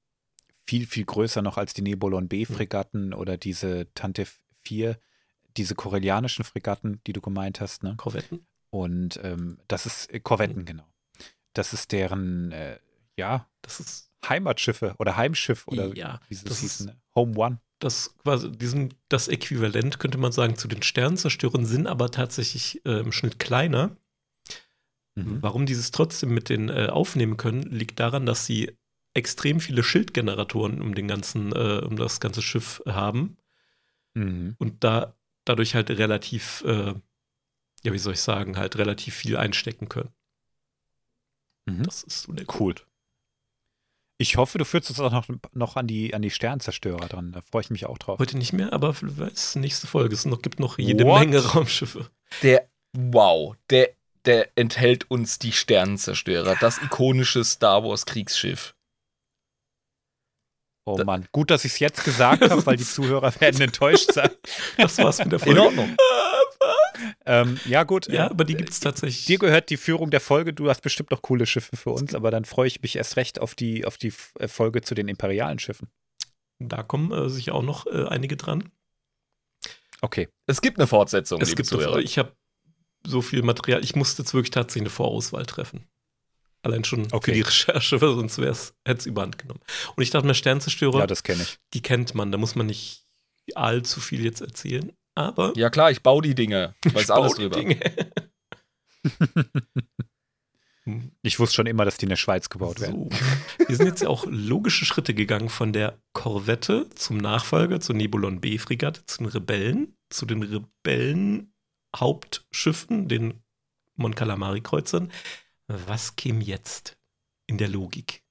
viel, 0.67 0.87
viel 0.87 1.05
größer 1.05 1.43
noch 1.43 1.57
als 1.59 1.75
die 1.75 1.83
Nebulon 1.83 2.29
B-Fregatten 2.29 3.13
oder 3.15 3.37
diese 3.37 3.93
Tante 3.95 4.27
4, 4.63 4.99
diese 5.57 5.75
korellianischen 5.75 6.45
Fregatten, 6.45 7.01
die 7.07 7.13
du 7.13 7.21
gemeint 7.21 7.61
hast, 7.61 7.83
ne? 7.83 7.95
Korvetten. 7.97 8.47
Und 8.71 9.21
ähm, 9.23 9.59
das 9.69 9.87
ist 9.87 10.13
äh, 10.13 10.21
Korvetten, 10.21 10.65
genau. 10.65 10.87
Das 11.53 11.73
ist 11.73 11.93
deren, 11.93 12.51
äh, 12.53 12.79
ja, 13.17 13.49
Das 13.63 13.79
ist 13.81 14.11
Heimatschiffe 14.29 14.95
oder 14.99 15.17
Heimschiff 15.17 15.67
oder 15.69 15.95
ja, 15.97 16.19
wie 16.29 16.35
sie 16.35 16.45
das 16.47 16.61
hießen. 16.61 16.87
ne? 16.87 16.97
Home 17.15 17.37
One. 17.37 17.61
das 17.79 18.15
quasi, 18.19 18.51
die 18.51 18.67
sind 18.67 18.97
das 19.09 19.29
Äquivalent, 19.29 19.99
könnte 20.01 20.19
man 20.19 20.33
sagen, 20.33 20.57
zu 20.57 20.67
den 20.67 20.83
Sternzerstörern, 20.83 21.67
sind 21.67 21.87
aber 21.87 22.11
tatsächlich 22.11 22.85
äh, 22.87 23.01
im 23.01 23.13
Schnitt 23.13 23.39
kleiner. 23.39 23.97
Mhm. 25.15 25.41
Warum 25.43 25.67
die 25.67 25.75
es 25.75 25.91
trotzdem 25.93 26.35
mit 26.35 26.49
den 26.49 26.69
äh, 26.71 26.89
aufnehmen 26.91 27.37
können, 27.37 27.63
liegt 27.63 28.01
daran, 28.01 28.27
dass 28.27 28.47
sie 28.47 28.77
extrem 29.13 29.61
viele 29.61 29.85
Schildgeneratoren 29.85 30.81
um 30.83 30.95
den 30.97 31.07
ganzen, 31.07 31.53
äh, 31.53 31.83
um 31.85 31.97
das 31.97 32.19
ganze 32.21 32.43
Schiff 32.43 32.83
haben 32.87 33.37
Mhm. 34.17 34.55
und 34.59 34.83
da 34.85 35.15
dadurch 35.45 35.75
halt 35.75 35.91
relativ, 35.91 36.63
äh, 36.67 36.95
ja, 37.83 37.93
wie 37.93 37.99
soll 37.99 38.15
ich 38.15 38.21
sagen, 38.21 38.57
halt 38.57 38.77
relativ 38.77 39.15
viel 39.15 39.37
einstecken 39.37 39.89
können. 39.89 40.11
Mhm. 41.67 41.83
Das 41.85 42.03
ist 42.03 42.23
so 42.23 42.33
der 42.33 42.47
Cool. 42.59 42.75
Ich 44.17 44.37
hoffe, 44.37 44.59
du 44.59 44.65
führst 44.65 44.91
uns 44.91 45.01
auch 45.01 45.11
noch, 45.11 45.29
noch 45.53 45.77
an, 45.77 45.87
die, 45.87 46.15
an 46.15 46.23
die 46.23 46.31
Sternzerstörer 46.31 47.09
dran. 47.09 47.33
Da 47.33 47.41
freue 47.43 47.63
ich 47.63 47.71
mich 47.71 47.87
auch 47.87 47.99
drauf. 47.99 48.19
Heute 48.21 48.39
nicht 48.39 48.53
mehr, 48.53 48.73
aber 48.73 48.95
weiß, 49.01 49.57
nächste 49.57 49.87
Folge. 49.87 50.15
Es 50.15 50.25
noch, 50.25 50.41
gibt 50.41 50.61
noch 50.61 50.79
jede 50.79 51.05
What? 51.05 51.21
Menge 51.21 51.45
Raumschiffe. 51.45 52.09
Der, 52.43 52.69
wow, 52.93 53.57
der, 53.71 53.91
der 54.25 54.57
enthält 54.57 55.11
uns 55.11 55.41
die 55.41 55.53
Sternenzerstörer, 55.53 56.57
das 56.61 56.79
ikonische 56.79 57.43
Star 57.45 57.83
Wars 57.83 58.07
Kriegsschiff. 58.07 58.74
Oh 60.87 61.03
Mann, 61.03 61.27
gut, 61.33 61.51
dass 61.51 61.65
ich 61.65 61.73
es 61.73 61.79
jetzt 61.79 62.05
gesagt 62.05 62.43
habe, 62.49 62.65
weil 62.67 62.77
die 62.77 62.85
Zuhörer 62.85 63.33
werden 63.41 63.61
enttäuscht 63.63 64.13
sein. 64.13 64.31
Das 64.77 64.99
war's 64.99 65.19
mit 65.19 65.33
der 65.33 65.39
In 65.41 65.45
Folge. 65.45 65.63
Ordnung. 65.63 65.97
Ähm, 67.27 67.59
ja, 67.65 67.85
gut. 67.85 68.07
Ja, 68.09 68.27
äh, 68.27 68.31
aber 68.31 68.45
die 68.45 68.55
gibt's 68.55 68.81
tatsächlich. 68.81 69.25
Dir 69.25 69.39
gehört 69.39 69.71
die 69.71 69.77
Führung 69.77 70.11
der 70.11 70.21
Folge. 70.21 70.53
Du 70.53 70.69
hast 70.69 70.83
bestimmt 70.83 71.11
noch 71.11 71.23
coole 71.23 71.47
Schiffe 71.47 71.77
für 71.77 71.91
uns, 71.91 72.15
aber 72.15 72.31
dann 72.31 72.45
freue 72.45 72.67
ich 72.67 72.83
mich 72.83 72.97
erst 72.97 73.17
recht 73.17 73.41
auf 73.41 73.55
die, 73.55 73.85
auf 73.87 73.97
die 73.97 74.13
äh, 74.39 74.47
Folge 74.49 74.83
zu 74.83 74.95
den 74.95 75.09
imperialen 75.09 75.59
Schiffen. 75.59 75.89
Da 76.59 76.83
kommen 76.83 77.13
äh, 77.13 77.29
sicher 77.31 77.55
auch 77.55 77.63
noch 77.63 77.87
äh, 77.87 78.07
einige 78.09 78.37
dran. 78.37 78.71
Okay. 80.03 80.29
Es 80.47 80.61
gibt 80.61 80.79
eine 80.79 80.87
Fortsetzung, 80.87 81.41
Es 81.41 81.49
liebe 81.49 81.57
gibt 81.59 81.69
Zuhörer. 81.69 81.99
ich 81.99 82.19
habe 82.19 82.33
so 83.07 83.23
viel 83.23 83.43
Material. 83.43 83.83
Ich 83.83 83.97
musste 83.97 84.23
jetzt 84.23 84.35
wirklich 84.35 84.51
tatsächlich 84.51 84.83
eine 84.83 84.91
Vorauswahl 84.91 85.47
treffen. 85.47 85.87
Allein 86.65 86.85
schon 86.85 87.07
Okay. 87.13 87.31
für 87.31 87.35
die 87.37 87.41
Recherche, 87.43 88.01
weil 88.01 88.15
sonst 88.15 88.39
hätte 88.39 88.73
es 88.87 89.07
überhand 89.07 89.39
genommen. 89.39 89.61
Und 89.97 90.03
ich 90.03 90.11
dachte 90.11 90.27
mir, 90.27 90.35
Sternzerstörer, 90.35 91.01
Ja, 91.01 91.07
das 91.07 91.23
kenne 91.23 91.43
ich. 91.43 91.59
die 91.75 91.83
kennt 91.83 92.15
man. 92.15 92.33
Da 92.33 92.39
muss 92.39 92.55
man 92.55 92.67
nicht 92.67 93.05
allzu 93.55 94.01
viel 94.01 94.25
jetzt 94.25 94.41
erzählen. 94.41 94.91
Aber 95.15 95.53
Ja 95.57 95.69
klar, 95.71 95.91
ich 95.91 96.03
baue 96.03 96.23
die 96.23 96.35
Dinge. 96.35 96.75
Ich 96.85 96.95
weiß 96.95 97.05
ich 97.05 97.11
alles 97.13 97.35
drüber. 97.35 97.57
Dinge. 97.57 97.79
Ich 101.23 101.39
wusste 101.39 101.55
schon 101.57 101.67
immer, 101.67 101.87
dass 101.87 101.97
die 101.97 102.05
in 102.05 102.11
der 102.11 102.17
Schweiz 102.17 102.51
gebaut 102.51 102.79
werden. 102.81 103.09
So. 103.11 103.19
Wir 103.69 103.77
sind 103.77 103.87
jetzt 103.87 104.03
ja 104.03 104.09
auch 104.11 104.27
logische 104.29 104.85
Schritte 104.85 105.15
gegangen 105.15 105.49
von 105.49 105.73
der 105.73 105.97
Korvette 106.13 106.91
zum 106.95 107.17
Nachfolger, 107.17 107.81
zur 107.81 107.95
Nebulon 107.95 108.43
B-Fregatte, 108.43 109.07
zu 109.07 109.19
den 109.23 109.29
Rebellen, 109.29 109.97
zu 110.11 110.27
den 110.27 110.43
Rebellen-Hauptschiffen, 110.43 113.09
den 113.09 113.43
Mon 113.97 114.15
Calamari-Kreuzern. 114.15 115.11
Was 115.69 116.17
käme 116.17 116.43
jetzt 116.45 116.97
in 117.47 117.59
der 117.59 117.69
Logik? 117.69 118.23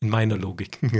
In 0.00 0.08
meiner 0.10 0.36
Logik. 0.36 0.78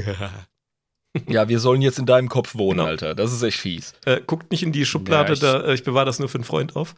Ja, 1.29 1.49
wir 1.49 1.61
sollen 1.61 1.81
jetzt 1.81 2.01
in 2.01 2.07
deinem 2.07 2.29
Kopf 2.29 2.57
wohnen, 2.57 2.79
Genau. 2.79 2.89
Alter. 2.89 3.15
Das 3.15 3.33
ist 3.33 3.41
echt 3.45 3.61
fies. 3.61 3.95
äh, 4.05 4.21
guckt 4.21 4.51
nicht 4.51 4.65
in 4.65 4.73
die 4.73 4.85
Schublade, 4.85 5.29
Ja, 5.29 5.33
ich- 5.35 5.39
da, 5.39 5.61
äh, 5.63 5.75
ich 5.75 5.85
bewahre 5.85 6.07
das 6.07 6.19
nur 6.19 6.29
für 6.29 6.39
einen 6.39 6.45
Freund 6.45 6.75
auf. 6.75 6.97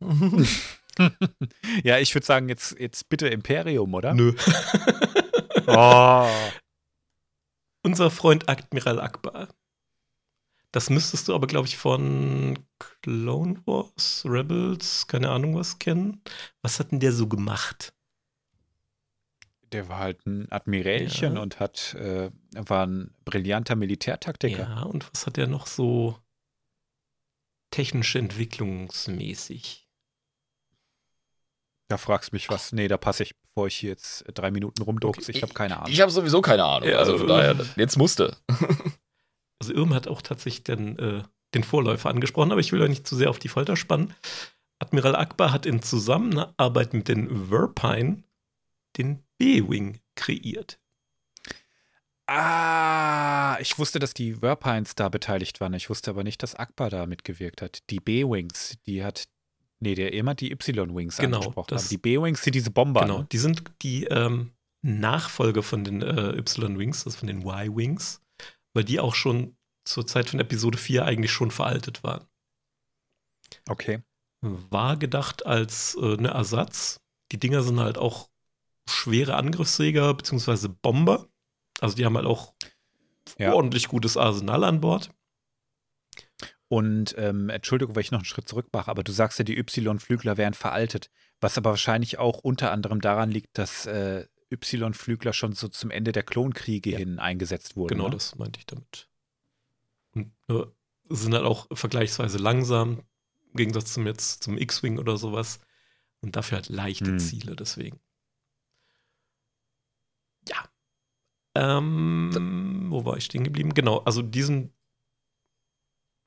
Ja, 1.82 1.98
ich 1.98 2.14
würde 2.14 2.24
sagen, 2.26 2.48
jetzt, 2.48 2.78
jetzt 2.78 3.08
bitte 3.08 3.26
Imperium, 3.28 3.94
oder? 3.94 4.14
Nö. 4.14 4.32
Oh. 5.66 6.28
Unser 7.84 8.10
Freund 8.10 8.48
Admiral 8.48 9.00
Akbar. 9.00 9.48
Das 10.72 10.88
müsstest 10.88 11.28
du 11.28 11.34
aber, 11.34 11.46
glaube 11.46 11.66
ich, 11.68 11.76
von 11.76 12.58
Clone 13.02 13.60
Wars, 13.66 14.22
Rebels, 14.24 15.06
keine 15.08 15.30
Ahnung 15.30 15.56
was 15.56 15.78
kennen. 15.78 16.22
Was 16.62 16.78
hat 16.80 16.90
denn 16.92 17.00
der 17.00 17.12
so 17.12 17.26
gemacht? 17.26 17.92
Der 19.72 19.88
war 19.88 19.98
halt 19.98 20.24
ein 20.26 20.50
Admirälchen 20.50 21.36
Ja. 21.36 21.42
und 21.42 21.60
hat, 21.60 21.94
äh, 21.94 22.30
war 22.54 22.86
ein 22.86 23.14
brillanter 23.24 23.76
Militärtaktiker. 23.76 24.62
Ja, 24.68 24.82
und 24.82 25.08
was 25.12 25.26
hat 25.26 25.36
er 25.38 25.46
noch 25.46 25.66
so 25.66 26.18
technische 27.70 28.18
entwicklungsmäßig? 28.18 29.86
Da 31.88 31.96
fragst 31.96 32.32
mich 32.32 32.48
was. 32.50 32.72
Nee, 32.72 32.88
da 32.88 32.96
passe 32.98 33.22
ich, 33.22 33.34
bevor 33.40 33.66
ich 33.66 33.76
hier 33.76 33.90
jetzt 33.90 34.24
drei 34.34 34.50
Minuten 34.50 34.82
rumdruckse. 34.82 35.32
Ich 35.32 35.42
habe 35.42 35.54
keine 35.54 35.76
Ahnung. 35.78 35.90
Ich 35.90 36.00
habe 36.00 36.10
sowieso 36.10 36.42
keine 36.42 36.64
Ahnung. 36.64 36.88
Ja, 36.88 36.98
also 36.98 37.16
von 37.16 37.26
äh, 37.26 37.28
daher, 37.54 37.66
jetzt 37.76 37.96
musste. 37.96 38.36
Also 39.60 39.72
Irm 39.74 39.92
hat 39.92 40.06
auch 40.06 40.22
tatsächlich 40.22 40.62
den, 40.62 40.96
äh, 41.00 41.24
den 41.52 41.64
Vorläufer 41.64 42.10
angesprochen, 42.10 42.52
aber 42.52 42.60
ich 42.60 42.70
will 42.70 42.80
euch 42.80 42.90
nicht 42.90 43.08
zu 43.08 43.16
sehr 43.16 43.28
auf 43.28 43.40
die 43.40 43.48
Folter 43.48 43.74
spannen. 43.74 44.14
Admiral 44.78 45.16
Akbar 45.16 45.50
hat 45.50 45.66
in 45.66 45.82
Zusammenarbeit 45.82 46.94
mit 46.94 47.08
den 47.08 47.48
Verpine 47.48 48.22
den 48.96 49.24
B-Wing 49.38 50.00
kreiert. 50.16 50.78
Ah, 52.26 53.56
ich 53.60 53.78
wusste, 53.78 53.98
dass 53.98 54.12
die 54.12 54.34
Verpines 54.34 54.94
da 54.94 55.08
beteiligt 55.08 55.60
waren. 55.60 55.72
Ich 55.72 55.88
wusste 55.88 56.10
aber 56.10 56.24
nicht, 56.24 56.42
dass 56.42 56.54
Akbar 56.54 56.90
da 56.90 57.06
mitgewirkt 57.06 57.62
hat. 57.62 57.88
Die 57.90 58.00
B-Wings, 58.00 58.76
die 58.86 59.02
hat. 59.02 59.28
Nee, 59.80 59.94
der 59.94 60.12
immer 60.12 60.34
die 60.34 60.50
Y-Wings 60.52 61.16
Genau, 61.16 61.38
angesprochen. 61.38 61.68
das- 61.70 61.88
die 61.88 61.96
B-Wings 61.98 62.42
sind 62.42 62.54
diese 62.54 62.70
Bomber. 62.70 63.02
Genau, 63.02 63.18
ne? 63.20 63.26
die 63.32 63.38
sind 63.38 63.62
die 63.82 64.04
ähm, 64.04 64.52
Nachfolger 64.82 65.62
von 65.62 65.84
den 65.84 66.02
äh, 66.02 66.36
Y-Wings, 66.36 67.06
also 67.06 67.16
von 67.18 67.28
den 67.28 67.42
Y-Wings, 67.46 68.20
weil 68.74 68.84
die 68.84 69.00
auch 69.00 69.14
schon 69.14 69.56
zur 69.84 70.06
Zeit 70.06 70.28
von 70.28 70.40
Episode 70.40 70.76
4 70.76 71.04
eigentlich 71.06 71.30
schon 71.32 71.50
veraltet 71.50 72.02
waren. 72.02 72.26
Okay. 73.70 74.02
War 74.42 74.96
gedacht 74.98 75.46
als 75.46 75.94
äh, 75.94 76.16
ne 76.16 76.28
Ersatz. 76.28 77.00
Die 77.32 77.38
Dinger 77.38 77.62
sind 77.62 77.80
halt 77.80 77.96
auch 77.98 78.28
schwere 78.88 79.34
Angriffsjäger 79.34 80.14
bzw. 80.14 80.68
Bomber. 80.68 81.28
Also 81.80 81.96
die 81.96 82.04
haben 82.04 82.16
halt 82.16 82.26
auch 82.26 82.54
Ja. 83.38 83.52
ordentlich 83.52 83.88
gutes 83.88 84.16
Arsenal 84.16 84.64
an 84.64 84.80
Bord. 84.80 85.10
Und 86.68 87.14
ähm, 87.16 87.48
Entschuldigung, 87.48 87.94
weil 87.96 88.02
ich 88.02 88.10
noch 88.10 88.18
einen 88.18 88.24
Schritt 88.26 88.48
zurück 88.48 88.68
mache, 88.72 88.90
aber 88.90 89.02
du 89.02 89.12
sagst 89.12 89.38
ja, 89.38 89.44
die 89.44 89.56
Y-Flügler 89.58 90.36
wären 90.36 90.52
veraltet. 90.54 91.10
Was 91.40 91.56
aber 91.56 91.70
wahrscheinlich 91.70 92.18
auch 92.18 92.38
unter 92.38 92.72
anderem 92.72 93.00
daran 93.00 93.30
liegt, 93.30 93.56
dass 93.56 93.86
äh, 93.86 94.26
Y-Flügler 94.52 95.32
schon 95.32 95.52
so 95.52 95.68
zum 95.68 95.90
Ende 95.90 96.12
der 96.12 96.24
Klonkriege 96.24 96.90
Ja. 96.92 96.98
hin 96.98 97.18
eingesetzt 97.18 97.76
wurden. 97.76 97.94
Genau, 97.96 98.08
ne? 98.08 98.14
das 98.14 98.36
meinte 98.36 98.58
ich 98.58 98.66
damit. 98.66 99.08
Und 100.14 100.32
äh, 100.48 100.64
sind 101.08 101.32
halt 101.34 101.44
auch 101.44 101.68
vergleichsweise 101.72 102.36
langsam, 102.38 103.02
im 103.52 103.56
Gegensatz 103.56 103.94
zum 103.94 104.06
jetzt 104.06 104.42
zum 104.42 104.58
X-Wing 104.58 104.98
oder 104.98 105.16
sowas. 105.16 105.60
Und 106.20 106.36
dafür 106.36 106.56
halt 106.56 106.68
leichte 106.68 107.06
Hm. 107.12 107.18
Ziele, 107.18 107.56
deswegen. 107.56 107.98
Ähm, 111.58 112.86
wo 112.88 113.04
war 113.04 113.16
ich 113.16 113.24
stehen 113.24 113.44
geblieben? 113.44 113.74
Genau, 113.74 113.98
also 113.98 114.22
die 114.22 114.42
sind 114.42 114.72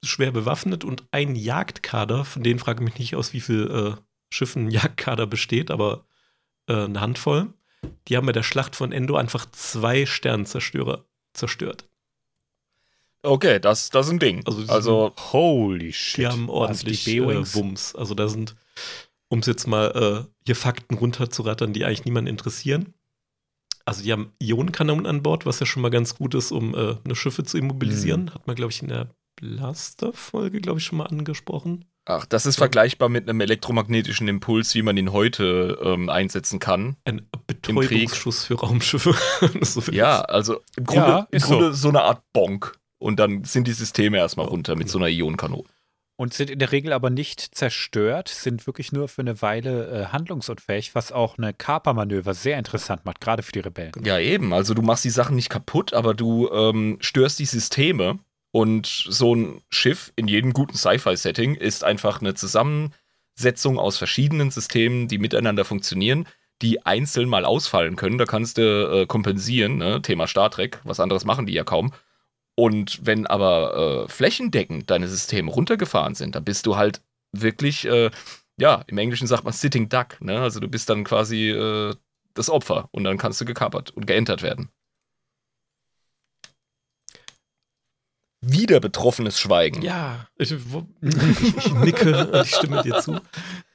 schwer 0.03 0.32
bewaffnet 0.32 0.84
und 0.84 1.03
ein 1.12 1.36
Jagdkader, 1.36 2.26
von 2.26 2.44
denen 2.44 2.60
frage 2.60 2.84
ich 2.84 2.90
mich 2.90 2.99
nicht 2.99 3.16
aus, 3.16 3.34
wie 3.34 3.40
viel 3.40 3.70
äh, 3.98 4.02
Schiffen 4.34 4.68
ein 4.68 4.72
Jagdkader 4.72 5.28
besteht, 5.28 5.72
aber 5.72 6.06
äh, 6.68 6.86
eine 6.86 7.02
Handvoll. 7.02 7.53
Die 8.08 8.18
haben 8.18 8.26
bei 8.26 8.32
der 8.32 8.44
Schlacht 8.44 8.76
von 8.76 8.91
Endo 8.91 9.16
einfach 9.16 9.45
zwei 9.52 10.06
Sternzerstörer 10.06 11.06
zerstört. 11.34 11.88
Okay, 13.24 13.60
das, 13.60 13.90
das 13.91 14.08
ist 14.08 14.14
ein 14.14 14.20
Ding. 14.20 14.41
Also 14.45 14.66
Also, 14.68 15.10
die 15.10 15.22
Holy 15.34 15.94
shit. 15.94 16.18
Die 16.20 16.28
haben 16.28 16.49
ordentlich 16.49 17.08
Also 17.08 17.12
die 17.12 17.18
äh, 17.18 17.53
Wumms. 17.53 17.95
Also 17.95 18.16
da 18.16 18.28
sind, 18.28 18.56
um 19.30 19.40
es 19.40 19.45
jetzt 19.45 19.68
mal 19.68 20.26
äh, 20.28 20.32
hier 20.45 20.56
Fakten 20.56 20.95
runterzurattern, 20.95 21.74
die 21.74 21.86
eigentlich 21.86 22.06
niemanden 22.06 22.30
interessieren. 22.30 22.94
Also 23.86 24.03
die 24.03 24.12
haben 24.12 24.32
Ionenkanonen 24.41 25.06
an 25.06 25.24
Bord, 25.24 25.45
was 25.45 25.60
ja 25.60 25.66
schon 25.66 25.82
mal 25.82 25.90
ganz 25.90 26.16
gut 26.16 26.36
ist, 26.36 26.52
um 26.52 26.76
äh, 26.76 26.95
eine 27.03 27.16
Schiffe 27.16 27.44
zu 27.44 27.58
immobilisieren. 27.58 28.34
Hat 28.34 28.48
man, 28.48 28.56
glaube 28.56 28.72
ich, 28.72 28.82
in 28.82 28.88
der 28.90 29.10
Blaster-Folge, 29.38 30.62
glaube 30.62 30.80
ich, 30.80 30.86
schon 30.86 30.98
mal 30.99 31.06
angesprochen. 31.08 31.86
ach, 32.06 32.26
das 32.26 32.45
ist 32.45 32.58
vergleichbar 32.58 33.10
mit 33.10 33.28
einem 33.30 33.41
elektromagnetischen 33.41 34.28
Impuls, 34.28 34.76
wie 34.76 34.82
man 34.82 34.98
ihn 34.98 35.12
heute 35.12 35.80
ähm, 35.84 36.10
einsetzen 36.10 36.60
kann. 36.60 36.98
Ein 37.06 37.28
Betäubungsschuss 37.48 38.45
für 38.45 38.56
Raumschiffe. 38.56 39.16
so 39.62 39.82
Ja, 39.91 40.22
also 40.22 40.60
im 40.78 40.86
Grunde, 40.86 41.08
Ja, 41.08 41.28
im 41.32 41.41
Grunde 41.41 41.74
so. 41.74 41.90
eine 41.90 42.02
Art 42.03 42.22
Bonk. 42.34 42.78
Und 42.99 43.20
dann 43.20 43.44
sind 43.45 43.68
die 43.68 43.74
Systeme 43.74 44.18
erstmal 44.18 44.45
Ja, 44.45 44.52
runter 44.52 44.76
mit 44.76 44.88
genau. 44.88 44.91
so 44.94 44.98
einer 44.99 45.08
Ionenkanone. 45.08 45.64
Und 46.22 46.35
sind 46.35 46.52
in 46.52 46.60
der 46.60 46.72
Regel 46.72 46.93
aber 46.93 47.10
nicht 47.10 47.39
zerstört, 47.56 48.30
sind 48.30 48.68
wirklich 48.68 48.91
nur 48.91 49.07
für 49.07 49.23
eine 49.23 49.41
Weile 49.41 49.88
äh, 49.88 50.06
handlungsunfähig, 50.14 50.93
was 50.93 51.11
auch 51.11 51.39
eine 51.39 51.52
Kapermanöver 51.52 52.35
sehr 52.35 52.60
interessant 52.60 53.06
macht, 53.06 53.22
gerade 53.22 53.41
für 53.41 53.52
die 53.52 53.61
Rebellen. 53.61 53.93
Ja, 54.03 54.19
eben. 54.19 54.53
Also 54.53 54.76
du 54.76 54.84
machst 54.84 55.03
die 55.03 55.10
Sachen 55.10 55.35
nicht 55.35 55.49
kaputt, 55.49 55.95
aber 55.95 56.14
du 56.14 56.48
ähm, 56.52 56.99
störst 57.02 57.39
die 57.39 57.45
Systeme. 57.45 58.19
Und 58.52 58.85
so 58.85 59.34
ein 59.34 59.64
Schiff 59.72 60.14
in 60.15 60.27
jedem 60.27 60.53
guten 60.53 60.77
Sci-Fi-Setting 60.77 61.56
ist 61.56 61.84
einfach 61.84 62.22
eine 62.22 62.35
Zusammensetzung 62.35 63.80
aus 63.80 63.98
verschiedenen 63.98 64.52
Systemen, 64.52 65.07
die 65.07 65.18
miteinander 65.18 65.65
funktionieren, 65.65 66.27
die 66.61 66.85
einzeln 66.85 67.30
mal 67.30 67.45
ausfallen 67.45 67.95
können. 67.95 68.19
Da 68.19 68.26
kannst 68.26 68.60
du 68.60 68.61
äh, 68.61 69.06
kompensieren, 69.07 69.77
ne? 69.77 70.03
Thema 70.03 70.27
Star 70.27 70.52
Trek, 70.52 70.81
was 70.84 70.99
anderes 70.99 71.26
machen 71.26 71.48
die 71.48 71.53
ja 71.53 71.64
kaum. 71.64 71.91
Und 72.56 72.99
wenn 73.06 73.28
aber 73.28 74.06
äh, 74.06 74.11
flächendeckend 74.11 74.90
deine 74.90 75.07
Systeme 75.07 75.52
runtergefahren 75.52 76.15
sind, 76.15 76.36
dann 76.36 76.44
bist 76.44 76.65
du 76.65 76.76
halt 76.76 77.02
wirklich, 77.32 77.86
äh, 77.86 78.11
ja, 78.57 78.84
im 78.88 78.98
Englischen 78.98 79.28
sagt 79.28 79.44
man 79.44 79.53
Sitting 79.53 79.90
Duck, 79.90 80.19
ne? 80.22 80.41
Also 80.41 80.60
du 80.60 80.68
bist 80.68 80.90
dann 80.90 81.03
quasi 81.03 81.49
äh, 81.49 81.95
das 82.34 82.49
Opfer 82.49 82.90
und 82.91 83.03
dann 83.03 83.18
kannst 83.18 83.40
du 83.41 83.45
gekapert 83.45 83.91
und 83.91 84.06
geentert 84.06 84.41
werden. 84.41 84.69
Wieder 88.44 88.80
betroffenes 88.80 89.40
Schweigen. 89.40 89.84
Ja, 89.84 90.28
ich, 90.36 90.52
wo, 90.72 90.88
ich, 90.99 91.57
ich 91.57 91.73
nicke 91.73 92.28
und 92.28 92.41
ich 92.44 92.56
stimme 92.56 92.82
dir 92.82 92.99
zu. 92.99 93.22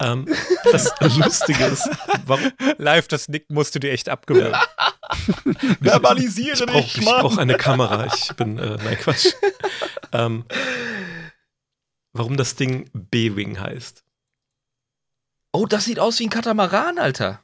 Ähm, 0.00 0.26
das 0.72 0.92
Lustige 1.16 1.64
ist, 1.66 1.88
warum, 2.26 2.50
Live, 2.76 3.06
das 3.06 3.28
Nicken 3.28 3.54
musst 3.54 3.76
du 3.76 3.78
dir 3.78 3.92
echt 3.92 4.08
abgewöhnen. 4.08 4.56
Verbalisiere 5.80 6.54
ich 6.54 6.66
brauche 6.66 7.20
brauch 7.20 7.38
eine 7.38 7.56
Kamera. 7.56 8.06
Ich 8.06 8.34
bin, 8.36 8.58
äh, 8.58 8.76
nein, 8.76 8.96
Quatsch. 8.98 9.32
ähm, 10.12 10.44
warum 12.12 12.36
das 12.36 12.56
Ding 12.56 12.90
B-Wing 12.92 13.60
heißt. 13.60 14.04
Oh, 15.52 15.66
das 15.66 15.84
sieht 15.86 15.98
aus 15.98 16.18
wie 16.20 16.24
ein 16.24 16.30
Katamaran, 16.30 16.98
Alter. 16.98 17.42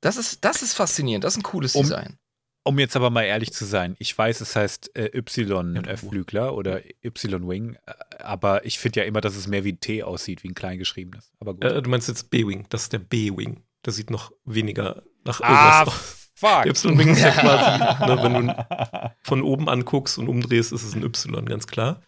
Das 0.00 0.16
ist, 0.16 0.44
das 0.44 0.62
ist 0.62 0.74
faszinierend. 0.74 1.24
Das 1.24 1.34
ist 1.34 1.38
ein 1.40 1.42
cooles 1.42 1.74
Um- 1.74 1.82
Design. 1.82 2.18
Um 2.64 2.78
jetzt 2.78 2.96
aber 2.96 3.08
mal 3.08 3.22
ehrlich 3.22 3.54
zu 3.54 3.64
sein, 3.64 3.96
ich 3.98 4.16
weiß, 4.18 4.42
es 4.42 4.54
heißt 4.54 4.94
äh, 4.94 5.16
Y-Flügler 5.16 6.54
oder 6.54 6.82
Y-Wing, 7.02 7.76
äh, 7.86 7.92
aber 8.18 8.66
ich 8.66 8.78
finde 8.78 9.00
ja 9.00 9.06
immer, 9.06 9.22
dass 9.22 9.36
es 9.36 9.46
mehr 9.46 9.64
wie 9.64 9.72
ein 9.72 9.80
T 9.80 10.02
aussieht, 10.02 10.42
wie 10.42 10.48
ein 10.48 10.54
kleingeschriebenes. 10.54 11.32
Aber 11.40 11.54
gut. 11.54 11.64
Äh, 11.64 11.80
du 11.80 11.88
meinst 11.88 12.08
jetzt 12.08 12.28
B-Wing, 12.28 12.66
das 12.68 12.82
ist 12.82 12.92
der 12.92 12.98
B-Wing. 12.98 13.62
Der 13.84 13.92
sieht 13.92 14.10
noch 14.10 14.32
weniger 14.44 15.02
nach 15.24 15.40
ah, 15.40 15.80
irgendwas 15.80 15.94
aus. 15.94 16.30
fuck. 16.34 16.66
Y-Wing 16.66 17.08
ist 17.08 17.20
ja 17.20 17.30
quasi, 17.32 18.06
ne, 18.06 18.22
wenn 18.22 18.46
du 18.46 19.14
von 19.22 19.42
oben 19.42 19.68
anguckst 19.68 20.18
und 20.18 20.28
umdrehst, 20.28 20.72
ist 20.72 20.82
es 20.82 20.94
ein 20.94 21.02
Y, 21.02 21.46
ganz 21.46 21.66
klar. 21.66 22.02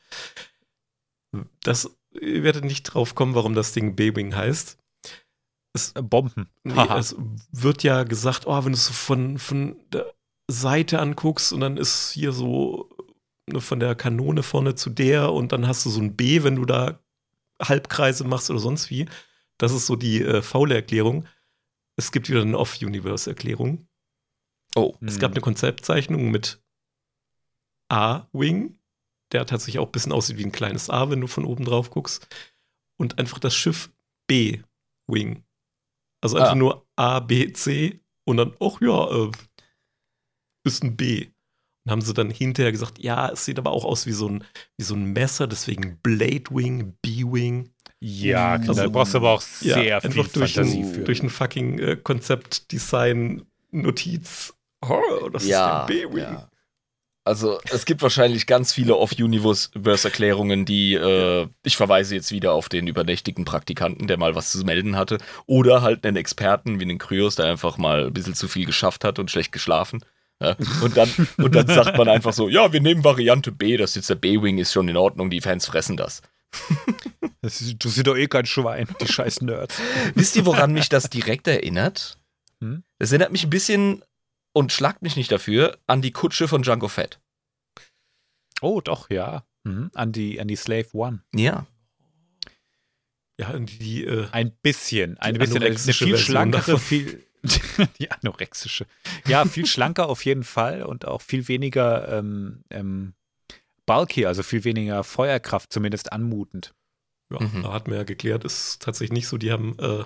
Das, 1.63 1.97
ihr 2.13 2.43
werdet 2.43 2.65
nicht 2.65 2.83
drauf 2.85 3.15
kommen, 3.15 3.35
warum 3.35 3.55
das 3.55 3.73
Ding 3.73 3.97
B-Wing 3.97 4.35
heißt. 4.35 4.79
Es, 5.73 5.93
Bomben. 5.95 6.51
nee, 6.65 6.89
es 6.99 7.15
wird 7.53 7.85
ja 7.85 8.03
gesagt, 8.03 8.47
oh, 8.47 8.65
wenn 8.65 8.73
du 8.73 8.77
es 8.77 8.87
so 8.87 8.93
von, 8.93 9.39
von 9.39 9.77
der 9.93 10.13
Seite 10.51 10.99
anguckst 10.99 11.53
und 11.53 11.61
dann 11.61 11.77
ist 11.77 12.11
hier 12.11 12.33
so 12.33 12.91
ne, 13.47 13.61
von 13.61 13.79
der 13.79 13.95
Kanone 13.95 14.43
vorne 14.43 14.75
zu 14.75 14.91
der 14.91 15.33
und 15.33 15.53
dann 15.53 15.67
hast 15.69 15.87
du 15.87 15.91
so 15.91 16.01
ein 16.01 16.17
B, 16.17 16.43
wenn 16.43 16.57
du 16.57 16.65
da 16.65 16.99
Halbkreise 17.63 18.25
machst 18.25 18.51
oder 18.51 18.59
sonst 18.59 18.91
wie. 18.91 19.07
Das 19.59 19.73
ist 19.73 19.87
so 19.87 19.95
die 19.95 20.23
äh, 20.23 20.43
faule 20.43 20.75
Erklärung. 20.75 21.27
Es 21.97 22.13
gibt 22.13 22.29
wieder 22.29 22.43
eine 22.43 22.59
Off-Universe-Erklärung. 22.59 23.87
Oh. 24.77 24.95
Es 25.01 25.15
Hm. 25.15 25.21
gab 25.21 25.33
eine 25.33 25.41
Konzeptzeichnung 25.41 26.31
mit 26.31 26.63
A-Wing, 27.89 28.79
der 29.33 29.47
tatsächlich 29.47 29.79
auch 29.81 29.87
ein 29.87 29.93
bisschen 29.93 30.13
aussieht 30.13 30.39
wie 30.39 30.45
ein 30.45 30.53
kleines 30.53 30.91
A, 30.91 31.11
wenn 31.11 31.21
du 31.21 31.27
von 31.27 31.45
oben 31.45 31.65
drauf 31.65 31.91
guckst. 31.91 32.27
Und 32.99 33.19
einfach 33.19 33.39
das 33.39 33.55
Schiff 33.55 33.91
B-Wing. 34.29 35.45
Also 36.23 36.37
einfach 36.37 36.53
Ah. 36.53 36.57
nur 36.57 36.87
A, 36.97 37.21
B, 37.21 37.53
C 37.53 38.01
und 38.27 38.37
dann, 38.37 38.55
ach 38.61 38.81
ja, 38.81 39.11
äh, 39.27 39.31
ist 40.65 40.85
ein 40.85 40.97
B. 40.97 41.29
Und 41.85 41.93
haben 41.93 42.03
sie 42.03 42.13
dann 42.13 42.31
hinterher 42.31 42.73
gesagt, 42.73 42.99
ja, 42.99 43.31
es 43.31 43.45
sieht 43.47 43.59
aber 43.59 43.71
auch 43.73 43.85
aus 43.87 44.05
wie 44.07 44.13
so 44.13 44.29
ein, 44.29 44.45
wie 44.77 44.85
so 44.85 44.95
ein 44.95 45.13
Messer, 45.13 45.47
deswegen 45.47 45.99
Blade 46.03 46.45
Wing, 46.51 46.97
B-Wing. 47.03 47.73
Ja, 48.03 48.57
klar, 48.59 48.71
Also- 48.71 48.83
da 48.83 48.89
brauchst 48.89 49.13
du 49.15 49.19
aber 49.19 49.31
auch 49.33 49.43
Ja, 49.61 49.75
sehr 49.75 50.01
viel 50.01 50.11
einfach 50.21 50.33
durch 50.33 50.55
Fantasie 50.55 50.81
ein, 50.83 50.95
für. 50.95 51.01
durch 51.01 51.23
ein 51.23 51.29
fucking 51.31 51.79
äh, 51.79 51.97
Konzept-Design-Notiz. 51.97 54.55
Oh, 54.83 55.29
das 55.33 55.47
Ja, 55.47 55.83
ist 55.83 55.89
der 55.91 55.95
B-Wing. 56.09 56.23
ja. 56.23 56.47
Also 57.23 57.59
es 57.71 57.85
gibt 57.85 58.01
wahrscheinlich 58.01 58.47
ganz 58.47 58.73
viele 58.73 58.97
Off-Universe-Erklärungen, 58.97 60.65
die 60.65 60.95
äh, 60.95 61.47
ich 61.63 61.77
verweise 61.77 62.15
jetzt 62.15 62.33
wieder 62.33 62.53
auf 62.55 62.71
den 62.71 62.87
übernächtigen 62.87 63.45
Praktikanten, 63.45 64.07
der 64.07 64.17
mal 64.17 64.35
was 64.35 64.51
zu 64.51 64.65
melden 64.65 64.97
hatte. 64.97 65.19
Oder 65.47 65.83
halt 65.83 66.07
einen 66.07 66.17
Experten 66.17 66.81
wie 66.81 66.87
den 66.87 66.97
Kryos, 66.99 67.35
der 67.37 67.45
einfach 67.47 67.77
mal 67.77 68.07
ein 68.07 68.13
bisschen 68.15 68.35
zu 68.35 68.49
viel 68.49 68.65
geschafft 68.65 69.05
hat 69.05 69.19
und 69.19 69.31
schlecht 69.31 69.53
geschlafen. 69.53 70.03
Ja, 70.43 70.57
und, 70.83 70.97
dann, 70.97 71.11
und 71.37 71.55
dann 71.55 71.67
sagt 71.67 71.99
man 71.99 72.09
einfach 72.09 72.33
so, 72.33 72.49
ja, 72.49 72.73
wir 72.73 72.81
nehmen 72.81 73.05
Variante 73.05 73.53
B, 73.53 73.77
das 73.77 73.91
ist 73.91 73.97
jetzt 73.97 74.09
der 74.11 74.15
B-Wing, 74.15 74.57
ist 74.57 74.73
schon 74.73 74.89
in 74.89 74.97
Ordnung, 74.97 75.29
die 75.29 75.43
Fans 75.43 75.67
fressen 75.67 75.99
das. 75.99 76.23
Das 77.43 77.63
ist, 77.63 77.83
du 77.83 77.89
siehst 77.89 78.07
doch 78.07 78.19
eh 78.19 78.27
kein 78.27 78.45
Schwein, 78.45 78.87
die 79.01 79.11
scheiß 79.11 79.41
Nerds. 79.41 79.81
Wisst 80.15 80.37
ihr, 80.37 80.45
woran 80.45 80.75
mich 80.75 80.91
das 80.91 81.09
direkt 81.09 81.49
erinnert? 81.49 82.19
Hm? 82.61 82.83
Es 82.99 83.13
erinnert 83.13 83.33
mich 83.33 83.45
ein 83.45 83.51
bisschen, 83.51 84.03
und 84.53 84.73
schlagt 84.73 85.03
mich 85.03 85.17
nicht 85.17 85.31
dafür, 85.33 85.79
an 85.87 86.03
die 86.03 86.11
Kutsche 86.11 86.49
von 86.49 86.63
Django 86.63 86.89
Fett. 86.89 87.21
Oh, 88.61 88.81
doch, 88.81 89.11
ja. 89.11 89.45
Mhm. 89.65 89.91
An, 89.95 90.13
die, 90.13 90.41
an 90.41 90.49
die 90.49 90.57
Slave 90.57 90.89
One. 90.93 91.23
Ja. 91.35 91.67
Ja, 93.39 93.59
die, 93.59 94.05
äh, 94.05 94.29
Ein 94.33 94.53
bisschen. 94.63 95.17
Ein 95.19 95.39
bisschen. 95.39 95.57
Eine 95.57 95.67
anorexische 95.67 96.05
viel 96.05 96.17
Version 96.17 96.33
schlankere, 96.33 96.73
davon. 96.73 96.79
viel. 96.79 97.27
die 97.99 98.11
anorexische. 98.11 98.87
Ja, 99.27 99.47
viel 99.47 99.65
schlanker 99.65 100.11
auf 100.11 100.25
jeden 100.27 100.45
Fall 100.45 100.83
und 100.83 101.07
auch 101.07 101.23
viel 101.23 101.49
weniger 101.49 102.19
ähm, 102.19 102.65
ähm, 102.69 103.15
bulky, 103.99 104.27
also 104.27 104.43
viel 104.43 104.65
weniger 104.65 105.03
Feuerkraft, 105.05 105.73
zumindest 105.73 106.13
anmutend. 106.13 106.75
ja, 107.33 107.41
Mhm. 107.41 107.63
da 107.63 107.73
hat 107.73 107.87
man 107.89 107.97
ja 107.97 108.05
geklärt, 108.05 108.45
ist 108.45 108.83
tatsächlich 108.83 109.13
nicht 109.13 109.29
so. 109.29 109.39
Die 109.39 109.53
haben 109.53 109.77
äh, 109.79 110.05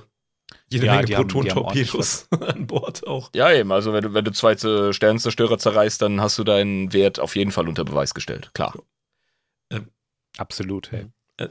jede 0.69 0.86
Ja, 0.86 0.97
Menge 0.97 1.15
Proton-Torpedos 1.16 2.28
an 2.40 2.66
Bord 2.66 3.06
auch. 3.06 3.31
Ja, 3.35 3.51
eben. 3.52 3.73
Also, 3.73 3.93
wenn 3.93 4.02
du, 4.05 4.15
wenn 4.15 4.24
du 4.24 4.31
zwei 4.32 4.56
Sternzerstörer 4.56 5.59
zerreißt, 5.59 6.02
dann 6.02 6.20
hast 6.20 6.39
du 6.39 6.44
deinen 6.44 6.93
Wert 6.93 7.19
auf 7.20 7.35
jeden 7.36 7.51
Fall 7.51 7.66
unter 7.69 7.85
Beweis 7.85 8.12
gestellt. 8.15 8.51
Klar. 8.55 8.74
Absolut, 10.36 10.90
hey. 10.90 11.06
Äh, 11.36 11.48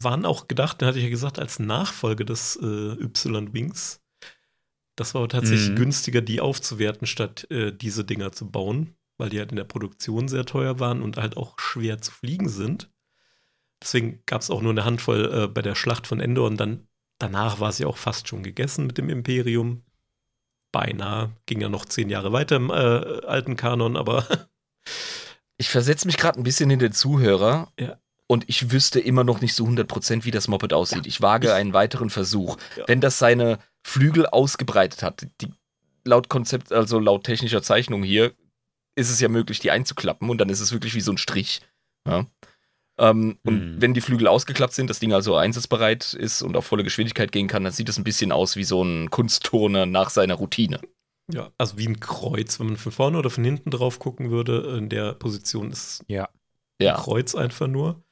waren 0.00 0.24
auch 0.24 0.46
gedacht, 0.48 0.80
da 0.80 0.86
hatte 0.86 0.98
ich 0.98 1.04
ja 1.04 1.10
gesagt, 1.10 1.38
als 1.38 1.58
Nachfolge 1.58 2.24
des 2.24 2.56
äh, 2.56 2.92
Y-Wings. 2.92 4.00
Das 4.96 5.14
war 5.14 5.22
aber 5.22 5.28
tatsächlich 5.28 5.70
Mhm. 5.70 5.76
günstiger, 5.76 6.20
die 6.20 6.40
aufzuwerten, 6.40 7.06
statt 7.06 7.50
äh, 7.50 7.72
diese 7.72 8.04
Dinger 8.04 8.30
zu 8.32 8.50
bauen, 8.50 8.94
weil 9.22 9.30
die 9.30 9.38
halt 9.38 9.52
in 9.52 9.56
der 9.56 9.64
Produktion 9.64 10.26
sehr 10.26 10.44
teuer 10.44 10.80
waren 10.80 11.00
und 11.00 11.16
halt 11.16 11.36
auch 11.36 11.58
schwer 11.58 12.00
zu 12.00 12.10
fliegen 12.10 12.48
sind. 12.48 12.90
Deswegen 13.80 14.22
gab 14.26 14.42
es 14.42 14.50
auch 14.50 14.62
nur 14.62 14.72
eine 14.72 14.84
Handvoll 14.84 15.32
äh, 15.32 15.46
bei 15.46 15.62
der 15.62 15.76
Schlacht 15.76 16.08
von 16.08 16.18
Endor 16.18 16.48
und 16.48 16.56
dann 16.58 16.88
danach 17.18 17.60
war 17.60 17.70
es 17.70 17.78
ja 17.78 17.86
auch 17.86 17.96
fast 17.96 18.26
schon 18.26 18.42
gegessen 18.42 18.86
mit 18.86 18.98
dem 18.98 19.08
Imperium. 19.08 19.84
Beinahe. 20.72 21.30
Ging 21.46 21.60
ja 21.60 21.68
noch 21.68 21.84
zehn 21.84 22.10
Jahre 22.10 22.32
weiter 22.32 22.56
im 22.56 22.70
äh, 22.70 22.72
alten 22.72 23.56
Kanon, 23.56 23.96
aber 23.96 24.26
Ich 25.56 25.68
versetze 25.68 26.08
mich 26.08 26.16
gerade 26.16 26.40
ein 26.40 26.42
bisschen 26.42 26.70
in 26.70 26.80
den 26.80 26.90
Zuhörer. 26.90 27.70
Ja. 27.78 27.96
Und 28.26 28.48
ich 28.48 28.72
wüsste 28.72 28.98
immer 28.98 29.22
noch 29.22 29.40
nicht 29.40 29.54
so 29.54 29.64
100%, 29.64 30.24
wie 30.24 30.32
das 30.32 30.48
Moped 30.48 30.72
aussieht. 30.72 31.06
Ich 31.06 31.20
wage 31.20 31.54
einen 31.54 31.72
weiteren 31.72 32.10
Versuch. 32.10 32.56
Ja. 32.76 32.84
Wenn 32.88 33.00
das 33.00 33.20
seine 33.20 33.60
Flügel 33.84 34.26
ausgebreitet 34.26 35.04
hat, 35.04 35.26
die, 35.40 35.52
laut 36.04 36.28
Konzept, 36.28 36.72
also 36.72 36.98
laut 36.98 37.24
technischer 37.24 37.62
Zeichnung 37.62 38.02
hier, 38.02 38.32
ist 38.94 39.10
es 39.10 39.20
ja 39.20 39.28
möglich, 39.28 39.58
die 39.58 39.70
einzuklappen 39.70 40.28
und 40.30 40.38
dann 40.38 40.48
ist 40.48 40.60
es 40.60 40.72
wirklich 40.72 40.94
wie 40.94 41.00
so 41.00 41.12
ein 41.12 41.18
Strich. 41.18 41.60
Ja. 42.06 42.26
Ähm, 42.98 43.38
Und 43.44 43.54
Hm. 43.60 43.76
wenn 43.80 43.94
die 43.94 44.00
Flügel 44.02 44.26
ausgeklappt 44.28 44.74
sind, 44.74 44.90
das 44.90 44.98
Ding 45.00 45.12
also 45.14 45.34
einsatzbereit 45.36 46.12
ist 46.14 46.42
und 46.42 46.56
auf 46.56 46.66
volle 46.66 46.84
Geschwindigkeit 46.84 47.32
gehen 47.32 47.48
kann, 47.48 47.64
dann 47.64 47.72
sieht 47.72 47.88
es 47.88 47.96
ein 47.98 48.04
bisschen 48.04 48.32
aus 48.32 48.54
wie 48.56 48.64
so 48.64 48.82
ein 48.82 49.10
Kunstturner 49.10 49.86
nach 49.86 50.10
seiner 50.10 50.34
Routine. 50.34 50.80
Ja, 51.32 51.50
also 51.56 51.78
wie 51.78 51.86
ein 51.88 52.00
Kreuz, 52.00 52.60
wenn 52.60 52.66
man 52.66 52.76
von 52.76 52.92
vorne 52.92 53.16
oder 53.18 53.30
von 53.30 53.44
hinten 53.44 53.70
drauf 53.70 53.98
gucken 53.98 54.30
würde, 54.30 54.76
in 54.76 54.88
der 54.90 55.14
Position 55.14 55.70
ist 55.70 56.04
Ja. 56.08 56.24
ein 56.78 56.86
Ja. 56.86 56.94
Kreuz 56.96 57.34
einfach 57.34 57.66
nur. 57.68 58.02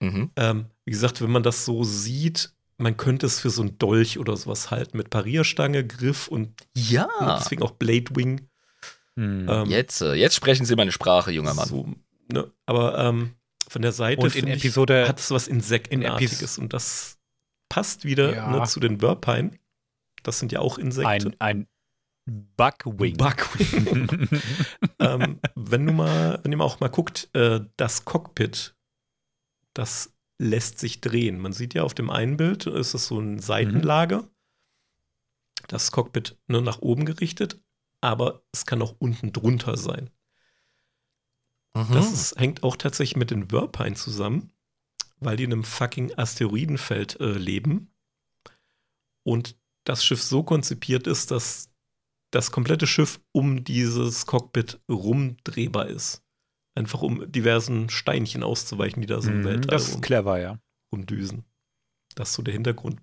Mhm. 0.00 0.30
Ähm, 0.36 0.66
wie 0.84 0.90
gesagt, 0.92 1.20
wenn 1.22 1.30
man 1.30 1.42
das 1.44 1.64
so 1.64 1.84
sieht, 1.84 2.52
man 2.76 2.96
könnte 2.96 3.26
es 3.26 3.38
für 3.38 3.50
so 3.50 3.62
ein 3.62 3.78
Dolch 3.78 4.18
oder 4.18 4.36
sowas 4.36 4.70
halten 4.70 4.96
mit 4.96 5.10
Parierstange, 5.10 5.86
Griff 5.86 6.26
und 6.28 6.54
Ja. 6.76 7.08
deswegen 7.38 7.62
auch 7.62 7.72
Blade 7.72 8.06
Wing. 8.16 8.47
Hm. 9.18 9.46
Ähm, 9.48 9.66
Jetzt, 9.70 10.00
äh, 10.00 10.14
jetzt 10.14 10.36
sprechen 10.36 10.64
Sie 10.64 10.76
meine 10.76 10.92
Sprache, 10.92 11.32
junger 11.32 11.54
Mann. 11.54 11.66
So, 11.68 11.92
ne? 12.32 12.52
Aber 12.66 12.96
ähm, 12.98 13.34
von 13.68 13.82
der 13.82 13.90
Seite 13.92 14.20
Und 14.20 14.26
in 14.28 14.32
finde 14.42 14.52
ich, 14.54 14.64
Episode- 14.64 15.08
hat 15.08 15.18
es 15.18 15.30
was 15.32 15.48
Insektenartiges 15.48 16.56
und 16.58 16.72
das 16.72 17.18
passt 17.68 18.04
wieder 18.04 18.34
Ja. 18.34 18.50
ne, 18.50 18.64
zu 18.66 18.78
den 18.80 19.00
Verpine. 19.00 19.58
Das 20.22 20.38
sind 20.38 20.52
ja 20.52 20.60
auch 20.60 20.78
Insekten. 20.78 21.34
ein, 21.40 21.66
ein 21.66 21.68
Buckwing. 22.56 23.16
Buckwing. 23.16 24.28
ähm, 25.00 25.40
wenn 25.54 25.86
du 25.86 25.92
mal, 25.92 26.38
wenn 26.42 26.52
ihr 26.52 26.58
mal 26.58 26.64
auch 26.64 26.78
mal 26.80 26.88
guckt, 26.88 27.28
äh, 27.34 27.60
das 27.76 28.04
Cockpit, 28.04 28.76
das 29.74 30.14
lässt 30.38 30.78
sich 30.78 31.00
drehen. 31.00 31.38
Man 31.40 31.52
sieht 31.52 31.74
ja 31.74 31.82
auf 31.82 31.94
dem 31.94 32.10
einen 32.10 32.36
Bild, 32.36 32.66
ist 32.66 32.94
es 32.94 33.06
so 33.08 33.18
ein 33.18 33.38
Seitenlager. 33.40 34.28
Das 35.66 35.90
Cockpit 35.90 36.36
nur 36.46 36.62
nach 36.62 36.78
oben 36.80 37.04
gerichtet, 37.04 37.60
aber 38.00 38.42
es 38.52 38.66
kann 38.66 38.82
auch 38.82 38.94
unten 38.98 39.32
drunter 39.32 39.76
sein. 39.76 40.10
Mhm. 41.74 41.92
Das 41.92 42.12
ist, 42.12 42.38
hängt 42.38 42.62
auch 42.62 42.76
tatsächlich 42.76 43.16
mit 43.16 43.30
den 43.30 43.48
Verpine 43.48 43.94
zusammen, 43.94 44.52
weil 45.20 45.36
die 45.36 45.44
in 45.44 45.52
einem 45.52 45.64
fucking 45.64 46.14
Asteroidenfeld 46.16 47.20
äh, 47.20 47.32
leben 47.32 47.92
und 49.24 49.56
das 49.84 50.04
Schiff 50.04 50.22
so 50.22 50.42
konzipiert 50.42 51.06
ist, 51.06 51.30
dass 51.30 51.70
das 52.30 52.50
komplette 52.50 52.86
Schiff 52.86 53.20
um 53.32 53.64
dieses 53.64 54.26
Cockpit 54.26 54.80
rumdrehbar 54.90 55.88
ist. 55.88 56.22
Einfach 56.74 57.02
um 57.02 57.30
diversen 57.32 57.88
Steinchen 57.88 58.42
auszuweichen, 58.42 59.00
die 59.00 59.06
da 59.06 59.20
so 59.20 59.30
im 59.30 59.40
Mhm, 59.40 59.44
Weltall 59.44 59.78
das 59.78 59.88
ist 59.88 60.02
clever, 60.02 60.38
ja. 60.38 60.60
rumdüsen. 60.92 61.44
Das 62.14 62.28
ist 62.30 62.34
so 62.34 62.42
der 62.42 62.52
Hintergrund. 62.54 63.00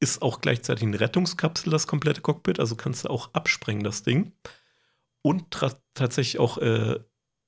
Ist 0.00 0.22
auch 0.22 0.40
gleichzeitig 0.40 0.84
eine 0.84 1.00
Rettungskapsel, 1.00 1.70
das 1.70 1.86
komplette 1.86 2.20
Cockpit, 2.20 2.60
also 2.60 2.76
kannst 2.76 3.04
du 3.04 3.10
auch 3.10 3.34
absprengen, 3.34 3.82
das 3.82 4.02
Ding. 4.02 4.32
Und 5.22 5.50
tatsächlich 5.94 6.38
auch 6.38 6.58
äh, 6.58 7.00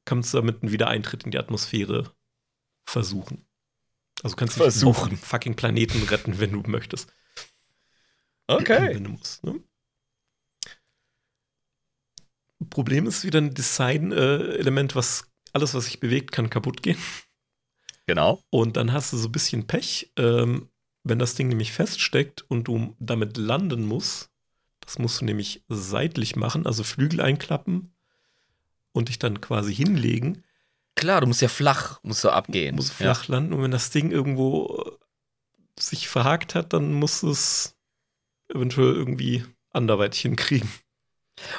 kannst 0.04 0.34
du 0.34 0.38
damit 0.38 0.62
einen 0.62 0.72
Wiedereintritt 0.72 1.24
in 1.24 1.30
die 1.30 1.38
Atmosphäre 1.38 2.12
versuchen. 2.84 3.46
Also 4.22 4.36
kannst 4.36 4.58
du 4.58 4.64
dich 4.64 4.84
auf 4.84 5.08
fucking 5.20 5.54
Planeten 5.54 6.02
retten, 6.04 6.40
wenn 6.40 6.52
du 6.52 6.68
möchtest. 6.68 7.12
okay. 8.48 8.94
Wenn 8.94 9.04
du 9.04 9.10
musst, 9.10 9.44
ne? 9.44 9.62
Problem 12.68 13.06
ist 13.06 13.24
wieder 13.24 13.40
ein 13.40 13.54
Design-Element, 13.54 14.94
was 14.94 15.30
alles, 15.52 15.74
was 15.74 15.86
sich 15.86 16.00
bewegt, 16.00 16.32
kann 16.32 16.50
kaputt 16.50 16.82
gehen. 16.82 16.98
Genau. 18.06 18.42
Und 18.50 18.76
dann 18.76 18.92
hast 18.92 19.12
du 19.12 19.16
so 19.16 19.28
ein 19.28 19.32
bisschen 19.32 19.66
Pech, 19.66 20.12
ähm, 20.16 20.68
wenn 21.02 21.18
das 21.18 21.34
Ding 21.34 21.48
nämlich 21.48 21.72
feststeckt 21.72 22.44
und 22.48 22.64
du 22.64 22.94
damit 22.98 23.36
landen 23.36 23.84
musst. 23.84 24.30
Das 24.80 24.98
musst 24.98 25.20
du 25.20 25.24
nämlich 25.24 25.62
seitlich 25.68 26.36
machen, 26.36 26.66
also 26.66 26.82
Flügel 26.82 27.20
einklappen 27.20 27.94
und 28.92 29.08
dich 29.08 29.18
dann 29.18 29.40
quasi 29.40 29.74
hinlegen. 29.74 30.44
Klar, 30.96 31.20
du 31.20 31.26
musst 31.26 31.42
ja 31.42 31.48
flach, 31.48 32.00
musst 32.02 32.24
du 32.24 32.30
abgehen. 32.30 32.76
Muss 32.76 32.90
flach 32.90 33.28
ja. 33.28 33.34
landen 33.34 33.52
und 33.52 33.62
wenn 33.62 33.70
das 33.70 33.90
Ding 33.90 34.10
irgendwo 34.10 34.98
sich 35.78 36.08
verhakt 36.08 36.54
hat, 36.54 36.72
dann 36.72 36.92
muss 36.92 37.22
es 37.22 37.76
eventuell 38.48 38.94
irgendwie 38.94 39.44
anderweitig 39.70 40.22
hinkriegen. 40.22 40.68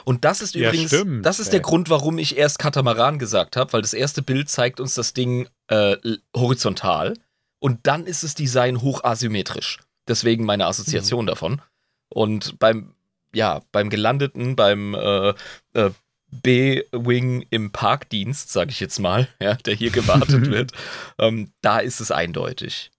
Und 0.05 0.26
das 0.26 0.41
ist 0.41 0.55
übrigens, 0.55 0.91
ja, 0.91 1.03
das 1.22 1.39
ist 1.39 1.53
der 1.53 1.59
Grund, 1.59 1.89
warum 1.89 2.19
ich 2.19 2.38
erst 2.38 2.59
Katamaran 2.59 3.18
gesagt 3.18 3.55
habe, 3.55 3.73
weil 3.73 3.81
das 3.81 3.93
erste 3.93 4.22
Bild 4.22 4.49
zeigt 4.49 4.80
uns 4.80 4.93
das 4.93 5.13
Ding 5.13 5.47
äh, 5.68 5.97
horizontal 6.35 7.15
und 7.61 7.85
dann 7.85 8.07
ist 8.07 8.23
das 8.23 8.33
Design 8.33 8.81
hochasymmetrisch. 8.81 9.79
Deswegen 10.07 10.45
meine 10.45 10.65
Assoziation 10.65 11.25
mhm. 11.25 11.27
davon. 11.27 11.61
Und 12.09 12.57
beim, 12.59 12.95
ja, 13.33 13.61
beim 13.71 13.89
gelandeten, 13.91 14.55
beim 14.55 14.95
äh, 14.95 15.33
äh, 15.73 15.91
B-Wing 16.31 17.45
im 17.51 17.71
Parkdienst, 17.71 18.51
sage 18.51 18.71
ich 18.71 18.79
jetzt 18.79 18.99
mal, 18.99 19.29
ja, 19.39 19.55
der 19.55 19.75
hier 19.75 19.91
gewartet 19.91 20.47
wird, 20.49 20.71
ähm, 21.19 21.53
da 21.61 21.77
ist 21.77 22.01
es 22.01 22.09
eindeutig. 22.09 22.91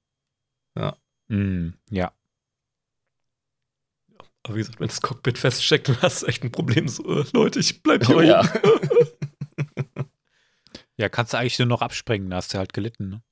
Ja. 0.78 0.96
Mm, 1.26 1.70
ja. 1.90 2.12
Aber 4.44 4.54
wie 4.54 4.58
gesagt, 4.60 4.78
wenn 4.78 4.88
das 4.88 5.02
Cockpit 5.02 5.38
feststeckt, 5.38 5.88
dann 5.88 6.02
hast 6.02 6.22
du 6.22 6.26
echt 6.26 6.44
ein 6.44 6.52
Problem. 6.52 6.86
So, 6.88 7.02
äh, 7.20 7.24
Leute, 7.32 7.58
ich 7.58 7.82
bleib 7.82 8.06
hier 8.06 8.16
oh, 8.16 8.18
oben. 8.18 8.28
Ja. 8.28 8.42
ja, 10.96 11.08
kannst 11.08 11.32
du 11.32 11.38
eigentlich 11.38 11.58
nur 11.58 11.68
noch 11.68 11.82
abspringen, 11.82 12.30
da 12.30 12.36
hast 12.36 12.54
du 12.54 12.58
halt 12.58 12.72
gelitten, 12.72 13.08
ne? 13.08 13.22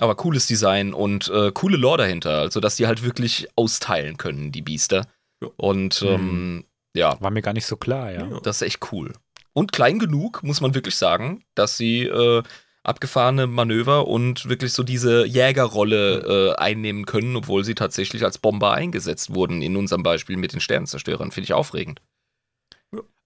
Ja. 0.00 0.04
Aber 0.04 0.14
cooles 0.14 0.46
Design 0.46 0.94
und 0.94 1.28
äh, 1.28 1.52
coole 1.52 1.76
Lore 1.76 1.98
dahinter. 1.98 2.38
Also, 2.38 2.60
dass 2.60 2.76
die 2.76 2.86
halt 2.86 3.04
wirklich 3.04 3.48
austeilen 3.54 4.16
können, 4.16 4.50
die 4.50 4.62
Biester. 4.62 5.06
Ja. 5.42 5.50
Und 5.56 6.02
ähm, 6.02 6.54
mhm. 6.54 6.64
ja. 6.96 7.20
War 7.20 7.30
mir 7.30 7.42
gar 7.42 7.52
nicht 7.52 7.66
so 7.66 7.76
klar, 7.76 8.10
ja. 8.10 8.40
Das 8.42 8.56
ist 8.56 8.66
echt 8.66 8.92
cool. 8.92 9.12
Und 9.52 9.72
klein 9.72 9.98
genug, 9.98 10.42
muss 10.42 10.60
man 10.60 10.74
wirklich 10.74 10.96
sagen, 10.96 11.44
dass 11.54 11.76
sie 11.76 12.04
äh, 12.04 12.42
abgefahrene 12.82 13.46
Manöver 13.46 14.06
und 14.06 14.48
wirklich 14.48 14.72
so 14.72 14.82
diese 14.82 15.26
Jägerrolle 15.26 16.54
äh, 16.54 16.56
einnehmen 16.56 17.04
können, 17.04 17.36
obwohl 17.36 17.64
sie 17.64 17.74
tatsächlich 17.74 18.24
als 18.24 18.38
Bomber 18.38 18.72
eingesetzt 18.72 19.34
wurden, 19.34 19.60
in 19.60 19.76
unserem 19.76 20.02
Beispiel 20.02 20.36
mit 20.36 20.52
den 20.52 20.60
Sternenzerstörern. 20.60 21.30
Finde 21.30 21.44
ich 21.44 21.52
aufregend. 21.52 22.00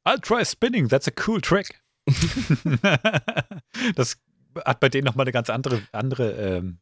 I'll 0.07 0.21
try 0.21 0.45
spinning, 0.45 0.89
that's 0.89 1.09
a 1.09 1.13
cool 1.27 1.41
trick. 1.41 1.81
das 3.95 4.19
hat 4.65 4.81
bei 4.81 4.89
denen 4.89 5.05
nochmal 5.05 5.25
eine 5.25 5.33
ganz 5.33 5.51
andere, 5.51 5.83
andere 5.93 6.33
ähm, 6.33 6.79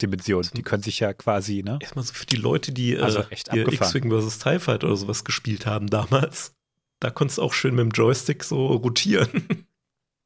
Dimension. 0.00 0.48
Die 0.54 0.62
können 0.62 0.82
sich 0.82 1.00
ja 1.00 1.12
quasi, 1.12 1.62
ne? 1.62 1.78
Erstmal 1.80 2.04
so 2.04 2.14
für 2.14 2.26
die 2.26 2.36
Leute, 2.36 2.72
die 2.72 2.94
äh, 2.94 3.00
also 3.00 3.24
X-Wing 3.30 4.10
vs. 4.10 4.38
TIE 4.38 4.58
Fighter 4.58 4.86
oder 4.86 4.96
sowas 4.96 5.24
gespielt 5.24 5.66
haben 5.66 5.88
damals. 5.88 6.54
Da 7.00 7.10
konntest 7.10 7.38
du 7.38 7.42
auch 7.42 7.52
schön 7.52 7.74
mit 7.74 7.82
dem 7.82 7.90
Joystick 7.90 8.44
so 8.44 8.66
rotieren. 8.66 9.66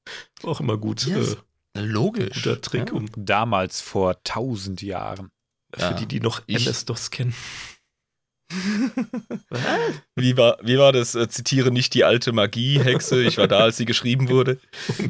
auch 0.42 0.60
immer 0.60 0.76
gut. 0.76 1.06
Yes. 1.06 1.36
Äh, 1.74 1.80
Logisch. 1.80 2.42
Guter 2.42 2.60
Trick. 2.60 2.88
Ja. 2.88 2.94
Um 2.94 3.08
Damals 3.16 3.80
vor 3.80 4.22
tausend 4.24 4.82
Jahren. 4.82 5.30
Für 5.72 5.80
ja. 5.80 5.92
die, 5.94 6.06
die 6.06 6.20
noch 6.20 6.42
MS-DOS 6.46 7.10
kennen. 7.10 7.34
wie, 10.14 10.36
war, 10.36 10.58
wie 10.62 10.78
war 10.78 10.92
das? 10.92 11.14
Äh, 11.14 11.28
zitiere 11.28 11.70
nicht 11.70 11.94
die 11.94 12.04
alte 12.04 12.32
Magie-Hexe. 12.32 13.22
Ich 13.22 13.38
war 13.38 13.48
da, 13.48 13.60
als 13.60 13.76
sie 13.76 13.84
geschrieben 13.84 14.28
wurde. 14.28 14.60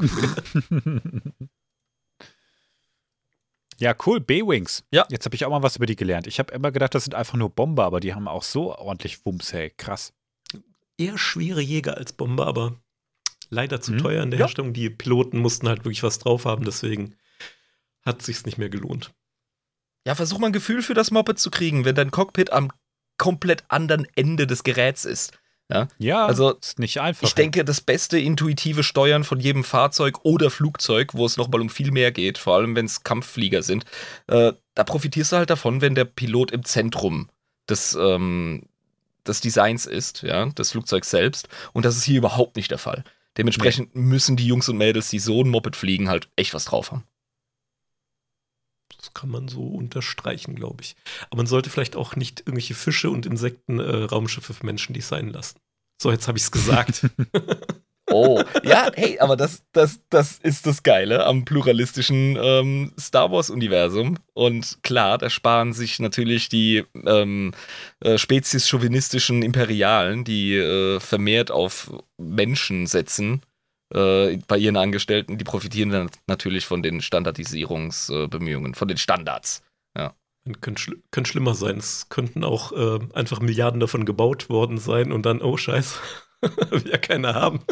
ja, 3.79 3.95
cool. 4.07 4.21
B-Wings. 4.21 4.85
Ja. 4.91 5.07
Jetzt 5.11 5.25
habe 5.25 5.35
ich 5.35 5.45
auch 5.45 5.51
mal 5.51 5.63
was 5.63 5.77
über 5.77 5.87
die 5.87 5.97
gelernt. 5.97 6.27
Ich 6.27 6.39
habe 6.39 6.53
immer 6.53 6.71
gedacht, 6.71 6.95
das 6.95 7.05
sind 7.05 7.15
einfach 7.15 7.37
nur 7.37 7.51
Bomber, 7.51 7.85
aber 7.85 8.01
die 8.01 8.15
haben 8.15 8.29
auch 8.29 8.43
so 8.43 8.77
ordentlich 8.77 9.25
Wumms, 9.25 9.53
hey. 9.53 9.73
Krass. 9.77 10.13
Eher 10.97 11.19
schwere 11.19 11.61
Jäger 11.61 11.97
als 11.97 12.13
Bomber, 12.13 12.47
aber 12.47 12.77
leider 13.51 13.81
zu 13.81 13.93
mhm. 13.93 13.99
teuer 13.99 14.23
in 14.23 14.31
der 14.31 14.41
ja. 14.41 14.47
Herstellung. 14.47 14.73
Die 14.73 14.91
Piloten 14.91 15.39
mussten 15.39 15.69
halt 15.69 15.85
wirklich 15.85 16.03
was 16.03 16.19
drauf 16.19 16.45
haben, 16.45 16.65
deswegen 16.65 17.17
hat 18.05 18.23
sich's 18.23 18.45
nicht 18.45 18.59
mehr 18.59 18.69
gelohnt. 18.69 19.13
Ja, 20.07 20.15
versuch 20.15 20.39
mal 20.39 20.49
ein 20.49 20.53
Gefühl 20.53 20.83
für 20.83 20.95
das 20.95 21.11
Moped 21.11 21.39
zu 21.39 21.51
kriegen, 21.51 21.85
wenn 21.85 21.95
dein 21.95 22.11
Cockpit 22.11 22.53
am 22.53 22.71
komplett 23.17 23.65
anderen 23.69 24.07
Ende 24.15 24.47
des 24.47 24.65
Geräts 24.65 25.05
ist. 25.05 25.39
Ja, 25.75 25.89
ja 25.99 26.27
also 26.27 26.53
ist 26.53 26.79
nicht 26.79 27.01
einfach. 27.01 27.27
Ich 27.27 27.35
denke, 27.35 27.65
das 27.65 27.81
beste 27.81 28.19
intuitive 28.19 28.83
Steuern 28.83 29.25
von 29.25 29.41
jedem 29.41 29.65
Fahrzeug 29.65 30.25
oder 30.25 30.51
Flugzeug, 30.51 31.15
wo 31.15 31.27
es 31.27 31.37
nochmal 31.37 31.61
um 31.61 31.69
viel 31.69 31.91
mehr 31.91 32.13
geht, 32.13 32.39
vor 32.39 32.57
allem 32.57 32.77
wenn 32.77 32.87
es 32.87 33.03
Kampfflieger 33.03 33.63
sind, 33.63 33.85
äh, 34.29 34.53
da 34.75 34.85
profitierst 34.85 35.33
du 35.33 35.37
halt 35.37 35.51
davon, 35.51 35.81
wenn 35.81 35.95
der 35.95 36.05
Pilot 36.05 36.51
im 36.51 36.65
Zentrum 36.65 37.29
des, 37.69 37.97
ähm, 38.01 38.63
des 39.27 39.41
Designs 39.41 39.87
ist, 39.87 40.23
ja, 40.23 40.47
des 40.47 40.71
Flugzeugs 40.71 41.11
selbst. 41.11 41.49
Und 41.73 41.85
das 41.85 41.97
ist 41.97 42.05
hier 42.05 42.19
überhaupt 42.19 42.57
nicht 42.57 42.71
der 42.71 42.79
Fall. 42.79 43.05
Dementsprechend 43.37 43.95
nee. 43.95 44.03
müssen 44.03 44.37
die 44.37 44.47
Jungs 44.47 44.69
und 44.69 44.79
Mädels, 44.79 45.09
die 45.11 45.19
so 45.19 45.43
ein 45.43 45.49
Moped 45.49 45.77
fliegen, 45.77 46.09
halt 46.09 46.29
echt 46.37 46.55
was 46.55 46.67
drauf 46.67 46.93
haben. 46.93 47.05
Das 48.97 49.13
kann 49.13 49.29
man 49.29 49.49
so 49.49 49.63
unterstreichen, 49.63 50.55
glaube 50.55 50.83
ich. 50.83 50.97
Aber 51.27 51.39
man 51.39 51.47
sollte 51.47 51.69
vielleicht 51.69 51.97
auch 51.97 52.17
nicht 52.17 52.41
irgendwelche 52.41 52.75
Fische 52.75 53.11
und 53.11 53.27
Insekten 53.27 53.79
äh, 53.79 54.05
Raumschiffe 54.05 54.55
für 54.55 54.65
Menschen 54.65 54.95
designen 54.95 55.33
lassen. 55.33 55.59
So, 56.01 56.11
jetzt 56.11 56.29
habe 56.29 56.39
ich 56.39 56.45
es 56.45 56.51
gesagt. 56.51 57.07
Oh, 58.11 58.43
ja, 58.63 58.91
hey, 58.95 59.19
aber 59.19 59.35
das, 59.35 59.65
das, 59.73 60.01
das 60.11 60.39
ist 60.39 60.67
das 60.67 60.83
Geile 60.83 61.25
am 61.25 61.47
pluralistischen 61.47 62.37
ähm, 62.41 62.93
Star 63.01 63.33
Wars-Universum. 63.33 64.19
Und 64.35 64.79
klar, 64.83 65.17
da 65.17 65.31
sparen 65.31 65.73
sich 65.73 65.99
natürlich 66.01 66.51
die 66.51 66.85
ähm, 67.07 67.53
äh, 68.01 68.19
spezies-chauvinistischen 68.19 69.43
Imperialen, 69.43 70.23
die 70.25 70.55
äh, 70.55 71.01
vermehrt 71.01 71.51
auf 71.51 71.93
Menschen 72.19 72.87
setzen, 72.87 73.41
äh, 73.95 74.37
bei 74.49 74.59
ihren 74.59 74.77
Angestellten, 74.77 75.39
die 75.39 75.45
profitieren 75.45 75.91
dann 75.91 76.11
natürlich 76.27 76.67
von 76.67 76.83
den 76.83 77.01
Standardisierungsbemühungen, 77.01 78.75
von 78.75 78.89
den 78.89 78.99
Standards. 78.99 79.63
Könnte, 80.61 80.83
schl 80.83 81.03
könnte 81.11 81.31
schlimmer 81.31 81.55
sein. 81.55 81.79
Es 81.79 82.09
könnten 82.11 82.45
auch 82.45 82.73
äh, 82.73 82.99
einfach 83.15 83.41
Milliarden 83.41 83.81
davon 83.81 84.05
gebaut 84.05 84.51
worden 84.51 84.79
sein 84.79 85.11
und 85.11 85.25
dann, 85.25 85.41
oh 85.41 85.57
Scheiße. 85.57 85.99
Will 86.71 86.89
ja 86.89 86.99
keiner 86.99 87.35
haben. 87.35 87.61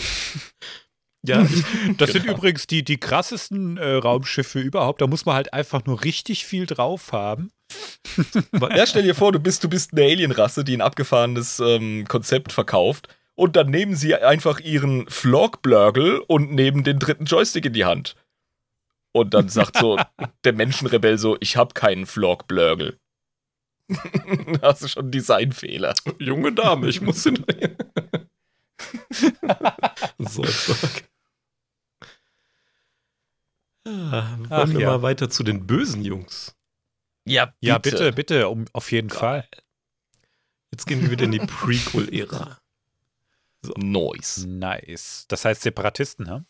Ja, 1.25 1.43
das 1.43 1.53
genau. 1.87 2.07
sind 2.07 2.25
übrigens 2.27 2.67
die, 2.67 2.83
die 2.83 2.99
krassesten 2.99 3.77
äh, 3.77 3.93
Raumschiffe 3.93 4.59
überhaupt. 4.59 5.01
Da 5.01 5.07
muss 5.07 5.25
man 5.25 5.37
halt 5.37 5.53
einfach 5.53 5.85
nur 5.85 6.03
richtig 6.03 6.45
viel 6.47 6.67
drauf 6.67 7.13
haben. 7.13 7.53
ja, 8.61 8.87
stell 8.89 9.05
dir 9.05 9.15
vor, 9.15 9.31
du 9.31 9.39
bist, 9.39 9.63
du 9.63 9.69
bist 9.69 9.93
eine 9.93 10.03
Alienrasse, 10.03 10.65
die 10.65 10.77
ein 10.77 10.81
abgefahrenes 10.81 11.61
ähm, 11.61 12.07
Konzept 12.09 12.51
verkauft. 12.51 13.09
Und 13.37 13.55
dann 13.55 13.71
nehmen 13.71 13.95
sie 13.95 14.17
einfach 14.17 14.59
ihren 14.59 15.09
Flogblurgle 15.09 16.23
und 16.23 16.53
nehmen 16.53 16.83
den 16.83 16.99
dritten 16.99 17.25
Joystick 17.25 17.67
in 17.67 17.73
die 17.73 17.85
Hand. 17.85 18.17
Und 19.13 19.35
dann 19.35 19.49
sagt 19.49 19.77
so 19.79 19.99
der 20.45 20.53
Menschenrebell 20.53 21.19
so: 21.19 21.37
Ich 21.41 21.57
habe 21.57 21.75
keinen 21.75 22.07
Flogblurgle. 22.07 22.99
da 23.89 24.63
hast 24.63 24.83
du 24.83 24.89
schon 24.89 25.05
einen 25.05 25.13
Designfehler. 25.13 25.95
Junge 26.19 26.53
Dame, 26.53 26.89
ich 26.89 27.01
muss 27.01 27.27
ihn. 27.27 27.45
Sollberg. 30.19 31.09
Ah, 33.85 34.39
wollen 34.39 34.49
Ach, 34.51 34.69
wir 34.69 34.81
ja. 34.81 34.91
mal 34.91 35.03
weiter 35.03 35.29
zu 35.29 35.43
den 35.43 35.67
bösen 35.67 36.03
Jungs? 36.03 36.55
Ja, 37.27 37.47
bitte, 37.47 37.57
ja, 37.61 37.79
bitte, 37.79 38.13
bitte 38.13 38.49
um, 38.49 38.67
auf 38.73 38.93
jeden 38.93 39.09
Geil. 39.09 39.19
Fall. 39.19 39.49
Jetzt 40.71 40.87
gehen 40.87 41.03
wir 41.03 41.11
wieder 41.11 41.25
in 41.25 41.33
die 41.33 41.41
Prequel-Ära. 41.41 42.59
So. 43.63 43.73
Nice. 43.77 44.45
Nice. 44.47 45.27
Das 45.29 45.45
heißt 45.45 45.63
Separatisten, 45.63 46.31
ha? 46.31 46.45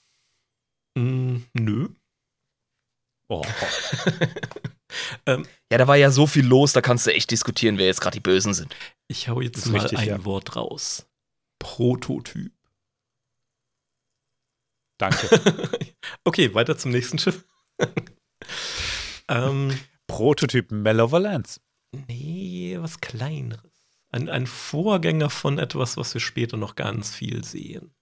Mm, 0.95 1.45
nö. 1.55 1.89
Oh. 3.33 3.43
ähm, 5.27 5.47
ja, 5.71 5.79
da 5.79 5.89
war 5.89 5.97
ja 5.97 6.11
so 6.11 6.27
viel 6.27 6.45
los, 6.45 6.75
da 6.75 6.83
kannst 6.83 7.07
du 7.07 7.15
echt 7.15 7.31
diskutieren, 7.31 7.79
wer 7.79 7.87
jetzt 7.87 8.03
gerade 8.03 8.15
die 8.15 8.21
Bösen 8.21 8.53
sind. 8.53 8.77
Ich 9.09 9.29
hau 9.29 9.41
jetzt 9.41 9.67
mal 9.69 9.81
richtig, 9.81 10.01
ein 10.01 10.09
ja. 10.09 10.25
Wort 10.27 10.55
raus. 10.55 11.09
Prototyp. 11.59 12.53
Danke. 14.99 15.29
okay, 16.25 16.53
weiter 16.53 16.77
zum 16.77 16.91
nächsten 16.91 17.19
Schiff. 17.19 17.47
ähm, 19.29 19.79
Prototyp 20.07 20.71
Malevolence. 20.71 21.59
Nee, 22.09 22.77
was 22.81 23.01
kleineres. 23.01 23.73
Ein, 24.11 24.29
ein 24.29 24.47
Vorgänger 24.47 25.31
von 25.31 25.59
etwas, 25.59 25.97
was 25.97 26.13
wir 26.13 26.21
später 26.21 26.59
noch 26.59 26.75
ganz 26.75 27.15
viel 27.15 27.45
sehen. 27.45 27.95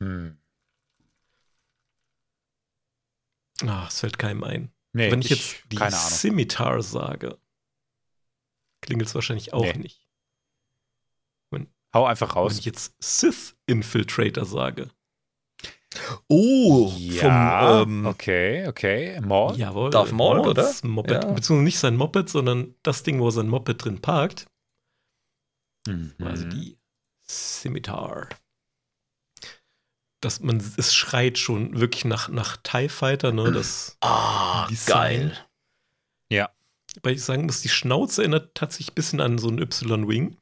Hm. 0.00 0.38
Ah, 3.68 3.86
es 3.88 4.00
fällt 4.00 4.18
keinem 4.18 4.44
ein. 4.44 4.72
Nee, 4.92 5.10
Wenn 5.10 5.20
ich, 5.20 5.30
ich 5.30 5.38
jetzt 5.38 5.72
die 5.72 5.78
Scimitar 5.90 6.82
sage, 6.82 7.38
klingelt 8.80 9.08
es 9.08 9.14
wahrscheinlich 9.14 9.52
auch 9.52 9.62
nee. 9.62 9.74
nicht. 9.74 10.02
Hau 11.94 12.06
einfach 12.06 12.36
raus. 12.36 12.52
Wenn 12.52 12.58
ich 12.58 12.64
jetzt 12.64 12.94
Sith 13.00 13.54
Infiltrator 13.66 14.44
sage. 14.44 14.90
Oh, 16.26 16.90
ja, 16.96 17.82
vom, 17.84 17.90
ähm, 17.90 18.06
okay, 18.06 18.66
okay. 18.66 19.20
Maul? 19.20 19.56
Jawohl. 19.58 19.90
Darf 19.90 20.10
Maul, 20.10 20.40
oder? 20.40 20.72
Moped, 20.84 21.10
ja. 21.10 21.18
Beziehungsweise 21.20 21.64
nicht 21.64 21.78
sein 21.78 21.96
Moped, 21.96 22.30
sondern 22.30 22.74
das 22.82 23.02
Ding, 23.02 23.20
wo 23.20 23.28
er 23.28 23.32
sein 23.32 23.48
Moped 23.48 23.84
drin 23.84 24.00
parkt. 24.00 24.46
Mhm. 25.86 26.14
Also 26.24 26.48
die 26.48 26.78
Scimitar. 27.28 28.28
Das, 30.22 30.40
man, 30.40 30.62
es 30.78 30.94
schreit 30.94 31.36
schon 31.36 31.78
wirklich 31.80 32.04
nach, 32.06 32.28
nach 32.30 32.56
TIE 32.58 32.88
Fighter, 32.88 33.32
ne? 33.32 33.50
Das, 33.52 33.96
Ah, 34.00 34.66
Design. 34.68 35.32
geil. 36.30 36.48
weil 37.02 37.14
ich 37.14 37.24
sagen 37.24 37.44
muss, 37.46 37.60
die 37.62 37.68
Schnauze 37.70 38.22
erinnert 38.22 38.54
tatsächlich 38.54 38.90
ein 38.92 38.94
bisschen 38.94 39.20
an 39.20 39.36
so 39.38 39.48
einen 39.48 39.58
Y-Wing. 39.60 40.36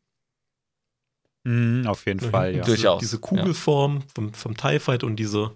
Mhm, 1.44 1.86
auf 1.86 2.07
jeden 2.07 2.20
Ne, 2.24 2.31
Fall, 2.31 2.51
ja. 2.57 2.65
Durch- 2.65 2.81
Durchaus, 2.81 3.01
Diese 3.01 3.19
Kugelform 3.19 4.02
vom, 4.15 4.35
vom 4.35 4.57
TIE 4.57 4.78
Fighter 4.81 5.07
und 5.07 5.16
diese, 5.16 5.52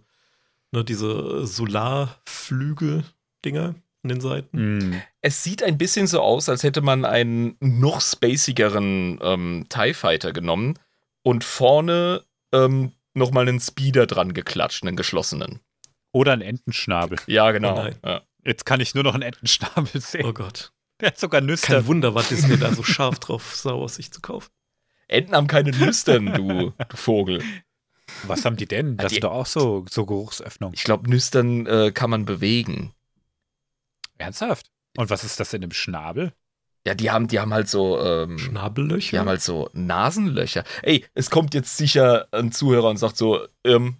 ne, 0.73 0.85
diese 0.85 1.47
Solarflügel-Dinger 1.47 3.75
an 4.03 4.09
den 4.09 4.21
Seiten. 4.21 4.77
Mhm. 4.79 5.03
Es 5.21 5.43
sieht 5.43 5.63
ein 5.63 5.79
bisschen 5.79 6.07
so 6.07 6.21
aus, 6.21 6.49
als 6.49 6.63
hätte 6.63 6.81
man 6.83 7.05
einen 7.05 7.57
noch 7.61 8.01
spacigeren 8.01 9.19
ähm, 9.23 9.67
TIE 9.69 9.95
Fighter 9.95 10.33
genommen 10.33 10.79
und 11.23 11.45
vorne 11.45 12.23
ähm, 12.53 12.93
nochmal 13.15 13.49
einen 13.49 13.61
Speeder 13.61 14.07
dran 14.07 14.35
geklatscht, 14.35 14.83
einen 14.83 14.97
geschlossenen. 14.97 15.61
Oder 16.13 16.33
ein 16.33 16.43
Entenschnabel. 16.43 17.19
Ja, 17.27 17.51
genau. 17.53 17.87
Oh 17.87 17.91
ja. 18.07 18.23
Jetzt 18.45 18.67
kann 18.67 18.81
ich 18.81 18.95
nur 18.95 19.05
noch 19.05 19.15
einen 19.15 19.23
Entenschnabel 19.23 20.01
sehen. 20.01 20.27
Oh 20.27 20.33
Gott. 20.33 20.73
Der 21.01 21.09
hat 21.09 21.19
sogar 21.19 21.41
Nüsse. 21.41 21.67
Kein 21.67 21.87
Wunder, 21.87 22.15
was 22.15 22.31
ist 22.31 22.47
mir 22.47 22.57
da 22.59 22.73
so 22.73 22.83
scharf 22.85 23.19
drauf, 23.19 23.65
Wars 23.65 23.97
sich 23.97 24.13
zu 24.13 24.21
kaufen. 24.21 24.51
Enten 25.09 25.35
haben 25.35 25.49
keine 25.49 25.71
Nüstern, 25.71 26.27
du, 26.35 26.71
du 26.89 26.97
Vogel. 26.97 27.43
Was 28.27 28.45
haben 28.45 28.57
die 28.57 28.67
denn? 28.67 28.97
Das 28.97 29.09
Die- 29.09 29.15
sind 29.17 29.25
doch 29.25 29.33
auch 29.33 29.47
so, 29.47 29.85
so 29.91 30.07
Geruchsöffnungen. 30.07 30.75
Ich 30.75 30.85
glaube, 30.85 31.11
Nüstern 31.11 31.67
äh, 31.67 31.91
kann 31.93 32.11
man 32.11 32.25
bewegen. 32.27 32.95
Ernsthaft? 34.19 34.71
Und 34.97 35.11
was 35.11 35.25
ist 35.25 35.41
das 35.41 35.53
in 35.53 35.61
dem 35.63 35.73
Schnabel? 35.73 36.33
Ja, 36.87 36.95
die 36.95 37.11
haben, 37.11 37.29
die 37.29 37.41
haben 37.41 37.55
halt 37.55 37.69
so, 37.69 37.99
ähm, 38.01 38.39
Schnabellöcher. 38.39 39.11
die 39.13 39.19
haben 39.19 39.29
halt 39.29 39.43
so 39.43 39.71
Nasenlöcher. 39.73 40.65
Ey, 40.83 41.05
es 41.15 41.31
kommt 41.31 41.55
jetzt 41.55 41.77
sicher 41.77 42.29
ein 42.31 42.53
Zuhörer 42.53 42.91
und 42.91 42.99
sagt 42.99 43.17
so, 43.17 43.47
ähm, 43.65 43.97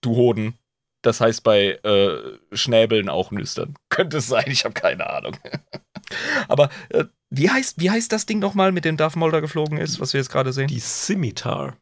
du 0.00 0.14
Hoden. 0.14 0.54
Das 1.02 1.20
heißt 1.20 1.42
bei 1.42 1.78
äh, 1.82 2.18
Schnäbeln 2.52 3.08
auch 3.08 3.30
Nüstern. 3.32 3.74
Könnte 3.88 4.18
es 4.18 4.28
sein, 4.28 4.44
ich 4.46 4.64
habe 4.64 4.74
keine 4.74 5.10
Ahnung. 5.10 5.36
Aber 6.48 6.70
äh, 6.90 7.04
wie, 7.30 7.50
heißt, 7.50 7.80
wie 7.80 7.90
heißt 7.90 8.12
das 8.12 8.26
Ding 8.26 8.38
nochmal, 8.38 8.70
mit 8.70 8.84
dem 8.84 8.96
Darth 8.96 9.16
Maul 9.16 9.32
da 9.32 9.40
geflogen 9.40 9.78
ist, 9.78 9.98
was 10.00 10.12
wir 10.12 10.20
jetzt 10.20 10.30
gerade 10.30 10.52
sehen? 10.52 10.68
die 10.68 10.80
Scimitar. 10.80 11.76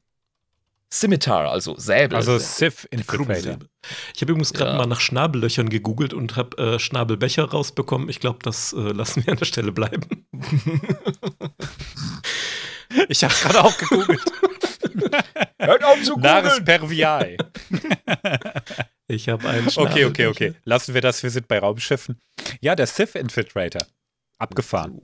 Scimitar, 0.93 1.51
also 1.51 1.77
Säbel. 1.77 2.17
Also 2.17 2.39
Sith 2.39 2.89
Der 2.91 2.99
Infiltrator. 3.01 3.27
Krummsäbel. 3.27 3.69
Ich 4.15 4.23
habe 4.23 4.33
übrigens 4.33 4.53
gerade 4.55 4.71
Ja. 4.73 4.77
mal 4.79 4.87
nach 4.87 5.01
Schnabellöchern 5.01 5.69
gegoogelt 5.69 6.15
und 6.15 6.37
habe 6.37 6.57
äh, 6.57 6.79
Schnabelbecher 6.79 7.45
rausbekommen. 7.45 8.09
Ich 8.09 8.21
glaube, 8.21 8.39
das 8.43 8.73
äh, 8.73 8.77
lassen 8.79 9.25
wir 9.27 9.33
an 9.33 9.39
der 9.39 9.45
Stelle 9.45 9.73
bleiben. 9.73 10.27
Ich 13.11 13.23
habe 13.23 13.35
gerade 13.35 13.63
auch 13.65 13.77
gegoogelt. 13.77 14.21
Hört 15.59 15.85
auf 15.85 16.03
zu 16.03 16.17
Nares 16.19 16.59
googeln! 16.59 16.65
Perviae. 16.65 17.37
Ich 19.11 19.29
habe 19.31 19.49
einen 19.49 19.69
Okay, 19.69 20.05
okay, 20.05 20.27
okay. 20.27 20.55
Lassen 20.65 20.93
wir 20.93 21.01
das, 21.01 21.23
wir 21.23 21.31
sind 21.31 21.49
bei 21.49 21.59
Raumschiffen. 21.59 22.21
Ja, 22.61 22.75
der 22.77 22.87
Sith 22.87 23.15
Infiltrator. 23.15 23.81
Abgefahren. 24.39 25.01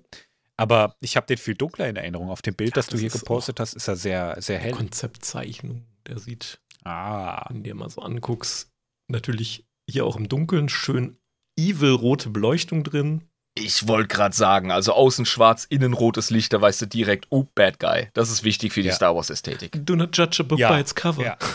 Aber 0.57 0.95
ich 1.01 1.17
habe 1.17 1.27
den 1.27 1.37
viel 1.39 1.55
dunkler 1.55 1.89
in 1.89 1.97
Erinnerung. 1.97 2.31
Auf 2.31 2.43
dem 2.43 2.55
Bild, 2.55 2.71
Ja, 2.71 2.75
das 2.77 2.87
du 2.87 2.93
das 2.93 3.01
hier 3.01 3.09
ist 3.09 3.19
gepostet 3.21 3.59
hast, 3.61 3.75
ist 3.75 3.89
er 3.89 3.97
sehr, 3.97 4.37
sehr 4.41 4.59
hell. 4.59 4.73
Konzeptzeichnung, 4.73 5.85
der 6.07 6.19
sieht, 6.19 6.61
Ah. 6.85 7.47
wenn 7.49 7.59
du 7.59 7.63
dir 7.65 7.75
mal 7.75 7.91
so 7.91 8.01
anguckst, 8.03 8.71
natürlich 9.11 9.65
hier 9.91 10.05
auch 10.07 10.17
im 10.17 10.29
Dunkeln 10.29 10.69
schön 10.69 11.17
evil 11.59 11.91
rote 11.93 12.31
Beleuchtung 12.31 12.85
drin. 12.85 13.23
Ich 13.57 13.87
wollte 13.87 14.09
gerade 14.09 14.35
sagen, 14.35 14.71
also 14.73 14.93
außen 14.93 15.27
schwarz, 15.27 15.65
innen 15.69 15.93
rotes 15.93 16.31
Licht, 16.31 16.53
da 16.53 16.61
weißt 16.61 16.83
du 16.83 16.87
direkt, 16.87 17.27
oh, 17.31 17.47
Bad 17.55 17.79
Guy. 17.79 18.09
Das 18.15 18.31
ist 18.31 18.43
wichtig 18.43 18.73
für 18.73 18.83
die 18.83 18.89
Ja. 18.89 18.95
Star 18.95 19.15
Wars-Ästhetik. 19.15 19.85
Do 19.87 19.95
not 19.95 20.17
judge 20.17 20.39
a 20.41 20.43
book 20.43 20.59
Ja, 20.59 20.73
by 20.73 20.81
its 20.81 20.95
cover. 20.95 21.23
ja. 21.25 21.37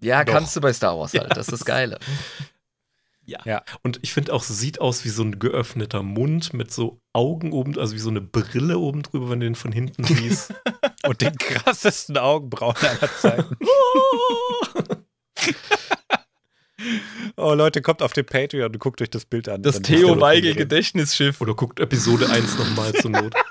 Ja, 0.00 0.22
kannst 0.24 0.54
du 0.54 0.60
bei 0.60 0.72
Star 0.72 0.96
Wars 0.96 1.12
halt. 1.12 1.24
Ja, 1.24 1.28
das 1.30 1.48
ist 1.48 1.52
das 1.52 1.58
das- 1.60 1.66
Geile. 1.66 1.98
Ja. 3.28 3.40
Ja. 3.44 3.62
Und 3.82 3.98
ich 4.02 4.12
finde 4.14 4.32
auch, 4.32 4.40
es 4.42 4.48
sieht 4.58 4.80
aus 4.80 5.04
wie 5.04 5.10
so 5.10 5.22
ein 5.22 5.38
geöffneter 5.38 6.02
Mund 6.02 6.54
mit 6.54 6.72
so 6.72 7.00
Augen 7.12 7.52
oben, 7.52 7.78
also 7.78 7.94
wie 7.94 7.98
so 7.98 8.08
eine 8.08 8.22
Brille 8.22 8.78
oben 8.78 9.02
drüber, 9.02 9.28
wenn 9.28 9.40
du 9.40 9.46
den 9.46 9.54
von 9.54 9.70
hinten 9.70 10.02
siehst. 10.04 10.54
Und 11.06 11.20
den 11.20 11.36
krassesten 11.36 12.16
Augenbrauen 12.16 12.74
aller 12.80 13.10
Zeiten. 13.20 13.56
Oh, 17.36 17.54
Leute, 17.54 17.82
kommt 17.82 18.02
auf 18.02 18.12
den 18.12 18.24
Patreon 18.24 18.66
und 18.66 18.78
guckt 18.78 19.02
euch 19.02 19.10
das 19.10 19.24
Bild 19.24 19.48
an. 19.48 19.62
Das 19.62 19.82
Theo 19.82 20.20
Weigel. 20.20 20.54
Gedächtnisschiff. 20.54 21.40
Oder 21.40 21.54
guckt 21.54 21.80
Episode 21.80 22.28
1 22.30 22.56
nochmal 22.58 22.92
zur 22.94 23.10
Not. 23.10 23.34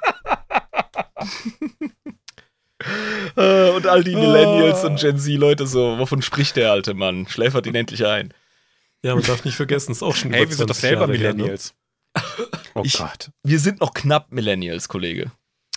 Äh, 3.35 3.69
und 3.71 3.85
all 3.87 4.03
die 4.03 4.15
Ah. 4.15 4.19
Millennials 4.19 4.83
und 4.85 4.99
Gen 4.99 5.17
Z-Leute 5.17 5.67
so, 5.67 5.97
wovon 5.97 6.21
spricht 6.21 6.55
der 6.55 6.71
alte 6.71 6.93
Mann? 6.93 7.27
Schläfert 7.27 7.65
ihn 7.67 7.75
endlich 7.75 8.05
ein. 8.05 8.33
Ja, 9.03 9.15
man 9.15 9.23
darf 9.23 9.45
nicht 9.45 9.55
vergessen, 9.55 9.91
ist 9.91 10.03
auch 10.03 10.15
schon 10.15 10.31
Hey, 10.31 10.43
über 10.43 10.51
wir 10.51 10.57
sind 10.57 10.69
doch 10.69 10.75
20 10.75 10.81
selber 10.89 11.01
Jahre 11.13 11.17
her, 11.17 11.29
ne? 11.29 11.35
Millennials. 11.35 11.73
Oh 12.75 12.81
Ich- 12.83 12.97
Gott. 12.97 13.29
Wir 13.43 13.59
sind 13.59 13.79
noch 13.79 13.93
knapp 13.93 14.31
Millennials, 14.31 14.87
Kollege. 14.89 15.31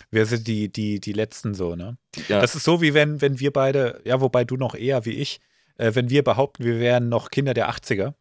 Wir 0.09 0.25
sind 0.25 0.47
die, 0.47 0.71
die, 0.71 0.99
die 0.99 1.13
Letzten 1.13 1.53
so, 1.53 1.75
ne? 1.75 1.97
Ja. 2.27 2.41
Das 2.41 2.55
ist 2.55 2.63
so, 2.63 2.81
wie 2.81 2.93
wenn, 2.93 3.21
wenn 3.21 3.39
wir 3.39 3.51
beide, 3.53 4.01
ja, 4.03 4.19
wobei 4.21 4.43
du 4.43 4.57
noch 4.57 4.75
eher 4.75 5.05
wie 5.05 5.11
ich, 5.13 5.39
äh, 5.77 5.91
wenn 5.95 6.09
wir 6.09 6.23
behaupten, 6.23 6.63
wir 6.65 6.79
wären 6.79 7.07
noch 7.09 7.29
Kinder 7.29 7.53
der 7.53 7.69
80er. 7.69 8.13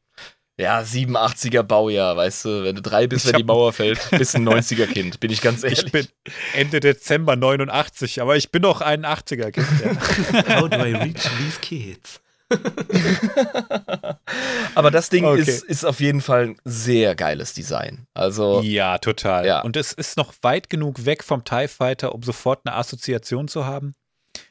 Ja, 0.59 0.81
87er 0.81 1.63
Baujahr, 1.63 2.17
weißt 2.19 2.45
du, 2.45 2.65
wenn 2.65 2.77
du 2.77 2.83
drei 2.83 3.07
bist, 3.07 3.25
Ich 3.25 3.33
wenn 3.33 3.39
die 3.39 3.45
Mauer 3.45 3.73
fällt, 3.73 3.99
bist 4.11 4.37
ein 4.37 4.47
90er 4.47 4.87
Kind, 4.87 5.19
bin 5.19 5.31
ich 5.33 5.41
ganz 5.41 5.65
ehrlich. 5.65 5.85
Ich 5.87 5.91
bin 5.93 6.07
Ende 6.55 6.81
Dezember 6.81 7.35
89, 7.35 8.21
aber 8.21 8.37
ich 8.37 8.51
bin 8.53 8.61
noch 8.63 8.83
ein 8.83 9.07
80er-Kind. 9.07 9.67
Ja. 9.83 10.61
How 10.61 10.69
do 10.69 10.77
I 10.77 10.95
reach 10.95 11.23
these 11.39 11.59
kids? 11.63 12.21
Aber 14.75 14.91
das 14.91 15.09
Ding 15.11 15.25
Okay. 15.25 15.41
ist, 15.41 15.65
ist 15.65 15.85
auf 15.85 16.01
jeden 16.01 16.21
Fall 16.21 16.49
ein 16.49 16.57
sehr 16.65 17.15
geiles 17.15 17.55
Design. 17.55 18.07
Also, 18.15 18.61
ja, 18.63 18.99
total. 18.99 19.47
Ja. 19.47 19.61
Und 19.63 19.77
es 19.77 19.93
ist 19.93 20.17
noch 20.17 20.35
weit 20.43 20.71
genug 20.71 21.05
weg 21.05 21.23
vom 21.25 21.45
TIE 21.45 21.69
Fighter, 21.69 22.15
um 22.15 22.23
sofort 22.23 22.61
eine 22.65 22.77
Assoziation 22.77 23.49
zu 23.49 23.65
haben. 23.67 23.95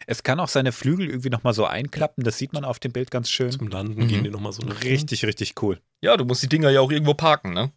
Es 0.07 0.23
kann 0.23 0.39
auch 0.39 0.47
seine 0.47 0.71
Flügel 0.71 1.07
irgendwie 1.09 1.29
nochmal 1.29 1.53
so 1.53 1.65
einklappen, 1.65 2.23
das 2.23 2.37
sieht 2.37 2.53
man 2.53 2.65
auf 2.65 2.79
dem 2.79 2.91
Bild 2.91 3.11
ganz 3.11 3.29
schön. 3.29 3.51
Zum 3.51 3.67
Landen 3.67 4.03
Mhm. 4.03 4.07
gehen 4.07 4.23
die 4.23 4.29
nochmal 4.29 4.51
so 4.53 4.61
eine 4.61 4.79
Richtig, 4.83 5.25
richtig 5.25 5.53
cool. 5.61 5.79
ja, 6.03 6.17
du 6.17 6.25
musst 6.25 6.43
die 6.43 6.49
Dinger 6.49 6.69
ja 6.69 6.81
auch 6.81 6.91
irgendwo 6.91 7.13
parken, 7.13 7.53
ne? 7.53 7.71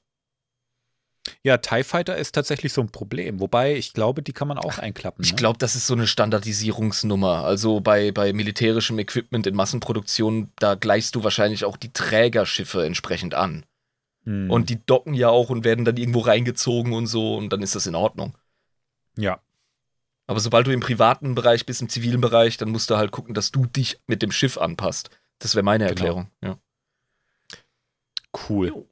Ja, 1.45 1.57
TIE 1.59 1.85
Fighter 1.85 2.17
ist 2.17 2.33
tatsächlich 2.33 2.73
so 2.73 2.81
ein 2.81 2.91
Problem, 2.91 3.39
wobei 3.39 3.77
ich 3.77 3.93
glaube, 3.93 4.23
die 4.23 4.33
kann 4.33 4.49
man 4.49 4.59
auch 4.59 4.79
einklappen. 4.79 5.25
Ich 5.25 5.33
ne? 5.33 5.37
glaube, 5.37 5.59
das 5.59 5.77
ist 5.77 5.87
so 5.87 5.95
eine 5.95 6.07
Standardisierungsnummer. 6.07 7.45
Also 7.45 7.81
bei, 7.81 8.11
bei 8.11 8.33
militärischem 8.33 8.99
Equipment 8.99 9.47
in 9.47 9.55
Massenproduktion, 9.55 10.51
da 10.57 10.75
gleichst 10.75 11.15
du 11.15 11.23
wahrscheinlich 11.23 11.65
auch 11.65 11.77
die 11.77 11.93
Trägerschiffe 11.93 12.85
entsprechend 12.85 13.35
an. 13.35 13.65
Hm. 14.25 14.51
Und 14.51 14.69
die 14.71 14.85
docken 14.85 15.15
ja 15.15 15.29
auch 15.29 15.51
und 15.51 15.65
werden 15.65 15.85
dann 15.85 15.97
irgendwo 15.97 16.21
reingezogen 16.21 16.93
und 16.93 17.07
so 17.07 17.37
und 17.37 17.53
dann 17.53 17.63
ist 17.63 17.75
das 17.75 17.87
in 17.87 17.95
Ordnung. 17.95 18.37
ja, 19.17 19.41
Aber 20.27 20.41
sobald 20.41 20.67
du 20.67 20.73
im 20.73 20.81
privaten 20.81 21.35
Bereich 21.35 21.67
bist, 21.67 21.83
im 21.83 21.89
zivilen 21.89 22.21
Bereich, 22.21 22.57
dann 22.57 22.71
musst 22.71 22.91
du 22.91 22.97
halt 22.97 23.11
gucken, 23.13 23.35
dass 23.35 23.51
du 23.53 23.67
dich 23.67 24.01
mit 24.07 24.23
dem 24.23 24.33
Schiff 24.33 24.59
anpasst. 24.59 25.11
Das 25.39 25.55
wäre 25.55 25.65
meine 25.65 25.85
Genau. 25.85 25.91
Erklärung. 25.91 26.31
Ja. 26.41 26.59
cool. 28.49 28.87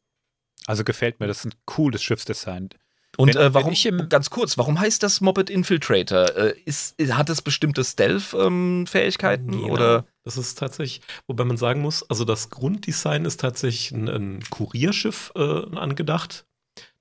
Also 0.71 0.85
gefällt 0.85 1.19
mir, 1.19 1.27
das 1.27 1.39
ist 1.39 1.47
ein 1.47 1.55
cooles 1.65 2.01
Schiffsdesign. 2.03 2.69
Und 3.17 3.35
Wenn- 3.35 3.43
äh, 3.43 3.53
warum, 3.53 3.73
ich 3.73 3.85
im- 3.87 4.09
ganz 4.09 4.31
kurz, 4.31 4.57
warum 4.57 4.79
heißt 4.79 5.03
das 5.03 5.21
Moped 5.21 5.51
Infiltrator? 5.51 6.37
Äh, 6.37 6.55
ist, 6.65 6.95
hat 7.11 7.29
es 7.29 7.43
bestimmte 7.43 7.83
Stealth-Fähigkeiten? 7.83 9.51
Genau. 9.51 9.69
Oder? 9.73 10.07
Das 10.23 10.37
ist 10.37 10.57
tatsächlich, 10.59 11.03
wobei 11.27 11.43
man 11.45 11.57
sagen 11.57 11.81
muss, 11.83 12.09
also 12.09 12.25
das 12.25 12.51
Grunddesign 12.51 13.25
ist 13.25 13.41
tatsächlich 13.41 13.91
ein, 13.91 14.09
ein 14.09 14.45
Kurierschiff 14.51 15.33
äh, 15.35 15.41
angedacht. 15.77 16.47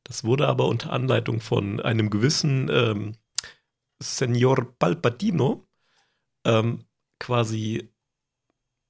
Das 0.03 0.23
wurde 0.23 0.47
aber 0.47 0.65
unter 0.65 0.91
Anleitung 0.91 1.39
von 1.41 1.79
einem 1.79 2.09
gewissen 2.09 2.69
ähm, 2.71 3.15
Senor 4.01 4.65
Palpatino 4.79 5.67
ähm, 6.43 6.85
quasi 7.19 7.91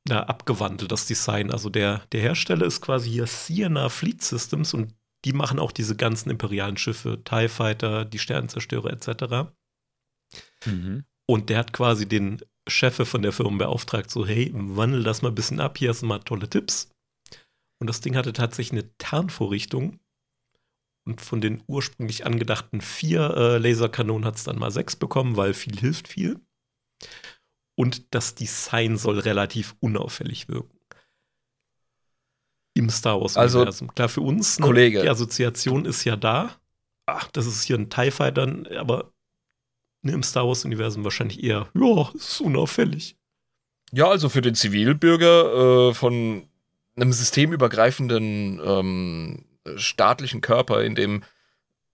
ja, 0.07 0.23
abgewandelt, 0.23 0.91
das 0.91 1.05
Design. 1.05 1.51
Also 1.51 1.69
der, 1.69 2.05
der 2.11 2.21
Hersteller 2.21 2.65
ist 2.65 2.81
quasi 2.81 3.09
hier 3.09 3.27
Siena 3.27 3.89
Fleet 3.89 4.21
Systems 4.23 4.73
und 4.73 4.93
die 5.25 5.33
machen 5.33 5.59
auch 5.59 5.71
diese 5.71 5.95
ganzen 5.95 6.29
imperialen 6.29 6.77
Schiffe, 6.77 7.21
TIE 7.23 7.49
Fighter, 7.49 8.05
die 8.05 8.19
Sternenzerstörer 8.19 8.91
etc. 8.91 9.51
Mhm. 10.65 11.03
Und 11.27 11.49
der 11.49 11.57
hat 11.59 11.73
quasi 11.73 12.07
den 12.07 12.41
Chef 12.67 12.95
von 13.07 13.21
der 13.21 13.33
Firma 13.33 13.57
beauftragt, 13.57 14.09
so, 14.09 14.25
hey, 14.25 14.51
wandel 14.53 15.03
das 15.03 15.21
mal 15.21 15.29
ein 15.29 15.35
bisschen 15.35 15.59
ab, 15.59 15.77
hier 15.77 15.89
hast 15.89 16.01
du 16.01 16.05
mal 16.05 16.19
tolle 16.19 16.49
Tipps. 16.49 16.89
Und 17.79 17.87
das 17.87 18.01
Ding 18.01 18.15
hatte 18.15 18.33
tatsächlich 18.33 18.79
eine 18.79 18.97
Tarnvorrichtung. 18.97 19.99
Und 21.07 21.21
von 21.21 21.41
den 21.41 21.63
ursprünglich 21.67 22.25
angedachten 22.25 22.81
vier 22.81 23.35
äh, 23.35 23.57
Laserkanonen 23.57 24.25
hat 24.25 24.35
es 24.35 24.43
dann 24.43 24.59
mal 24.59 24.71
sechs 24.71 24.95
bekommen, 24.95 25.37
weil 25.37 25.53
viel 25.53 25.79
hilft 25.79 26.07
viel. 26.07 26.39
Und 27.79 28.13
das 28.13 28.35
Design 28.35 28.97
soll 28.97 29.19
relativ 29.19 29.73
unauffällig 29.79 30.49
wirken. 30.49 30.77
Im 32.73 32.89
Star 32.89 33.21
Wars-Universum. 33.21 33.95
Klar, 33.95 34.09
für 34.09 34.19
uns, 34.19 34.59
ne, 34.59 34.65
Kollege. 34.65 35.01
die 35.01 35.07
Assoziation 35.07 35.85
ist 35.85 36.03
ja 36.03 36.17
da. 36.17 36.59
Ach, 37.05 37.31
das 37.31 37.45
ist 37.45 37.63
hier 37.63 37.77
ein 37.77 37.89
TIE 37.89 38.11
Fighter, 38.11 38.65
aber 38.77 39.13
ne, 40.01 40.11
im 40.11 40.23
Star 40.23 40.45
Wars-Universum 40.45 41.05
wahrscheinlich 41.05 41.41
eher, 41.41 41.69
ja, 41.73 42.11
ist 42.13 42.41
unauffällig. 42.41 43.15
Ja, 43.93 44.09
also 44.09 44.27
für 44.27 44.41
den 44.41 44.55
Zivilbürger 44.55 45.91
äh, 45.91 45.93
von 45.93 46.49
einem 46.97 47.13
systemübergreifenden 47.13 48.59
ähm, 48.61 49.45
staatlichen 49.77 50.41
Körper, 50.41 50.83
in 50.83 50.95
dem 50.95 51.23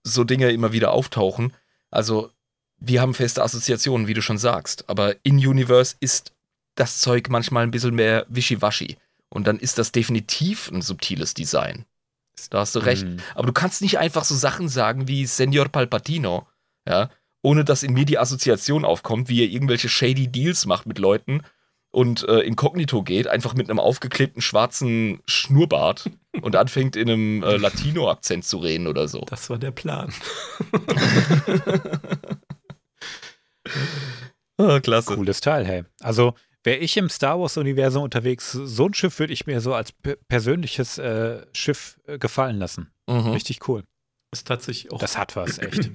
so 0.02 0.24
Dinge 0.24 0.50
immer 0.50 0.72
wieder 0.72 0.90
auftauchen. 0.90 1.54
Also 1.92 2.32
wir 2.78 3.00
haben 3.00 3.14
feste 3.14 3.42
Assoziationen, 3.42 4.06
wie 4.06 4.14
du 4.14 4.22
schon 4.22 4.38
sagst, 4.38 4.88
aber 4.88 5.16
in 5.22 5.36
Universe 5.36 5.96
ist 6.00 6.32
das 6.74 7.00
Zeug 7.00 7.28
manchmal 7.30 7.64
ein 7.64 7.70
bisschen 7.70 7.94
mehr 7.94 8.26
wischiwaschi. 8.28 8.96
Und 9.28 9.46
dann 9.46 9.58
ist 9.58 9.78
das 9.78 9.92
definitiv 9.92 10.70
ein 10.70 10.82
subtiles 10.82 11.34
Design. 11.34 11.84
Da 12.50 12.60
hast 12.60 12.74
du 12.74 12.80
recht. 12.80 13.04
Mhm. 13.04 13.18
Aber 13.34 13.46
du 13.46 13.52
kannst 13.52 13.82
nicht 13.82 13.98
einfach 13.98 14.24
so 14.24 14.34
Sachen 14.34 14.68
sagen 14.68 15.08
wie 15.08 15.26
Senor 15.26 15.68
Palpatino, 15.68 16.46
ja, 16.86 17.10
ohne 17.42 17.64
dass 17.64 17.82
in 17.82 17.94
mir 17.94 18.04
die 18.04 18.18
Assoziation 18.18 18.84
aufkommt, 18.84 19.28
wie 19.28 19.42
er 19.42 19.50
irgendwelche 19.50 19.88
shady 19.88 20.28
Deals 20.28 20.66
macht 20.66 20.86
mit 20.86 20.98
Leuten 20.98 21.42
und 21.90 22.28
äh, 22.28 22.40
inkognito 22.40 23.02
geht, 23.02 23.26
einfach 23.26 23.54
mit 23.54 23.70
einem 23.70 23.78
aufgeklebten 23.78 24.42
schwarzen 24.42 25.20
Schnurrbart 25.26 26.10
und 26.42 26.56
anfängt 26.56 26.94
in 26.94 27.08
einem 27.08 27.42
äh, 27.42 27.56
Latino-Akzent 27.56 28.44
zu 28.44 28.58
reden 28.58 28.86
oder 28.86 29.08
so. 29.08 29.20
Das 29.20 29.48
war 29.48 29.58
der 29.58 29.70
Plan. 29.70 30.12
oh, 34.58 34.80
klasse. 34.80 35.14
Cooles 35.14 35.40
Teil, 35.40 35.66
hey. 35.66 35.84
Also 36.00 36.34
Wäre 36.66 36.78
ich 36.78 36.96
im 36.96 37.08
Star 37.08 37.38
Wars-Universum 37.38 38.02
unterwegs, 38.02 38.50
so 38.50 38.86
ein 38.86 38.92
Schiff 38.92 39.20
würde 39.20 39.32
ich 39.32 39.46
mir 39.46 39.60
so 39.60 39.72
als 39.72 39.92
persönliches 40.26 40.98
äh, 40.98 41.46
Schiff 41.52 42.00
äh, 42.06 42.18
gefallen 42.18 42.58
lassen. 42.58 42.90
Mhm. 43.06 43.28
Richtig 43.28 43.68
cool. 43.68 43.84
Ist 44.32 44.48
tatsächlich 44.48 44.92
auch. 44.92 44.98
Das 44.98 45.16
hat 45.16 45.36
was, 45.36 45.58
echt. 45.60 45.92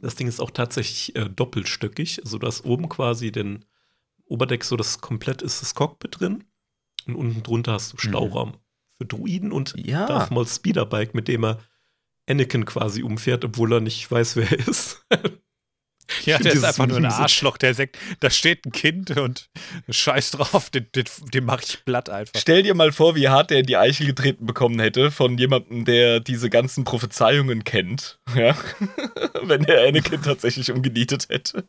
Das 0.00 0.16
Ding 0.16 0.28
ist 0.28 0.38
auch 0.38 0.50
tatsächlich 0.50 1.16
äh, 1.16 1.30
doppelstöckig. 1.30 2.20
Also 2.22 2.36
du 2.36 2.46
hast 2.46 2.66
oben 2.66 2.90
quasi 2.90 3.32
den 3.32 3.64
Oberdeck, 4.26 4.64
so 4.64 4.76
das 4.76 5.00
komplett 5.00 5.40
ist 5.40 5.62
das 5.62 5.74
Cockpit 5.74 6.20
drin. 6.20 6.44
Und 7.06 7.16
unten 7.16 7.42
drunter 7.42 7.72
hast 7.72 7.92
du 7.92 7.96
mhm. 7.96 8.10
Stauraum 8.10 8.48
mhm. 8.50 8.56
für 8.98 9.06
Druiden 9.06 9.50
und 9.50 9.72
ja. 9.78 10.04
Darth 10.04 10.30
Maul 10.30 10.46
Speederbike, 10.46 11.14
mit 11.14 11.26
dem 11.26 11.42
er 11.42 11.58
Anakin 12.28 12.66
quasi 12.66 13.02
umfährt, 13.02 13.46
obwohl 13.46 13.72
er 13.72 13.80
nicht 13.80 14.10
weiß, 14.10 14.36
wer 14.36 14.52
er 14.52 14.68
ist. 14.68 15.06
Ja, 16.24 16.38
der 16.38 16.52
ist 16.52 16.64
einfach 16.64 16.86
nur 16.86 16.98
ein 16.98 17.04
Arschloch, 17.06 17.56
der 17.56 17.74
sagt, 17.74 17.98
da 18.20 18.30
steht 18.30 18.64
ein 18.66 18.72
Kind 18.72 19.16
und 19.16 19.48
scheiß 19.88 20.32
drauf, 20.32 20.70
den, 20.70 20.86
den, 20.94 21.04
den 21.32 21.44
mache 21.44 21.62
ich 21.66 21.84
platt 21.84 22.10
einfach. 22.10 22.38
Stell 22.38 22.62
dir 22.62 22.74
mal 22.74 22.92
vor, 22.92 23.14
wie 23.14 23.28
hart 23.28 23.50
der 23.50 23.60
in 23.60 23.66
die 23.66 23.76
Eichel 23.76 24.06
getreten 24.06 24.46
bekommen 24.46 24.78
hätte 24.80 25.10
von 25.10 25.38
jemandem, 25.38 25.84
der 25.84 26.20
diese 26.20 26.50
ganzen 26.50 26.84
Prophezeiungen 26.84 27.64
kennt, 27.64 28.18
ja, 28.34 28.56
wenn 29.42 29.62
der 29.62 29.86
Anakin 29.86 30.22
tatsächlich 30.22 30.70
umgenietet 30.70 31.28
hätte. 31.28 31.64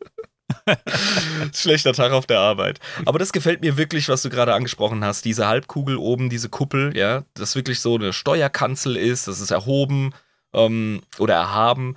Schlechter 1.54 1.92
Tag 1.92 2.12
auf 2.12 2.26
der 2.26 2.38
Arbeit. 2.38 2.80
Aber 3.04 3.18
das 3.18 3.32
gefällt 3.32 3.62
mir 3.62 3.76
wirklich, 3.76 4.08
was 4.08 4.22
du 4.22 4.30
gerade 4.30 4.54
angesprochen 4.54 5.04
hast. 5.04 5.24
Diese 5.24 5.46
Halbkugel 5.46 5.96
oben, 5.96 6.30
diese 6.30 6.48
Kuppel, 6.48 6.96
ja, 6.96 7.24
das 7.34 7.56
wirklich 7.56 7.80
so 7.80 7.96
eine 7.96 8.12
Steuerkanzel 8.12 8.96
ist, 8.96 9.28
das 9.28 9.40
ist 9.40 9.50
erhoben 9.50 10.14
ähm, 10.54 11.02
oder 11.18 11.34
erhaben 11.34 11.96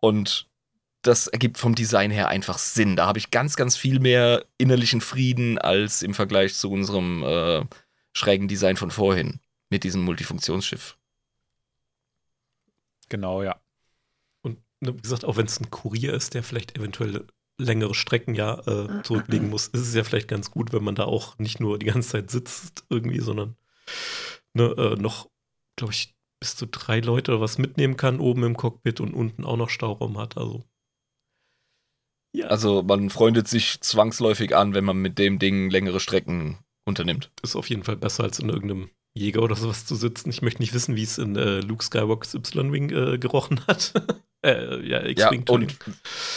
und 0.00 0.49
das 1.02 1.26
ergibt 1.26 1.58
vom 1.58 1.74
Design 1.74 2.10
her 2.10 2.28
einfach 2.28 2.58
Sinn. 2.58 2.96
Da 2.96 3.06
habe 3.06 3.18
ich 3.18 3.30
ganz, 3.30 3.56
ganz 3.56 3.76
viel 3.76 4.00
mehr 4.00 4.44
innerlichen 4.58 5.00
Frieden 5.00 5.58
als 5.58 6.02
im 6.02 6.14
Vergleich 6.14 6.54
zu 6.54 6.70
unserem 6.70 7.22
äh, 7.22 7.62
schrägen 8.12 8.48
Design 8.48 8.76
von 8.76 8.90
vorhin 8.90 9.40
mit 9.70 9.84
diesem 9.84 10.02
Multifunktionsschiff. 10.02 10.98
Genau, 13.08 13.42
ja. 13.42 13.60
Und 14.42 14.58
ne, 14.80 14.94
wie 14.94 15.02
gesagt, 15.02 15.24
auch 15.24 15.36
wenn 15.36 15.46
es 15.46 15.60
ein 15.60 15.70
Kurier 15.70 16.12
ist, 16.12 16.34
der 16.34 16.42
vielleicht 16.42 16.76
eventuell 16.76 17.26
längere 17.58 17.94
Strecken 17.94 18.34
ja 18.34 18.58
äh, 18.66 19.02
zurücklegen 19.02 19.50
muss, 19.50 19.68
ist 19.68 19.80
es 19.80 19.94
ja 19.94 20.04
vielleicht 20.04 20.28
ganz 20.28 20.50
gut, 20.50 20.72
wenn 20.72 20.84
man 20.84 20.94
da 20.94 21.04
auch 21.04 21.38
nicht 21.38 21.60
nur 21.60 21.78
die 21.78 21.86
ganze 21.86 22.10
Zeit 22.10 22.30
sitzt 22.30 22.84
irgendwie, 22.88 23.20
sondern 23.20 23.56
ne, 24.54 24.64
äh, 24.64 24.96
noch, 24.96 25.28
glaube 25.76 25.92
ich, 25.92 26.14
bis 26.40 26.56
zu 26.56 26.66
drei 26.66 27.00
Leute 27.00 27.32
oder 27.32 27.40
was 27.40 27.58
mitnehmen 27.58 27.96
kann 27.96 28.18
oben 28.18 28.44
im 28.44 28.56
Cockpit 28.56 29.00
und 29.00 29.12
unten 29.12 29.44
auch 29.44 29.56
noch 29.56 29.68
Stauraum 29.68 30.16
hat. 30.18 30.38
Also 30.38 30.64
ja. 32.32 32.46
Also 32.46 32.82
man 32.82 33.10
freundet 33.10 33.48
sich 33.48 33.80
zwangsläufig 33.80 34.54
an, 34.54 34.74
wenn 34.74 34.84
man 34.84 34.98
mit 34.98 35.18
dem 35.18 35.38
Ding 35.38 35.70
längere 35.70 36.00
Strecken 36.00 36.58
unternimmt. 36.84 37.30
Ist 37.42 37.56
auf 37.56 37.68
jeden 37.68 37.82
Fall 37.82 37.96
besser 37.96 38.24
als 38.24 38.38
in 38.38 38.48
irgendeinem 38.48 38.90
Jäger 39.14 39.42
oder 39.42 39.56
sowas 39.56 39.86
zu 39.86 39.96
sitzen. 39.96 40.30
Ich 40.30 40.42
möchte 40.42 40.62
nicht 40.62 40.72
wissen, 40.72 40.94
wie 40.94 41.02
es 41.02 41.18
in 41.18 41.36
äh, 41.36 41.60
Luke 41.60 41.84
Skywalkers 41.84 42.34
Y-Wing 42.34 42.90
äh, 42.90 43.18
gerochen 43.18 43.60
hat. 43.66 43.92
äh, 44.46 44.86
ja, 44.86 45.04
X-Wing. 45.04 45.44
Ja, 45.48 45.54
und 45.54 45.76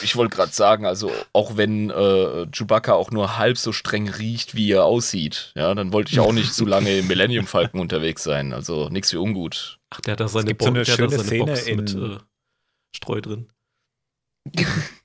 ich 0.01 0.15
wollte 0.15 0.35
gerade 0.35 0.51
sagen, 0.51 0.87
also 0.87 1.11
auch 1.33 1.55
wenn 1.55 1.91
äh, 1.91 2.47
Chewbacca 2.51 2.93
auch 2.93 3.11
nur 3.11 3.37
halb 3.37 3.59
so 3.59 3.71
streng 3.71 4.09
riecht, 4.09 4.55
wie 4.55 4.71
er 4.71 4.85
aussieht, 4.85 5.51
ja, 5.55 5.75
dann 5.75 5.93
wollte 5.93 6.11
ich 6.11 6.19
auch 6.19 6.33
nicht 6.33 6.53
so 6.53 6.65
lange 6.65 6.97
im 6.97 7.07
Millennium 7.07 7.45
Falcon 7.45 7.79
unterwegs 7.79 8.23
sein. 8.23 8.53
Also 8.53 8.89
nichts 8.89 9.13
wie 9.13 9.17
ungut. 9.17 9.79
Ach, 9.91 10.01
der 10.01 10.13
hat 10.13 10.19
da 10.19 10.27
seine, 10.27 10.55
Bo 10.55 10.65
so 10.65 10.71
eine 10.71 10.85
schöne 10.85 11.19
Szene 11.19 11.45
Box 11.45 11.67
mit 11.67 11.93
äh, 11.93 12.17
Streu 12.95 13.21
drin. 13.21 13.51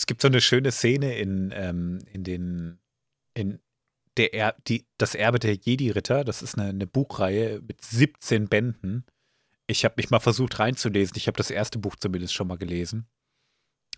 Es 0.00 0.06
gibt 0.06 0.22
so 0.22 0.28
eine 0.28 0.40
schöne 0.40 0.72
Szene 0.72 1.18
in, 1.18 1.52
ähm, 1.54 1.98
in 2.10 2.24
den, 2.24 2.78
in 3.34 3.60
der 4.16 4.32
er, 4.32 4.56
die, 4.66 4.86
das 4.96 5.14
Erbe 5.14 5.38
der 5.38 5.56
Jedi-Ritter. 5.56 6.24
Das 6.24 6.40
ist 6.40 6.56
eine, 6.56 6.70
eine, 6.70 6.86
Buchreihe 6.86 7.60
mit 7.60 7.84
17 7.84 8.48
Bänden. 8.48 9.04
Ich 9.66 9.84
habe 9.84 9.96
mich 9.98 10.08
mal 10.08 10.18
versucht 10.18 10.58
reinzulesen. 10.58 11.18
Ich 11.18 11.26
habe 11.26 11.36
das 11.36 11.50
erste 11.50 11.78
Buch 11.78 11.96
zumindest 11.96 12.32
schon 12.32 12.46
mal 12.46 12.56
gelesen. 12.56 13.10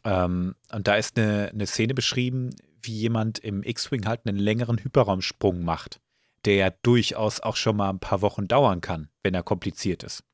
Ähm, 0.03 0.57
und 0.73 0.89
da 0.89 0.97
ist 0.97 1.17
eine, 1.17 1.51
eine 1.51 1.69
Szene 1.69 1.95
beschrieben, 1.95 2.51
wie 2.83 2.99
jemand 2.99 3.39
im 3.39 3.63
X-Wing 3.63 4.05
halt 4.05 4.27
einen 4.27 4.39
längeren 4.39 4.83
Hyperraumsprung 4.83 5.63
macht, 5.63 6.01
der 6.47 6.57
ja 6.57 6.71
durchaus 6.83 7.39
auch 7.39 7.55
schon 7.55 7.77
mal 7.77 7.91
ein 7.91 8.01
paar 8.01 8.23
Wochen 8.23 8.49
dauern 8.49 8.81
kann, 8.81 9.09
wenn 9.23 9.35
er 9.35 9.45
kompliziert 9.45 10.03
ist. 10.03 10.25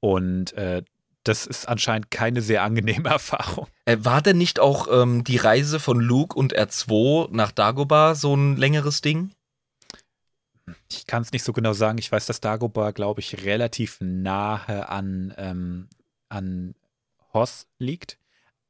Und 0.00 0.52
äh, 0.52 0.82
das 1.28 1.46
ist 1.46 1.68
anscheinend 1.68 2.10
keine 2.10 2.42
sehr 2.42 2.62
angenehme 2.62 3.08
Erfahrung. 3.10 3.68
Äh, 3.84 3.98
war 4.00 4.22
denn 4.22 4.38
nicht 4.38 4.60
auch 4.60 4.88
ähm, 4.90 5.24
die 5.24 5.36
Reise 5.36 5.78
von 5.78 6.00
Luke 6.00 6.36
und 6.36 6.56
R2 6.56 7.28
nach 7.30 7.52
Dagobah 7.52 8.14
so 8.14 8.34
ein 8.34 8.56
längeres 8.56 9.00
Ding? 9.00 9.32
Ich 10.90 11.06
kann 11.06 11.22
es 11.22 11.32
nicht 11.32 11.44
so 11.44 11.52
genau 11.52 11.72
sagen. 11.72 11.98
Ich 11.98 12.10
weiß, 12.10 12.26
dass 12.26 12.40
Dagobah, 12.40 12.92
glaube 12.92 13.20
ich, 13.20 13.44
relativ 13.44 13.98
nahe 14.00 14.88
an, 14.88 15.34
ähm, 15.36 15.88
an 16.28 16.74
Hoss 17.32 17.66
liegt. 17.78 18.18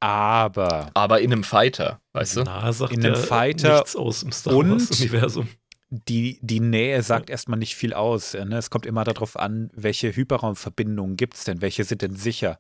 Aber. 0.01 0.91
Aber 0.95 1.21
in 1.21 1.33
einem 1.33 1.45
Fighter, 1.45 2.01
weißt 2.13 2.37
du? 2.37 2.43
Na, 2.45 2.73
sagt 2.73 2.93
in 2.93 3.05
einem 3.05 3.17
Fighter 3.17 3.77
nichts 3.79 3.97
aus 3.97 4.23
im 4.23 4.31
Star 4.31 4.55
Wars-Universum 4.55 5.49
die, 5.91 6.39
die 6.43 6.61
Nähe 6.61 7.03
sagt 7.03 7.31
erstmal 7.31 7.59
nicht 7.59 7.77
viel 7.77 7.95
aus. 7.95 8.35
Ne? 8.35 8.57
Es 8.57 8.71
kommt 8.71 8.87
immer 8.87 9.05
darauf 9.05 9.39
an, 9.39 9.71
welche 9.75 10.15
Hyperraumverbindungen 10.15 11.17
gibt 11.17 11.35
es 11.35 11.45
denn, 11.45 11.63
welche 11.63 11.85
sind 11.85 12.03
denn 12.03 12.15
sicher. 12.15 12.59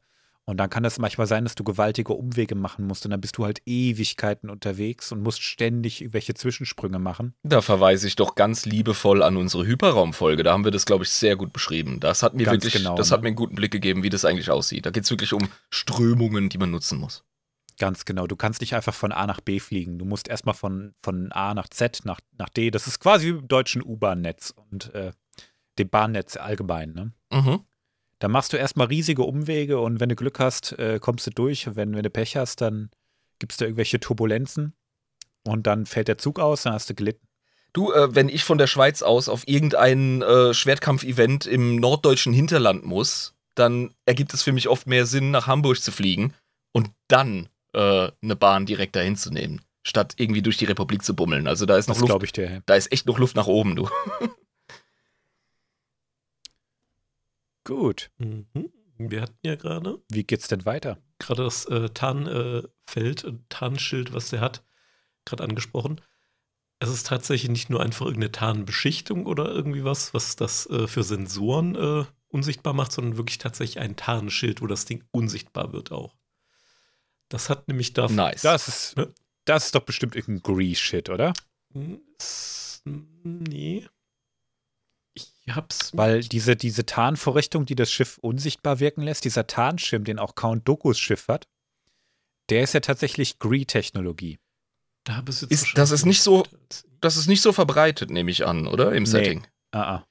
Und 0.48 0.56
dann 0.56 0.70
kann 0.70 0.82
es 0.86 0.98
manchmal 0.98 1.26
sein, 1.26 1.44
dass 1.44 1.56
du 1.56 1.62
gewaltige 1.62 2.14
Umwege 2.14 2.54
machen 2.54 2.86
musst 2.86 3.04
und 3.04 3.10
dann 3.10 3.20
bist 3.20 3.36
du 3.36 3.44
halt 3.44 3.60
Ewigkeiten 3.66 4.48
unterwegs 4.48 5.12
und 5.12 5.22
musst 5.22 5.42
ständig 5.42 6.00
irgendwelche 6.00 6.32
Zwischensprünge 6.32 6.98
machen. 6.98 7.34
Da 7.42 7.60
verweise 7.60 8.06
ich 8.06 8.16
doch 8.16 8.34
ganz 8.34 8.64
liebevoll 8.64 9.22
an 9.22 9.36
unsere 9.36 9.66
Hyperraumfolge. 9.66 10.42
Da 10.44 10.52
haben 10.52 10.64
wir 10.64 10.70
das, 10.70 10.86
glaube 10.86 11.04
ich, 11.04 11.10
sehr 11.10 11.36
gut 11.36 11.52
beschrieben. 11.52 12.00
Das 12.00 12.22
hat 12.22 12.32
mir 12.32 12.44
ganz 12.44 12.64
wirklich, 12.64 12.82
genau, 12.82 12.96
das 12.96 13.10
ne? 13.10 13.14
hat 13.14 13.22
mir 13.22 13.26
einen 13.26 13.36
guten 13.36 13.56
Blick 13.56 13.72
gegeben, 13.72 14.02
wie 14.02 14.08
das 14.08 14.24
eigentlich 14.24 14.50
aussieht. 14.50 14.86
Da 14.86 14.90
geht 14.90 15.04
es 15.04 15.10
wirklich 15.10 15.34
um 15.34 15.50
Strömungen, 15.68 16.48
die 16.48 16.56
man 16.56 16.70
nutzen 16.70 16.98
muss. 16.98 17.24
Ganz 17.78 18.04
genau. 18.04 18.26
Du 18.26 18.36
kannst 18.36 18.60
nicht 18.60 18.74
einfach 18.74 18.94
von 18.94 19.12
A 19.12 19.26
nach 19.26 19.40
B 19.40 19.60
fliegen. 19.60 19.98
Du 19.98 20.04
musst 20.04 20.28
erstmal 20.28 20.54
von, 20.54 20.94
von 21.02 21.30
A 21.32 21.54
nach 21.54 21.68
Z 21.68 22.00
nach, 22.04 22.20
nach 22.36 22.48
D. 22.48 22.70
Das 22.70 22.86
ist 22.86 22.98
quasi 22.98 23.26
wie 23.26 23.38
im 23.38 23.48
deutschen 23.48 23.82
U-Bahn-Netz 23.82 24.52
und 24.70 24.92
äh, 24.94 25.12
dem 25.78 25.88
Bahnnetz 25.88 26.36
allgemein. 26.36 26.92
Ne? 26.92 27.12
Mhm. 27.32 27.60
Da 28.18 28.28
machst 28.28 28.52
du 28.52 28.56
erstmal 28.56 28.88
riesige 28.88 29.22
Umwege 29.22 29.78
und 29.78 30.00
wenn 30.00 30.08
du 30.08 30.16
Glück 30.16 30.40
hast, 30.40 30.72
äh, 30.78 30.98
kommst 31.00 31.26
du 31.28 31.30
durch. 31.30 31.76
wenn, 31.76 31.94
wenn 31.94 32.02
du 32.02 32.10
Pech 32.10 32.36
hast, 32.36 32.60
dann 32.60 32.90
gibt 33.38 33.52
es 33.52 33.58
da 33.58 33.64
irgendwelche 33.64 34.00
Turbulenzen 34.00 34.74
und 35.46 35.68
dann 35.68 35.86
fällt 35.86 36.08
der 36.08 36.18
Zug 36.18 36.40
aus, 36.40 36.64
dann 36.64 36.72
hast 36.72 36.90
du 36.90 36.94
gelitten. 36.94 37.26
Du, 37.72 37.92
äh, 37.92 38.12
wenn 38.12 38.28
ich 38.28 38.42
von 38.42 38.58
der 38.58 38.66
Schweiz 38.66 39.02
aus 39.02 39.28
auf 39.28 39.46
irgendein 39.46 40.22
äh, 40.22 40.52
Schwertkampf-Event 40.52 41.46
im 41.46 41.76
norddeutschen 41.76 42.32
Hinterland 42.32 42.84
muss, 42.84 43.34
dann 43.54 43.94
ergibt 44.04 44.34
es 44.34 44.42
für 44.42 44.52
mich 44.52 44.68
oft 44.68 44.88
mehr 44.88 45.06
Sinn, 45.06 45.30
nach 45.30 45.46
Hamburg 45.46 45.80
zu 45.80 45.92
fliegen 45.92 46.34
und 46.72 46.90
dann 47.06 47.48
äh, 47.72 48.10
eine 48.22 48.36
Bahn 48.36 48.66
direkt 48.66 48.96
dahin 48.96 49.16
zu 49.16 49.30
nehmen, 49.30 49.62
statt 49.82 50.14
irgendwie 50.16 50.42
durch 50.42 50.56
die 50.56 50.64
Republik 50.66 51.02
zu 51.04 51.14
bummeln. 51.14 51.46
Also 51.46 51.66
da 51.66 51.76
ist 51.76 51.88
noch 51.88 51.98
das 52.00 52.08
Luft. 52.08 52.22
Ich 52.24 52.32
dir. 52.32 52.62
Da 52.66 52.74
ist 52.74 52.92
echt 52.92 53.06
noch 53.06 53.18
Luft 53.18 53.36
nach 53.36 53.46
oben, 53.46 53.76
du. 53.76 53.88
Gut. 57.64 58.10
Mhm. 58.18 58.46
Wir 58.96 59.22
hatten 59.22 59.38
ja 59.44 59.54
gerade. 59.54 60.02
Wie 60.10 60.24
geht's 60.24 60.48
denn 60.48 60.64
weiter? 60.64 60.98
Gerade 61.18 61.44
das 61.44 61.66
äh, 61.66 61.90
Tarnfeld, 61.90 63.24
äh, 63.24 63.32
Tarnschild, 63.48 64.12
was 64.12 64.30
der 64.30 64.40
hat, 64.40 64.64
gerade 65.24 65.44
angesprochen. 65.44 66.00
Es 66.80 66.88
ist 66.88 67.06
tatsächlich 67.06 67.50
nicht 67.50 67.70
nur 67.70 67.80
einfach 67.82 68.06
irgendeine 68.06 68.32
Tarnbeschichtung 68.32 69.26
oder 69.26 69.50
irgendwie 69.50 69.84
was, 69.84 70.14
was 70.14 70.36
das 70.36 70.66
äh, 70.70 70.86
für 70.86 71.02
Sensoren 71.02 71.74
äh, 71.74 72.04
unsichtbar 72.28 72.72
macht, 72.72 72.92
sondern 72.92 73.16
wirklich 73.16 73.38
tatsächlich 73.38 73.80
ein 73.80 73.96
Tarnschild, 73.96 74.62
wo 74.62 74.66
das 74.66 74.84
Ding 74.84 75.04
unsichtbar 75.10 75.72
wird 75.72 75.92
auch. 75.92 76.14
Das 77.28 77.50
hat 77.50 77.68
nämlich 77.68 77.92
da. 77.92 78.08
Nice. 78.08 78.42
Das 78.42 78.68
ist, 78.68 78.96
Ne? 78.96 79.12
das 79.44 79.66
ist 79.66 79.74
doch 79.74 79.82
bestimmt 79.84 80.16
irgendein 80.16 80.42
Gree-Shit, 80.54 81.10
oder? 81.10 81.32
Hm, 81.74 82.00
Nee. 83.24 83.86
Ich 85.14 85.32
hab's. 85.50 85.90
Weil 85.96 86.20
diese, 86.20 86.56
diese 86.56 86.86
Tarnvorrichtung, 86.86 87.66
die 87.66 87.74
das 87.74 87.90
Schiff 87.90 88.18
unsichtbar 88.18 88.80
wirken 88.80 89.02
lässt, 89.02 89.24
dieser 89.24 89.46
Tarnschirm, 89.46 90.04
den 90.04 90.18
auch 90.18 90.34
Count 90.34 90.66
Dokus 90.66 90.98
Schiff 90.98 91.28
hat, 91.28 91.48
der 92.50 92.62
ist 92.62 92.72
ja 92.74 92.80
tatsächlich 92.80 93.38
Gree-Technologie. 93.38 94.38
da 95.04 95.20
bist 95.22 95.40
du 95.42 95.46
jetzt 95.46 95.52
Ist- 95.64 95.78
das 95.78 95.90
ist 95.90 96.04
nicht 96.06 96.22
so- 96.22 96.44
Das 97.00 97.16
ist 97.16 97.28
nicht 97.28 97.40
so 97.42 97.52
verbreitet, 97.52 98.10
nehme 98.10 98.30
ich 98.30 98.44
an, 98.46 98.66
oder? 98.66 98.92
Im 98.94 99.04
Nee. 99.04 99.08
Setting. 99.08 99.46
Ah, 99.70 99.96
ah. 99.96 100.06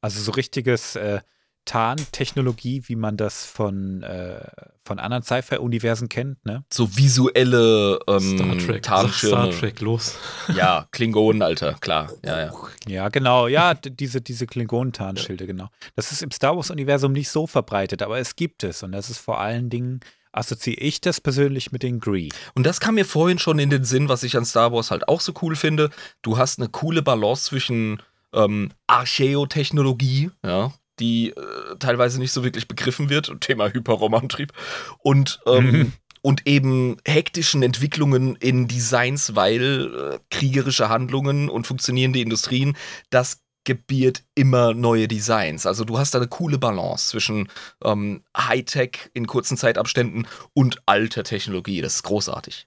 Also 0.00 0.20
so 0.20 0.30
richtiges 0.32 0.94
äh, 0.96 1.22
Tarntechnologie, 1.68 2.84
wie 2.86 2.96
man 2.96 3.18
das 3.18 3.44
von, 3.44 4.02
äh, 4.02 4.40
von 4.86 4.98
anderen 4.98 5.22
Sci-Fi-Universen 5.22 6.08
kennt, 6.08 6.42
ne? 6.46 6.64
So 6.72 6.96
visuelle 6.96 7.98
ähm, 8.08 8.38
Star 8.38 8.58
Trek. 8.58 8.82
Tarnschirme. 8.82 9.52
Star 9.52 9.60
Trek, 9.60 9.80
los. 9.82 10.16
Ja, 10.56 10.88
Klingonen, 10.92 11.42
Alter, 11.42 11.74
klar. 11.74 12.10
Ja, 12.24 12.40
ja. 12.40 12.52
Ja, 12.86 13.08
genau. 13.10 13.48
Ja, 13.48 13.74
diese, 13.74 14.22
diese 14.22 14.46
Klingonen-Tarnschilde, 14.46 15.46
genau. 15.46 15.68
Das 15.94 16.10
ist 16.10 16.22
im 16.22 16.30
Star 16.30 16.56
Wars-Universum 16.56 17.12
nicht 17.12 17.28
so 17.28 17.46
verbreitet, 17.46 18.00
aber 18.00 18.18
es 18.18 18.34
gibt 18.34 18.64
es. 18.64 18.82
Und 18.82 18.92
das 18.92 19.10
ist 19.10 19.18
vor 19.18 19.38
allen 19.38 19.68
Dingen, 19.68 20.00
assoziiere 20.32 20.80
ich 20.80 21.02
das 21.02 21.20
persönlich 21.20 21.70
mit 21.70 21.82
den 21.82 22.00
Gree. 22.00 22.30
Und 22.54 22.64
das 22.64 22.80
kam 22.80 22.94
mir 22.94 23.04
vorhin 23.04 23.38
schon 23.38 23.58
in 23.58 23.68
den 23.68 23.84
Sinn, 23.84 24.08
was 24.08 24.22
ich 24.22 24.38
an 24.38 24.46
Star 24.46 24.72
Wars 24.72 24.90
halt 24.90 25.06
auch 25.06 25.20
so 25.20 25.34
cool 25.42 25.54
finde. 25.54 25.90
Du 26.22 26.38
hast 26.38 26.58
eine 26.58 26.70
coole 26.70 27.02
Balance 27.02 27.44
zwischen 27.44 28.00
ähm, 28.32 28.70
Archäotechnologie, 28.86 30.30
ja, 30.42 30.72
die 31.00 31.30
äh, 31.30 31.76
teilweise 31.78 32.18
nicht 32.18 32.32
so 32.32 32.44
wirklich 32.44 32.68
begriffen 32.68 33.08
wird, 33.10 33.32
Thema 33.40 33.68
Hyperromantrieb, 33.72 34.52
und, 34.98 35.40
ähm, 35.46 35.70
Mhm. 35.70 35.92
und 36.22 36.46
eben 36.46 36.96
hektischen 37.06 37.62
Entwicklungen 37.62 38.36
in 38.36 38.68
Designs, 38.68 39.34
weil 39.34 39.94
äh, 39.94 40.18
kriegerische 40.30 40.88
Handlungen 40.88 41.48
und 41.48 41.66
funktionierende 41.66 42.20
Industrien, 42.20 42.76
das 43.10 43.42
gebiert 43.64 44.24
immer 44.34 44.72
neue 44.72 45.08
Designs. 45.08 45.66
Also 45.66 45.84
du 45.84 45.98
hast 45.98 46.14
da 46.14 46.18
eine 46.18 46.28
coole 46.28 46.56
Balance 46.58 47.10
zwischen 47.10 47.48
ähm, 47.84 48.24
Hightech 48.36 49.10
in 49.12 49.26
kurzen 49.26 49.58
Zeitabständen 49.58 50.26
und 50.54 50.80
alter 50.86 51.22
Technologie. 51.22 51.82
Das 51.82 51.96
ist 51.96 52.02
großartig. 52.04 52.66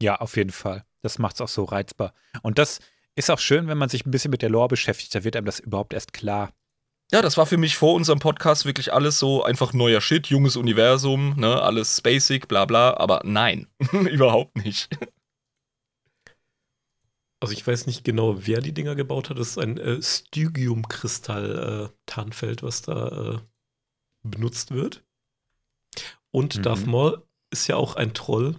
Ja, 0.00 0.16
auf 0.16 0.36
jeden 0.36 0.50
Fall. 0.50 0.84
Das 1.02 1.18
macht 1.18 1.34
es 1.34 1.40
auch 1.42 1.48
so 1.48 1.64
reizbar. 1.64 2.14
Und 2.42 2.58
das 2.58 2.80
ist 3.16 3.30
auch 3.30 3.38
schön, 3.38 3.68
wenn 3.68 3.78
man 3.78 3.88
sich 3.90 4.06
ein 4.06 4.10
bisschen 4.10 4.30
mit 4.30 4.42
der 4.42 4.48
Lore 4.50 4.68
beschäftigt. 4.68 5.14
Da 5.14 5.24
wird 5.24 5.36
einem 5.36 5.46
das 5.46 5.60
überhaupt 5.60 5.92
erst 5.92 6.12
klar. 6.14 6.52
Ja, 7.14 7.22
das 7.22 7.36
war 7.36 7.46
für 7.46 7.58
mich 7.58 7.76
vor 7.76 7.94
unserem 7.94 8.18
Podcast 8.18 8.64
wirklich 8.64 8.92
alles 8.92 9.20
so 9.20 9.44
einfach 9.44 9.72
neuer 9.72 10.00
Shit, 10.00 10.26
junges 10.26 10.56
Universum, 10.56 11.38
ne, 11.38 11.62
alles 11.62 12.00
basic, 12.00 12.48
bla 12.48 12.64
bla, 12.64 12.96
aber 12.96 13.20
nein, 13.22 13.68
überhaupt 13.92 14.56
nicht. 14.56 14.88
Also 17.38 17.54
ich 17.54 17.64
weiß 17.64 17.86
nicht 17.86 18.02
genau, 18.02 18.44
wer 18.48 18.60
die 18.60 18.74
Dinger 18.74 18.96
gebaut 18.96 19.30
hat. 19.30 19.38
Das 19.38 19.50
ist 19.50 19.58
ein 19.58 19.78
äh, 19.78 20.02
Stygium-Kristall-Tarnfeld, 20.02 22.64
was 22.64 22.82
da 22.82 23.34
äh, 23.34 23.38
benutzt 24.24 24.72
wird. 24.72 25.04
Und 26.32 26.56
Mhm. 26.56 26.62
Darth 26.62 26.84
Maul 26.84 27.22
ist 27.50 27.68
ja 27.68 27.76
auch 27.76 27.94
ein 27.94 28.12
Troll. 28.14 28.58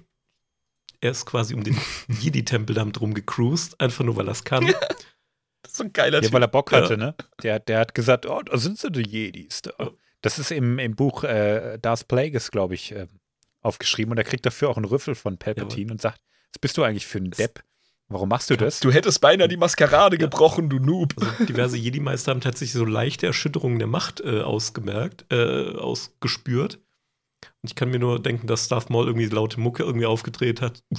Er 1.01 1.11
ist 1.11 1.25
quasi 1.25 1.55
um 1.55 1.65
den 1.65 1.77
Jedi-Tempel 2.07 2.73
damit 2.73 3.01
rumgecruised, 3.01 3.81
einfach 3.81 4.05
nur 4.05 4.15
weil 4.15 4.29
er 4.29 4.31
es 4.31 4.45
kann. 4.45 4.73
Das 5.75 5.79
ist 5.79 5.83
so 5.83 5.83
ein 5.85 5.93
geiler 5.93 6.23
Ja, 6.23 6.31
weil 6.31 6.41
er 6.41 6.47
Bock 6.47 6.71
hatte, 6.71 6.93
Ja. 6.93 6.97
ne? 6.97 7.15
Der, 7.43 7.59
der 7.59 7.79
hat 7.79 7.93
gesagt, 7.95 8.25
oh, 8.25 8.41
da 8.41 8.57
sind 8.57 8.77
sie 8.79 8.91
die 8.91 9.07
Jedis. 9.07 9.61
Da. 9.61 9.91
Das 10.21 10.39
ist 10.39 10.51
im, 10.51 10.79
im 10.79 10.95
Buch 10.95 11.23
äh, 11.23 11.77
Darth 11.81 12.07
Plagueis, 12.07 12.49
glaube 12.49 12.73
ich, 12.75 12.91
äh, 12.93 13.07
aufgeschrieben. 13.61 14.11
Und 14.11 14.17
er 14.17 14.23
kriegt 14.23 14.45
dafür 14.45 14.69
auch 14.69 14.77
einen 14.77 14.85
Rüffel 14.85 15.15
von 15.15 15.37
Palpatine 15.37 15.91
und 15.91 16.01
sagt, 16.01 16.19
was 16.53 16.59
bist 16.59 16.77
du 16.77 16.83
eigentlich 16.83 17.05
für 17.05 17.17
ein 17.19 17.31
Depp? 17.31 17.61
Warum 18.07 18.29
machst 18.29 18.49
du 18.51 18.55
das? 18.55 18.79
Du 18.79 18.91
hättest 18.91 19.19
beinahe 19.19 19.47
die 19.47 19.57
Maskerade 19.57 20.17
gebrochen, 20.19 20.69
du 20.69 20.77
Noob. 20.79 21.13
Also 21.19 21.45
diverse 21.45 21.75
Jedi-Meister 21.77 22.31
haben 22.31 22.41
tatsächlich 22.41 22.73
so 22.73 22.85
leichte 22.85 23.25
Erschütterungen 23.25 23.79
der 23.79 23.87
Macht 23.87 24.21
äh, 24.21 24.41
ausgemerkt, 24.41 25.25
äh, 25.31 25.75
ausgespürt. 25.75 26.79
Und 27.61 27.69
ich 27.69 27.75
kann 27.75 27.89
mir 27.89 27.99
nur 27.99 28.21
denken, 28.21 28.47
dass 28.47 28.67
Darth 28.67 28.89
Maul 28.89 29.07
irgendwie 29.07 29.25
laute 29.27 29.59
Mucke 29.59 29.83
irgendwie 29.83 30.05
aufgedreht 30.05 30.61
hat. 30.61 30.83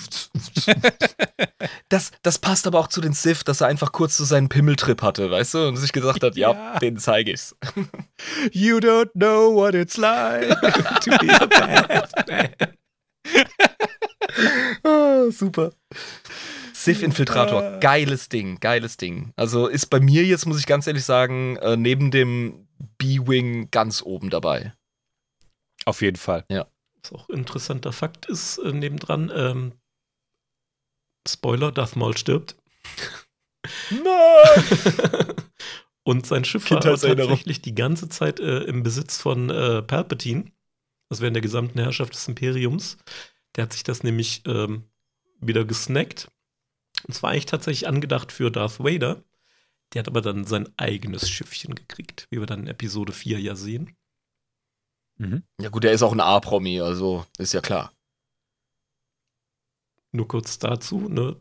Das, 1.88 2.10
das 2.22 2.38
passt 2.38 2.66
aber 2.66 2.80
auch 2.80 2.88
zu 2.88 3.00
den 3.00 3.12
Sith, 3.12 3.44
dass 3.44 3.60
er 3.60 3.68
einfach 3.68 3.92
kurz 3.92 4.16
so 4.16 4.24
seinen 4.24 4.48
Pimmeltrip 4.48 5.02
hatte, 5.02 5.30
weißt 5.30 5.54
du, 5.54 5.68
und 5.68 5.76
sich 5.76 5.92
gesagt 5.92 6.22
hat, 6.22 6.36
ja, 6.36 6.52
Ja. 6.52 6.78
den 6.80 6.96
zeige 6.98 7.32
ich's. 7.32 7.54
You 8.52 8.78
don't 8.78 9.10
know 9.14 9.54
what 9.54 9.74
it's 9.74 9.96
like 9.96 10.48
to 11.00 11.10
be 11.18 11.32
a 11.32 11.46
bad 11.46 12.28
man. 12.28 12.50
Ah, 14.82 15.30
super. 15.30 15.72
Sith-Infiltrator, 16.72 17.78
geiles 17.80 18.28
Ding, 18.28 18.58
geiles 18.60 18.96
Ding. 18.96 19.32
Also 19.36 19.66
ist 19.66 19.86
bei 19.86 20.00
mir 20.00 20.24
jetzt, 20.24 20.46
muss 20.46 20.58
ich 20.58 20.66
ganz 20.66 20.86
ehrlich 20.86 21.04
sagen, 21.04 21.56
äh, 21.56 21.76
neben 21.76 22.10
dem 22.10 22.66
B-Wing 22.98 23.70
ganz 23.70 24.02
oben 24.02 24.30
dabei. 24.30 24.72
Auf 25.86 26.02
jeden 26.02 26.16
Fall. 26.16 26.44
Was 27.02 27.12
auch 27.12 27.28
ein 27.28 27.38
interessanter 27.38 27.92
Fakt 27.92 28.26
ist, 28.26 28.58
äh, 28.58 28.72
nebendran, 28.72 29.32
ähm, 29.34 29.72
Spoiler, 31.26 31.72
Darth 31.72 31.96
Maul 31.96 32.16
stirbt. 32.16 32.56
Nein! 33.90 35.34
Und 36.04 36.24
sein 36.24 36.44
Schiff 36.44 36.70
war 36.70 36.80
tatsächlich 36.80 37.62
die 37.62 37.74
ganze 37.74 38.08
Zeit 38.08 38.38
äh, 38.38 38.60
im 38.60 38.84
Besitz 38.84 39.20
von 39.20 39.50
äh, 39.50 39.82
Palpatine, 39.82 40.52
also 41.08 41.22
während 41.22 41.34
der 41.34 41.42
gesamten 41.42 41.80
Herrschaft 41.80 42.14
des 42.14 42.28
Imperiums. 42.28 42.98
Der 43.56 43.64
hat 43.64 43.72
sich 43.72 43.82
das 43.82 44.04
nämlich 44.04 44.42
ähm, 44.46 44.84
wieder 45.40 45.64
gesnackt. 45.64 46.30
Und 47.08 47.14
zwar 47.14 47.30
eigentlich 47.30 47.46
tatsächlich 47.46 47.88
angedacht 47.88 48.30
für 48.30 48.50
Darth 48.52 48.78
Vader. 48.78 49.24
Der 49.92 50.00
hat 50.00 50.08
aber 50.08 50.20
dann 50.20 50.44
sein 50.44 50.68
eigenes 50.76 51.28
Schiffchen 51.28 51.74
gekriegt, 51.74 52.28
wie 52.30 52.38
wir 52.38 52.46
dann 52.46 52.60
in 52.60 52.68
Episode 52.68 53.12
4 53.12 53.40
ja 53.40 53.56
sehen. 53.56 53.96
Mhm. 55.18 55.42
Ja 55.60 55.68
gut, 55.68 55.84
er 55.84 55.92
ist 55.92 56.02
auch 56.02 56.12
ein 56.12 56.20
A-Promi, 56.20 56.80
also 56.80 57.24
ist 57.38 57.52
ja 57.52 57.60
klar. 57.60 57.92
Nur 60.12 60.28
kurz 60.28 60.58
dazu, 60.58 61.08
ne? 61.08 61.40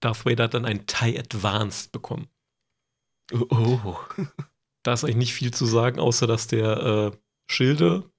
Darth 0.00 0.24
Vader 0.24 0.44
hat 0.44 0.54
dann 0.54 0.64
ein 0.64 0.86
TIE 0.86 1.18
Advanced 1.18 1.92
bekommen. 1.92 2.28
Oh, 3.32 3.78
oh. 3.84 3.96
Da 4.82 4.94
ist 4.94 5.04
eigentlich 5.04 5.16
nicht 5.16 5.34
viel 5.34 5.52
zu 5.52 5.66
sagen, 5.66 6.00
außer 6.00 6.26
dass 6.26 6.46
der 6.46 7.12
äh, 7.12 7.18
Schilde, 7.50 8.10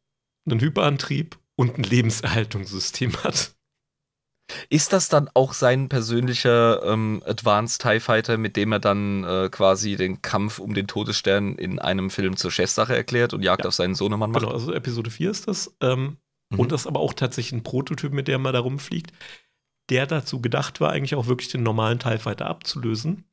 einen 0.45 0.59
Hyperantrieb 0.59 1.39
und 1.55 1.75
ein 1.75 1.83
Lebenserhaltungssystem 1.83 3.23
hat. 3.23 3.55
Ist 4.69 4.91
das 4.91 5.07
dann 5.07 5.29
auch 5.33 5.53
sein 5.53 5.87
persönlicher 5.89 6.83
ähm, 6.83 7.23
Advanced 7.25 7.81
TIE 7.81 7.99
Fighter, 7.99 8.37
mit 8.37 8.57
dem 8.57 8.71
er 8.73 8.79
dann 8.79 9.23
äh, 9.23 9.49
quasi 9.49 9.95
den 9.95 10.21
Kampf 10.21 10.59
um 10.59 10.73
den 10.73 10.87
Todesstern 10.87 11.55
in 11.55 11.79
einem 11.79 12.09
Film 12.09 12.35
zur 12.35 12.51
Chefsache 12.51 12.95
erklärt 12.95 13.33
und 13.33 13.43
Jagd 13.43 13.63
Ja. 13.63 13.69
auf 13.69 13.73
seinen 13.75 13.95
Sohnemann 13.95 14.31
macht? 14.31 14.41
Genau, 14.43 14.53
also 14.53 14.73
Episode 14.73 15.09
4 15.09 15.31
ist 15.31 15.47
das. 15.47 15.75
Ähm, 15.81 16.17
Mhm. 16.51 16.59
Und 16.59 16.71
das 16.71 16.81
ist 16.81 16.87
aber 16.87 16.99
auch 16.99 17.13
tatsächlich 17.13 17.53
ein 17.53 17.63
Prototyp, 17.63 18.11
mit 18.11 18.27
dem 18.27 18.45
er 18.45 18.51
da 18.51 18.59
rumfliegt, 18.59 19.11
der 19.89 20.05
dazu 20.05 20.41
gedacht 20.41 20.81
war, 20.81 20.91
eigentlich 20.91 21.15
auch 21.15 21.27
wirklich 21.27 21.49
den 21.49 21.63
normalen 21.63 21.97
TIE 21.97 22.17
Fighter 22.17 22.47
abzulösen. 22.47 23.23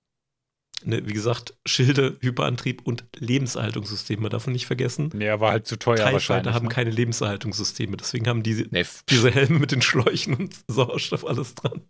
Ne, 0.85 1.07
wie 1.09 1.13
gesagt, 1.13 1.55
Schilde, 1.67 2.17
Hyperantrieb 2.21 2.83
und 2.87 3.05
Lebenserhaltungssysteme, 3.17 4.29
davon 4.29 4.53
nicht 4.53 4.67
vergessen. 4.67 5.11
Ja, 5.21 5.41
war 5.41 5.51
halt 5.51 5.67
zu 5.67 5.77
teuer 5.77 5.97
TIE 5.97 6.13
wahrscheinlich. 6.13 6.55
Haben 6.55 6.69
ne? 6.69 6.73
keine 6.75 6.91
Lebenserhaltungssysteme, 6.91 7.97
deswegen 7.97 8.29
haben 8.29 8.45
diese, 8.45 8.67
Nee, 8.71 8.87
diese 9.09 9.31
Helme 9.31 9.59
mit 9.59 9.73
den 9.73 9.83
Schläuchen 9.83 10.35
und 10.35 10.55
Sauerstoff 10.69 11.27
alles 11.27 11.57
dran. 11.57 11.83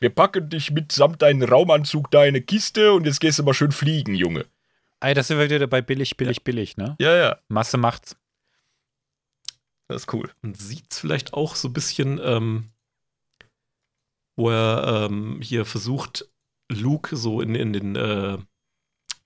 wir 0.00 0.10
packen 0.10 0.48
dich 0.48 0.70
mitsamt 0.70 1.22
deinem 1.22 1.48
Raumanzug 1.48 2.10
da 2.12 2.22
in 2.22 2.28
eine 2.28 2.40
Kiste 2.40 2.92
und 2.92 3.04
jetzt 3.04 3.20
gehst 3.20 3.40
du 3.40 3.42
mal 3.42 3.54
schön 3.54 3.72
fliegen, 3.72 4.14
Junge. 4.14 4.46
Ey, 5.00 5.14
das 5.14 5.28
sind 5.28 5.38
wir 5.38 5.50
wieder 5.50 5.66
bei 5.66 5.82
billig, 5.82 6.16
billig, 6.16 6.44
billig, 6.44 6.76
ne? 6.76 6.96
Ja, 7.00 7.16
ja, 7.16 7.38
Masse 7.48 7.78
macht's. 7.78 8.16
das 9.88 10.02
ist 10.02 10.12
cool. 10.12 10.30
Man 10.42 10.54
sieht 10.54 10.86
es 10.90 11.00
vielleicht 11.00 11.34
auch 11.34 11.56
so 11.56 11.68
ein 11.68 11.72
bisschen, 11.72 12.20
ähm, 12.22 12.70
wo 14.36 14.50
er 14.50 15.08
ähm, 15.10 15.40
hier 15.42 15.64
versucht, 15.64 16.28
Luke 16.68 17.16
so 17.16 17.40
in, 17.40 17.54
in 17.54 17.72
den, 17.72 17.96
äh, 17.96 18.38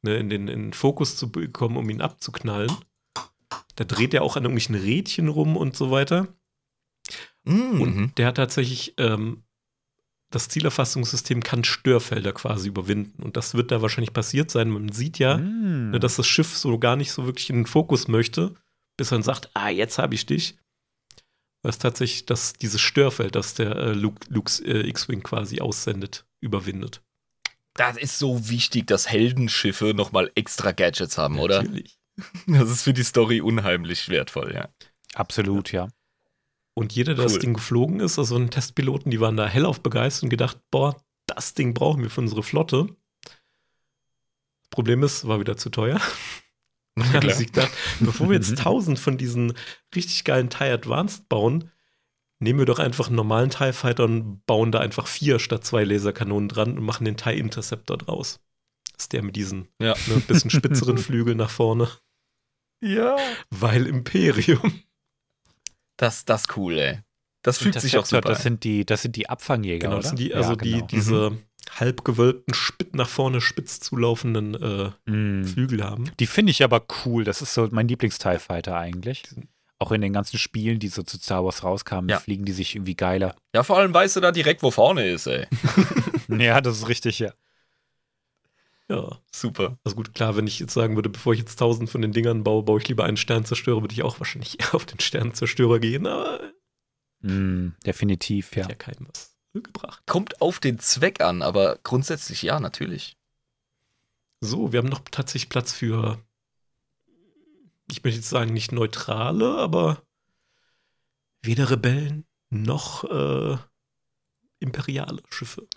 ne, 0.02 0.16
in 0.16 0.30
den 0.30 0.48
in 0.48 0.62
den 0.62 0.72
Fokus 0.72 1.16
zu 1.16 1.30
bekommen, 1.30 1.76
um 1.76 1.88
ihn 1.90 2.00
abzuknallen. 2.00 2.72
Da 3.76 3.84
dreht 3.84 4.14
er 4.14 4.22
auch 4.22 4.36
an 4.36 4.44
irgendwelchen 4.44 4.74
Rädchen 4.74 5.28
rum 5.28 5.56
und 5.56 5.76
so 5.76 5.90
weiter. 5.90 6.28
Mhm. 7.44 7.80
Und 7.80 8.18
der 8.18 8.28
hat 8.28 8.36
tatsächlich, 8.36 8.94
ähm, 8.98 9.42
das 10.30 10.48
Zielerfassungssystem 10.48 11.42
kann 11.42 11.64
Störfelder 11.64 12.32
quasi 12.32 12.68
überwinden. 12.68 13.22
Und 13.22 13.36
das 13.36 13.54
wird 13.54 13.70
da 13.70 13.82
wahrscheinlich 13.82 14.12
passiert 14.12 14.50
sein. 14.50 14.70
Man 14.70 14.90
sieht 14.90 15.18
ja, 15.18 15.36
Mm. 15.36 15.90
ne, 15.90 16.00
dass 16.00 16.16
das 16.16 16.26
Schiff 16.26 16.56
so 16.56 16.78
gar 16.78 16.96
nicht 16.96 17.12
so 17.12 17.26
wirklich 17.26 17.50
in 17.50 17.56
den 17.56 17.66
Fokus 17.66 18.08
möchte, 18.08 18.54
bis 18.96 19.10
er 19.12 19.16
dann 19.16 19.22
sagt, 19.24 19.50
ah, 19.54 19.68
jetzt 19.68 19.98
habe 19.98 20.14
ich 20.14 20.24
dich. 20.24 20.56
Es 21.62 21.78
tatsächlich 21.78 22.26
das, 22.26 22.54
dieses 22.54 22.80
Störfeld, 22.80 23.34
das 23.34 23.54
der 23.54 23.76
äh, 23.76 23.92
Luke, 23.92 24.26
Lukes 24.30 24.60
äh, 24.60 24.80
X-Wing 24.88 25.22
quasi 25.22 25.60
aussendet, 25.60 26.26
überwindet. 26.40 27.02
Das 27.74 27.96
ist 27.96 28.18
so 28.18 28.48
wichtig, 28.48 28.86
dass 28.86 29.08
Heldenschiffe 29.10 29.94
nochmal 29.94 30.30
extra 30.34 30.72
Gadgets 30.72 31.18
haben, 31.18 31.38
oder? 31.38 31.62
Natürlich. 31.62 31.98
Das 32.46 32.68
ist 32.68 32.82
für 32.82 32.92
die 32.92 33.04
Story 33.04 33.40
unheimlich 33.40 34.10
wertvoll, 34.10 34.52
ja. 34.54 34.68
Absolut, 35.14 35.72
ja. 35.72 35.88
Und 36.74 36.92
jeder, 36.92 37.14
der 37.14 37.24
Cool. 37.24 37.32
das 37.32 37.38
Ding 37.40 37.54
geflogen 37.54 38.00
ist, 38.00 38.18
also 38.18 38.36
ein 38.36 38.50
Testpiloten, 38.50 39.10
die 39.10 39.20
waren 39.20 39.36
da 39.36 39.46
hellauf 39.48 39.82
begeistert 39.82 40.24
und 40.24 40.28
gedacht, 40.28 40.58
boah, 40.70 41.02
das 41.26 41.54
Ding 41.54 41.72
brauchen 41.72 42.02
wir 42.02 42.10
für 42.10 42.20
unsere 42.20 42.42
Flotte. 42.42 42.88
Problem 44.70 45.02
ist, 45.02 45.26
war 45.26 45.40
wieder 45.40 45.56
zu 45.56 45.70
teuer. 45.70 46.00
Und 46.94 47.06
dann 47.06 47.12
hat 47.14 47.20
Klar. 47.22 47.34
sich 47.36 47.46
gedacht, 47.52 47.72
bevor 48.00 48.28
wir 48.28 48.36
jetzt 48.36 48.50
1000 48.58 48.98
von 48.98 49.16
diesen 49.16 49.54
richtig 49.94 50.24
geilen 50.24 50.50
TIE 50.50 50.64
Advanced 50.70 51.28
bauen, 51.28 51.70
nehmen 52.42 52.58
wir 52.58 52.66
doch 52.66 52.78
einfach 52.78 53.06
einen 53.06 53.16
normalen 53.16 53.50
TIE 53.50 53.72
Fighter 53.72 54.04
und 54.04 54.44
bauen 54.46 54.72
da 54.72 54.80
einfach 54.80 55.06
vier 55.06 55.38
statt 55.38 55.64
zwei 55.64 55.84
Laserkanonen 55.84 56.48
dran 56.48 56.76
und 56.76 56.84
machen 56.84 57.04
den 57.04 57.16
TIE 57.16 57.38
Interceptor 57.38 57.96
draus. 57.98 58.40
Das 58.92 59.04
ist 59.04 59.12
der 59.12 59.22
mit 59.22 59.36
diesen 59.36 59.68
Ja. 59.80 59.94
ne, 60.08 60.16
bisschen 60.26 60.50
spitzeren 60.50 60.98
Flügeln 60.98 61.38
nach 61.38 61.50
vorne. 61.50 61.88
Ja. 62.84 63.16
Weil 63.50 63.86
Imperium. 63.86 64.82
Das, 65.96 66.24
das 66.24 66.42
ist 66.42 66.56
cool, 66.56 66.78
ey. 66.78 66.98
Das 67.44 67.58
fühlt 67.58 67.80
sich 67.80 67.96
auch 67.96 68.06
super. 68.06 68.20
Das 68.28 68.42
sind 68.42 68.64
die, 68.64 68.84
das 68.86 69.02
sind 69.02 69.16
die 69.16 69.28
Abfangjäger, 69.28 69.88
Genau, 69.88 69.92
oder? 69.94 70.02
das 70.02 70.08
sind 70.10 70.18
die, 70.18 70.28
Ja, 70.30 70.36
also 70.36 70.56
genau. 70.56 70.80
die, 70.86 70.86
diese 70.96 71.38
halb 71.78 72.04
gewölbten, 72.04 72.54
spit 72.54 72.94
nach 72.94 73.08
vorne 73.08 73.40
spitz 73.40 73.80
zulaufenden 73.80 74.54
äh, 74.54 74.90
Mm. 75.10 75.44
Flügel 75.44 75.82
haben. 75.84 76.10
Die 76.20 76.26
finde 76.26 76.50
ich 76.50 76.62
aber 76.62 76.84
cool. 77.04 77.24
Das 77.24 77.40
ist 77.42 77.54
so 77.54 77.68
mein 77.70 77.88
Lieblings-TIE 77.88 78.38
Fighter 78.38 78.76
eigentlich. 78.76 79.22
Auch 79.82 79.90
in 79.90 80.00
den 80.00 80.12
ganzen 80.12 80.38
Spielen, 80.38 80.78
die 80.78 80.86
so 80.86 81.02
zu 81.02 81.18
Star 81.18 81.44
Wars 81.44 81.64
rauskamen, 81.64 82.08
Ja. 82.08 82.20
fliegen 82.20 82.44
die 82.44 82.52
sich 82.52 82.76
irgendwie 82.76 82.94
geiler. 82.94 83.34
Ja, 83.52 83.64
vor 83.64 83.78
allem 83.78 83.92
weißt 83.92 84.14
du 84.14 84.20
da 84.20 84.30
direkt, 84.30 84.62
wo 84.62 84.70
vorne 84.70 85.08
ist, 85.10 85.26
ey. 85.26 85.48
ja, 86.28 86.60
das 86.60 86.78
ist 86.78 86.88
richtig, 86.88 87.18
ja. 87.18 87.32
Ja, 88.88 89.18
Super. 89.32 89.78
also 89.82 89.96
gut, 89.96 90.14
klar, 90.14 90.36
wenn 90.36 90.46
ich 90.46 90.60
jetzt 90.60 90.72
sagen 90.74 90.94
würde, 90.94 91.08
bevor 91.08 91.32
ich 91.32 91.40
jetzt 91.40 91.56
tausend 91.58 91.90
von 91.90 92.00
den 92.00 92.12
Dingern 92.12 92.44
baue, 92.44 92.62
baue 92.62 92.80
ich 92.80 92.86
lieber 92.88 93.04
einen 93.04 93.16
Sternzerstörer, 93.16 93.80
würde 93.80 93.92
ich 93.94 94.02
auch 94.04 94.20
wahrscheinlich 94.20 94.60
eher 94.60 94.74
auf 94.74 94.84
den 94.86 95.00
Sternzerstörer 95.00 95.78
gehen, 95.80 96.06
aber 96.06 96.38
Mm, 97.24 97.70
definitiv, 97.86 98.54
ja. 98.54 98.64
hat 98.64 98.70
ja 98.70 98.76
keinem 98.76 99.08
was 99.08 99.36
gebracht. 99.52 100.02
Kommt 100.06 100.40
auf 100.40 100.60
den 100.60 100.78
Zweck 100.78 101.20
an, 101.20 101.42
aber 101.42 101.78
grundsätzlich 101.82 102.42
ja, 102.42 102.60
natürlich. 102.60 103.16
So, 104.40 104.72
wir 104.72 104.78
haben 104.78 104.88
noch 104.88 105.02
tatsächlich 105.10 105.48
Platz 105.48 105.72
für, 105.72 106.18
ich 107.92 108.02
möchte 108.02 108.20
jetzt 108.20 108.30
sagen, 108.30 108.52
nicht 108.52 108.72
neutrale, 108.72 109.58
aber 109.58 110.02
weder 111.42 111.70
Rebellen 111.70 112.26
noch 112.48 113.04
äh, 113.04 113.58
imperiale 114.60 115.22
Schiffe. 115.30 115.68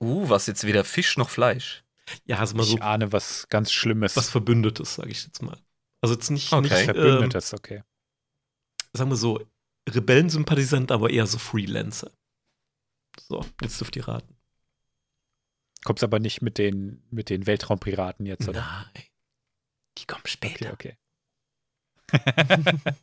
Uh, 0.00 0.28
was 0.28 0.46
jetzt 0.46 0.64
weder 0.64 0.84
Fisch 0.84 1.16
noch 1.16 1.30
Fleisch. 1.30 1.84
Ja, 2.24 2.38
also 2.38 2.56
mal 2.56 2.62
so 2.64 2.76
Ich 2.76 2.82
ahne 2.82 3.12
was 3.12 3.48
ganz 3.48 3.72
Schlimmes. 3.72 4.16
was 4.16 4.30
Verbündetes, 4.30 4.94
sage 4.94 5.10
ich 5.10 5.24
jetzt 5.24 5.42
mal. 5.42 5.58
Also 6.00 6.14
jetzt 6.14 6.30
nicht, 6.30 6.52
Okay. 6.52 6.62
nicht 6.62 6.88
ähm, 6.88 6.94
Verbündetes, 6.94 7.54
okay. 7.54 7.82
sagen 8.92 9.10
wir 9.10 9.16
so, 9.16 9.40
Rebellensympathisant, 9.88 10.92
aber 10.92 11.10
eher 11.10 11.26
so 11.26 11.38
Freelancer. 11.38 12.12
So, 13.20 13.44
jetzt 13.62 13.80
dürft 13.80 13.96
ihr 13.96 14.06
raten. 14.06 14.36
Kommt's 15.84 16.02
aber 16.02 16.18
nicht 16.18 16.42
mit 16.42 16.58
den, 16.58 17.02
mit 17.10 17.30
den 17.30 17.46
Weltraumpiraten 17.46 18.26
jetzt, 18.26 18.48
oder? 18.48 18.60
Nein. 18.60 19.04
Die 19.98 20.06
kommen 20.06 20.26
später. 20.26 20.72
Okay, 20.72 20.90
okay. 20.90 20.98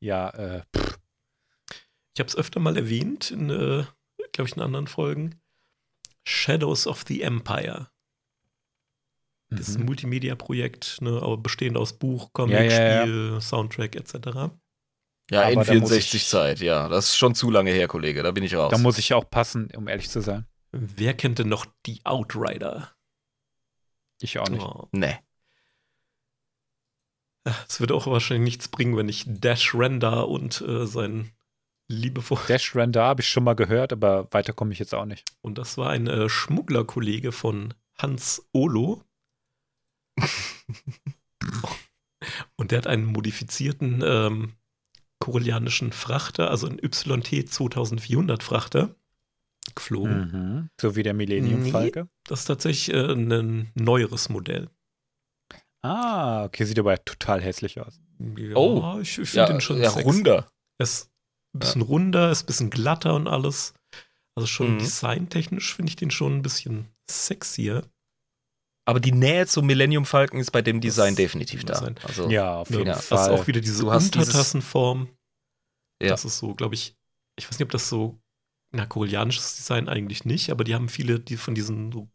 ja, 0.00 0.30
äh, 0.30 0.62
pff, 0.76 0.98
Ich 2.14 2.20
habe 2.20 2.28
es 2.28 2.36
öfter 2.36 2.60
mal 2.60 2.76
erwähnt, 2.76 3.30
in, 3.30 3.50
äh, 3.50 3.84
glaube 4.32 4.48
ich, 4.48 4.56
in 4.56 4.62
anderen 4.62 4.86
Folgen. 4.86 5.40
Shadows 6.24 6.86
of 6.86 7.04
the 7.06 7.22
Empire. 7.22 7.88
Das 9.48 9.68
ist 9.68 9.76
ein 9.76 9.80
mhm. 9.82 9.86
Multimedia-Projekt, 9.86 11.00
ne, 11.02 11.20
aber 11.22 11.36
bestehend 11.36 11.76
aus 11.76 11.92
Buch, 11.92 12.32
Comic, 12.32 12.56
Ja, 12.56 12.62
ja, 12.62 12.88
ja. 12.88 13.02
Spiel, 13.02 13.40
Soundtrack 13.40 13.94
etc. 13.94 14.14
Ja, 15.30 15.42
Aber 15.42 15.62
N64 15.62 16.14
ich- 16.16 16.26
Zeit, 16.28 16.60
ja. 16.60 16.88
Das 16.88 17.06
ist 17.06 17.16
schon 17.16 17.34
zu 17.34 17.50
lange 17.50 17.70
her, 17.70 17.88
Kollege. 17.88 18.22
Da 18.22 18.30
bin 18.32 18.44
ich 18.44 18.54
raus. 18.56 18.70
da 18.70 18.78
muss 18.78 18.98
ich 18.98 19.14
auch 19.14 19.28
passen, 19.28 19.68
um 19.76 19.88
ehrlich 19.88 20.10
zu 20.10 20.20
sein. 20.20 20.46
Wer 20.72 21.14
kennt 21.14 21.38
denn 21.38 21.48
noch 21.48 21.66
die 21.86 22.00
Outrider? 22.04 22.92
Ich 24.20 24.38
auch 24.38 24.48
nicht. 24.48 24.62
Oh. 24.62 24.88
nee. 24.92 25.16
Es 27.68 27.80
wird 27.80 27.92
auch 27.92 28.06
wahrscheinlich 28.06 28.44
nichts 28.44 28.68
bringen, 28.68 28.96
wenn 28.96 29.08
ich 29.08 29.24
Dash 29.26 29.74
Render 29.74 30.28
und 30.28 30.60
äh, 30.60 30.86
sein 30.86 31.30
liebevoll. 31.88 32.38
Dash 32.48 32.74
Render 32.74 33.04
habe 33.04 33.20
ich 33.22 33.28
schon 33.28 33.44
mal 33.44 33.54
gehört, 33.54 33.92
aber 33.92 34.28
weiter 34.32 34.52
komme 34.52 34.72
ich 34.72 34.78
jetzt 34.78 34.94
auch 34.94 35.04
nicht. 35.04 35.24
Und 35.42 35.58
das 35.58 35.78
war 35.78 35.90
ein 35.90 36.06
äh, 36.06 36.28
Schmugglerkollege 36.28 37.32
von 37.32 37.74
Hans 37.98 38.48
Olo. 38.52 39.02
und 42.56 42.70
der 42.70 42.78
hat 42.78 42.86
einen 42.86 43.04
modifizierten 43.04 44.02
ähm, 44.04 44.52
korellianischen 45.18 45.92
Frachter, 45.92 46.50
also 46.50 46.66
einen 46.66 46.78
YT 46.78 47.48
2400 47.48 48.42
Frachter, 48.42 48.94
geflogen. 49.74 50.30
Mhm. 50.32 50.70
So 50.80 50.96
wie 50.96 51.02
der 51.02 51.14
Millennium 51.14 51.62
Nee. 51.62 51.70
Falke. 51.70 52.08
Das 52.24 52.40
ist 52.40 52.46
tatsächlich 52.46 52.94
äh, 52.94 53.12
ein 53.12 53.70
neueres 53.74 54.28
Modell. 54.28 54.70
Ah, 55.86 56.44
okay, 56.44 56.64
sieht 56.64 56.78
aber 56.78 57.02
total 57.04 57.40
hässlich 57.42 57.80
aus. 57.80 58.00
Ja, 58.36 58.56
Oh, 58.56 58.98
ich, 59.00 59.18
ich 59.18 59.28
finde 59.30 59.36
Ja, 59.36 59.46
den 59.46 59.60
schon 59.60 59.78
ja 59.80 59.90
sexy. 59.90 60.08
runder. 60.08 60.48
Er 60.78 60.84
ist 60.84 61.10
ein 61.54 61.58
bisschen 61.60 61.82
runder, 61.82 62.30
ist 62.30 62.42
ein 62.42 62.46
bisschen 62.46 62.70
glatter 62.70 63.14
und 63.14 63.28
alles. 63.28 63.74
Also 64.34 64.46
schon 64.46 64.74
Mhm. 64.74 64.78
designtechnisch 64.80 65.74
finde 65.74 65.90
ich 65.90 65.96
den 65.96 66.10
schon 66.10 66.36
ein 66.36 66.42
bisschen 66.42 66.88
sexier. 67.10 67.82
Aber 68.88 69.00
die 69.00 69.12
Nähe 69.12 69.46
zum 69.46 69.66
Millennium 69.66 70.04
Falcon 70.04 70.38
ist 70.38 70.52
bei 70.52 70.62
dem 70.62 70.80
Design 70.80 71.14
Das 71.14 71.16
definitiv 71.16 71.64
da. 71.64 71.74
sein. 71.76 71.96
Also, 72.04 72.30
Ja, 72.30 72.56
auf 72.58 72.70
jeden 72.70 72.86
ja. 72.86 72.94
Das 72.94 73.06
Fall. 73.06 73.34
ist 73.34 73.40
auch 73.40 73.46
wieder 73.46 73.60
diese 73.60 73.82
Du 73.82 73.90
Untertassenform. 73.90 75.08
Ja. 76.02 76.10
Das 76.10 76.24
ist 76.24 76.38
so, 76.38 76.54
glaube 76.54 76.74
ich, 76.74 76.94
ich 77.38 77.46
weiß 77.48 77.58
nicht, 77.58 77.66
ob 77.66 77.70
das 77.72 77.88
so, 77.88 78.18
na, 78.72 78.86
koreanisches 78.86 79.56
Design 79.56 79.88
eigentlich 79.88 80.24
nicht, 80.24 80.50
aber 80.50 80.62
die 80.62 80.74
haben 80.74 80.88
viele, 80.88 81.18
die 81.18 81.36
von 81.36 81.54
diesen, 81.54 82.10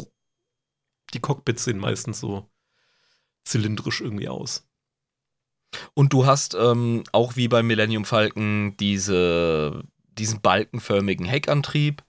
die 1.14 1.19
Cockpits 1.19 1.64
sehen 1.65 1.80
meistens 1.80 2.19
so 2.19 2.49
zylindrisch 3.45 4.01
irgendwie 4.01 4.30
aus. 4.30 4.68
Und 5.93 6.11
du 6.13 6.26
hast 6.26 6.53
ähm, 6.53 7.03
auch 7.11 7.35
wie 7.35 7.47
beim 7.47 7.68
Millennium 7.68 8.03
Falcon 8.05 8.76
diese, 8.77 9.84
diesen 10.18 10.41
balkenförmigen 10.41 11.26
Heckantrieb 11.26 12.03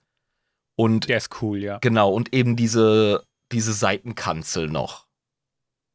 und 0.75 1.07
Der 1.07 1.17
ist 1.17 1.41
cool, 1.41 1.59
ja. 1.59 1.77
genau, 1.79 2.11
und 2.11 2.33
eben 2.33 2.55
diese, 2.55 3.23
diese 3.51 3.73
Seitenkanzel 3.73 4.67
noch. 4.67 5.07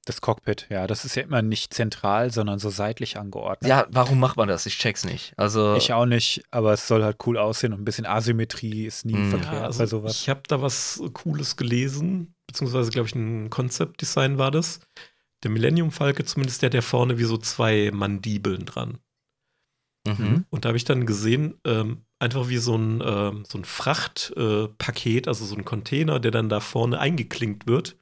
Das 0.06 0.22
Cockpit, 0.22 0.66
ja, 0.70 0.86
das 0.86 1.04
ist 1.04 1.16
ja 1.16 1.22
immer 1.22 1.42
nicht 1.42 1.74
zentral, 1.74 2.32
sondern 2.32 2.58
so 2.58 2.70
seitlich 2.70 3.18
angeordnet. 3.18 3.68
Ja, 3.68 3.86
warum 3.90 4.18
macht 4.18 4.38
man 4.38 4.48
das? 4.48 4.64
Ich 4.64 4.78
check's 4.78 5.04
nicht. 5.04 5.34
Also, 5.36 5.74
Ich 5.76 5.92
auch 5.92 6.06
nicht, 6.06 6.44
aber 6.50 6.72
es 6.72 6.88
soll 6.88 7.04
halt 7.04 7.18
cool 7.26 7.36
aussehen 7.36 7.74
und 7.74 7.82
ein 7.82 7.84
bisschen 7.84 8.06
Asymmetrie 8.06 8.86
ist 8.86 9.04
nie 9.04 9.12
Mhm. 9.16 9.28
verkehrt 9.30 9.52
Ja, 9.52 9.62
also 9.64 9.84
sowas. 9.84 10.12
ich 10.18 10.30
habe 10.30 10.40
da 10.48 10.62
was 10.62 11.02
Cooles 11.12 11.56
gelesen, 11.56 12.34
beziehungsweise, 12.46 12.90
glaube 12.90 13.08
ich, 13.08 13.14
ein 13.14 13.50
Konzeptdesign 13.50 14.38
war 14.38 14.50
das. 14.50 14.80
Der 15.42 15.50
Millennium 15.50 15.92
Falke, 15.92 16.24
zumindest 16.24 16.62
der, 16.62 16.70
der 16.70 16.82
vorne 16.82 17.18
wie 17.18 17.24
so 17.24 17.38
zwei 17.38 17.90
Mandibeln 17.92 18.66
dran. 18.66 18.98
mhm. 20.06 20.44
Und 20.50 20.64
da 20.64 20.68
habe 20.68 20.76
ich 20.76 20.84
dann 20.84 21.06
gesehen, 21.06 21.60
ähm, 21.64 22.04
einfach 22.18 22.48
wie 22.48 22.58
so 22.58 22.76
ein, 22.76 23.02
ähm, 23.04 23.44
so 23.46 23.58
ein 23.58 23.64
Frachtpaket, 23.64 25.26
äh, 25.26 25.28
also 25.28 25.44
so 25.44 25.54
ein 25.54 25.64
Container, 25.64 26.18
der 26.18 26.30
dann 26.30 26.48
da 26.48 26.60
vorne 26.60 26.98
eingeklinkt 26.98 27.66
wird. 27.66 27.92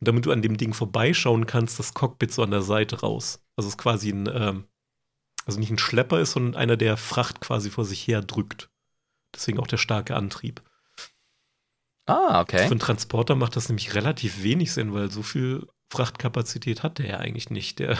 Und 0.00 0.06
damit 0.06 0.26
du 0.26 0.32
an 0.32 0.42
dem 0.42 0.56
Ding 0.56 0.74
vorbeischauen 0.74 1.46
kannst, 1.46 1.78
das 1.78 1.94
Cockpit 1.94 2.32
so 2.32 2.42
an 2.42 2.52
der 2.52 2.62
Seite 2.62 3.00
raus. 3.00 3.44
Also 3.56 3.68
es 3.68 3.74
ist 3.74 3.78
quasi 3.78 4.10
ein, 4.10 4.28
ähm, 4.32 4.64
also 5.44 5.58
nicht 5.58 5.70
ein 5.70 5.78
Schlepper 5.78 6.20
ist, 6.20 6.32
sondern 6.32 6.54
einer, 6.54 6.76
der 6.76 6.96
Fracht 6.96 7.40
quasi 7.40 7.70
vor 7.70 7.84
sich 7.84 8.06
her 8.06 8.22
drückt. 8.22 8.70
Deswegen 9.34 9.58
auch 9.58 9.66
der 9.66 9.78
starke 9.78 10.14
Antrieb. 10.14 10.62
Ah, 12.06 12.34
Für 12.34 12.40
okay. 12.40 12.62
einen 12.62 12.78
Transporter 12.78 13.34
macht 13.34 13.56
das 13.56 13.68
nämlich 13.68 13.94
relativ 13.94 14.42
wenig 14.42 14.72
Sinn, 14.72 14.94
weil 14.94 15.10
so 15.10 15.22
viel 15.22 15.66
Frachtkapazität 15.90 16.82
hat 16.82 16.98
der 16.98 17.06
ja 17.06 17.16
eigentlich 17.18 17.50
nicht, 17.50 17.78
der, 17.78 17.98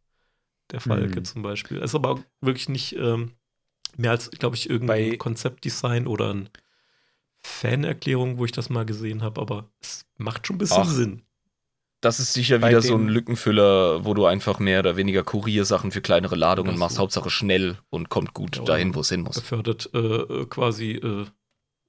der 0.72 0.80
Falke 0.80 1.16
Hm. 1.16 1.24
zum 1.24 1.42
Beispiel. 1.42 1.78
Ist 1.78 1.94
aber 1.94 2.10
auch 2.10 2.20
wirklich 2.40 2.68
nicht 2.68 2.96
ähm, 2.96 3.32
mehr 3.96 4.10
als, 4.12 4.30
glaube 4.30 4.56
ich, 4.56 4.68
irgendein 4.70 5.10
Bei- 5.10 5.16
Konzeptdesign 5.16 6.06
oder 6.06 6.30
eine 6.30 6.50
Fanerklärung, 7.42 8.38
wo 8.38 8.44
ich 8.44 8.52
das 8.52 8.68
mal 8.70 8.84
gesehen 8.84 9.22
habe, 9.22 9.40
aber 9.40 9.70
es 9.80 10.06
macht 10.18 10.46
schon 10.46 10.56
ein 10.56 10.58
bisschen 10.58 10.82
Ach. 10.82 10.90
Sinn. 10.90 11.22
Das 12.02 12.18
ist 12.18 12.32
sicher 12.32 12.58
Bei 12.60 12.70
wieder 12.70 12.80
so 12.80 12.96
ein 12.96 13.08
Lückenfüller, 13.08 14.04
wo 14.06 14.14
du 14.14 14.24
einfach 14.24 14.58
mehr 14.58 14.80
oder 14.80 14.96
weniger 14.96 15.22
Kuriersachen 15.22 15.90
für 15.92 16.00
kleinere 16.00 16.34
Ladungen 16.34 16.70
Ach 16.72 16.76
so. 16.76 16.80
machst. 16.80 16.98
Hauptsache 16.98 17.28
schnell 17.30 17.76
und 17.90 18.08
kommt 18.08 18.32
gut 18.32 18.56
Ja, 18.56 18.64
dahin, 18.64 18.94
wo 18.94 19.00
es 19.00 19.10
hin 19.10 19.20
muss. 19.20 19.38
Befördert 19.38 19.90
äh, 19.92 19.98
äh, 19.98 20.46
quasi 20.46 20.92
äh, 20.92 21.26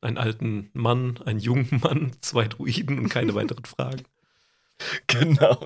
einen 0.01 0.17
alten 0.17 0.69
Mann, 0.73 1.17
einen 1.25 1.39
jungen 1.39 1.79
Mann, 1.81 2.11
zwei 2.21 2.47
Druiden 2.49 2.99
und 2.99 3.07
keine 3.09 3.33
weiteren 3.35 3.63
Fragen. 3.63 4.03
Genau. 5.07 5.63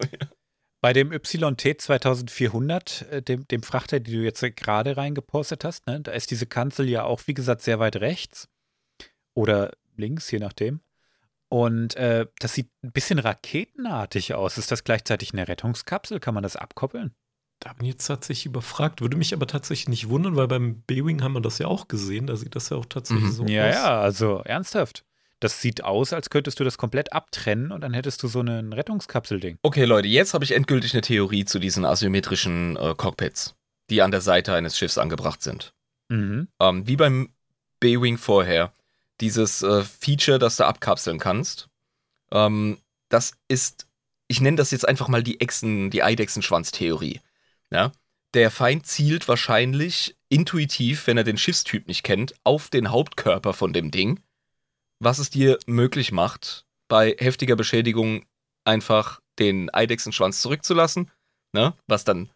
Bei 0.81 0.93
dem 0.93 1.11
YT 1.11 1.81
2400, 1.81 3.05
äh, 3.11 3.21
dem, 3.21 3.47
dem 3.47 3.63
Frachter, 3.63 3.99
die 3.99 4.11
du 4.13 4.23
jetzt 4.23 4.41
gerade 4.55 4.97
reingepostet 4.97 5.63
hast, 5.63 5.87
ne, 5.87 6.01
da 6.01 6.11
ist 6.11 6.29
diese 6.31 6.45
Kanzel 6.45 6.87
ja 6.87 7.03
auch, 7.03 7.21
wie 7.25 7.33
gesagt, 7.33 7.61
sehr 7.61 7.79
weit 7.79 7.95
rechts 7.97 8.47
oder 9.33 9.71
links, 9.95 10.29
je 10.31 10.39
nachdem. 10.39 10.81
Und 11.49 11.95
äh, 11.95 12.27
das 12.39 12.53
sieht 12.53 12.69
ein 12.83 12.91
bisschen 12.91 13.19
raketenartig 13.19 14.33
aus. 14.33 14.57
Ist 14.57 14.71
das 14.71 14.83
gleichzeitig 14.83 15.33
eine 15.33 15.47
Rettungskapsel? 15.47 16.19
Kann 16.19 16.33
man 16.33 16.43
das 16.43 16.55
abkoppeln? 16.55 17.15
Da 17.59 17.71
bin 17.73 17.85
ich 17.85 17.93
jetzt 17.93 18.07
tatsächlich 18.07 18.47
überfragt. 18.47 18.99
Würde 19.01 19.15
mich 19.15 19.33
aber 19.33 19.47
tatsächlich 19.47 19.87
nicht 19.87 20.09
wundern, 20.09 20.35
weil 20.35 20.47
beim 20.47 20.81
B-Wing 20.81 21.23
haben 21.23 21.33
wir 21.33 21.41
das 21.41 21.57
ja 21.59 21.67
auch 21.67 21.87
gesehen. 21.87 22.27
Da 22.27 22.35
sieht 22.35 22.55
das 22.55 22.69
ja 22.69 22.77
auch 22.77 22.85
tatsächlich 22.85 23.25
Mhm. 23.25 23.31
so 23.31 23.45
Ja, 23.45 23.69
aus. 23.69 23.75
ja, 23.75 24.01
also 24.01 24.39
ernsthaft. 24.43 25.04
Das 25.39 25.61
sieht 25.61 25.83
aus, 25.83 26.13
als 26.13 26.29
könntest 26.29 26.59
du 26.59 26.63
das 26.63 26.77
komplett 26.77 27.13
abtrennen 27.13 27.71
und 27.71 27.81
dann 27.81 27.93
hättest 27.93 28.23
du 28.23 28.27
so 28.27 28.41
ein 28.41 28.71
Rettungskapselding. 28.73 29.57
Okay, 29.61 29.85
Leute, 29.85 30.07
jetzt 30.07 30.33
habe 30.33 30.45
ich 30.45 30.53
endgültig 30.53 30.93
eine 30.93 31.01
Theorie 31.01 31.45
zu 31.45 31.59
diesen 31.59 31.85
asymmetrischen 31.85 32.77
äh, 32.77 32.95
Cockpits, 32.95 33.55
die 33.89 34.01
an 34.01 34.11
der 34.11 34.21
Seite 34.21 34.53
eines 34.53 34.77
Schiffs 34.77 34.97
angebracht 34.97 35.41
sind. 35.41 35.73
Mhm. 36.09 36.47
Ähm, 36.59 36.87
wie 36.87 36.95
beim 36.95 37.29
B-Wing 37.79 38.17
vorher, 38.17 38.71
dieses 39.21 39.61
äh, 39.61 39.83
Feature, 39.83 40.39
das 40.39 40.55
du 40.55 40.65
abkapseln 40.65 41.19
kannst, 41.19 41.67
ähm, 42.31 42.77
das 43.09 43.33
ist, 43.47 43.87
ich 44.27 44.41
nenne 44.41 44.57
das 44.57 44.71
jetzt 44.71 44.87
einfach 44.87 45.07
mal 45.07 45.23
die 45.23 45.41
Echsen, 45.41 45.89
die 45.89 46.03
Eidechsenschwanz-Theorie. 46.03 47.21
Ja? 47.71 47.91
Der 48.33 48.51
Feind 48.51 48.87
zielt 48.87 49.27
wahrscheinlich 49.27 50.15
intuitiv, 50.29 51.07
wenn 51.07 51.17
er 51.17 51.23
den 51.23 51.37
Schiffstyp 51.37 51.87
nicht 51.87 52.03
kennt, 52.03 52.35
auf 52.43 52.69
den 52.69 52.91
Hauptkörper 52.91 53.53
von 53.53 53.73
dem 53.73 53.91
Ding, 53.91 54.19
was 54.99 55.19
es 55.19 55.29
dir 55.29 55.57
möglich 55.65 56.11
macht, 56.11 56.65
bei 56.87 57.15
heftiger 57.17 57.55
Beschädigung 57.55 58.25
einfach 58.63 59.21
den 59.39 59.73
Eidechsenschwanz 59.73 60.41
zurückzulassen, 60.41 61.11
ne? 61.53 61.73
was 61.87 62.03
dann 62.03 62.31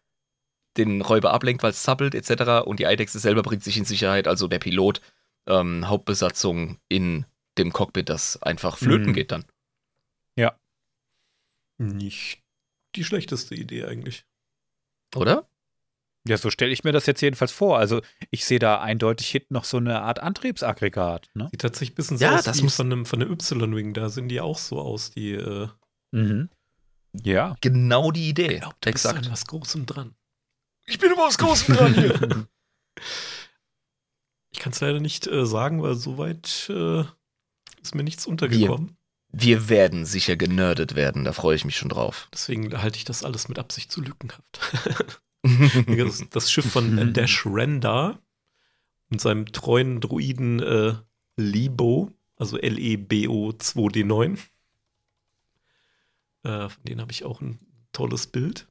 den 0.78 1.02
Räuber 1.02 1.34
ablenkt, 1.34 1.64
weil 1.64 1.72
es 1.72 1.84
zappelt 1.84 2.14
etc. 2.16 2.66
Und 2.66 2.80
die 2.80 2.88
Eidechse 2.88 3.20
selber 3.20 3.42
bringt 3.42 3.64
sich 3.64 3.78
in 3.78 3.86
Sicherheit, 3.86 4.28
also 4.28 4.48
der 4.48 4.60
Pilot, 4.60 5.02
ähm, 5.48 5.88
Hauptbesatzung 5.88 6.80
in 6.90 7.26
dem 7.58 7.74
Cockpit, 7.74 8.10
das 8.10 8.42
einfach 8.42 8.78
flöten 8.78 9.08
Mhm. 9.10 9.14
geht 9.14 9.32
dann. 9.32 9.46
Nicht 11.82 12.44
die 12.96 13.06
schlechteste 13.06 13.56
Idee 13.56 13.86
eigentlich. 13.86 14.26
Oder? 15.16 15.48
Ja, 16.30 16.38
so 16.38 16.50
stelle 16.50 16.72
ich 16.72 16.84
mir 16.84 16.92
das 16.92 17.06
jetzt 17.08 17.22
jedenfalls 17.22 17.52
vor. 17.52 17.78
Also 17.80 18.02
ich 18.32 18.46
sehe 18.46 18.60
da 18.60 18.80
eindeutig 18.82 19.28
hinten 19.30 19.54
noch 19.54 19.64
so 19.66 19.78
eine 19.78 20.02
Art 20.02 20.20
Antriebsaggregat. 20.20 21.30
Ne? 21.34 21.48
Sieht 21.52 21.62
tatsächlich 21.62 21.92
ein 21.94 21.96
bisschen 21.96 22.18
so 22.18 22.24
Ja, 22.26 22.36
aus 22.36 22.44
das 22.44 22.60
wie 22.60 22.64
muss- 22.64 22.76
von 22.76 22.86
einem, 22.92 23.06
von 23.06 23.22
einem 23.22 23.32
Y-Wing. 23.34 23.94
Da 23.94 24.10
sehen 24.10 24.30
die 24.30 24.40
auch 24.42 24.58
so 24.58 24.80
aus, 24.80 25.12
die. 25.12 25.34
Äh, 25.34 25.68
Mhm. 26.12 26.50
Ja. 27.24 27.56
Genau 27.62 28.12
die 28.12 28.30
Idee. 28.30 28.48
ich 28.54 28.60
glaube, 28.62 28.76
du 28.82 28.92
bist 28.92 29.06
an 29.06 29.16
Exakt. 29.18 29.32
was 29.32 29.46
Großem 29.48 29.86
dran. 29.86 30.16
Ich 30.86 30.98
bin 31.00 31.12
immer 31.12 31.26
was 31.28 31.38
Großem 31.38 31.76
dran 31.76 31.94
hier. 31.94 32.14
Ich 34.52 34.60
kann 34.60 34.72
es 34.74 34.80
leider 34.82 35.00
nicht 35.00 35.28
äh, 35.28 35.46
sagen, 35.46 35.82
weil 35.84 35.94
soweit 35.96 36.68
äh, 36.70 37.04
ist 37.82 37.94
mir 37.96 38.04
nichts 38.04 38.26
untergekommen. 38.26 38.98
Wir 39.32 39.70
werden 39.70 40.06
sicher 40.06 40.36
generdet 40.36 40.96
werden, 40.96 41.24
da 41.24 41.34
freue 41.34 41.56
ich 41.56 41.64
mich 41.64 41.78
schon 41.78 41.90
drauf. 41.90 42.28
Deswegen 42.34 42.82
halte 42.82 42.98
ich 42.98 43.06
das 43.06 43.24
alles 43.24 43.48
mit 43.48 43.60
Absicht 43.60 43.92
zu 43.92 44.02
lückenhaft. 44.02 44.60
das, 45.98 46.24
das 46.30 46.52
Schiff 46.52 46.72
von 46.72 46.98
äh, 46.98 47.12
Dash 47.12 47.46
Renda 47.46 48.20
und 49.10 49.22
seinem 49.22 49.46
treuen 49.48 50.02
Druiden 50.02 50.60
äh, 50.62 50.96
Lebo, 51.38 52.12
also 52.36 52.58
L-E-B-O 52.58 53.50
2D9. 53.50 54.38
Äh, 56.44 56.70
von 56.70 56.84
denen 56.84 57.02
habe 57.02 57.12
ich 57.12 57.24
auch 57.24 57.42
ein 57.42 57.60
tolles 57.92 58.28
Bild. 58.28 58.68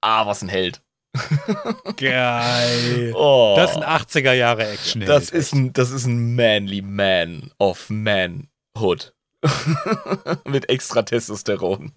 ah, 0.00 0.26
was 0.26 0.42
ein 0.42 0.48
Held. 0.48 0.82
Geil. 1.96 3.12
Oh, 3.16 3.54
Das 3.56 3.72
ist 3.72 3.76
ein 3.78 3.82
80er 3.82 4.32
Jahre 4.32 4.68
Action. 4.68 5.00
das 5.04 5.30
ist 5.30 5.52
ein, 5.52 5.72
das 5.72 5.90
ist 5.90 6.06
ein 6.06 6.34
manly 6.36 6.82
man 6.82 7.50
of 7.58 7.90
manhood. 7.90 9.14
Mit 10.44 10.68
extra 10.68 11.02
Testosteron. 11.02 11.92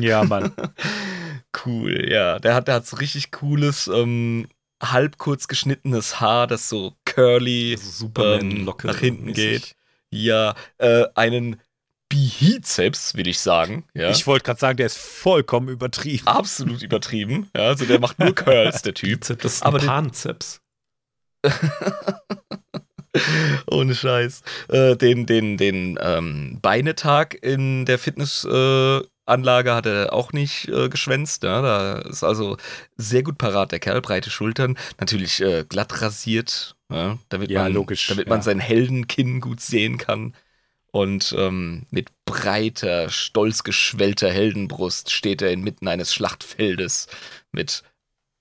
Ja, 0.00 0.24
Mann. 0.24 0.52
Cool, 1.64 2.10
ja. 2.10 2.38
Der 2.38 2.54
hat, 2.54 2.68
der 2.68 2.74
hat 2.74 2.86
so 2.86 2.96
richtig 2.96 3.30
cooles, 3.32 3.86
ähm, 3.88 4.46
halb 4.82 5.16
kurz 5.16 5.48
geschnittenes 5.48 6.20
Haar, 6.20 6.46
das 6.46 6.68
so 6.68 6.92
curly 7.06 7.72
Also 7.78 7.90
Superman-Locke. 7.90 8.86
nach 8.88 8.98
hinten 8.98 9.32
geht. 9.32 9.74
Ja, 10.10 10.54
äh, 10.76 11.04
einen 11.14 11.56
Bizeps, 12.10 13.14
will 13.14 13.26
ich 13.26 13.40
sagen. 13.40 13.84
Ja. 13.94 14.10
Ich 14.10 14.26
wollte 14.26 14.44
gerade 14.44 14.60
sagen, 14.60 14.76
der 14.76 14.84
ist 14.86 14.98
vollkommen 14.98 15.68
übertrieben. 15.68 16.26
Absolut 16.26 16.82
übertrieben. 16.82 17.48
Ja, 17.56 17.68
also 17.68 17.86
der 17.86 18.00
macht 18.00 18.18
nur 18.18 18.34
Curls, 18.34 18.82
der 18.82 18.92
Typ. 18.92 19.20
Bizeps, 19.20 19.42
das 19.42 19.52
ist 19.54 19.62
Aber 19.62 19.78
ein 19.78 19.80
den- 19.80 19.88
Panzeps. 19.88 20.60
Ohne 23.70 23.94
Scheiß. 23.94 24.42
Äh, 24.68 24.96
den 24.96 25.26
den, 25.26 25.56
den 25.56 25.98
ähm, 26.00 26.58
Beinetag 26.60 27.34
in 27.42 27.84
der 27.86 27.98
Fitnessanlage 27.98 29.70
äh, 29.70 29.72
hat 29.72 29.86
er 29.86 30.12
auch 30.12 30.32
nicht 30.32 30.68
äh, 30.68 30.88
geschwänzt. 30.88 31.42
Ja? 31.42 31.62
Da 31.62 31.98
ist 31.98 32.24
also 32.24 32.56
sehr 32.96 33.22
gut 33.22 33.38
parat, 33.38 33.72
der 33.72 33.78
Kerl. 33.78 34.00
Breite 34.00 34.30
Schultern. 34.30 34.78
Natürlich 34.98 35.40
äh, 35.40 35.64
glatt 35.68 36.02
rasiert, 36.02 36.76
ja? 36.90 37.18
damit, 37.28 37.50
Ja, 37.50 37.64
man, 37.64 37.72
logisch, 37.72 38.08
damit 38.08 38.28
man 38.28 38.42
sein 38.42 38.60
Heldenkinn 38.60 39.40
gut 39.40 39.60
sehen 39.60 39.98
kann. 39.98 40.34
Und 40.92 41.34
ähm, 41.36 41.84
mit 41.90 42.10
breiter, 42.24 43.10
stolz 43.10 43.64
geschwellter 43.64 44.30
Heldenbrust 44.30 45.10
steht 45.12 45.42
er 45.42 45.52
inmitten 45.52 45.88
eines 45.88 46.14
Schlachtfeldes 46.14 47.08
mit 47.52 47.82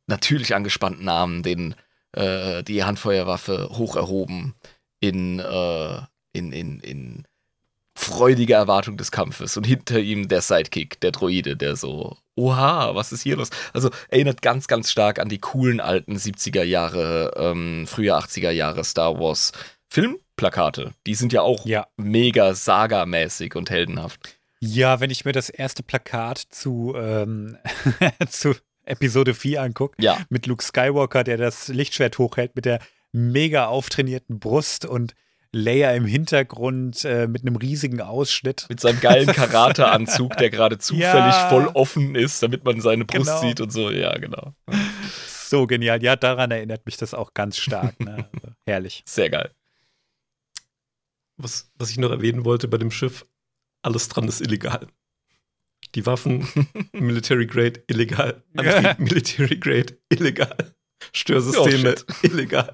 natürlich 0.07 0.55
angespannten 0.55 1.09
Armen, 1.09 1.43
den, 1.43 1.75
äh, 2.15 2.63
die 2.63 2.83
Handfeuerwaffe 2.83 3.69
hoch 3.71 3.95
erhoben 3.95 4.55
in, 4.99 5.39
äh, 5.39 5.97
in, 6.33 6.51
in, 6.51 6.79
in 6.79 7.23
freudiger 7.97 8.57
Erwartung 8.57 8.97
des 8.97 9.11
Kampfes. 9.11 9.55
Und 9.57 9.65
hinter 9.65 9.99
ihm 9.99 10.27
der 10.27 10.41
Sidekick, 10.41 10.99
der 10.99 11.11
Droide, 11.11 11.55
der 11.55 11.75
so, 11.75 12.17
oha, 12.35 12.93
was 12.93 13.11
ist 13.13 13.23
hier 13.23 13.37
los? 13.37 13.49
Also 13.73 13.89
erinnert 14.09 14.41
ganz, 14.41 14.67
ganz 14.67 14.91
stark 14.91 15.19
an 15.19 15.29
die 15.29 15.39
coolen 15.39 15.79
alten 15.79 16.17
70er 16.17 16.63
Jahre, 16.63 17.31
ähm, 17.37 17.85
frühe 17.87 18.13
80er 18.15 18.51
Jahre 18.51 18.83
Star 18.83 19.17
Wars 19.19 19.53
Filmplakate. 19.89 20.91
Die 21.07 21.15
sind 21.15 21.31
ja 21.31 21.41
auch 21.41 21.65
Ja. 21.65 21.87
mega 21.95 22.53
sagamäßig 22.53 23.55
und 23.55 23.69
heldenhaft. 23.69 24.35
Ja, 24.59 24.99
wenn 24.99 25.11
ich 25.11 25.23
mir 25.25 25.31
das 25.31 25.49
erste 25.49 25.83
Plakat 25.83 26.39
zu, 26.49 26.93
ähm, 26.97 27.57
zu 28.29 28.55
Episode 28.85 29.33
4 29.33 29.61
angucke, 29.61 29.95
Ja, 30.01 30.17
mit 30.29 30.47
Luke 30.47 30.63
Skywalker, 30.63 31.23
der 31.23 31.37
das 31.37 31.67
Lichtschwert 31.67 32.17
hochhält, 32.17 32.55
mit 32.55 32.65
der 32.65 32.79
mega 33.11 33.67
auftrainierten 33.67 34.39
Brust 34.39 34.85
und 34.85 35.13
Leia 35.51 35.91
im 35.93 36.05
Hintergrund 36.05 37.05
äh, 37.05 37.27
mit 37.27 37.43
einem 37.43 37.55
riesigen 37.55 38.01
Ausschnitt. 38.01 38.65
mit 38.67 38.81
seinem 38.81 38.99
geilen 38.99 39.27
Karateanzug, 39.33 40.35
der 40.35 40.49
gerade 40.49 40.77
zufällig 40.79 41.03
Ja. 41.33 41.47
voll 41.49 41.67
offen 41.73 42.13
ist, 42.15 42.43
damit 42.43 42.65
man 42.65 42.81
seine 42.81 43.05
Brust 43.05 43.25
Genau. 43.27 43.39
sieht 43.41 43.61
und 43.61 43.71
so. 43.71 43.89
Ja, 43.89 44.17
genau. 44.17 44.53
So 45.47 45.65
genial. 45.65 46.03
Ja, 46.03 46.17
daran 46.17 46.51
erinnert 46.51 46.85
mich 46.85 46.97
das 46.97 47.13
auch 47.13 47.33
ganz 47.33 47.57
stark. 47.57 47.97
Ne? 48.01 48.27
Also, 48.33 48.47
herrlich. 48.65 49.03
Sehr 49.05 49.29
geil. 49.29 49.51
Was, 51.37 51.69
was 51.77 51.89
ich 51.89 51.97
noch 51.97 52.11
erwähnen 52.11 52.43
wollte 52.45 52.67
bei 52.67 52.77
dem 52.77 52.91
Schiff, 52.91 53.25
alles 53.81 54.07
dran 54.09 54.27
ist 54.27 54.41
illegal. 54.41 54.87
Die 55.95 56.05
Waffen, 56.05 56.47
Military 56.93 57.47
Grade, 57.47 57.83
illegal. 57.87 58.43
Antrieb, 58.55 58.99
Military 59.09 59.57
Grade, 59.57 59.97
illegal. 60.09 60.75
Störsysteme, 61.13 61.95
Oh, 61.97 62.13
illegal. 62.23 62.73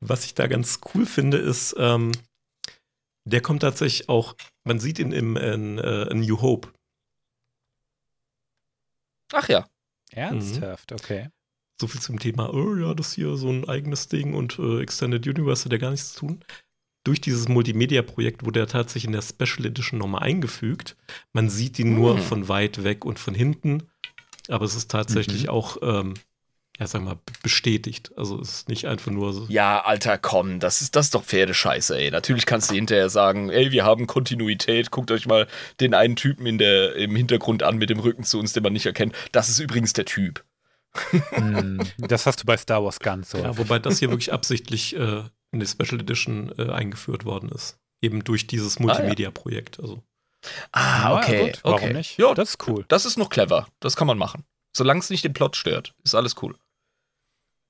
Was 0.00 0.24
ich 0.24 0.34
da 0.34 0.46
ganz 0.46 0.80
cool 0.94 1.06
finde, 1.06 1.38
ist, 1.38 1.74
ähm, 1.78 2.12
der 3.24 3.40
kommt 3.40 3.62
tatsächlich 3.62 4.08
auch, 4.08 4.34
man 4.64 4.78
sieht 4.78 4.98
ihn 4.98 5.12
im 5.12 5.36
in, 5.36 5.78
äh, 5.78 6.04
in 6.04 6.20
New 6.20 6.40
Hope. 6.40 6.72
Ach 9.32 9.48
ja. 9.48 9.66
Ernsthaft, 10.10 10.92
okay. 10.92 11.28
So 11.80 11.88
viel 11.88 12.00
zum 12.00 12.18
Thema, 12.18 12.52
oh 12.54 12.76
ja, 12.76 12.94
das 12.94 13.14
hier 13.14 13.36
so 13.36 13.50
ein 13.50 13.68
eigenes 13.68 14.08
Ding 14.08 14.34
und 14.34 14.58
äh, 14.58 14.80
Extended 14.80 15.26
Universe 15.26 15.64
hat 15.64 15.72
ja 15.72 15.78
gar 15.78 15.90
nichts 15.90 16.12
zu 16.12 16.20
tun. 16.20 16.44
Durch 17.04 17.20
dieses 17.20 17.48
Multimedia-Projekt 17.48 18.44
wurde 18.44 18.60
er 18.60 18.66
tatsächlich 18.66 19.04
in 19.04 19.12
der 19.12 19.22
Special 19.22 19.66
Edition 19.66 19.98
nochmal 19.98 20.22
eingefügt. 20.22 20.96
Man 21.32 21.50
sieht 21.50 21.78
ihn 21.78 21.94
nur 21.94 22.16
Hm. 22.16 22.22
von 22.22 22.48
weit 22.48 22.82
weg 22.82 23.04
und 23.04 23.18
von 23.18 23.34
hinten, 23.34 23.82
aber 24.48 24.64
es 24.64 24.74
ist 24.74 24.90
tatsächlich 24.90 25.44
Mhm. 25.44 25.48
auch, 25.50 25.76
ähm, 25.82 26.14
ja, 26.80 26.86
sag 26.88 27.02
mal, 27.04 27.18
bestätigt. 27.42 28.10
Also 28.16 28.40
es 28.40 28.48
ist 28.54 28.68
nicht 28.68 28.86
einfach 28.86 29.12
nur 29.12 29.32
so. 29.32 29.46
Ja, 29.48 29.84
Alter, 29.84 30.18
komm, 30.18 30.58
das 30.60 30.80
ist, 30.82 30.96
das 30.96 31.06
ist 31.06 31.14
doch 31.14 31.22
Pferdescheiße, 31.22 31.96
ey. 31.96 32.10
Natürlich 32.10 32.46
kannst 32.46 32.70
du 32.70 32.74
hinterher 32.74 33.10
sagen, 33.10 33.48
ey, 33.50 33.70
wir 33.70 33.84
haben 33.84 34.06
Kontinuität, 34.08 34.90
guckt 34.90 35.10
euch 35.12 35.26
mal 35.26 35.46
den 35.80 35.94
einen 35.94 36.16
Typen 36.16 36.46
in 36.46 36.58
der, 36.58 36.96
im 36.96 37.14
Hintergrund 37.14 37.62
an 37.62 37.76
mit 37.76 37.90
dem 37.90 38.00
Rücken 38.00 38.24
zu 38.24 38.40
uns, 38.40 38.54
den 38.54 38.62
man 38.64 38.72
nicht 38.72 38.86
erkennt. 38.86 39.14
Das 39.30 39.48
ist 39.50 39.60
übrigens 39.60 39.92
der 39.92 40.04
Typ. 40.06 40.42
Hm, 41.30 41.80
das 41.98 42.26
hast 42.26 42.42
du 42.42 42.46
bei 42.46 42.56
Star 42.56 42.82
Wars 42.84 42.98
ganz 42.98 43.30
so. 43.30 43.38
Ja, 43.38 43.56
wobei 43.58 43.78
das 43.78 43.98
hier 43.98 44.10
wirklich 44.10 44.32
absichtlich 44.32 44.96
äh, 44.96 45.22
in 45.54 45.60
die 45.60 45.66
Special 45.66 46.00
Edition 46.00 46.52
äh, 46.58 46.70
eingeführt 46.70 47.24
worden 47.24 47.48
ist. 47.50 47.78
Eben 48.02 48.22
durch 48.24 48.46
dieses 48.46 48.76
ja. 48.76 48.82
Multimedia-Projekt. 48.82 49.80
Also 49.80 50.02
Ah, 50.72 51.20
Na 51.22 51.32
ja, 51.32 51.46
gut, 51.46 51.60
Warum 51.62 51.92
nicht? 51.92 52.18
Ja, 52.18 52.34
das 52.34 52.50
ist 52.50 52.68
cool. 52.68 52.84
Das 52.88 53.04
ist 53.04 53.16
noch 53.16 53.30
clever. 53.30 53.66
Das 53.80 53.96
kann 53.96 54.06
man 54.06 54.18
machen. 54.18 54.44
Solange 54.76 55.00
es 55.00 55.10
nicht 55.10 55.24
den 55.24 55.32
Plot 55.32 55.56
stört, 55.56 55.94
ist 56.04 56.14
alles 56.14 56.34
cool. 56.42 56.56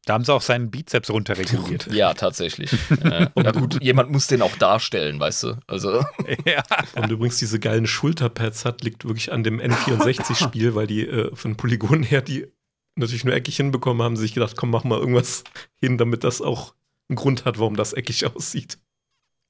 Da 0.06 0.14
haben 0.14 0.24
sie 0.24 0.34
auch 0.34 0.42
seinen 0.42 0.70
Bizeps 0.70 1.08
runterreguliert. 1.10 1.86
Ja, 1.92 2.12
tatsächlich. 2.12 2.72
äh, 3.02 3.28
ja, 3.34 3.50
gut, 3.52 3.82
jemand 3.82 4.10
muss 4.10 4.26
den 4.26 4.42
auch 4.42 4.54
darstellen, 4.56 5.18
weißt 5.18 5.42
du? 5.44 5.58
Also. 5.66 6.04
ja. 6.44 6.62
Und 6.94 7.10
übrigens 7.10 7.38
diese 7.38 7.58
geilen 7.58 7.86
Schulterpads 7.86 8.64
hat, 8.64 8.82
liegt 8.82 9.06
wirklich 9.06 9.32
an 9.32 9.44
dem 9.44 9.60
N64-Spiel, 9.60 10.74
weil 10.74 10.86
die 10.86 11.06
äh, 11.06 11.34
von 11.34 11.56
Polygon 11.56 12.02
her 12.02 12.20
die 12.20 12.46
natürlich 12.96 13.24
nur 13.24 13.34
eckig 13.34 13.56
hinbekommen 13.56 14.02
haben, 14.02 14.16
sich 14.16 14.34
gedacht, 14.34 14.56
komm, 14.56 14.70
mach 14.70 14.84
mal 14.84 14.98
irgendwas 14.98 15.42
hin, 15.80 15.98
damit 15.98 16.22
das 16.22 16.40
auch 16.42 16.74
einen 17.08 17.16
Grund 17.16 17.44
hat, 17.44 17.58
warum 17.58 17.76
das 17.76 17.92
eckig 17.92 18.26
aussieht. 18.34 18.78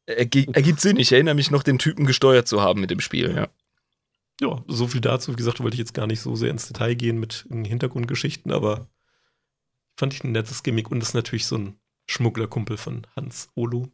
Ergi 0.07 0.49
ergibt 0.53 0.81
Sinn. 0.81 0.99
Ich 0.99 1.13
erinnere 1.13 1.35
mich 1.35 1.51
noch, 1.51 1.63
den 1.63 1.79
Typen 1.79 2.07
gesteuert 2.07 2.47
zu 2.47 2.61
haben 2.61 2.81
mit 2.81 2.91
dem 2.91 3.01
Spiel, 3.01 3.35
ja. 3.35 3.49
Ja, 4.41 4.63
so 4.67 4.89
viel 4.89 5.01
dazu. 5.01 5.33
Wie 5.33 5.37
gesagt, 5.37 5.61
wollte 5.61 5.75
ich 5.75 5.79
jetzt 5.79 5.95
gar 5.95 6.07
nicht 6.07 6.21
so 6.21 6.35
sehr 6.35 6.51
ins 6.51 6.67
Detail 6.67 6.95
gehen 6.95 7.21
mit 7.21 7.47
Hintergrundgeschichten, 7.51 8.53
aber 8.53 8.89
fand 9.97 10.13
ich 10.13 10.25
ein 10.25 10.33
nettes 10.33 10.63
Gimmick 10.63 10.91
und 10.91 11.03
ist 11.03 11.15
natürlich 11.15 11.47
so 11.47 11.57
ein 11.57 11.79
Schmugglerkumpel 12.07 12.77
von 12.77 13.07
Hans 13.15 13.49
Olu. 13.55 13.87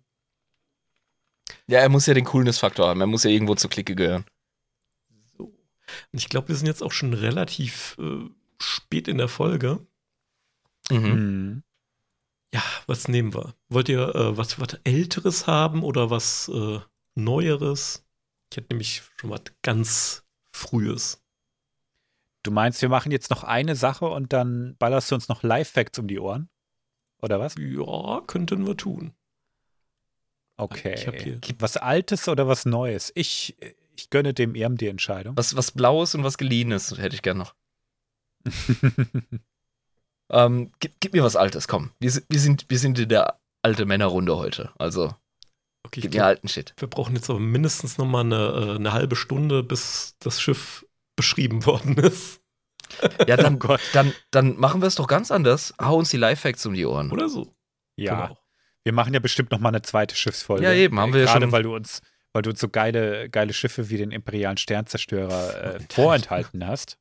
Ja, 1.66 1.80
er 1.80 1.88
muss 1.88 2.06
ja 2.06 2.14
den 2.14 2.24
Coolness-Faktor 2.24 2.88
haben. 2.88 3.00
Er 3.00 3.06
muss 3.06 3.24
ja 3.24 3.30
irgendwo 3.30 3.54
zur 3.54 3.70
Clique 3.70 3.94
gehören. 3.94 4.24
So. 5.36 5.44
Und 5.44 6.18
ich 6.18 6.28
glaube, 6.28 6.48
wir 6.48 6.56
sind 6.56 6.66
jetzt 6.66 6.82
auch 6.82 6.92
schon 6.92 7.12
relativ 7.12 7.96
äh, 7.98 8.28
spät 8.60 9.08
in 9.08 9.18
der 9.18 9.28
Folge. 9.28 9.86
Mhm. 10.90 11.62
Ja, 12.52 12.62
was 12.86 13.06
nehmen 13.08 13.32
wir? 13.34 13.54
Wollt 13.68 13.88
ihr 13.88 14.14
äh, 14.14 14.36
was, 14.36 14.58
was 14.60 14.78
Älteres 14.84 15.46
haben 15.46 15.82
oder 15.84 16.10
was 16.10 16.48
äh, 16.48 16.80
Neueres? 17.14 18.04
Ich 18.50 18.56
hätte 18.56 18.68
nämlich 18.74 19.02
schon 19.16 19.30
was 19.30 19.42
ganz 19.62 20.24
Frühes. 20.52 21.22
Du 22.42 22.50
meinst, 22.50 22.82
wir 22.82 22.88
machen 22.88 23.12
jetzt 23.12 23.30
noch 23.30 23.44
eine 23.44 23.76
Sache 23.76 24.06
und 24.06 24.32
dann 24.32 24.74
ballerst 24.78 25.10
du 25.10 25.14
uns 25.14 25.28
noch 25.28 25.42
Live-Facts 25.42 25.98
um 25.98 26.08
die 26.08 26.18
Ohren? 26.18 26.48
Oder 27.22 27.38
was? 27.38 27.54
Ja, 27.58 28.22
könnten 28.26 28.66
wir 28.66 28.76
tun. 28.76 29.12
Okay. 30.56 30.94
Ich 30.96 31.06
hab 31.06 31.14
hier- 31.20 31.38
Was 31.58 31.76
Altes 31.76 32.28
oder 32.28 32.48
was 32.48 32.64
Neues? 32.66 33.12
Ich, 33.14 33.56
ich 33.94 34.10
gönne 34.10 34.34
dem 34.34 34.54
Erm 34.54 34.76
die 34.76 34.88
Entscheidung. 34.88 35.36
Was, 35.36 35.54
was 35.56 35.70
Blaues 35.70 36.14
und 36.14 36.24
was 36.24 36.38
Geliehenes 36.38 36.96
hätte 36.98 37.14
ich 37.14 37.22
gern 37.22 37.38
noch. 37.38 37.54
Ähm, 40.30 40.70
gib, 40.80 40.92
gib 41.00 41.12
mir 41.12 41.22
was 41.24 41.36
Altes, 41.36 41.66
komm. 41.68 41.90
Wir, 42.00 42.10
sind- 42.10 42.26
wir, 42.28 42.40
sind, 42.40 42.66
wir 42.68 42.78
sind 42.78 42.98
in 42.98 43.08
der 43.08 43.38
alte 43.62 43.84
Männerrunde 43.86 44.36
heute. 44.36 44.70
Also, 44.78 45.14
Okay, 45.86 46.00
ich 46.00 46.02
gib 46.02 46.12
mir 46.12 46.18
glaub, 46.18 46.26
alten 46.26 46.48
Shit. 46.48 46.74
wir 46.76 46.88
brauchen 46.88 47.16
jetzt 47.16 47.30
aber 47.30 47.40
mindestens 47.40 47.96
noch 47.98 48.04
mal 48.06 48.20
eine, 48.20 48.36
äh, 48.36 48.74
eine 48.76 48.92
halbe 48.92 49.16
Stunde, 49.16 49.62
bis 49.62 50.14
das 50.20 50.40
Schiff 50.40 50.86
beschrieben 51.16 51.64
worden 51.66 51.96
ist. 51.98 52.40
Ja, 53.26 53.36
dann, 53.36 53.54
Oh 53.56 53.58
Gott. 53.58 53.80
dann, 53.92 54.12
dann 54.30 54.56
machen 54.58 54.82
wir 54.82 54.88
es 54.88 54.96
doch 54.96 55.06
ganz 55.06 55.30
anders. 55.30 55.74
Hau 55.80 55.96
uns 55.96 56.10
die 56.10 56.16
Live-Facts 56.18 56.66
um 56.66 56.74
die 56.74 56.84
Ohren. 56.86 57.10
Oder 57.12 57.28
so. 57.28 57.54
Ja, 57.96 58.36
wir 58.84 58.92
machen 58.92 59.12
ja 59.14 59.20
bestimmt 59.20 59.50
noch 59.50 59.58
mal 59.58 59.68
eine 59.70 59.82
zweite 59.82 60.14
Schiffsfolge. 60.16 60.64
Ja, 60.64 60.72
eben, 60.72 60.98
haben 61.00 61.12
wir 61.12 61.20
ja 61.20 61.26
Gerade 61.26 61.44
schon- 61.46 61.52
weil 61.52 61.62
du 61.64 61.74
uns, 61.74 62.02
weil 62.32 62.42
du 62.42 62.50
uns 62.50 62.60
so 62.60 62.68
geile, 62.68 63.28
geile 63.30 63.52
Schiffe 63.52 63.90
wie 63.90 63.96
den 63.98 64.10
imperialen 64.10 64.56
Sternzerstörer 64.58 65.76
äh, 65.76 65.80
vorenthalten 65.90 66.66
hast. 66.66 66.98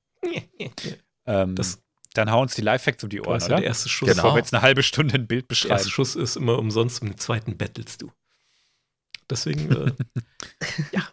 Ähm, 1.25 1.55
Das- 1.55 1.81
dann 2.13 2.31
hau 2.31 2.41
uns 2.41 2.55
die 2.55 2.61
Live-Facts 2.61 3.03
um 3.03 3.09
die 3.09 3.21
Ohren, 3.21 3.35
weißt 3.35 3.47
ja, 3.47 3.53
oder? 3.53 3.61
der 3.61 3.67
erste 3.67 3.89
Schuss. 3.89 4.09
Genau. 4.09 4.23
Bevor 4.23 4.35
wir 4.35 4.39
jetzt 4.39 4.53
eine 4.53 4.61
halbe 4.61 4.83
Stunde 4.83 5.15
ein 5.15 5.27
Bild 5.27 5.43
Der 5.43 5.49
erste 5.51 5.67
beschreiben. 5.67 5.89
Schuss 5.89 6.15
ist 6.15 6.35
immer 6.35 6.57
umsonst, 6.57 7.01
im 7.01 7.17
zweiten 7.17 7.57
bettelst 7.57 8.01
du. 8.01 8.11
Deswegen, 9.29 9.71
äh, 9.71 9.93
ja. 10.91 11.07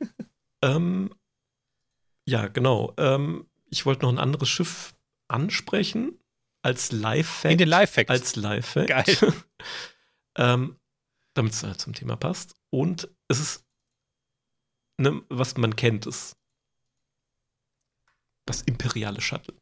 Ähm, 0.62 1.14
ja, 2.26 2.48
genau. 2.48 2.94
Ähm, 2.96 3.46
ich 3.70 3.84
wollte 3.84 4.02
noch 4.02 4.12
ein 4.12 4.18
anderes 4.18 4.48
Schiff 4.48 4.94
ansprechen 5.28 6.18
als 6.62 6.92
Live-Fact. 6.92 7.52
In 7.52 7.58
den 7.58 7.68
Live-Facts. 7.68 8.10
Als 8.10 8.36
Live-Fact. 8.36 8.88
Geil. 8.88 9.34
ähm, 10.38 10.76
Damit 11.34 11.52
es 11.52 11.62
halt 11.62 11.80
zum 11.80 11.94
Thema 11.94 12.16
passt. 12.16 12.56
Und 12.70 13.08
es 13.28 13.38
ist, 13.38 13.64
ne, 14.98 15.22
was 15.28 15.56
man 15.56 15.76
kennt, 15.76 16.06
ist 16.06 16.36
das 18.46 18.62
imperiale 18.62 19.20
Shuttle. 19.20 19.54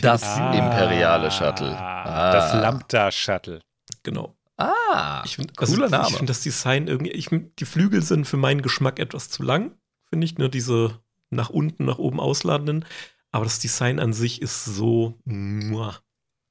Das 0.00 0.22
es? 0.22 0.36
imperiale 0.36 1.30
Shuttle. 1.30 1.76
Ah. 1.76 2.32
Das 2.32 2.52
Lambda-Shuttle. 2.54 3.60
Genau. 4.02 4.34
Ah, 4.56 5.22
Ich 5.24 5.36
finde 5.36 5.52
cooler 5.54 5.88
Name. 5.88 6.08
Ich 6.08 6.16
finde 6.16 6.30
das 6.30 6.40
Design 6.40 6.86
irgendwie, 6.86 7.10
ich, 7.12 7.28
find, 7.28 7.58
die 7.58 7.64
Flügel 7.64 8.02
sind 8.02 8.24
für 8.26 8.36
meinen 8.36 8.62
Geschmack 8.62 8.98
etwas 9.00 9.28
zu 9.28 9.42
lang, 9.42 9.72
finde 10.08 10.24
ich, 10.26 10.38
nur 10.38 10.48
diese 10.48 11.00
nach 11.30 11.50
unten, 11.50 11.84
nach 11.84 11.98
oben 11.98 12.20
ausladenden. 12.20 12.84
Aber 13.32 13.44
das 13.44 13.58
Design 13.58 13.98
an 13.98 14.12
sich 14.12 14.40
ist 14.40 14.64
so, 14.64 15.18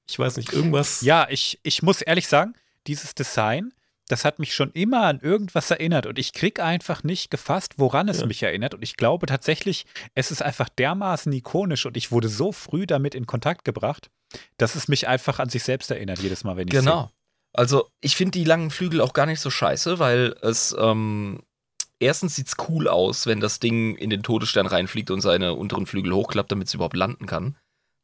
ich 0.10 0.20
weiß 0.20 0.36
nicht, 0.36 0.52
irgendwas. 0.52 1.02
Ja, 1.02 1.28
ich, 1.30 1.60
ich 1.64 1.82
muss 1.82 2.02
ehrlich 2.02 2.28
sagen, 2.28 2.56
dieses 2.88 3.16
Design, 3.16 3.74
das 4.10 4.26
hat 4.26 4.40
mich 4.40 4.54
schon 4.54 4.72
immer 4.72 5.04
an 5.04 5.20
irgendwas 5.22 5.72
erinnert 5.72 6.06
und 6.06 6.20
ich 6.20 6.34
krieg 6.34 6.60
einfach 6.60 7.04
nicht 7.04 7.32
gefasst, 7.32 7.76
woran 7.78 8.10
es 8.10 8.20
Ja. 8.20 8.26
mich 8.26 8.44
erinnert. 8.44 8.74
Und 8.74 8.84
ich 8.84 8.98
glaube 8.98 9.26
tatsächlich, 9.28 9.86
es 10.14 10.30
ist 10.32 10.42
einfach 10.42 10.70
dermaßen 10.70 11.32
ikonisch 11.32 11.86
und 11.86 11.96
ich 11.98 12.12
wurde 12.12 12.28
so 12.28 12.52
früh 12.52 12.86
damit 12.86 13.16
in 13.16 13.26
Kontakt 13.26 13.64
gebracht, 13.66 14.10
dass 14.58 14.76
es 14.76 14.88
mich 14.88 15.08
einfach 15.08 15.40
an 15.40 15.50
sich 15.50 15.64
selbst 15.64 15.90
erinnert, 15.92 16.20
jedes 16.20 16.44
Mal, 16.44 16.58
wenn 16.58 16.68
ich 16.68 16.74
Genau. 16.74 17.10
Also, 17.54 17.90
ich 18.02 18.16
finde 18.16 18.32
die 18.32 18.44
langen 18.46 18.72
Flügel 18.72 19.00
auch 19.00 19.14
gar 19.14 19.28
nicht 19.28 19.40
so 19.40 19.52
scheiße, 19.52 20.00
weil 20.00 20.36
es, 20.42 20.76
ähm, 20.78 21.44
erstens 22.00 22.36
sieht's 22.36 22.56
cool 22.68 22.88
aus, 22.88 23.28
wenn 23.28 23.40
das 23.40 23.60
Ding 23.60 23.96
in 23.96 24.10
den 24.10 24.24
Todesstern 24.24 24.66
reinfliegt 24.66 25.12
und 25.12 25.22
seine 25.22 25.54
unteren 25.54 25.86
Flügel 25.86 26.14
hochklappt, 26.14 26.52
damit 26.52 26.68
es 26.68 26.74
überhaupt 26.74 26.96
landen 26.96 27.28
kann. 27.28 27.56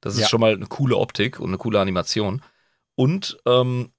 Das 0.02 0.14
ist 0.14 0.22
Ja. 0.22 0.28
schon 0.30 0.40
mal 0.40 0.54
eine 0.54 0.68
coole 0.68 0.96
Optik 0.98 1.40
und 1.40 1.50
eine 1.50 1.58
coole 1.58 1.80
Animation. 1.80 2.44
Und 2.96 3.40
ähm, 3.48 3.92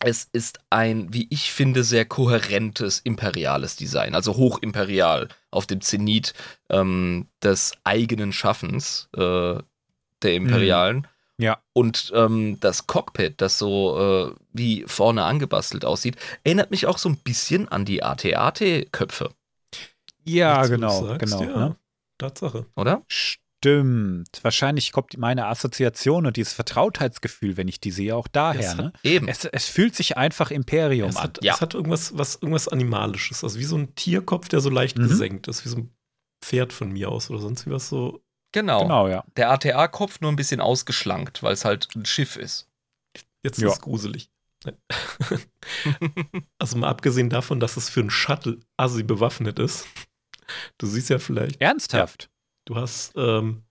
es 0.00 0.28
ist 0.32 0.60
ein, 0.70 1.12
wie 1.12 1.26
ich 1.30 1.52
finde, 1.52 1.84
sehr 1.84 2.04
kohärentes 2.04 3.00
imperiales 3.00 3.76
Design, 3.76 4.14
also 4.14 4.36
hochimperial 4.36 5.28
auf 5.50 5.66
dem 5.66 5.80
Zenit 5.80 6.34
ähm, 6.70 7.28
des 7.42 7.72
eigenen 7.84 8.32
Schaffens 8.32 9.08
äh, 9.16 9.54
der 10.22 10.34
Imperialen. 10.34 11.06
Ja. 11.36 11.58
Und 11.72 12.12
ähm, 12.14 12.58
das 12.60 12.86
Cockpit, 12.86 13.40
das 13.40 13.58
so 13.58 14.30
äh, 14.30 14.34
wie 14.52 14.84
vorne 14.86 15.24
angebastelt 15.24 15.84
aussieht, 15.84 16.16
erinnert 16.44 16.70
mich 16.70 16.86
auch 16.86 16.98
so 16.98 17.08
ein 17.08 17.18
bisschen 17.18 17.68
an 17.68 17.84
die 17.84 18.02
AT-AT-Köpfe. 18.02 19.30
Ja, 20.24 20.60
Jetzt, 20.60 20.70
genau, 20.70 21.06
sagst, 21.06 21.20
genau. 21.20 21.42
Ja, 21.42 21.68
Ne? 21.68 21.76
Tatsache. 22.18 22.66
oder? 22.76 23.02
Stimmt. 23.08 23.43
Wahrscheinlich 24.42 24.92
kommt 24.92 25.16
meine 25.16 25.46
Assoziation 25.46 26.26
und 26.26 26.36
dieses 26.36 26.52
Vertrautheitsgefühl, 26.52 27.56
wenn 27.56 27.68
ich 27.68 27.80
die 27.80 27.90
sehe, 27.90 28.14
auch 28.16 28.28
daher. 28.28 28.60
Es 28.60 28.68
hat- 28.70 28.76
Ne? 28.78 28.92
Eben. 29.02 29.28
Es, 29.28 29.44
es 29.44 29.66
fühlt 29.66 29.94
sich 29.94 30.16
einfach 30.16 30.50
Imperium 30.50 31.08
Es 31.10 31.16
an. 31.16 31.22
hat, 31.24 31.38
ja. 31.44 31.54
es 31.54 31.60
hat 31.60 31.74
irgendwas, 31.74 32.16
was, 32.18 32.34
irgendwas 32.36 32.68
Animalisches, 32.68 33.42
also 33.44 33.58
wie 33.58 33.64
so 33.64 33.76
ein 33.76 33.94
Tierkopf, 33.94 34.48
der 34.48 34.60
so 34.60 34.70
leicht 34.70 34.98
Mhm. 34.98 35.08
gesenkt 35.08 35.48
ist, 35.48 35.64
wie 35.64 35.68
so 35.70 35.76
ein 35.78 35.90
Pferd 36.42 36.72
von 36.72 36.92
mir 36.92 37.08
aus 37.10 37.30
oder 37.30 37.40
sonst 37.40 37.66
wie 37.66 37.70
was 37.70 37.88
so. 37.88 38.22
Genau. 38.52 38.82
Genau, 38.82 39.08
ja. 39.08 39.24
Der 39.36 39.50
ATA-Kopf 39.50 40.20
nur 40.20 40.30
ein 40.30 40.36
bisschen 40.36 40.60
ausgeschlankt, 40.60 41.42
weil 41.42 41.54
es 41.54 41.64
halt 41.64 41.88
ein 41.96 42.04
Schiff 42.06 42.36
ist. 42.36 42.68
Jetzt 43.42 43.58
Ja. 43.60 43.68
ist 43.68 43.74
es 43.74 43.80
gruselig. 43.80 44.30
Also 46.58 46.78
mal 46.78 46.88
abgesehen 46.88 47.30
davon, 47.30 47.60
dass 47.60 47.76
es 47.76 47.88
für 47.90 48.00
einen 48.00 48.10
Shuttle 48.10 48.60
assi 48.76 49.02
bewaffnet 49.02 49.58
ist. 49.58 49.86
Du 50.76 50.86
siehst 50.86 51.08
ja 51.08 51.18
vielleicht, 51.18 51.58
Ernsthaft. 51.62 52.28
Du 52.64 52.76
hast 52.76 53.12
ähm, 53.16 53.62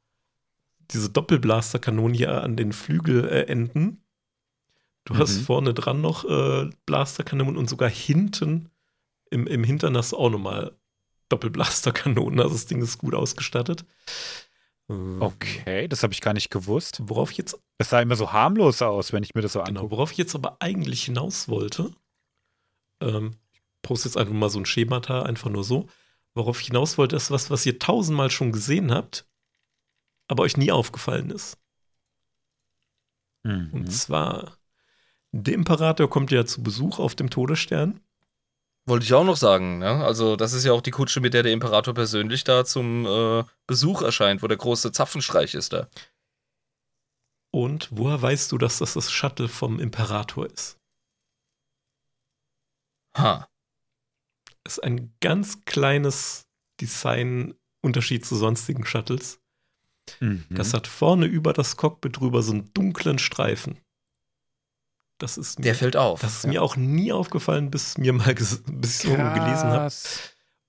diese 0.91 1.10
Doppelblasterkanonen 1.10 2.14
hier 2.14 2.44
an 2.44 2.56
den 2.56 2.74
Flügelenden. 2.74 4.03
Du 5.06 5.15
hast 5.18 5.38
Mhm. 5.38 5.44
vorne 5.44 5.74
dran 5.74 6.02
noch 6.02 6.24
äh, 6.26 6.70
Blasterkanonen 6.86 7.57
und 7.57 7.70
sogar 7.70 7.90
hinten 7.90 8.70
im, 9.32 9.48
im 9.48 9.64
Hintern 9.64 9.98
hast 9.98 10.11
du 10.11 10.18
auch 10.18 10.30
nochmal 10.30 10.78
Doppelblasterkanonen. 11.30 12.40
Also 12.40 12.53
das 12.53 12.68
Ding 12.68 12.82
ist 12.82 12.98
gut 12.99 13.15
ausgestattet. 13.15 13.86
Ähm, 14.90 15.20
Okay, 15.22 15.88
das 15.88 16.03
habe 16.03 16.14
ich 16.14 16.22
gar 16.22 16.34
nicht 16.34 16.49
gewusst. 16.52 17.02
Worauf 17.06 17.32
ich 17.32 17.38
jetzt 17.38 17.57
Das 17.78 17.90
sah 17.90 18.02
immer 18.02 18.15
so 18.15 18.32
harmlos 18.32 18.82
aus, 18.82 19.11
wenn 19.14 19.24
ich 19.24 19.34
mir 19.36 19.41
das 19.41 19.53
so 19.53 19.61
Genau, 19.64 19.82
angucke. 19.82 19.91
worauf 19.91 20.11
ich 20.11 20.18
jetzt 20.18 20.36
aber 20.36 20.57
eigentlich 20.61 21.03
hinaus 21.06 21.48
wollte, 21.49 21.91
ähm, 23.02 23.36
ich 23.52 23.61
poste 23.82 24.07
jetzt 24.10 24.18
einfach 24.18 24.34
mal 24.34 24.49
so 24.49 24.60
ein 24.60 24.65
Schemata, 24.65 25.24
einfach 25.24 25.49
nur 25.49 25.64
so. 25.64 25.88
Worauf 26.35 26.61
ich 26.61 26.68
hinaus 26.68 26.97
wollte, 26.97 27.15
ist 27.15 27.31
was, 27.31 27.49
was 27.51 27.65
ihr 27.65 27.80
tausendmal 27.80 28.31
schon 28.31 28.51
gesehen 28.51 28.91
habt, 28.91 29.27
aber 30.27 30.43
euch 30.43 30.57
nie 30.57 30.72
aufgefallen 30.72 31.30
ist. 31.30 31.57
Mhm. 33.43 33.69
Und 33.72 33.91
zwar, 33.91 34.57
der 35.31 35.53
Imperator 35.53 36.10
kommt 36.10 36.31
ja 36.31 36.45
zu 36.45 36.64
Besuch 36.64 36.99
auf 36.99 37.15
dem 37.15 37.30
Todesstern. 37.30 37.99
Wollte 38.85 39.05
ich 39.05 39.14
auch 39.14 39.23
noch 39.23 39.38
sagen, 39.38 39.77
ne? 39.80 40.03
Also, 40.03 40.35
das 40.35 40.51
ist 40.51 40.65
ja 40.65 40.73
auch 40.73 40.81
die 40.81 40.91
Kutsche, 40.91 41.22
mit 41.22 41.34
der 41.34 41.43
der 41.43 41.53
Imperator 41.53 41.93
persönlich 41.93 42.43
da 42.43 42.65
zum 42.65 43.05
äh, 43.05 43.43
Besuch 43.65 44.01
erscheint, 44.01 44.43
wo 44.43 44.47
der 44.47 44.57
große 44.57 44.91
Zapfenstreich 44.91 45.53
ist 45.53 45.72
da. 45.72 45.88
Und 47.51 47.88
woher 47.91 48.22
weißt 48.22 48.51
du, 48.51 48.57
dass 48.57 48.80
das 48.80 48.95
das 48.95 49.11
Shuttle 49.11 49.47
vom 49.47 49.80
Imperator 49.80 50.47
ist? 50.47 50.80
Ha. 53.15 53.47
Ist 54.65 54.84
ein 54.84 55.14
ganz 55.22 55.65
kleines 55.65 56.48
Designunterschied 56.81 58.26
zu 58.26 58.35
sonstigen 58.35 58.85
Shuttles. 58.85 59.41
Mhm. 60.19 60.45
Das 60.49 60.73
hat 60.73 60.88
vorne 60.88 61.26
über 61.26 61.53
das 61.53 61.77
Cockpit 61.77 62.18
drüber 62.19 62.41
so 62.44 62.52
einen 62.53 62.73
dunklen 62.73 63.19
Streifen. 63.19 63.80
Das 65.19 65.38
ist 65.38 65.60
mir, 65.60 65.64
Der 65.65 65.76
fällt 65.76 65.95
auf. 65.95 66.22
das 66.22 66.38
ist 66.38 66.48
mir 66.48 66.61
auch 66.61 66.76
nie 66.76 67.11
aufgefallen, 67.14 67.72
bis 67.72 67.98
mir 67.98 68.14
mal 68.14 68.34
bis 68.35 68.61
ich 68.65 69.10
so 69.10 69.10
gelesen 69.11 69.69
habe. 69.69 69.94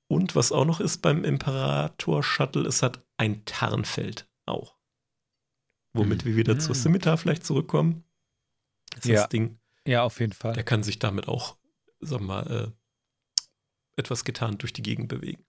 Und 0.07 0.37
was 0.37 0.53
auch 0.53 0.65
noch 0.65 0.81
ist 0.81 0.99
beim 1.03 1.25
Imperator 1.25 2.23
Shuttle, 2.23 2.66
es 2.66 2.83
hat 2.83 3.03
ein 3.16 3.45
Tarnfeld 3.47 4.29
auch. 4.47 4.77
Womit 5.95 6.25
wir 6.25 6.37
wieder 6.37 6.59
zur 6.59 6.75
Mhm. 6.77 6.81
Scimitar 6.81 7.16
vielleicht 7.19 7.45
zurückkommen. 7.47 8.05
Das 8.91 9.05
ist 9.05 9.11
Ja. 9.11 9.21
das 9.23 9.29
Ding, 9.31 9.59
Ja, 9.87 10.03
auf 10.03 10.21
jeden 10.21 10.33
Fall. 10.33 10.53
der 10.53 10.62
kann 10.65 10.83
sich 10.83 10.99
damit 10.99 11.27
auch, 11.27 11.57
sag 12.01 12.21
mal, 12.21 12.47
äh, 12.73 12.73
etwas 13.97 14.25
getarnt 14.25 14.62
durch 14.62 14.73
die 14.73 14.83
Gegend 14.83 15.09
bewegen. 15.09 15.45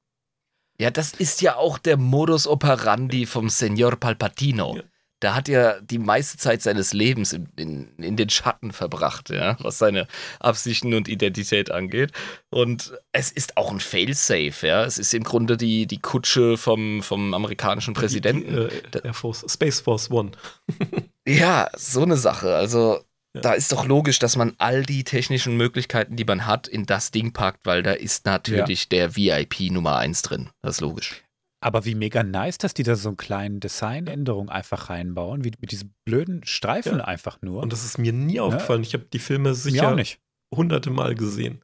Ja, 0.80 0.92
das 0.92 1.14
ist 1.14 1.42
ja 1.42 1.56
auch 1.56 1.78
der 1.78 1.98
Modus 1.98 2.48
operandi 2.48 3.26
vom 3.26 3.50
Senor 3.50 3.96
Palpatino. 3.96 4.78
Ja. 4.78 4.84
Da 5.22 5.34
hat 5.34 5.48
er 5.48 5.82
die 5.82 5.98
meiste 5.98 6.38
Zeit 6.38 6.62
seines 6.62 6.92
Lebens 6.92 7.32
in, 7.32 7.48
in, 7.56 7.96
in 7.98 8.18
den 8.18 8.30
Schatten 8.30 8.74
verbracht, 8.74 9.30
ja, 9.30 9.58
was 9.62 9.78
seine 9.78 10.08
Absichten 10.42 10.94
und 10.94 11.08
Identität 11.08 11.72
angeht. 11.72 12.12
Und 12.50 12.94
es 13.14 13.32
ist 13.32 13.56
auch 13.56 13.72
ein 13.72 13.80
Failsafe, 13.80 14.68
ja. 14.68 14.84
Es 14.84 14.98
ist 14.98 15.14
im 15.14 15.24
Grunde 15.24 15.56
die, 15.56 15.88
die 15.88 16.00
Kutsche 16.00 16.58
vom, 16.58 17.02
vom 17.02 17.34
amerikanischen 17.34 17.94
Präsidenten. 17.94 18.70
Die, 18.70 18.92
die, 18.92 18.98
äh, 19.00 19.06
Air 19.06 19.14
Force, 19.14 19.46
Space 19.48 19.80
Force 19.80 20.12
One. 20.12 20.32
Ja, 21.28 21.72
so 21.76 22.04
eine 22.04 22.18
Sache. 22.18 22.56
Also, 22.56 23.04
Ja. 23.36 23.42
da 23.42 23.54
ist 23.54 23.72
doch 23.72 23.86
logisch, 23.86 24.20
dass 24.20 24.36
man 24.36 24.54
all 24.58 24.84
die 24.84 25.04
technischen 25.04 25.58
Möglichkeiten, 25.58 26.16
die 26.16 26.26
man 26.26 26.46
hat, 26.46 26.68
in 26.68 26.86
das 26.86 27.12
Ding 27.12 27.34
packt, 27.34 27.66
weil 27.66 27.84
da 27.84 27.92
ist 27.92 28.26
natürlich 28.26 28.90
der 28.90 29.16
VIP 29.16 29.72
Nummer 29.72 29.98
1 29.98 30.22
drin. 30.24 30.50
Das 30.62 30.76
ist 30.76 30.82
logisch. 30.82 31.22
Aber 31.62 31.84
wie 31.86 31.96
mega 31.96 32.22
nice, 32.24 32.58
dass 32.60 32.74
die 32.76 32.84
da 32.84 32.96
so 32.96 33.10
einen 33.10 33.18
kleinen 33.18 33.60
Designänderung 33.60 34.50
einfach 34.50 34.90
reinbauen, 34.90 35.44
wie 35.44 35.52
mit 35.60 35.72
diesen 35.72 35.94
blöden 36.06 36.46
Streifen 36.46 37.00
Ja. 37.00 37.06
einfach 37.06 37.42
nur. 37.42 37.62
Und 37.64 37.74
das 37.74 37.84
ist 37.84 37.98
mir 37.98 38.14
nie 38.14 38.40
aufgefallen. 38.40 38.84
Ich 38.84 38.94
habe 38.94 39.06
die 39.06 39.20
Filme 39.20 39.54
sicher 39.56 39.96
nicht. 39.96 40.20
hunderte 40.54 40.92
Mal 40.92 41.16
gesehen. 41.16 41.62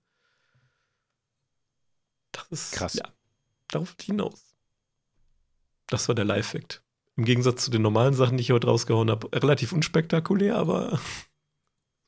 Das 2.32 2.48
ist 2.52 2.72
Krass. 2.74 2.94
Ja, 2.96 3.06
darauf 3.70 3.96
hinaus. 4.02 4.56
Das 5.88 6.08
war 6.08 6.16
der 6.16 6.26
Live-Fact. 6.26 6.82
Im 7.18 7.26
Gegensatz 7.26 7.66
zu 7.66 7.72
den 7.72 7.82
normalen 7.82 8.14
Sachen, 8.14 8.38
die 8.38 8.42
ich 8.42 8.52
heute 8.52 8.68
rausgehauen 8.68 9.12
habe, 9.12 9.30
relativ 9.34 9.74
unspektakulär, 9.74 10.56
aber 10.56 11.00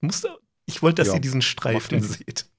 musste, 0.03 0.37
ich 0.65 0.81
wollte, 0.81 1.01
dass 1.01 1.07
Ja, 1.09 1.15
ihr 1.15 1.21
diesen 1.21 1.41
Streifen 1.41 2.01
seht. 2.01 2.45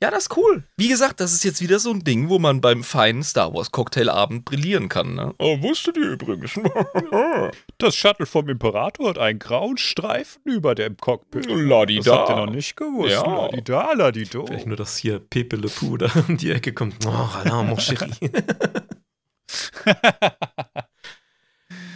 Ja, 0.00 0.12
das 0.12 0.26
ist 0.28 0.36
cool. 0.36 0.62
Wie 0.76 0.86
gesagt, 0.86 1.18
das 1.18 1.32
ist 1.32 1.42
jetzt 1.42 1.60
wieder 1.60 1.80
so 1.80 1.90
ein 1.90 2.04
Ding, 2.04 2.28
wo 2.28 2.38
man 2.38 2.60
beim 2.60 2.84
feinen 2.84 3.24
Star 3.24 3.52
Wars 3.52 3.72
Cocktailabend 3.72 4.44
brillieren 4.44 4.88
kann. 4.88 5.16
Ne? 5.16 5.34
Oh, 5.38 5.60
wusstet 5.60 5.96
ihr 5.96 6.10
übrigens? 6.12 6.52
Das 7.78 7.96
Shuttle 7.96 8.26
vom 8.26 8.48
Imperator 8.48 9.08
hat 9.08 9.18
einen 9.18 9.40
grauen 9.40 9.76
Streifen 9.76 10.40
über 10.44 10.76
dem 10.76 10.96
Cockpit. 10.98 11.46
Ladida. 11.48 12.02
Das 12.04 12.12
habt 12.12 12.30
ihr 12.30 12.36
noch 12.46 12.52
nicht 12.52 12.76
gewusst. 12.76 13.10
Ja. 13.12 13.22
Ladida, 13.46 13.92
ladido. 13.94 14.46
Vielleicht 14.46 14.66
nur, 14.66 14.76
dass 14.76 14.96
hier 14.96 15.18
Pepe 15.18 15.56
Le 15.56 15.68
Pew 15.68 15.96
da 15.96 16.12
um 16.28 16.36
die 16.36 16.52
Ecke 16.52 16.72
kommt. 16.72 17.04
Oh, 17.04 17.08
Alain, 17.10 17.66
mon 17.66 17.78
chéri. 17.78 18.12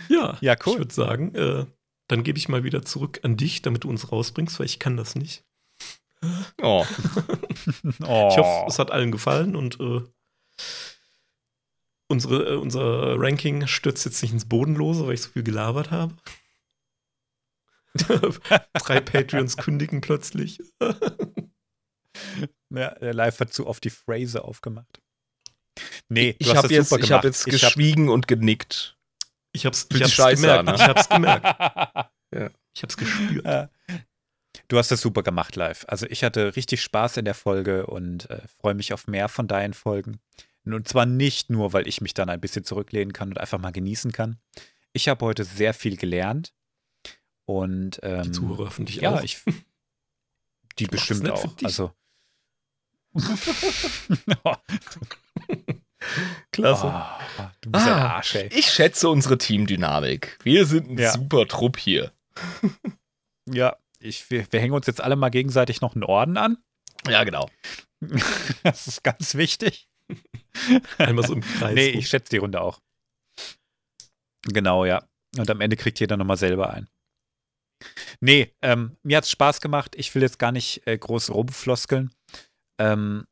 ja, 0.09 0.39
Ja, 0.41 0.55
ich 0.55 0.67
cool. 0.67 0.79
würde 0.79 0.95
sagen, 0.95 1.35
äh, 1.35 1.67
dann 2.13 2.25
gebe 2.25 2.39
ich 2.39 2.49
mal 2.51 2.63
wieder 2.63 2.83
zurück 2.83 3.21
an 3.23 3.39
dich, 3.39 3.63
damit 3.63 3.85
du 3.85 3.89
uns 3.89 4.13
rausbringst, 4.13 4.59
weil 4.59 4.67
ich 4.67 4.79
kann 4.79 4.99
das 4.99 5.15
nicht. 5.15 5.45
Oh. 6.61 6.85
Oh. 8.05 8.29
Ich 8.31 8.37
hoffe, 8.39 8.67
es 8.69 8.79
hat 8.81 8.91
allen 8.91 9.13
gefallen 9.13 9.55
und 9.57 9.79
äh, 9.81 10.03
unsere, 12.09 12.55
äh, 12.55 12.57
unser 12.57 13.19
Ranking 13.19 13.67
stürzt 13.69 14.05
jetzt 14.05 14.21
nicht 14.23 14.33
ins 14.33 14.49
Bodenlose, 14.49 15.07
weil 15.07 15.15
ich 15.15 15.23
so 15.23 15.31
viel 15.31 15.43
gelabert 15.45 15.91
habe. 15.93 16.15
Drei 17.95 19.01
Patreons 19.01 19.57
kündigen 19.57 20.01
plötzlich. 20.01 20.61
Ja, 22.71 22.95
der 22.95 23.13
Live 23.15 23.39
hat 23.41 23.53
zu 23.53 23.67
oft 23.67 23.85
die 23.85 23.91
Phrase 23.91 24.45
aufgemacht. 24.45 25.01
Nee, 26.09 26.35
Ich 26.39 26.55
habe 26.55 26.69
jetzt, 26.73 26.91
ich 26.93 27.13
hab 27.13 27.23
jetzt 27.25 27.47
Ich 27.47 27.55
hab- 27.55 27.61
geschwiegen 27.71 28.09
und 28.09 28.27
genickt. 28.29 28.97
Ich 29.53 29.67
hab's, 29.67 29.87
Fühlt 29.91 30.07
ich 30.07 30.19
hab's 30.19 30.41
gemerkt. 30.41 30.59
an, 30.61 30.65
ne? 30.67 30.75
Ich 30.75 30.83
hab's 30.83 31.09
gemerkt. 31.09 32.09
Ja. 32.35 32.49
Ich 32.75 32.83
hab's 32.83 32.97
gespürt. 32.97 33.45
Äh, 33.45 33.69
Du 34.69 34.79
hast 34.79 34.91
das 34.91 35.03
super 35.03 35.23
gemacht 35.23 35.55
live. 35.57 35.85
Also 35.89 36.07
ich 36.07 36.25
hatte 36.25 36.57
richtig 36.57 36.81
Spaß 36.83 37.19
in 37.19 37.27
der 37.27 37.35
Folge 37.35 37.87
und 37.87 38.31
äh, 38.31 38.41
freue 38.59 38.73
mich 38.75 38.95
auf 38.95 39.07
mehr 39.07 39.29
von 39.29 39.47
deinen 39.49 39.75
Folgen. 39.75 40.19
Und 40.65 40.89
zwar 40.89 41.05
nicht 41.05 41.51
nur, 41.51 41.75
weil 41.75 41.87
ich 41.87 42.01
mich 42.01 42.15
dann 42.15 42.31
ein 42.31 42.41
bisschen 42.41 42.65
zurücklehnen 42.65 43.13
kann 43.13 43.29
und 43.29 43.39
einfach 43.39 43.59
mal 43.59 43.73
genießen 43.73 44.13
kann. 44.13 44.39
Ich 44.95 45.09
habe 45.09 45.25
heute 45.27 45.45
sehr 45.45 45.75
viel 45.75 45.97
gelernt 45.99 46.55
und 47.45 48.01
ähm, 48.03 48.23
Die 48.23 48.33
Zuhörer 48.33 48.67
hoffentlich 48.67 48.97
ja, 48.97 49.15
auch. 49.15 49.23
ich 49.23 49.39
die 50.79 50.85
mach's 50.85 50.91
bestimmt 50.91 51.29
auch. 51.31 51.55
dich. 51.57 51.67
Also 51.67 51.93
Klasse. 56.51 56.87
oh, 56.87 57.43
du 57.61 57.71
bist 57.71 57.87
ein 57.87 57.93
Ah, 57.93 58.15
Arsch, 58.17 58.35
ey. 58.35 58.49
Ich 58.53 58.67
schätze 58.71 59.09
unsere 59.09 59.39
Teamdynamik. 59.39 60.39
Wir 60.43 60.67
sind 60.67 60.91
ein 60.91 60.99
Ja. 60.99 61.13
super 61.13 61.47
Trupp 61.47 61.79
hier. 61.79 62.13
Ja, 63.51 63.77
ich, 63.99 64.31
wir, 64.31 64.47
wir 64.53 64.61
hängen 64.61 64.73
uns 64.73 64.87
jetzt 64.87 65.01
alle 65.01 65.17
mal 65.17 65.29
gegenseitig 65.31 65.81
noch 65.81 65.95
einen 65.97 66.05
Orden 66.05 66.37
an. 66.37 66.59
Ja, 67.09 67.25
genau. 67.25 67.51
Das 68.63 68.87
ist 68.87 69.03
ganz 69.03 69.35
wichtig. 69.35 69.89
Einmal 70.99 71.27
so 71.27 71.35
im 71.35 71.41
Kreis. 71.41 71.75
Nee, 71.75 71.89
ich 71.89 72.09
schätze 72.09 72.31
die 72.31 72.37
Runde 72.37 72.61
auch. 72.61 72.81
Genau, 74.45 74.85
ja. 74.85 75.05
Und 75.37 75.51
am 75.51 75.61
Ende 75.61 75.77
kriegt 75.77 75.99
jeder 76.01 76.17
nochmal 76.17 76.37
selber 76.37 76.71
ein. 76.73 76.89
Nee, 78.21 78.55
ähm, 78.63 78.97
mir 79.03 79.17
hat 79.17 79.25
es 79.25 79.31
Spaß 79.31 79.61
gemacht. 79.61 79.95
Ich 79.97 80.15
will 80.15 80.23
jetzt 80.23 80.39
gar 80.39 80.53
nicht 80.53 80.87
äh, 80.87 80.97
groß 80.97 81.31
rumfloskeln. 81.31 82.13
Ähm, 82.79 83.27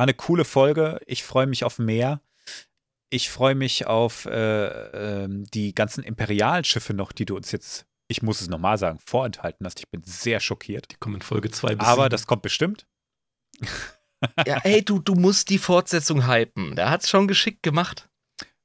war 0.00 0.04
eine 0.04 0.14
coole 0.14 0.46
Folge. 0.46 0.98
Ich 1.04 1.24
freue 1.24 1.46
mich 1.46 1.62
auf 1.62 1.78
mehr. 1.78 2.22
Ich 3.10 3.28
freue 3.28 3.54
mich 3.54 3.86
auf 3.86 4.24
äh, 4.24 4.66
ähm, 5.24 5.44
die 5.52 5.74
ganzen 5.74 6.02
Imperialschiffe 6.02 6.94
noch, 6.94 7.12
die 7.12 7.26
du 7.26 7.36
uns 7.36 7.52
jetzt, 7.52 7.84
ich 8.08 8.22
muss 8.22 8.40
es 8.40 8.48
nochmal 8.48 8.78
sagen, 8.78 8.98
vorenthalten 9.04 9.66
hast. 9.66 9.78
Ich 9.78 9.90
bin 9.90 10.02
sehr 10.02 10.40
schockiert. 10.40 10.90
Die 10.90 10.96
kommen 10.96 11.16
in 11.16 11.20
Folge 11.20 11.50
2 11.50 11.74
bis 11.74 11.86
Aber 11.86 12.08
das 12.08 12.26
kommt 12.26 12.40
bestimmt. 12.42 12.86
Ja, 14.46 14.58
ey, 14.64 14.84
du, 14.84 14.98
du 14.98 15.14
musst 15.14 15.48
die 15.48 15.56
Fortsetzung 15.56 16.26
hypen. 16.28 16.76
Der 16.76 16.90
hat's 16.90 17.08
schon 17.08 17.26
geschickt 17.26 17.62
gemacht. 17.62 18.10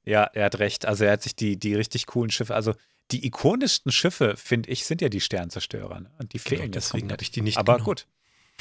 Ja, 0.03 0.24
er 0.26 0.45
hat 0.45 0.60
recht. 0.60 0.86
Also 0.86 1.06
er 1.06 1.14
hat 1.14 1.22
sich 1.22 1.34
die, 1.34 1.57
die 1.57 1.76
richtig 1.76 2.07
coolen 2.07 2.30
Schiffe, 2.30 2.56
also 2.56 2.76
die 3.12 3.26
ikonischsten 3.26 3.90
Schiffe, 3.94 4.36
finde 4.36 4.70
ich, 4.70 4.86
sind 4.86 5.02
ja 5.02 5.07
die 5.07 5.22
Sternzerstörer. 5.22 6.02
Ne? 6.02 6.12
Und 6.20 6.34
die 6.34 6.40
Genau, 6.40 6.49
fehlen 6.49 6.74
jetzt 6.74 6.88
deswegen 6.94 7.10
habe 7.10 7.24
ich 7.24 7.32
die 7.32 7.40
nicht 7.41 7.57
Aber 7.57 7.78
genommen. 7.78 7.86
gut. 7.86 8.07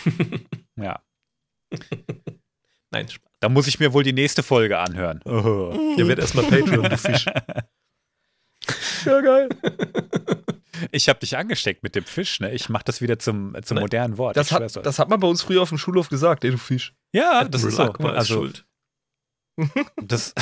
ja, 0.77 1.03
Nein, 2.95 3.09
Spaß. 3.09 3.33
da 3.41 3.49
muss 3.49 3.67
ich 3.67 3.79
mir 3.81 3.93
wohl 3.93 4.03
die 4.03 4.13
nächste 4.13 4.43
Folge 4.43 4.79
anhören. 4.79 5.21
Oh. 5.25 5.95
Ihr 5.97 6.07
werdet 6.09 6.21
erstmal 6.21 6.45
Patreon, 6.47 6.89
du 6.89 6.97
Fisch. 6.99 7.27
Ja, 9.05 9.21
geil. 9.21 9.51
Ich 10.91 11.11
habe 11.11 11.19
dich 11.21 11.37
angesteckt 11.37 11.83
mit 11.83 11.95
dem 11.95 12.05
Fisch, 12.05 12.41
ne? 12.41 12.53
Ich 12.53 12.71
mache 12.71 12.85
das 12.85 13.03
wieder 13.03 13.19
zum, 13.19 13.55
zum 13.63 13.75
Nein, 13.75 13.83
modernen 13.83 14.17
Wort. 14.19 14.37
Das 14.37 14.51
hat, 14.51 14.75
das 14.87 14.99
hat 14.99 15.11
man 15.11 15.21
bei 15.21 15.29
uns 15.29 15.43
früher 15.43 15.61
auf 15.61 15.69
dem 15.69 15.77
Schulhof 15.77 16.09
gesagt, 16.09 16.45
ey, 16.45 16.51
du 16.51 16.57
Fisch. 16.57 16.95
ja, 17.13 17.45
das 17.45 17.63
ist 17.65 17.77
so. 17.77 17.83
Also, 17.93 18.35
schuld. 18.35 18.65
das, 20.03 20.35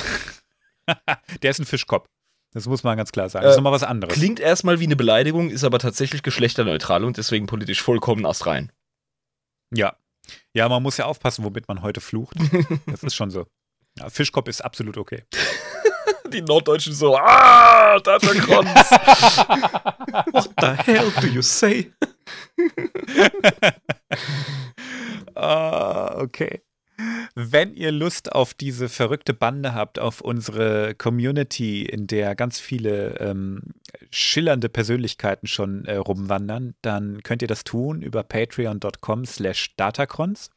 der 1.42 1.50
ist 1.50 1.58
ein 1.58 1.66
Fischkopf. 1.66 2.06
Das 2.52 2.66
muss 2.66 2.84
man 2.84 2.96
ganz 2.96 3.10
klar 3.12 3.28
sagen. 3.28 3.44
Äh, 3.44 3.46
Das 3.48 3.54
ist 3.54 3.58
nochmal 3.58 3.72
was 3.72 3.82
anderes. 3.82 4.14
Klingt 4.14 4.38
erstmal 4.38 4.78
wie 4.78 4.84
eine 4.84 4.96
Beleidigung, 4.96 5.50
ist 5.50 5.64
aber 5.64 5.78
tatsächlich 5.80 6.22
geschlechterneutral 6.22 7.04
und 7.04 7.16
deswegen 7.16 7.46
politisch 7.46 7.82
vollkommen 7.82 8.24
astrein. 8.26 8.70
Ja. 9.74 9.96
Ja, 10.52 10.68
man 10.68 10.82
muss 10.82 10.96
ja 10.96 11.06
aufpassen, 11.06 11.44
womit 11.44 11.68
man 11.68 11.82
heute 11.82 12.00
flucht. 12.00 12.36
Das 12.86 13.02
ist 13.02 13.14
schon 13.14 13.30
so. 13.30 13.46
Ja, 13.98 14.08
Fischkopf 14.08 14.48
ist 14.48 14.64
absolut 14.64 14.96
okay. 14.96 15.24
Die 16.32 16.40
Norddeutschen 16.40 16.94
so, 16.94 17.16
ah, 17.16 17.98
da 18.00 18.16
ist 18.16 18.24
der 18.26 18.40
Kronz. 18.40 18.70
What 20.32 20.50
the 20.60 20.68
hell 20.84 21.12
do 21.20 21.26
you 21.26 21.42
say? 21.42 21.92
Ah, 25.34 26.16
okay. 26.18 26.62
Wenn 27.34 27.74
ihr 27.74 27.92
Lust 27.92 28.32
auf 28.32 28.52
diese 28.52 28.90
verrückte 28.90 29.32
Bande 29.32 29.74
habt, 29.74 29.98
auf 29.98 30.20
unsere 30.20 30.94
Community, 30.94 31.82
in 31.84 32.06
der 32.06 32.34
ganz 32.34 32.60
viele 32.60 33.18
ähm, 33.20 33.62
schillernde 34.10 34.68
Persönlichkeiten 34.68 35.46
schon 35.46 35.86
äh, 35.86 35.96
rumwandern, 35.96 36.74
dann 36.82 37.22
könnt 37.22 37.40
ihr 37.40 37.48
das 37.48 37.64
tun 37.64 38.02
über 38.02 38.22
patreon.com 38.22 39.24
slash 39.24 39.74
datacrons. 39.76 40.50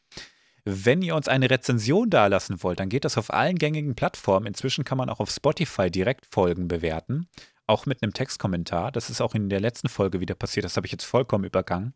Wenn 0.66 1.02
ihr 1.02 1.16
uns 1.16 1.28
eine 1.28 1.50
Rezension 1.50 2.10
dalassen 2.10 2.62
wollt, 2.64 2.80
dann 2.80 2.90
geht 2.90 3.06
das 3.06 3.18
auf 3.18 3.32
allen 3.32 3.58
gängigen 3.58 3.96
Plattformen. 3.96 4.48
Inzwischen 4.48 4.84
kann 4.84 4.98
man 4.98 5.10
auch 5.10 5.20
auf 5.20 5.30
Spotify 5.30 5.90
direkt 5.90 6.26
Folgen 6.26 6.68
bewerten, 6.68 7.30
auch 7.68 7.86
mit 7.86 8.02
einem 8.02 8.14
Textkommentar. 8.14 8.92
Das 8.92 9.10
ist 9.10 9.22
auch 9.22 9.36
in 9.36 9.50
der 9.50 9.62
letzten 9.62 9.88
Folge 9.88 10.20
wieder 10.20 10.36
passiert. 10.36 10.66
Das 10.66 10.76
habe 10.76 10.88
ich 10.88 10.92
jetzt 10.92 11.06
vollkommen 11.06 11.46
übergangen. 11.46 11.94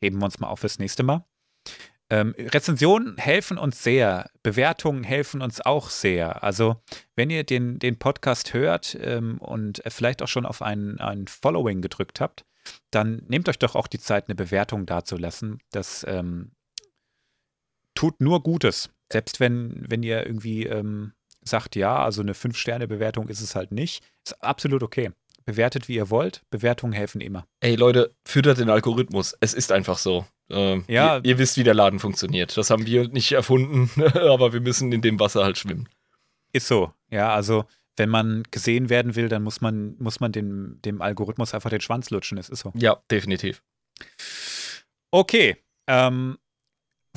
Heben 0.00 0.18
wir 0.18 0.24
uns 0.24 0.38
mal 0.40 0.48
auf 0.48 0.60
fürs 0.60 0.78
nächste 0.78 1.02
Mal. 1.04 1.24
Ähm, 2.10 2.34
Rezensionen 2.38 3.18
helfen 3.18 3.58
uns 3.58 3.82
sehr, 3.82 4.30
Bewertungen 4.42 5.04
helfen 5.04 5.42
uns 5.42 5.60
auch 5.60 5.90
sehr. 5.90 6.42
Also, 6.42 6.76
wenn 7.16 7.28
ihr 7.28 7.44
den, 7.44 7.78
den 7.78 7.98
Podcast 7.98 8.54
hört 8.54 8.96
ähm, 9.00 9.38
und 9.38 9.82
vielleicht 9.86 10.22
auch 10.22 10.28
schon 10.28 10.46
auf 10.46 10.62
ein, 10.62 10.98
ein 11.00 11.26
Following 11.26 11.82
gedrückt 11.82 12.20
habt, 12.20 12.46
dann 12.90 13.22
nehmt 13.28 13.48
euch 13.48 13.58
doch 13.58 13.74
auch 13.74 13.86
die 13.86 13.98
Zeit, 13.98 14.28
eine 14.28 14.34
Bewertung 14.34 14.86
dazulassen. 14.86 15.58
Das 15.70 16.04
ähm, 16.08 16.52
tut 17.94 18.20
nur 18.20 18.42
Gutes. 18.42 18.90
Selbst 19.12 19.40
wenn, 19.40 19.84
wenn 19.88 20.02
ihr 20.02 20.24
irgendwie 20.24 20.64
ähm, 20.64 21.12
sagt, 21.42 21.76
ja, 21.76 22.02
also 22.02 22.22
eine 22.22 22.34
5-Sterne-Bewertung 22.34 23.28
ist 23.28 23.40
es 23.40 23.54
halt 23.54 23.72
nicht, 23.72 24.04
ist 24.24 24.42
absolut 24.42 24.82
okay. 24.82 25.12
Bewertet, 25.48 25.88
wie 25.88 25.94
ihr 25.94 26.10
wollt. 26.10 26.42
Bewertungen 26.50 26.92
helfen 26.92 27.22
immer. 27.22 27.46
Ey 27.60 27.74
Leute, 27.74 28.14
füttert 28.22 28.58
den 28.58 28.68
Algorithmus. 28.68 29.34
Es 29.40 29.54
ist 29.54 29.72
einfach 29.72 29.96
so. 29.96 30.26
Ähm, 30.50 30.84
Ja. 30.88 31.16
ihr, 31.16 31.24
ihr 31.24 31.38
wisst, 31.38 31.56
wie 31.56 31.64
der 31.64 31.72
Laden 31.72 32.00
funktioniert. 32.00 32.54
Das 32.54 32.68
haben 32.68 32.84
wir 32.84 33.08
nicht 33.08 33.32
erfunden, 33.32 33.90
aber 34.14 34.52
wir 34.52 34.60
müssen 34.60 34.92
in 34.92 35.00
dem 35.00 35.18
Wasser 35.18 35.44
halt 35.44 35.56
schwimmen. 35.56 35.88
Ist 36.52 36.66
so. 36.68 36.92
Ja, 37.10 37.32
also 37.34 37.64
wenn 37.96 38.10
man 38.10 38.42
gesehen 38.50 38.90
werden 38.90 39.16
will, 39.16 39.30
dann 39.30 39.42
muss 39.42 39.62
man, 39.62 39.96
muss 39.98 40.20
man 40.20 40.32
dem, 40.32 40.80
dem 40.84 41.00
Algorithmus 41.00 41.54
einfach 41.54 41.70
den 41.70 41.80
Schwanz 41.80 42.10
lutschen. 42.10 42.36
Es 42.36 42.50
ist 42.50 42.60
so. 42.60 42.72
Ja, 42.76 43.00
definitiv. 43.10 43.62
Okay. 45.10 45.56
Ähm, 45.86 46.36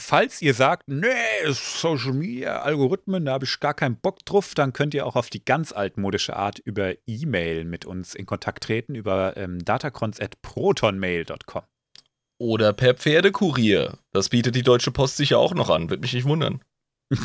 falls 0.01 0.41
ihr 0.41 0.53
sagt, 0.53 0.87
nee, 0.87 1.07
Social 1.47 2.13
Media, 2.13 2.61
Algorithmen, 2.61 3.25
da 3.25 3.33
habe 3.33 3.45
ich 3.45 3.59
gar 3.59 3.73
keinen 3.73 3.95
Bock 3.95 4.25
drauf, 4.25 4.53
dann 4.55 4.73
könnt 4.73 4.93
ihr 4.93 5.05
auch 5.05 5.15
auf 5.15 5.29
die 5.29 5.45
ganz 5.45 5.71
altmodische 5.71 6.35
Art 6.35 6.59
über 6.59 6.93
E-Mail 7.07 7.63
mit 7.65 7.85
uns 7.85 8.15
in 8.15 8.25
Kontakt 8.25 8.63
treten, 8.63 8.95
über 8.95 9.37
ähm, 9.37 9.63
datacrons.protonmail.com. 9.63 11.61
Oder 12.39 12.73
per 12.73 12.95
Pferdekurier. 12.95 13.99
Das 14.11 14.29
bietet 14.29 14.55
die 14.55 14.63
Deutsche 14.63 14.91
Post 14.91 15.17
sicher 15.17 15.37
auch 15.37 15.53
noch 15.53 15.69
an. 15.69 15.91
Würde 15.91 16.01
mich 16.01 16.13
nicht 16.13 16.25
wundern. 16.25 16.61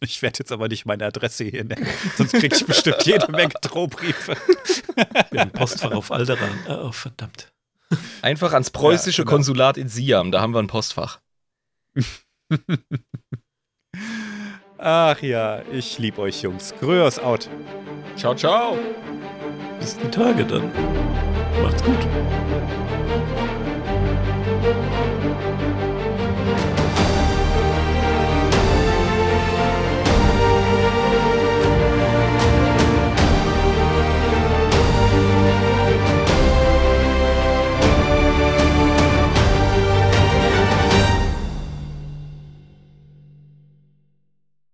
ich 0.00 0.22
werde 0.22 0.38
jetzt 0.38 0.52
aber 0.52 0.68
nicht 0.68 0.86
meine 0.86 1.06
Adresse 1.06 1.44
hier 1.44 1.64
nennen, 1.64 1.86
sonst 2.16 2.32
kriege 2.32 2.54
ich 2.54 2.66
bestimmt 2.66 3.04
jede 3.04 3.32
Menge 3.32 3.54
Drohbriefe. 3.62 4.36
Wir 5.30 5.40
haben 5.40 5.50
Postfach 5.50 5.92
auf 5.92 6.12
Alderan. 6.12 6.50
Oh, 6.68 6.92
verdammt. 6.92 7.52
Einfach 8.22 8.52
ans 8.52 8.70
preußische 8.70 9.22
Ja, 9.22 9.24
genau. 9.24 9.36
Konsulat 9.36 9.78
in 9.78 9.88
Siam. 9.88 10.30
Da 10.30 10.40
haben 10.40 10.54
wir 10.54 10.58
ein 10.58 10.66
Postfach. 10.66 11.20
Ach 14.78 15.20
ja, 15.22 15.62
ich 15.72 15.98
lieb 15.98 16.18
euch 16.18 16.42
Jungs. 16.42 16.74
Gröos 16.78 17.18
out. 17.18 17.48
Ciao, 18.16 18.34
ciao. 18.34 18.76
Bis 19.80 19.96
die 19.96 20.08
Tage 20.08 20.44
dann. 20.44 20.70
Macht's 21.62 21.82
gut. 21.82 22.06